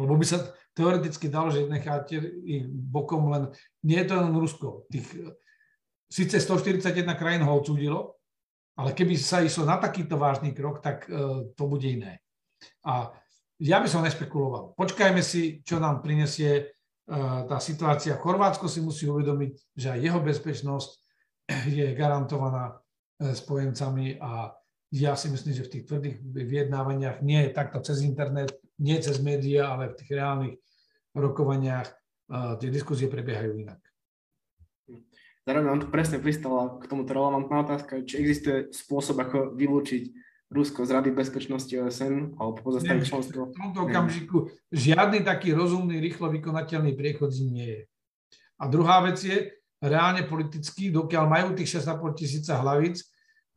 Lebo 0.00 0.16
by 0.16 0.24
sa 0.24 0.50
teoreticky 0.72 1.28
dalo, 1.28 1.52
že 1.52 1.68
necháte 1.68 2.16
ich 2.48 2.64
bokom 2.66 3.28
len, 3.28 3.52
nie 3.84 4.00
je 4.00 4.06
to 4.08 4.14
len 4.16 4.32
Rusko. 4.32 4.88
Tých, 4.88 5.06
síce 6.08 6.40
141 6.40 7.04
krajín 7.14 7.44
ho 7.44 7.52
odsúdilo, 7.52 8.16
ale 8.78 8.90
keby 8.96 9.14
sa 9.20 9.44
išlo 9.44 9.68
na 9.68 9.76
takýto 9.76 10.16
vážny 10.16 10.56
krok, 10.56 10.80
tak 10.80 11.04
uh, 11.08 11.44
to 11.52 11.64
bude 11.68 11.84
iné. 11.84 12.22
A 12.86 13.12
ja 13.62 13.78
by 13.78 13.88
som 13.90 14.02
nespekuloval. 14.02 14.74
Počkajme 14.74 15.22
si, 15.22 15.60
čo 15.62 15.78
nám 15.78 16.02
prinesie 16.02 16.72
uh, 17.08 17.44
tá 17.46 17.60
situácia. 17.60 18.18
Chorvátsko 18.18 18.66
si 18.66 18.80
musí 18.80 19.04
uvedomiť, 19.06 19.52
že 19.76 19.88
aj 19.92 20.00
jeho 20.00 20.20
bezpečnosť 20.24 20.90
je 21.78 21.86
garantovaná 21.94 22.78
e, 23.18 23.34
spojencami 23.34 24.18
a 24.20 24.52
ja 24.92 25.16
si 25.16 25.32
myslím, 25.32 25.56
že 25.56 25.64
v 25.64 25.72
tých 25.72 25.84
tvrdých 25.88 26.16
vyjednávaniach 26.20 27.24
nie 27.24 27.48
je 27.48 27.56
takto 27.56 27.80
cez 27.80 28.04
internet, 28.04 28.52
nie 28.76 29.00
cez 29.00 29.24
médiá, 29.24 29.72
ale 29.72 29.92
v 29.92 29.96
tých 30.04 30.10
reálnych 30.12 30.54
rokovaniach 31.16 31.88
e, 31.88 31.92
tie 32.60 32.68
diskusie 32.68 33.08
prebiehajú 33.08 33.56
inak. 33.56 33.80
Zároveň 35.42 35.66
vám 35.74 35.80
tu 35.82 35.88
presne 35.90 36.22
pristala 36.22 36.78
k 36.78 36.86
tomuto 36.86 37.10
relevantná 37.18 37.66
otázka, 37.66 38.06
či 38.06 38.22
existuje 38.22 38.70
spôsob, 38.70 39.18
ako 39.18 39.38
vylúčiť 39.58 40.02
Rusko 40.52 40.86
z 40.86 40.90
Rady 40.94 41.10
bezpečnosti 41.16 41.72
OSN 41.72 42.38
alebo 42.38 42.62
pozastaviť 42.62 43.02
členstvo? 43.02 43.50
V 43.50 43.56
tomto 43.56 43.88
okamžiku 43.88 44.52
žiadny 44.70 45.26
taký 45.26 45.50
rozumný, 45.50 45.98
rýchlo 45.98 46.30
vykonateľný 46.30 46.94
priechod 46.94 47.34
nie 47.42 47.66
je. 47.66 47.82
A 48.62 48.70
druhá 48.70 49.02
vec 49.02 49.18
je, 49.18 49.50
reálne 49.82 50.22
politicky, 50.22 50.94
dokiaľ 50.94 51.24
majú 51.26 51.48
tých 51.58 51.82
6,5 51.82 52.14
tisíca 52.14 52.62
hlavíc, 52.62 53.02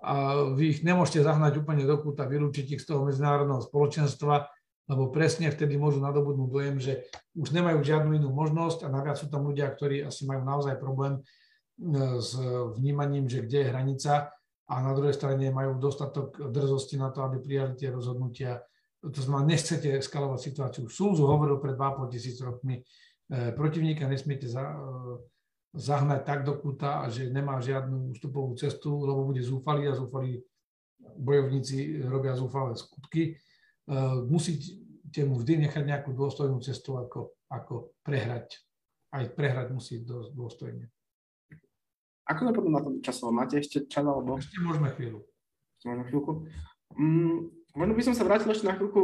a 0.06 0.46
vy 0.54 0.74
ich 0.74 0.80
nemôžete 0.82 1.22
zahnať 1.22 1.62
úplne 1.62 1.86
do 1.86 1.98
kúta, 2.02 2.30
vylúčiť 2.30 2.78
ich 2.78 2.82
z 2.82 2.94
toho 2.94 3.06
medzinárodného 3.06 3.62
spoločenstva, 3.62 4.50
lebo 4.86 5.10
presne 5.10 5.50
vtedy 5.50 5.82
môžu 5.82 5.98
nadobudnúť 5.98 6.50
dojem, 6.50 6.76
že 6.78 6.94
už 7.34 7.50
nemajú 7.54 7.82
žiadnu 7.82 8.22
inú 8.22 8.30
možnosť 8.30 8.86
a 8.86 8.94
naviac 8.94 9.18
sú 9.18 9.30
tam 9.34 9.50
ľudia, 9.50 9.66
ktorí 9.70 10.06
asi 10.06 10.30
majú 10.30 10.46
naozaj 10.46 10.78
problém 10.78 11.26
s 12.20 12.40
vnímaním, 12.76 13.28
že 13.28 13.44
kde 13.44 13.58
je 13.60 13.72
hranica 13.72 14.32
a 14.66 14.74
na 14.82 14.94
druhej 14.98 15.14
strane 15.14 15.52
majú 15.54 15.78
dostatok 15.78 16.50
drzosti 16.50 16.98
na 16.98 17.14
to, 17.14 17.22
aby 17.22 17.38
prijali 17.38 17.78
tie 17.78 17.94
rozhodnutia. 17.94 18.64
To 19.06 19.22
znamená, 19.22 19.54
nechcete 19.54 20.02
eskalovať 20.02 20.40
situáciu. 20.42 20.84
Súzu 20.90 21.30
hovoril 21.30 21.62
pred 21.62 21.78
2,5 21.78 22.10
tisíc 22.10 22.42
rokmi, 22.42 22.82
e, 22.82 23.54
protivníka 23.54 24.10
nesmiete 24.10 24.50
za, 24.50 24.66
e, 24.66 24.78
zahnať 25.78 26.22
tak 26.26 26.40
do 26.42 26.58
kúta, 26.58 27.06
že 27.14 27.30
nemá 27.30 27.62
žiadnu 27.62 28.18
ústupovú 28.18 28.58
cestu, 28.58 29.06
lebo 29.06 29.30
bude 29.30 29.46
zúfalý 29.46 29.94
a 29.94 29.94
zúfalí 29.94 30.42
bojovníci 30.98 32.02
robia 32.10 32.34
zúfalé 32.34 32.74
skutky. 32.74 33.24
E, 33.30 33.94
musíte 34.26 35.22
mu 35.22 35.38
vždy 35.38 35.70
nechať 35.70 35.84
nejakú 35.86 36.10
dôstojnú 36.18 36.58
cestu, 36.66 36.98
ako, 36.98 37.38
ako 37.54 37.94
prehrať. 38.02 38.58
Aj 39.14 39.30
prehrať 39.30 39.70
musí 39.70 40.02
dôstojne. 40.34 40.95
Ako 42.26 42.50
to 42.50 42.52
potom 42.58 42.74
na 42.74 42.82
tom 42.82 43.02
časovo? 43.06 43.30
Máte 43.30 43.62
ešte 43.62 43.86
čas 43.86 44.06
alebo? 44.06 44.42
Ešte 44.42 44.58
môžeme 44.58 44.90
chvíľu. 44.94 45.22
Môžeme 45.86 46.06
chvíľku. 46.10 46.32
Mm, 46.98 47.54
možno 47.78 47.94
by 47.94 48.04
som 48.06 48.16
sa 48.18 48.26
vrátil 48.26 48.50
ešte 48.50 48.66
na 48.66 48.74
chvíľku 48.74 49.02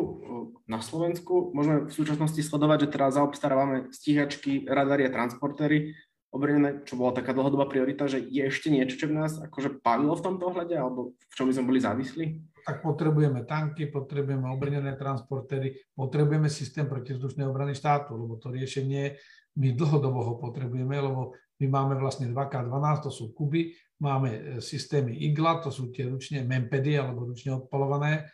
na 0.66 0.82
Slovensku. 0.82 1.54
Môžeme 1.54 1.86
v 1.86 1.94
súčasnosti 1.94 2.42
sledovať, 2.42 2.90
že 2.90 2.94
teraz 2.98 3.18
zaobstarávame 3.20 3.94
stíhačky, 3.94 4.66
radary 4.66 5.06
a 5.06 5.14
transportéry 5.14 5.94
obrnené, 6.32 6.88
čo 6.88 6.96
bola 6.96 7.12
taká 7.12 7.36
dlhodobá 7.36 7.68
priorita, 7.68 8.08
že 8.08 8.24
je 8.24 8.48
ešte 8.48 8.72
niečo, 8.72 8.96
čo 8.96 9.12
by 9.12 9.14
nás 9.28 9.36
akože 9.44 9.84
pálilo 9.84 10.16
v 10.16 10.24
tomto 10.24 10.48
ohľade, 10.48 10.76
alebo 10.80 11.12
v 11.20 11.34
čom 11.36 11.52
by 11.52 11.54
sme 11.54 11.68
boli 11.68 11.80
závislí? 11.84 12.26
Tak 12.64 12.80
potrebujeme 12.80 13.44
tanky, 13.44 13.92
potrebujeme 13.92 14.48
obrnené 14.48 14.96
transportéry, 14.96 15.76
potrebujeme 15.92 16.48
systém 16.48 16.88
protizdušnej 16.88 17.44
obrany 17.44 17.76
štátu, 17.76 18.16
lebo 18.16 18.40
to 18.40 18.48
riešenie 18.48 19.20
my 19.60 19.76
dlhodobo 19.76 20.20
ho 20.24 20.34
potrebujeme, 20.40 20.96
lebo 20.96 21.36
my 21.62 21.68
máme 21.70 21.94
vlastne 22.02 22.34
2K12, 22.34 23.06
to 23.06 23.12
sú 23.14 23.38
kuby, 23.38 23.78
máme 24.02 24.30
e, 24.34 24.42
systémy 24.58 25.14
IGLA, 25.30 25.62
to 25.62 25.70
sú 25.70 25.94
tie 25.94 26.10
ručne 26.10 26.42
mempedy 26.42 26.98
alebo 26.98 27.30
ručne 27.30 27.54
odpalované. 27.54 28.26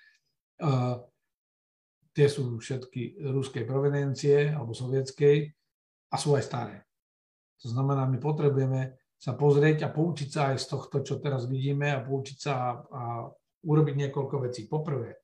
Uh, 0.57 0.97
tie 2.17 2.25
sú 2.25 2.57
všetky 2.57 3.29
ruskej 3.29 3.61
provenencie 3.61 4.49
alebo 4.49 4.73
sovietskej 4.73 5.53
a 6.09 6.15
sú 6.17 6.33
aj 6.33 6.43
staré. 6.49 6.75
To 7.61 7.69
znamená, 7.69 8.09
my 8.09 8.17
potrebujeme 8.17 8.97
sa 9.21 9.37
pozrieť 9.37 9.85
a 9.85 9.93
poučiť 9.93 10.29
sa 10.29 10.41
aj 10.49 10.57
z 10.57 10.65
tohto, 10.65 10.97
čo 11.05 11.21
teraz 11.21 11.45
vidíme 11.45 11.93
a 11.93 12.01
poučiť 12.01 12.37
sa 12.41 12.53
a, 12.57 12.69
a 12.73 13.03
urobiť 13.61 13.95
niekoľko 14.01 14.49
vecí. 14.49 14.65
Poprvé, 14.65 15.21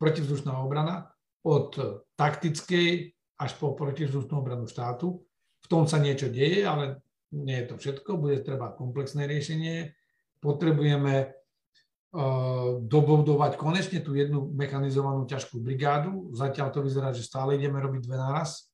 protivzdušná 0.00 0.56
obrana 0.56 1.04
od 1.44 1.76
taktickej 2.16 3.12
až 3.36 3.50
po 3.60 3.76
protivzdušnú 3.76 4.32
obranu 4.40 4.64
štátu. 4.64 5.20
V 5.60 5.66
tom 5.68 5.84
sa 5.84 6.00
niečo 6.00 6.32
deje, 6.32 6.64
ale 6.64 7.04
nie 7.32 7.56
je 7.62 7.66
to 7.66 7.74
všetko, 7.80 8.20
bude 8.20 8.42
treba 8.46 8.74
komplexné 8.74 9.26
riešenie. 9.26 9.94
Potrebujeme 10.38 11.32
uh, 11.32 12.78
dobudovať 12.82 13.58
konečne 13.58 14.04
tú 14.04 14.14
jednu 14.14 14.52
mechanizovanú 14.54 15.26
ťažkú 15.26 15.58
brigádu. 15.58 16.30
Zatiaľ 16.36 16.70
to 16.70 16.84
vyzerá, 16.84 17.10
že 17.10 17.26
stále 17.26 17.58
ideme 17.58 17.82
robiť 17.82 18.00
dve 18.06 18.16
naraz. 18.18 18.70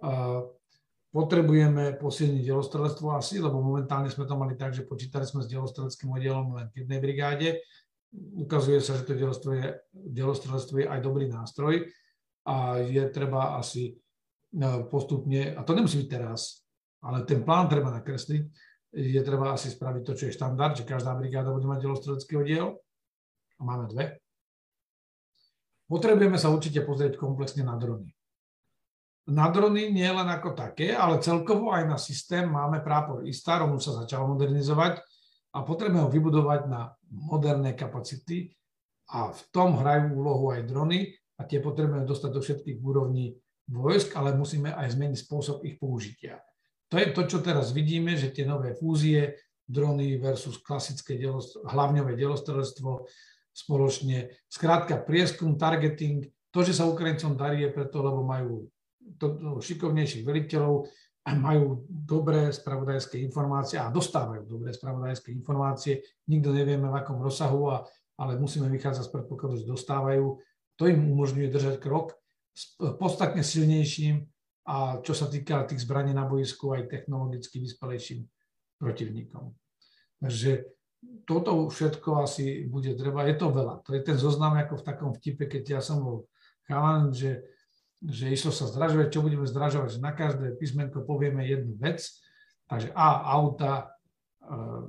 Uh, 0.00 0.48
Potrebujeme 1.10 1.98
posilniť 1.98 2.46
delostrelectvo 2.46 3.18
asi, 3.18 3.42
lebo 3.42 3.58
momentálne 3.58 4.06
sme 4.06 4.30
to 4.30 4.38
mali 4.38 4.54
tak, 4.54 4.78
že 4.78 4.86
počítali 4.86 5.26
sme 5.26 5.42
s 5.42 5.50
delostreleckým 5.50 6.06
oddielom 6.06 6.54
len 6.54 6.70
v 6.70 6.86
jednej 6.86 7.02
brigáde. 7.02 7.48
Ukazuje 8.14 8.78
sa, 8.78 8.94
že 8.94 9.10
to 9.10 9.18
delostrelectvo 9.90 10.76
je 10.78 10.86
aj 10.86 11.00
dobrý 11.02 11.26
nástroj 11.26 11.90
a 12.46 12.78
je 12.86 13.02
treba 13.10 13.58
asi 13.58 13.98
no, 14.54 14.86
postupne, 14.86 15.50
a 15.50 15.66
to 15.66 15.74
nemusí 15.74 15.98
byť 15.98 16.08
teraz, 16.14 16.62
ale 17.00 17.24
ten 17.24 17.44
plán 17.44 17.68
treba 17.68 17.92
nakresliť, 17.92 18.44
je 18.90 19.20
treba 19.22 19.54
asi 19.54 19.70
spraviť 19.70 20.02
to, 20.02 20.12
čo 20.18 20.24
je 20.28 20.36
štandard, 20.36 20.74
že 20.74 20.88
každá 20.88 21.14
brigáda 21.14 21.54
bude 21.54 21.64
mať 21.64 21.80
delostrelecký 21.86 22.32
oddiel 22.36 22.74
a 23.56 23.60
máme 23.62 23.86
dve. 23.88 24.18
Potrebujeme 25.86 26.38
sa 26.38 26.50
určite 26.50 26.82
pozrieť 26.86 27.18
komplexne 27.18 27.66
na 27.66 27.74
drony 27.78 28.10
na 29.30 29.46
drony 29.48 29.94
nie 29.94 30.10
len 30.10 30.26
ako 30.26 30.58
také, 30.58 30.90
ale 30.96 31.22
celkovo 31.22 31.70
aj 31.70 31.86
na 31.86 31.98
systém 32.00 32.50
máme 32.50 32.82
prápor 32.82 33.22
ISTAR, 33.22 33.62
on 33.62 33.78
sa 33.78 33.94
začal 33.94 34.26
modernizovať 34.26 34.98
a 35.54 35.58
potrebujeme 35.62 36.02
ho 36.02 36.10
vybudovať 36.10 36.60
na 36.66 36.90
moderné 37.10 37.74
kapacity 37.74 38.54
A 39.10 39.34
v 39.34 39.42
tom 39.50 39.74
hrajú 39.78 40.14
úlohu 40.14 40.54
aj 40.54 40.70
drony 40.70 41.10
a 41.38 41.42
tie 41.46 41.58
potrebujeme 41.58 42.06
dostať 42.06 42.30
do 42.30 42.40
všetkých 42.42 42.78
úrovní 42.78 43.34
vojsk, 43.70 44.14
ale 44.14 44.38
musíme 44.38 44.70
aj 44.70 44.94
zmeniť 44.94 45.18
spôsob 45.18 45.66
ich 45.66 45.78
použitia. 45.82 46.38
To 46.90 46.98
je 46.98 47.08
to, 47.14 47.22
čo 47.30 47.38
teraz 47.38 47.70
vidíme, 47.70 48.18
že 48.18 48.34
tie 48.34 48.42
nové 48.42 48.74
fúzie, 48.74 49.38
drony 49.70 50.18
versus 50.18 50.58
klasické 50.58 51.14
hlavňové 51.62 52.18
delostrelectvo 52.18 53.06
spoločne. 53.54 54.34
Skrátka, 54.50 54.98
prieskum, 54.98 55.54
targeting, 55.54 56.26
to, 56.50 56.66
že 56.66 56.74
sa 56.74 56.90
Ukrajincom 56.90 57.38
darí, 57.38 57.62
je 57.62 57.70
preto, 57.70 58.02
lebo 58.02 58.26
majú 58.26 58.66
to, 59.14 59.58
šikovnejších 59.62 60.26
veliteľov, 60.26 60.90
majú 61.30 61.86
dobré 61.86 62.50
spravodajské 62.50 63.22
informácie 63.22 63.78
a 63.78 63.94
dostávajú 63.94 64.50
dobré 64.50 64.74
spravodajské 64.74 65.30
informácie. 65.30 66.02
Nikto 66.26 66.50
nevieme 66.50 66.90
v 66.90 66.98
akom 66.98 67.22
rozsahu, 67.22 67.70
a, 67.70 67.86
ale 68.18 68.34
musíme 68.42 68.66
vychádzať 68.66 69.06
z 69.06 69.12
predpokladu, 69.14 69.62
že 69.62 69.70
dostávajú. 69.70 70.42
To 70.74 70.82
im 70.90 71.06
umožňuje 71.14 71.46
držať 71.46 71.76
krok 71.78 72.18
s 72.50 72.74
podstatne 72.98 73.46
silnejším 73.46 74.26
a 74.68 75.00
čo 75.00 75.16
sa 75.16 75.26
týka 75.26 75.64
tých 75.64 75.84
zbraní 75.84 76.12
na 76.12 76.28
boisku 76.28 76.72
aj 76.76 76.90
technologicky 76.90 77.60
vyspelejším 77.60 78.28
protivníkom. 78.76 79.52
Takže 80.20 80.68
toto 81.24 81.68
všetko 81.72 82.28
asi 82.28 82.68
bude 82.68 82.92
treba, 82.92 83.24
je 83.24 83.36
to 83.40 83.48
veľa. 83.48 83.80
To 83.88 83.96
je 83.96 84.04
ten 84.04 84.16
zoznam 84.20 84.56
ako 84.60 84.80
v 84.80 84.86
takom 84.86 85.10
vtipe, 85.16 85.48
keď 85.48 85.78
ja 85.78 85.80
som 85.80 86.04
bol 86.04 86.28
chalan, 86.68 87.12
že 87.12 87.40
že 88.00 88.32
išlo 88.32 88.48
sa 88.48 88.64
zdražovať, 88.64 89.12
čo 89.12 89.20
budeme 89.20 89.44
zdražovať, 89.44 90.00
že 90.00 90.00
na 90.00 90.16
každé 90.16 90.56
písmenko 90.56 91.04
povieme 91.04 91.44
jednu 91.44 91.76
vec, 91.76 92.00
takže 92.64 92.88
A, 92.96 93.36
auta, 93.36 93.92
eh, 94.40 94.82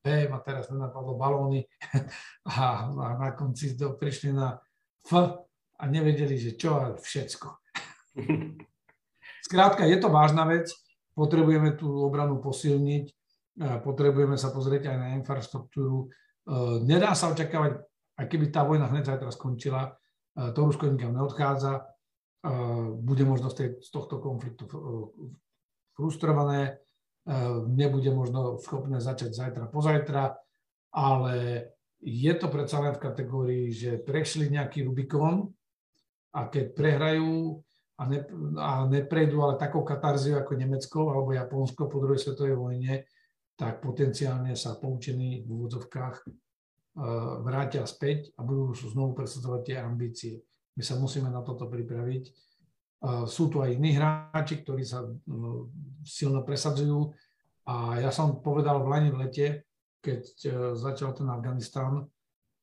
B, 0.00 0.28
ma 0.28 0.40
teraz 0.44 0.68
nenapadlo 0.68 1.16
balóny 1.16 1.64
a, 2.48 2.88
a 2.88 3.06
na 3.16 3.30
konci 3.32 3.72
prišli 3.76 4.36
na 4.36 4.60
F 5.04 5.12
a 5.80 5.84
nevedeli, 5.88 6.36
že 6.36 6.60
čo 6.60 6.76
a 6.76 6.84
všetko. 6.96 7.48
Skrátka, 9.50 9.82
je 9.82 9.98
to 9.98 10.14
vážna 10.14 10.46
vec, 10.46 10.70
potrebujeme 11.18 11.74
tú 11.74 11.90
obranu 12.06 12.38
posilniť, 12.38 13.04
eh, 13.10 13.82
potrebujeme 13.82 14.38
sa 14.38 14.54
pozrieť 14.54 14.94
aj 14.94 14.96
na 15.02 15.08
infraštruktúru. 15.18 16.06
Eh, 16.06 16.78
nedá 16.86 17.18
sa 17.18 17.34
očakávať, 17.34 17.82
aj 18.14 18.26
keby 18.30 18.54
tá 18.54 18.62
vojna 18.62 18.86
hneď 18.86 19.10
zajtra 19.10 19.34
skončila, 19.34 19.98
to 20.30 20.62
Rusko 20.62 20.86
nikam 20.86 21.10
neodchádza, 21.18 21.90
bude 23.02 23.24
možno 23.26 23.50
z, 23.50 23.54
tej, 23.56 23.68
z 23.82 23.90
tohto 23.90 24.22
konfliktu 24.22 24.68
frustrované, 25.98 26.78
nebude 27.66 28.14
možno 28.14 28.60
schopné 28.62 29.02
začať 29.02 29.34
zajtra, 29.34 29.72
pozajtra, 29.72 30.38
ale 30.94 31.34
je 31.98 32.32
to 32.38 32.46
predsa 32.46 32.78
len 32.78 32.94
v 32.94 33.04
kategórii, 33.10 33.66
že 33.74 34.00
prešli 34.00 34.52
nejaký 34.52 34.86
Rubikon 34.86 35.50
a 36.36 36.46
keď 36.46 36.78
prehrajú 36.78 37.60
a, 38.00 38.02
ne, 38.08 38.24
a 38.56 38.88
neprejdú 38.88 39.44
ale 39.44 39.60
takou 39.60 39.84
katarziou 39.84 40.40
ako 40.40 40.56
Nemecko 40.56 41.12
alebo 41.12 41.36
Japonsko 41.36 41.92
po 41.92 42.00
druhej 42.00 42.16
svetovej 42.16 42.56
vojne, 42.56 43.04
tak 43.60 43.84
potenciálne 43.84 44.56
sa 44.56 44.80
poučení 44.80 45.44
v 45.44 45.48
úvodzovkách 45.52 46.16
vrátia 47.44 47.86
späť 47.86 48.32
a 48.34 48.42
budú 48.42 48.74
znovu 48.74 49.14
presadzovať 49.14 49.60
tie 49.62 49.76
ambície. 49.78 50.34
My 50.74 50.82
sa 50.82 50.98
musíme 50.98 51.28
na 51.30 51.44
toto 51.44 51.70
pripraviť. 51.70 52.24
Sú 53.24 53.48
tu 53.48 53.64
aj 53.64 53.76
iní 53.76 53.96
hráči, 53.96 54.60
ktorí 54.60 54.84
sa 54.84 55.04
no, 55.04 55.72
silno 56.04 56.44
presadzujú. 56.44 57.12
A 57.70 58.00
ja 58.02 58.10
som 58.12 58.44
povedal 58.44 58.82
v 58.82 58.90
Lani 58.90 59.08
v 59.12 59.20
lete, 59.24 59.46
keď 60.00 60.22
e, 60.24 60.50
začal 60.74 61.12
ten 61.12 61.28
Afganistán, 61.28 62.08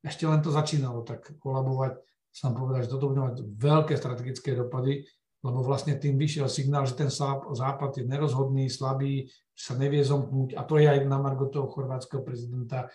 ešte 0.02 0.26
len 0.26 0.42
to 0.42 0.50
začínalo 0.50 1.06
tak 1.06 1.38
kolabovať, 1.38 2.02
som 2.34 2.54
povedal, 2.54 2.84
že 2.86 2.92
toto 2.92 3.14
bude 3.14 3.22
mať 3.24 3.46
veľké 3.46 3.94
strategické 3.94 4.58
dopady, 4.58 5.06
lebo 5.48 5.64
vlastne 5.64 5.96
tým 5.96 6.20
vyšiel 6.20 6.52
signál, 6.52 6.84
že 6.84 7.00
ten 7.00 7.08
západ 7.08 7.92
je 7.96 8.04
nerozhodný, 8.04 8.68
slabý, 8.68 9.32
sa 9.56 9.80
nevie 9.80 10.04
zomknúť 10.04 10.60
a 10.60 10.68
to 10.68 10.76
je 10.76 10.92
aj 10.92 11.08
na 11.08 11.18
margo 11.18 11.48
toho 11.48 11.72
chorvátskeho 11.72 12.22
prezidenta. 12.22 12.92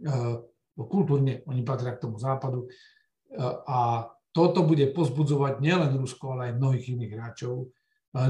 E, 0.00 0.10
kultúrne 0.80 1.44
oni 1.44 1.60
patria 1.60 1.92
k 1.92 2.08
tomu 2.08 2.16
západu 2.16 2.64
e, 2.64 2.68
a 3.68 4.08
toto 4.32 4.64
bude 4.64 4.88
pozbudzovať 4.96 5.60
nielen 5.60 5.92
Rusko, 6.00 6.38
ale 6.38 6.50
aj 6.50 6.58
mnohých 6.58 6.86
iných 6.96 7.12
hráčov. 7.18 7.68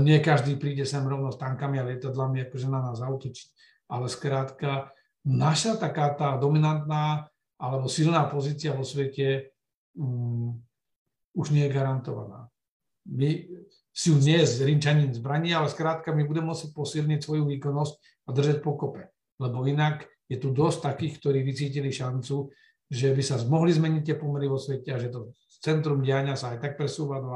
Nie 0.01 0.21
každý 0.21 0.61
príde 0.61 0.85
sem 0.85 1.05
rovno 1.05 1.33
s 1.33 1.41
tankami 1.41 1.81
a 1.81 1.89
lietadlami, 1.89 2.45
akože 2.49 2.69
na 2.69 2.85
nás 2.85 3.01
zautočiť, 3.01 3.49
ale 3.89 4.13
skrátka 4.13 4.93
naša 5.25 5.77
taká 5.77 6.13
tá 6.17 6.37
dominantná 6.37 7.29
alebo 7.61 7.89
silná 7.89 8.25
pozícia 8.29 8.73
vo 8.73 8.85
svete 8.85 9.53
um, 9.97 10.57
už 11.37 11.53
nie 11.53 11.69
je 11.69 11.75
garantovaná. 11.77 12.50
My 13.09 13.49
si 13.91 14.13
ju 14.13 14.21
z 14.21 14.65
rinčaním 14.65 15.13
zbraní, 15.15 15.55
ale 15.55 15.73
skrátka 15.73 16.13
my 16.13 16.25
budeme 16.25 16.53
musieť 16.53 16.73
posilniť 16.77 17.21
svoju 17.21 17.49
výkonnosť 17.49 17.95
a 18.27 18.31
držať 18.33 18.57
pokope. 18.63 19.09
Lebo 19.41 19.65
inak 19.65 20.07
je 20.31 20.39
tu 20.39 20.53
dosť 20.55 20.95
takých, 20.95 21.19
ktorí 21.19 21.43
vycítili 21.43 21.91
šancu, 21.91 22.53
že 22.91 23.15
by 23.15 23.23
sa 23.23 23.39
mohli 23.47 23.75
zmeniť 23.75 24.03
tie 24.03 24.17
pomery 24.19 24.47
vo 24.47 24.59
svete 24.59 24.91
a 24.95 24.99
že 24.99 25.11
to 25.11 25.35
centrum 25.63 26.03
diania 26.03 26.35
sa 26.35 26.55
aj 26.55 26.59
tak 26.59 26.73
presúva 26.75 27.23
do, 27.23 27.31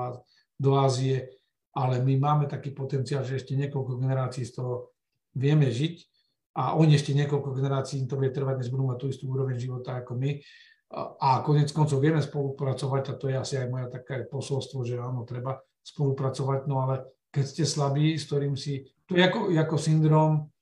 do 0.58 0.70
Ázie, 0.78 1.30
ale 1.74 1.98
my 2.02 2.14
máme 2.18 2.44
taký 2.46 2.70
potenciál, 2.70 3.26
že 3.26 3.38
ešte 3.38 3.58
niekoľko 3.58 3.98
generácií 3.98 4.46
z 4.46 4.62
toho 4.62 4.94
vieme 5.34 5.66
žiť 5.70 5.94
a 6.54 6.78
oni 6.78 6.94
ešte 6.94 7.14
niekoľko 7.18 7.50
generácií 7.50 8.02
im 8.02 8.06
to 8.06 8.14
bude 8.14 8.30
trvať, 8.30 8.62
než 8.62 8.70
budú 8.70 8.86
mať 8.86 8.98
tú 9.02 9.06
istú 9.10 9.24
úroveň 9.26 9.58
života 9.58 9.98
ako 9.98 10.14
my. 10.14 10.38
A 10.94 11.42
konec 11.42 11.74
koncov 11.74 11.98
vieme 11.98 12.22
spolupracovať 12.22 13.02
a 13.10 13.18
to 13.18 13.26
je 13.26 13.34
asi 13.34 13.54
aj 13.58 13.66
moja 13.66 13.90
také 13.90 14.30
posolstvo, 14.30 14.86
že 14.86 15.02
áno, 15.02 15.26
treba 15.26 15.58
spolupracovať, 15.82 16.70
no 16.70 16.86
ale 16.86 17.02
keď 17.34 17.44
ste 17.50 17.64
slabí, 17.66 18.14
s 18.14 18.30
ktorým 18.30 18.54
si... 18.54 18.86
To 19.10 19.18
je 19.18 19.26
ako, 19.26 19.50
ako 19.50 19.74
syndrom 19.74 20.54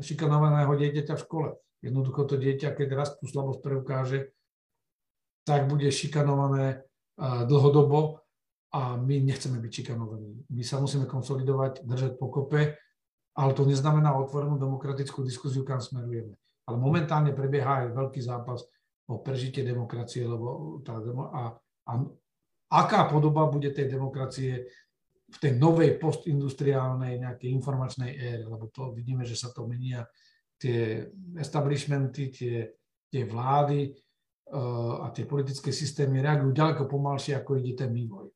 šikanovaného 0.00 0.72
dieťaťa 0.72 1.14
v 1.14 1.24
škole. 1.28 1.48
Jednoducho 1.84 2.24
to 2.24 2.40
dieťa, 2.40 2.72
keď 2.72 2.88
raz 2.96 3.12
tú 3.20 3.28
slabosť 3.28 3.60
preukáže, 3.60 4.32
tak 5.44 5.68
bude 5.68 5.92
šikanované 5.92 6.82
dlhodobo 7.20 8.24
a 8.72 8.96
my 8.96 9.20
nechceme 9.20 9.60
byť 9.60 9.72
šikanovaní. 9.84 10.48
My 10.48 10.64
sa 10.64 10.80
musíme 10.80 11.04
konsolidovať, 11.04 11.84
držať 11.84 12.16
pokope, 12.16 12.80
ale 13.36 13.50
to 13.52 13.68
neznamená 13.68 14.16
otvorenú 14.16 14.56
demokratickú 14.56 15.20
diskuziu, 15.22 15.60
kam 15.60 15.78
smerujeme. 15.78 16.34
Ale 16.66 16.76
momentálne 16.80 17.36
prebieha 17.36 17.84
aj 17.84 17.94
veľký 17.94 18.20
zápas 18.24 18.64
o 19.06 19.22
prežitie 19.22 19.62
demokracie, 19.62 20.26
lebo 20.26 20.78
tá 20.82 20.98
demo, 20.98 21.30
a, 21.30 21.54
a 21.86 21.92
aká 22.70 23.06
podoba 23.06 23.46
bude 23.46 23.70
tej 23.70 23.86
demokracie 23.86 24.66
v 25.26 25.36
tej 25.42 25.58
novej 25.58 25.98
postindustriálnej 25.98 27.22
nejakej 27.22 27.50
informačnej 27.50 28.14
ére, 28.14 28.44
lebo 28.46 28.70
to 28.70 28.94
vidíme, 28.94 29.26
že 29.26 29.34
sa 29.34 29.50
to 29.50 29.66
menia 29.66 30.06
tie 30.58 31.06
establishmenty, 31.38 32.30
tie, 32.30 32.74
tie 33.10 33.22
vlády, 33.26 33.94
Eh, 34.46 34.94
a 35.02 35.10
tie 35.10 35.26
politické 35.26 35.74
systémy 35.74 36.22
reagujú 36.22 36.54
ďaleko 36.54 36.86
pomalšie, 36.86 37.34
ako 37.34 37.58
ide 37.58 37.74
ten 37.74 37.90
vývoj. 37.90 38.30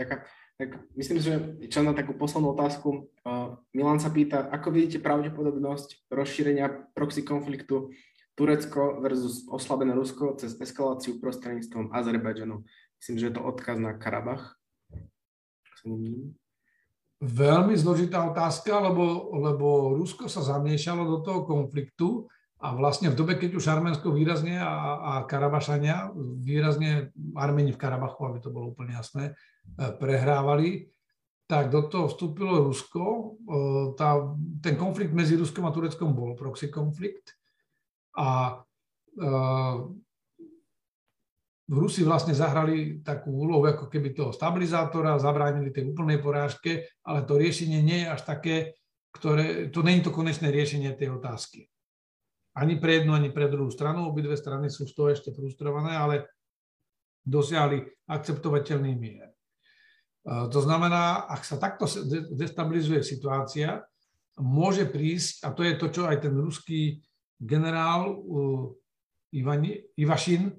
Ďakujem. 0.00 0.20
Tak 0.58 0.70
myslím, 0.96 1.18
že 1.20 1.32
čo 1.68 1.84
na 1.84 1.92
takú 1.92 2.16
poslednú 2.16 2.56
otázku. 2.56 3.04
Eh, 3.04 3.48
Milan 3.76 4.00
sa 4.00 4.08
pýta, 4.08 4.48
ako 4.48 4.72
vidíte 4.72 5.04
pravdepodobnosť 5.04 6.08
rozšírenia 6.08 6.88
proxy 6.96 7.20
konfliktu 7.20 7.92
Turecko 8.38 9.02
versus 9.02 9.42
oslabené 9.50 9.98
Rusko 9.98 10.38
cez 10.38 10.54
eskaláciu 10.54 11.18
prostredníctvom 11.18 11.90
Azerbajdžanu. 11.90 12.62
Myslím, 13.02 13.16
že 13.18 13.26
je 13.26 13.34
to 13.34 13.42
odkaz 13.42 13.82
na 13.82 13.98
Karabach. 13.98 14.54
Veľmi 17.18 17.74
zložitá 17.74 18.22
otázka, 18.30 18.78
lebo, 18.78 19.34
lebo 19.42 19.98
Rusko 19.98 20.30
sa 20.30 20.46
zamiešalo 20.46 21.02
do 21.02 21.18
toho 21.26 21.42
konfliktu 21.42 22.30
a 22.62 22.78
vlastne 22.78 23.10
v 23.10 23.18
dobe, 23.18 23.34
keď 23.34 23.58
už 23.58 23.70
Arménsko 23.70 24.14
výrazne 24.14 24.62
a, 24.62 24.74
a 24.98 25.12
Karabašania, 25.26 26.14
výrazne 26.38 27.10
Armeni 27.34 27.74
v 27.74 27.80
Karabachu, 27.82 28.22
aby 28.22 28.38
to 28.38 28.54
bolo 28.54 28.70
úplne 28.70 28.94
jasné, 28.98 29.34
e, 29.78 29.94
prehrávali, 29.98 30.90
tak 31.46 31.70
do 31.70 31.86
toho 31.86 32.10
vstúpilo 32.10 32.66
Rusko. 32.66 33.02
E, 33.02 33.22
tá, 33.94 34.18
ten 34.58 34.74
konflikt 34.74 35.14
medzi 35.14 35.38
Ruskom 35.38 35.66
a 35.66 35.74
Tureckom 35.74 36.14
bol 36.14 36.34
proxy 36.34 36.66
konflikt 36.66 37.37
a 38.18 38.58
uh, 38.58 39.76
Rusi 41.68 42.00
vlastne 42.02 42.32
zahrali 42.32 43.04
takú 43.04 43.44
úlohu 43.44 43.62
ako 43.68 43.92
keby 43.92 44.16
toho 44.16 44.32
stabilizátora, 44.32 45.20
zabránili 45.20 45.68
tej 45.70 45.92
úplnej 45.92 46.18
porážke, 46.18 46.88
ale 47.04 47.28
to 47.28 47.36
riešenie 47.36 47.84
nie 47.84 48.02
je 48.02 48.08
až 48.08 48.20
také, 48.24 48.56
ktoré, 49.12 49.68
to 49.68 49.84
je 49.84 50.00
to 50.00 50.10
konečné 50.10 50.48
riešenie 50.48 50.96
tej 50.96 51.14
otázky 51.14 51.68
ani 52.58 52.74
pre 52.76 53.00
jednu, 53.00 53.14
ani 53.14 53.30
pre 53.30 53.46
druhú 53.46 53.70
stranu. 53.70 54.10
Obidve 54.10 54.34
strany 54.34 54.66
sú 54.66 54.90
z 54.90 54.92
toho 54.98 55.08
ešte 55.14 55.30
frustrované, 55.30 55.94
ale 55.94 56.26
dosiahli 57.22 57.86
akceptovateľný 58.10 58.92
mier. 58.98 59.30
To 60.26 60.60
znamená, 60.60 61.30
ak 61.30 61.46
sa 61.46 61.56
takto 61.56 61.86
destabilizuje 62.34 63.00
situácia, 63.06 63.80
môže 64.42 64.84
prísť, 64.90 65.46
a 65.46 65.54
to 65.54 65.62
je 65.62 65.74
to, 65.78 65.86
čo 65.88 66.02
aj 66.10 66.18
ten 66.26 66.34
ruský 66.34 66.98
generál 67.40 68.18
Ivašin, 69.96 70.52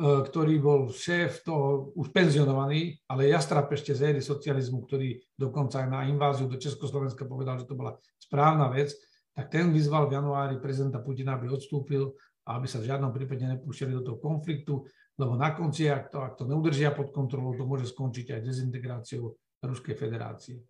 ktorý 0.00 0.54
bol 0.64 0.88
šéf 0.88 1.44
toho 1.44 1.92
už 1.92 2.08
penzionovaný, 2.08 2.96
ale 3.04 3.28
jastrap 3.28 3.68
ešte 3.68 3.92
z 3.92 4.16
éry 4.16 4.22
socializmu, 4.24 4.88
ktorý 4.88 5.20
dokonca 5.36 5.84
aj 5.84 5.88
na 5.92 6.00
inváziu 6.08 6.48
do 6.48 6.56
Československa 6.56 7.28
povedal, 7.28 7.60
že 7.60 7.68
to 7.68 7.76
bola 7.76 8.00
správna 8.16 8.72
vec, 8.72 8.96
tak 9.36 9.52
ten 9.52 9.68
vyzval 9.68 10.08
v 10.08 10.16
januári 10.16 10.56
prezidenta 10.56 11.04
Putina, 11.04 11.36
aby 11.36 11.52
odstúpil 11.52 12.16
a 12.48 12.56
aby 12.56 12.64
sa 12.64 12.80
v 12.80 12.88
žiadnom 12.88 13.12
prípade 13.12 13.44
nepúšťali 13.44 13.92
do 14.00 14.02
toho 14.02 14.18
konfliktu, 14.18 14.88
lebo 15.20 15.36
na 15.36 15.52
konci, 15.52 15.84
ak 15.92 16.08
to, 16.08 16.24
ak 16.24 16.40
to 16.40 16.48
neudržia 16.48 16.96
pod 16.96 17.12
kontrolou, 17.12 17.52
to 17.52 17.68
môže 17.68 17.92
skončiť 17.92 18.36
aj 18.36 18.40
dezintegráciou 18.40 19.36
Ruskej 19.60 19.92
federácie. 19.92 20.64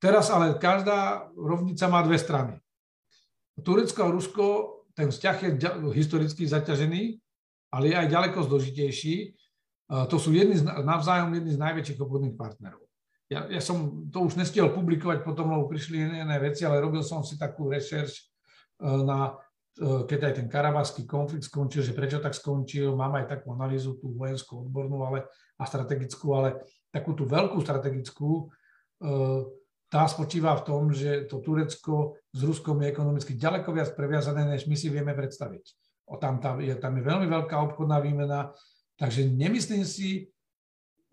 Teraz 0.00 0.32
ale 0.32 0.56
každá 0.56 1.28
rovnica 1.36 1.84
má 1.92 2.00
dve 2.00 2.16
strany. 2.16 2.56
Turecko 3.60 4.08
a 4.08 4.12
Rusko, 4.12 4.44
ten 4.94 5.10
vzťah 5.10 5.36
je 5.42 5.50
historicky 5.94 6.46
zaťažený, 6.46 7.18
ale 7.74 7.84
je 7.90 7.96
aj 7.98 8.08
ďaleko 8.08 8.38
zložitejší. 8.46 9.34
To 9.90 10.16
sú 10.16 10.30
jedni 10.30 10.62
navzájom 10.62 11.34
jedni 11.34 11.52
z 11.52 11.60
najväčších 11.60 12.00
obchodných 12.00 12.38
partnerov. 12.38 12.84
Ja, 13.32 13.48
ja 13.48 13.60
som 13.60 14.06
to 14.12 14.28
už 14.28 14.36
nestiel 14.36 14.68
publikovať, 14.70 15.24
potom 15.24 15.50
lebo 15.50 15.66
prišli 15.66 16.22
iné 16.22 16.36
veci, 16.38 16.68
ale 16.68 16.78
robil 16.78 17.00
som 17.00 17.24
si 17.24 17.40
takú 17.40 17.72
rešerš 17.72 18.12
e, 18.14 18.22
na 19.00 19.32
e, 19.74 20.04
keď 20.04 20.20
aj 20.28 20.34
ten 20.38 20.46
karabáský 20.46 21.08
konflikt 21.08 21.48
skončil, 21.48 21.80
že 21.80 21.96
prečo 21.96 22.20
tak 22.20 22.36
skončil, 22.36 22.92
mám 22.92 23.16
aj 23.16 23.32
takú 23.32 23.56
analýzu, 23.56 23.96
tú 23.96 24.12
vojenskú 24.12 24.68
odbornú 24.68 25.08
ale, 25.08 25.24
a 25.56 25.64
strategickú, 25.64 26.36
ale 26.36 26.68
takú 26.92 27.16
tú 27.16 27.24
veľkú 27.24 27.58
strategickú, 27.64 28.30
e, 28.38 28.44
tá 29.88 30.04
spočíva 30.04 30.60
v 30.60 30.64
tom, 30.68 30.82
že 30.92 31.24
to 31.24 31.40
Turecko 31.40 32.20
s 32.34 32.40
Ruskom 32.42 32.82
je 32.82 32.90
ekonomicky 32.90 33.38
ďaleko 33.38 33.70
viac 33.70 33.94
previazané, 33.94 34.42
než 34.42 34.66
my 34.66 34.74
si 34.74 34.90
vieme 34.90 35.14
predstaviť. 35.14 35.64
O 36.10 36.18
tam, 36.18 36.42
tam, 36.42 36.58
je, 36.58 36.74
tam 36.74 36.98
je 36.98 37.06
veľmi 37.06 37.30
veľká 37.30 37.54
obchodná 37.70 38.02
výmena, 38.02 38.50
takže 38.98 39.30
nemyslím 39.30 39.86
si, 39.86 40.34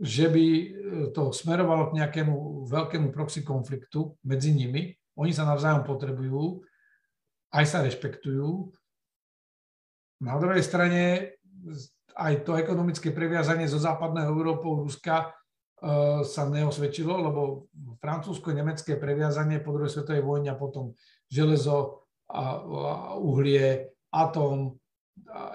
že 0.02 0.26
by 0.26 0.46
e, 0.50 0.68
to 1.14 1.30
smerovalo 1.30 1.94
k 1.94 2.02
nejakému 2.02 2.66
veľkému 2.66 3.14
proxy 3.14 3.46
konfliktu 3.46 4.18
medzi 4.26 4.50
nimi. 4.50 4.98
Oni 5.14 5.30
sa 5.30 5.46
navzájom 5.46 5.86
potrebujú, 5.86 6.66
aj 7.54 7.66
sa 7.70 7.86
rešpektujú. 7.86 8.74
Na 10.26 10.42
druhej 10.42 10.66
strane 10.66 11.34
aj 12.18 12.44
to 12.44 12.58
ekonomické 12.58 13.14
previazanie 13.14 13.70
so 13.70 13.78
západnou 13.78 14.26
Európou 14.26 14.82
Ruska 14.82 15.32
sa 16.22 16.46
neosvedčilo, 16.46 17.14
lebo 17.18 17.42
francúzsko-nemecké 17.98 19.02
previazanie 19.02 19.58
po 19.58 19.74
druhej 19.74 19.90
svetovej 19.90 20.22
vojne 20.22 20.54
a 20.54 20.60
potom 20.60 20.94
železo 21.26 22.06
a, 22.30 22.62
uhlie, 23.18 23.90
atóm, 24.14 24.78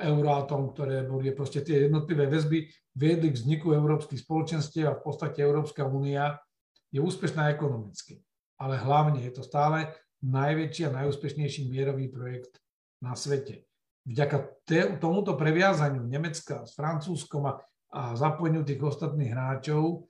euroatom, 0.02 0.74
ktoré 0.74 1.06
boli 1.06 1.30
proste 1.30 1.62
tie 1.62 1.86
jednotlivé 1.86 2.26
väzby, 2.26 2.66
viedli 2.96 3.30
k 3.30 3.38
vzniku 3.38 3.70
európskych 3.70 4.18
spoločenstiev 4.18 4.86
a 4.88 4.98
v 4.98 5.04
podstate 5.04 5.46
Európska 5.46 5.86
únia 5.86 6.42
je 6.90 6.98
úspešná 6.98 7.52
ekonomicky. 7.54 8.18
Ale 8.56 8.80
hlavne 8.80 9.20
je 9.20 9.32
to 9.36 9.42
stále 9.44 9.92
najväčší 10.24 10.88
a 10.88 10.96
najúspešnejší 11.04 11.68
mierový 11.68 12.08
projekt 12.08 12.56
na 13.04 13.12
svete. 13.12 13.68
Vďaka 14.06 14.64
tomuto 14.96 15.36
previazaniu 15.36 16.02
Nemecka 16.02 16.64
s 16.64 16.72
Francúzskom 16.72 17.42
a, 17.46 17.52
a 17.92 18.16
zapojeniu 18.16 18.64
tých 18.64 18.80
ostatných 18.80 19.34
hráčov 19.34 20.08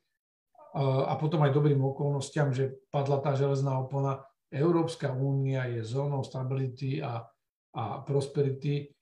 a 0.76 1.16
potom 1.16 1.40
aj 1.40 1.56
dobrým 1.56 1.80
okolnostiam, 1.80 2.52
že 2.52 2.76
padla 2.92 3.24
tá 3.24 3.32
železná 3.32 3.80
opona. 3.80 4.20
Európska 4.52 5.08
únia 5.08 5.64
je 5.72 5.80
zónou 5.80 6.20
stability 6.20 7.00
a, 7.00 7.24
a 7.72 8.04
prosperity, 8.04 8.92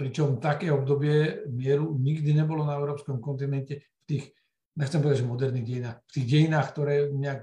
pričom 0.00 0.40
také 0.40 0.72
obdobie 0.72 1.44
mieru 1.52 1.92
nikdy 1.92 2.32
nebolo 2.32 2.64
na 2.64 2.80
európskom 2.80 3.20
kontinente 3.20 3.84
v 3.84 4.02
tých, 4.08 4.24
nechcem 4.72 5.04
povedať, 5.04 5.20
že 5.20 5.28
moderných 5.28 5.66
dejinách, 5.68 5.96
v 6.00 6.12
tých 6.16 6.26
dejinách, 6.32 6.66
ktoré 6.72 6.94
nejak 7.12 7.42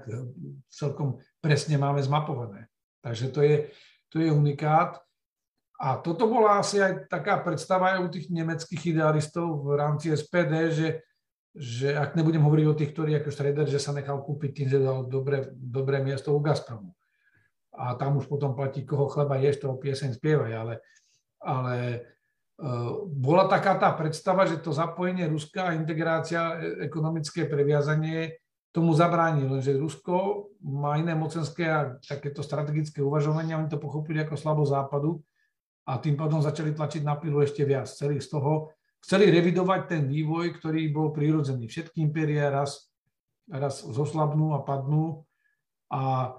celkom 0.66 1.22
presne 1.38 1.78
máme 1.78 2.02
zmapované. 2.02 2.66
Takže 2.98 3.30
to 3.30 3.40
je, 3.46 3.70
to 4.10 4.18
je 4.18 4.34
unikát. 4.34 4.98
A 5.78 6.02
toto 6.02 6.26
bola 6.26 6.58
asi 6.58 6.82
aj 6.82 7.06
taká 7.06 7.38
predstava 7.38 7.94
aj 7.94 7.98
u 8.02 8.08
tých 8.10 8.34
nemeckých 8.34 8.98
idealistov 8.98 9.62
v 9.62 9.78
rámci 9.78 10.10
SPD, 10.10 10.74
že 10.74 10.86
že 11.58 11.90
ak 11.90 12.14
nebudem 12.14 12.46
hovoriť 12.46 12.66
o 12.70 12.78
tých, 12.78 12.94
ktorí 12.94 13.18
ako 13.18 13.34
Schroeder, 13.34 13.66
že 13.66 13.82
sa 13.82 13.90
nechal 13.90 14.22
kúpiť 14.22 14.50
tým, 14.54 14.68
že 14.70 14.78
dal 14.78 15.10
dobré, 15.10 15.50
dobré 15.50 15.98
miesto 15.98 16.30
u 16.30 16.38
Gazpromu. 16.38 16.94
A 17.74 17.98
tam 17.98 18.18
už 18.22 18.30
potom 18.30 18.54
platí, 18.54 18.86
koho 18.86 19.10
chleba 19.10 19.34
ješ, 19.42 19.66
toho 19.66 19.74
pieseň 19.74 20.14
spievaj, 20.14 20.52
ale, 20.54 20.74
ale 21.42 21.76
uh, 22.62 23.02
bola 23.10 23.50
taká 23.50 23.74
tá 23.74 23.90
predstava, 23.90 24.46
že 24.46 24.62
to 24.62 24.70
zapojenie 24.70 25.26
Ruska 25.26 25.70
a 25.70 25.76
integrácia, 25.78 26.58
e, 26.58 26.86
ekonomické 26.86 27.46
previazanie 27.50 28.38
tomu 28.70 28.94
zabráni, 28.94 29.42
lenže 29.42 29.74
Rusko 29.74 30.46
má 30.62 30.94
iné 31.02 31.18
mocenské 31.18 31.66
a 31.66 31.98
takéto 31.98 32.46
strategické 32.46 33.02
uvažovania, 33.02 33.58
oni 33.58 33.66
to 33.66 33.82
pochopili 33.82 34.22
ako 34.22 34.38
slabo 34.38 34.62
západu 34.62 35.18
a 35.88 35.98
tým 35.98 36.14
pádom 36.14 36.38
začali 36.38 36.76
tlačiť 36.76 37.02
na 37.02 37.16
pilu 37.16 37.40
ešte 37.42 37.64
viac. 37.64 37.88
Celých 37.88 38.22
z 38.22 38.38
toho 38.38 38.70
chceli 39.02 39.30
revidovať 39.30 39.80
ten 39.88 40.02
vývoj, 40.06 40.58
ktorý 40.58 40.90
bol 40.90 41.14
prirodzený. 41.14 41.70
Všetky 41.70 42.02
impéria 42.02 42.50
raz, 42.50 42.90
raz 43.48 43.82
zoslabnú 43.82 44.52
a 44.54 44.64
padnú 44.66 45.24
a 45.88 46.34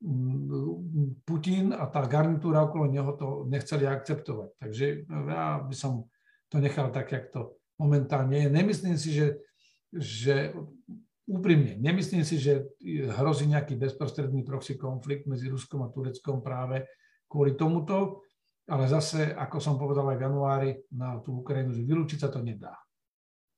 mm, 0.00 1.22
Putin 1.26 1.74
a 1.74 1.84
tá 1.90 2.06
garnitúra 2.06 2.64
okolo 2.64 2.88
neho 2.88 3.12
to 3.18 3.44
nechceli 3.50 3.84
akceptovať. 3.84 4.48
Takže 4.56 4.84
ja 5.08 5.60
by 5.62 5.74
som 5.76 6.08
to 6.48 6.56
nechal 6.62 6.88
tak, 6.88 7.12
jak 7.12 7.28
to 7.28 7.58
momentálne 7.76 8.34
je. 8.34 8.48
Nemyslím 8.48 8.96
si, 8.96 9.10
že, 9.12 9.26
že 9.92 10.36
úprimne, 11.28 11.76
nemyslím 11.76 12.24
si, 12.24 12.40
že 12.40 12.72
hrozí 13.20 13.44
nejaký 13.52 13.76
bezprostredný 13.76 14.42
proxy 14.48 14.80
konflikt 14.80 15.28
medzi 15.28 15.52
Ruskom 15.52 15.84
a 15.84 15.92
Tureckom 15.92 16.40
práve 16.40 16.88
kvôli 17.28 17.52
tomuto 17.52 18.24
ale 18.68 18.84
zase, 18.84 19.32
ako 19.32 19.56
som 19.58 19.80
povedal 19.80 20.12
aj 20.12 20.18
v 20.20 20.24
januári 20.28 20.70
na 20.92 21.16
tú 21.24 21.40
Ukrajinu, 21.40 21.72
že 21.72 21.88
vylúčiť 21.88 22.20
sa 22.20 22.28
to 22.28 22.44
nedá. 22.44 22.76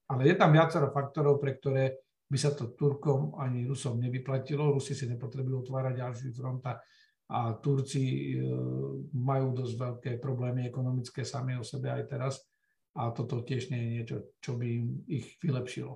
Ale 0.07 0.27
je 0.27 0.35
tam 0.39 0.55
viacero 0.55 0.95
faktorov, 0.95 1.43
pre 1.43 1.59
ktoré 1.59 1.99
by 2.31 2.39
sa 2.39 2.55
to 2.55 2.71
Turkom 2.79 3.35
ani 3.35 3.67
Rusom 3.67 3.99
nevyplatilo. 3.99 4.71
Rusi 4.71 4.95
si 4.95 5.11
nepotrebujú 5.11 5.67
otvárať 5.67 5.99
ďalší 5.99 6.29
fronta 6.31 6.79
a 7.31 7.59
Turci 7.59 8.35
e, 8.35 8.43
majú 9.15 9.55
dosť 9.55 9.75
veľké 9.75 10.11
problémy 10.19 10.67
ekonomické 10.67 11.23
sami 11.23 11.59
o 11.59 11.67
sebe 11.67 11.91
aj 11.91 12.11
teraz 12.11 12.35
a 12.95 13.15
toto 13.15 13.47
tiež 13.47 13.71
nie 13.71 13.79
je 13.79 13.91
niečo, 13.95 14.17
čo 14.43 14.59
by 14.59 14.67
im 14.67 14.87
ich 15.07 15.39
vylepšilo. 15.39 15.95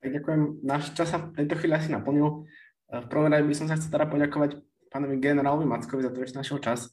Tak 0.00 0.10
ďakujem. 0.14 0.42
Náš 0.62 0.94
čas 0.94 1.10
sa 1.10 1.18
v 1.18 1.34
tejto 1.42 1.58
chvíli 1.58 1.74
asi 1.74 1.90
naplnil. 1.90 2.46
E, 2.86 3.02
v 3.02 3.06
prvom 3.10 3.30
rade 3.30 3.46
by 3.46 3.54
som 3.54 3.66
sa 3.66 3.78
chcel 3.78 3.90
teda 3.90 4.06
poďakovať 4.10 4.62
pánovi 4.90 5.16
generálovi 5.22 5.64
Mackovi 5.64 6.02
za 6.02 6.10
to, 6.10 6.20
že 6.26 6.36
našiel 6.36 6.58
čas 6.58 6.90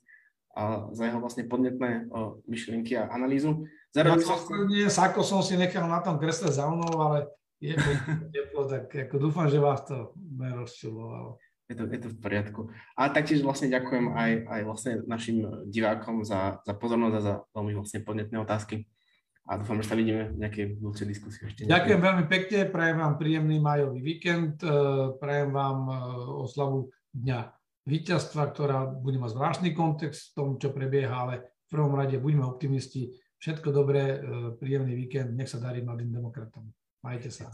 a 0.57 0.89
za 0.89 1.05
jeho 1.05 1.21
vlastne 1.21 1.45
podnetné 1.45 2.09
o, 2.09 2.41
myšlienky 2.49 2.97
a 2.97 3.09
analýzu. 3.13 3.69
Zároveň 3.93 4.21
ja 4.21 4.25
som... 4.25 4.37
Nie, 4.65 4.87
Sako 4.89 5.21
som 5.21 5.41
si 5.45 5.53
nechal 5.53 5.85
na 5.85 6.01
tom 6.01 6.17
kresle 6.17 6.49
za 6.49 6.65
mnou, 6.65 6.97
ale 6.97 7.29
je 7.61 7.77
to 7.77 7.89
teplo, 8.33 8.65
tak 8.65 8.89
ako 8.89 9.15
dúfam, 9.21 9.45
že 9.49 9.61
vás 9.61 9.85
to 9.85 10.17
nerozčulovalo. 10.17 11.37
Je 11.67 11.75
to, 11.75 11.83
je 11.83 11.99
to 11.99 12.09
v 12.09 12.17
poriadku. 12.23 12.61
A 12.95 13.11
taktiež 13.11 13.43
vlastne 13.43 13.67
ďakujem 13.67 14.15
aj, 14.15 14.31
aj 14.47 14.61
vlastne 14.63 14.93
našim 15.03 15.43
divákom 15.67 16.23
za, 16.23 16.63
za 16.63 16.73
pozornosť 16.73 17.15
a 17.19 17.21
za 17.21 17.33
veľmi 17.51 17.73
vlastne 17.75 17.99
podnetné 18.07 18.37
otázky. 18.39 18.87
A 19.47 19.59
dúfam, 19.59 19.79
že 19.79 19.87
sa 19.87 19.95
vidíme 19.99 20.31
v 20.31 20.43
nejakej 20.43 20.65
budúcej 20.79 21.07
diskusii 21.07 21.47
ešte. 21.47 21.67
Ďakujem 21.67 21.99
veľmi 22.03 22.25
pekne, 22.27 22.59
prajem 22.71 22.97
vám 22.99 23.15
príjemný 23.19 23.59
majový 23.59 23.99
víkend, 23.99 24.63
eh, 24.63 24.71
prajem 25.19 25.51
vám 25.51 25.79
eh, 25.87 25.97
oslavu 26.39 26.91
Dňa 27.15 27.57
víťazstva, 27.87 28.51
ktorá 28.51 28.83
bude 28.91 29.15
mať 29.15 29.31
zvláštny 29.31 29.69
kontext 29.71 30.31
v 30.31 30.35
tom, 30.35 30.47
čo 30.59 30.75
prebieha, 30.75 31.15
ale 31.15 31.55
v 31.65 31.69
prvom 31.71 31.95
rade 31.95 32.19
buďme 32.19 32.43
optimisti. 32.43 33.15
Všetko 33.39 33.71
dobré, 33.71 34.19
e, 34.19 34.19
príjemný 34.59 34.93
víkend, 35.07 35.31
nech 35.31 35.47
sa 35.47 35.63
darí 35.63 35.79
mladým 35.79 36.11
demokratom. 36.11 36.67
Majte 36.99 37.31
sa. 37.31 37.47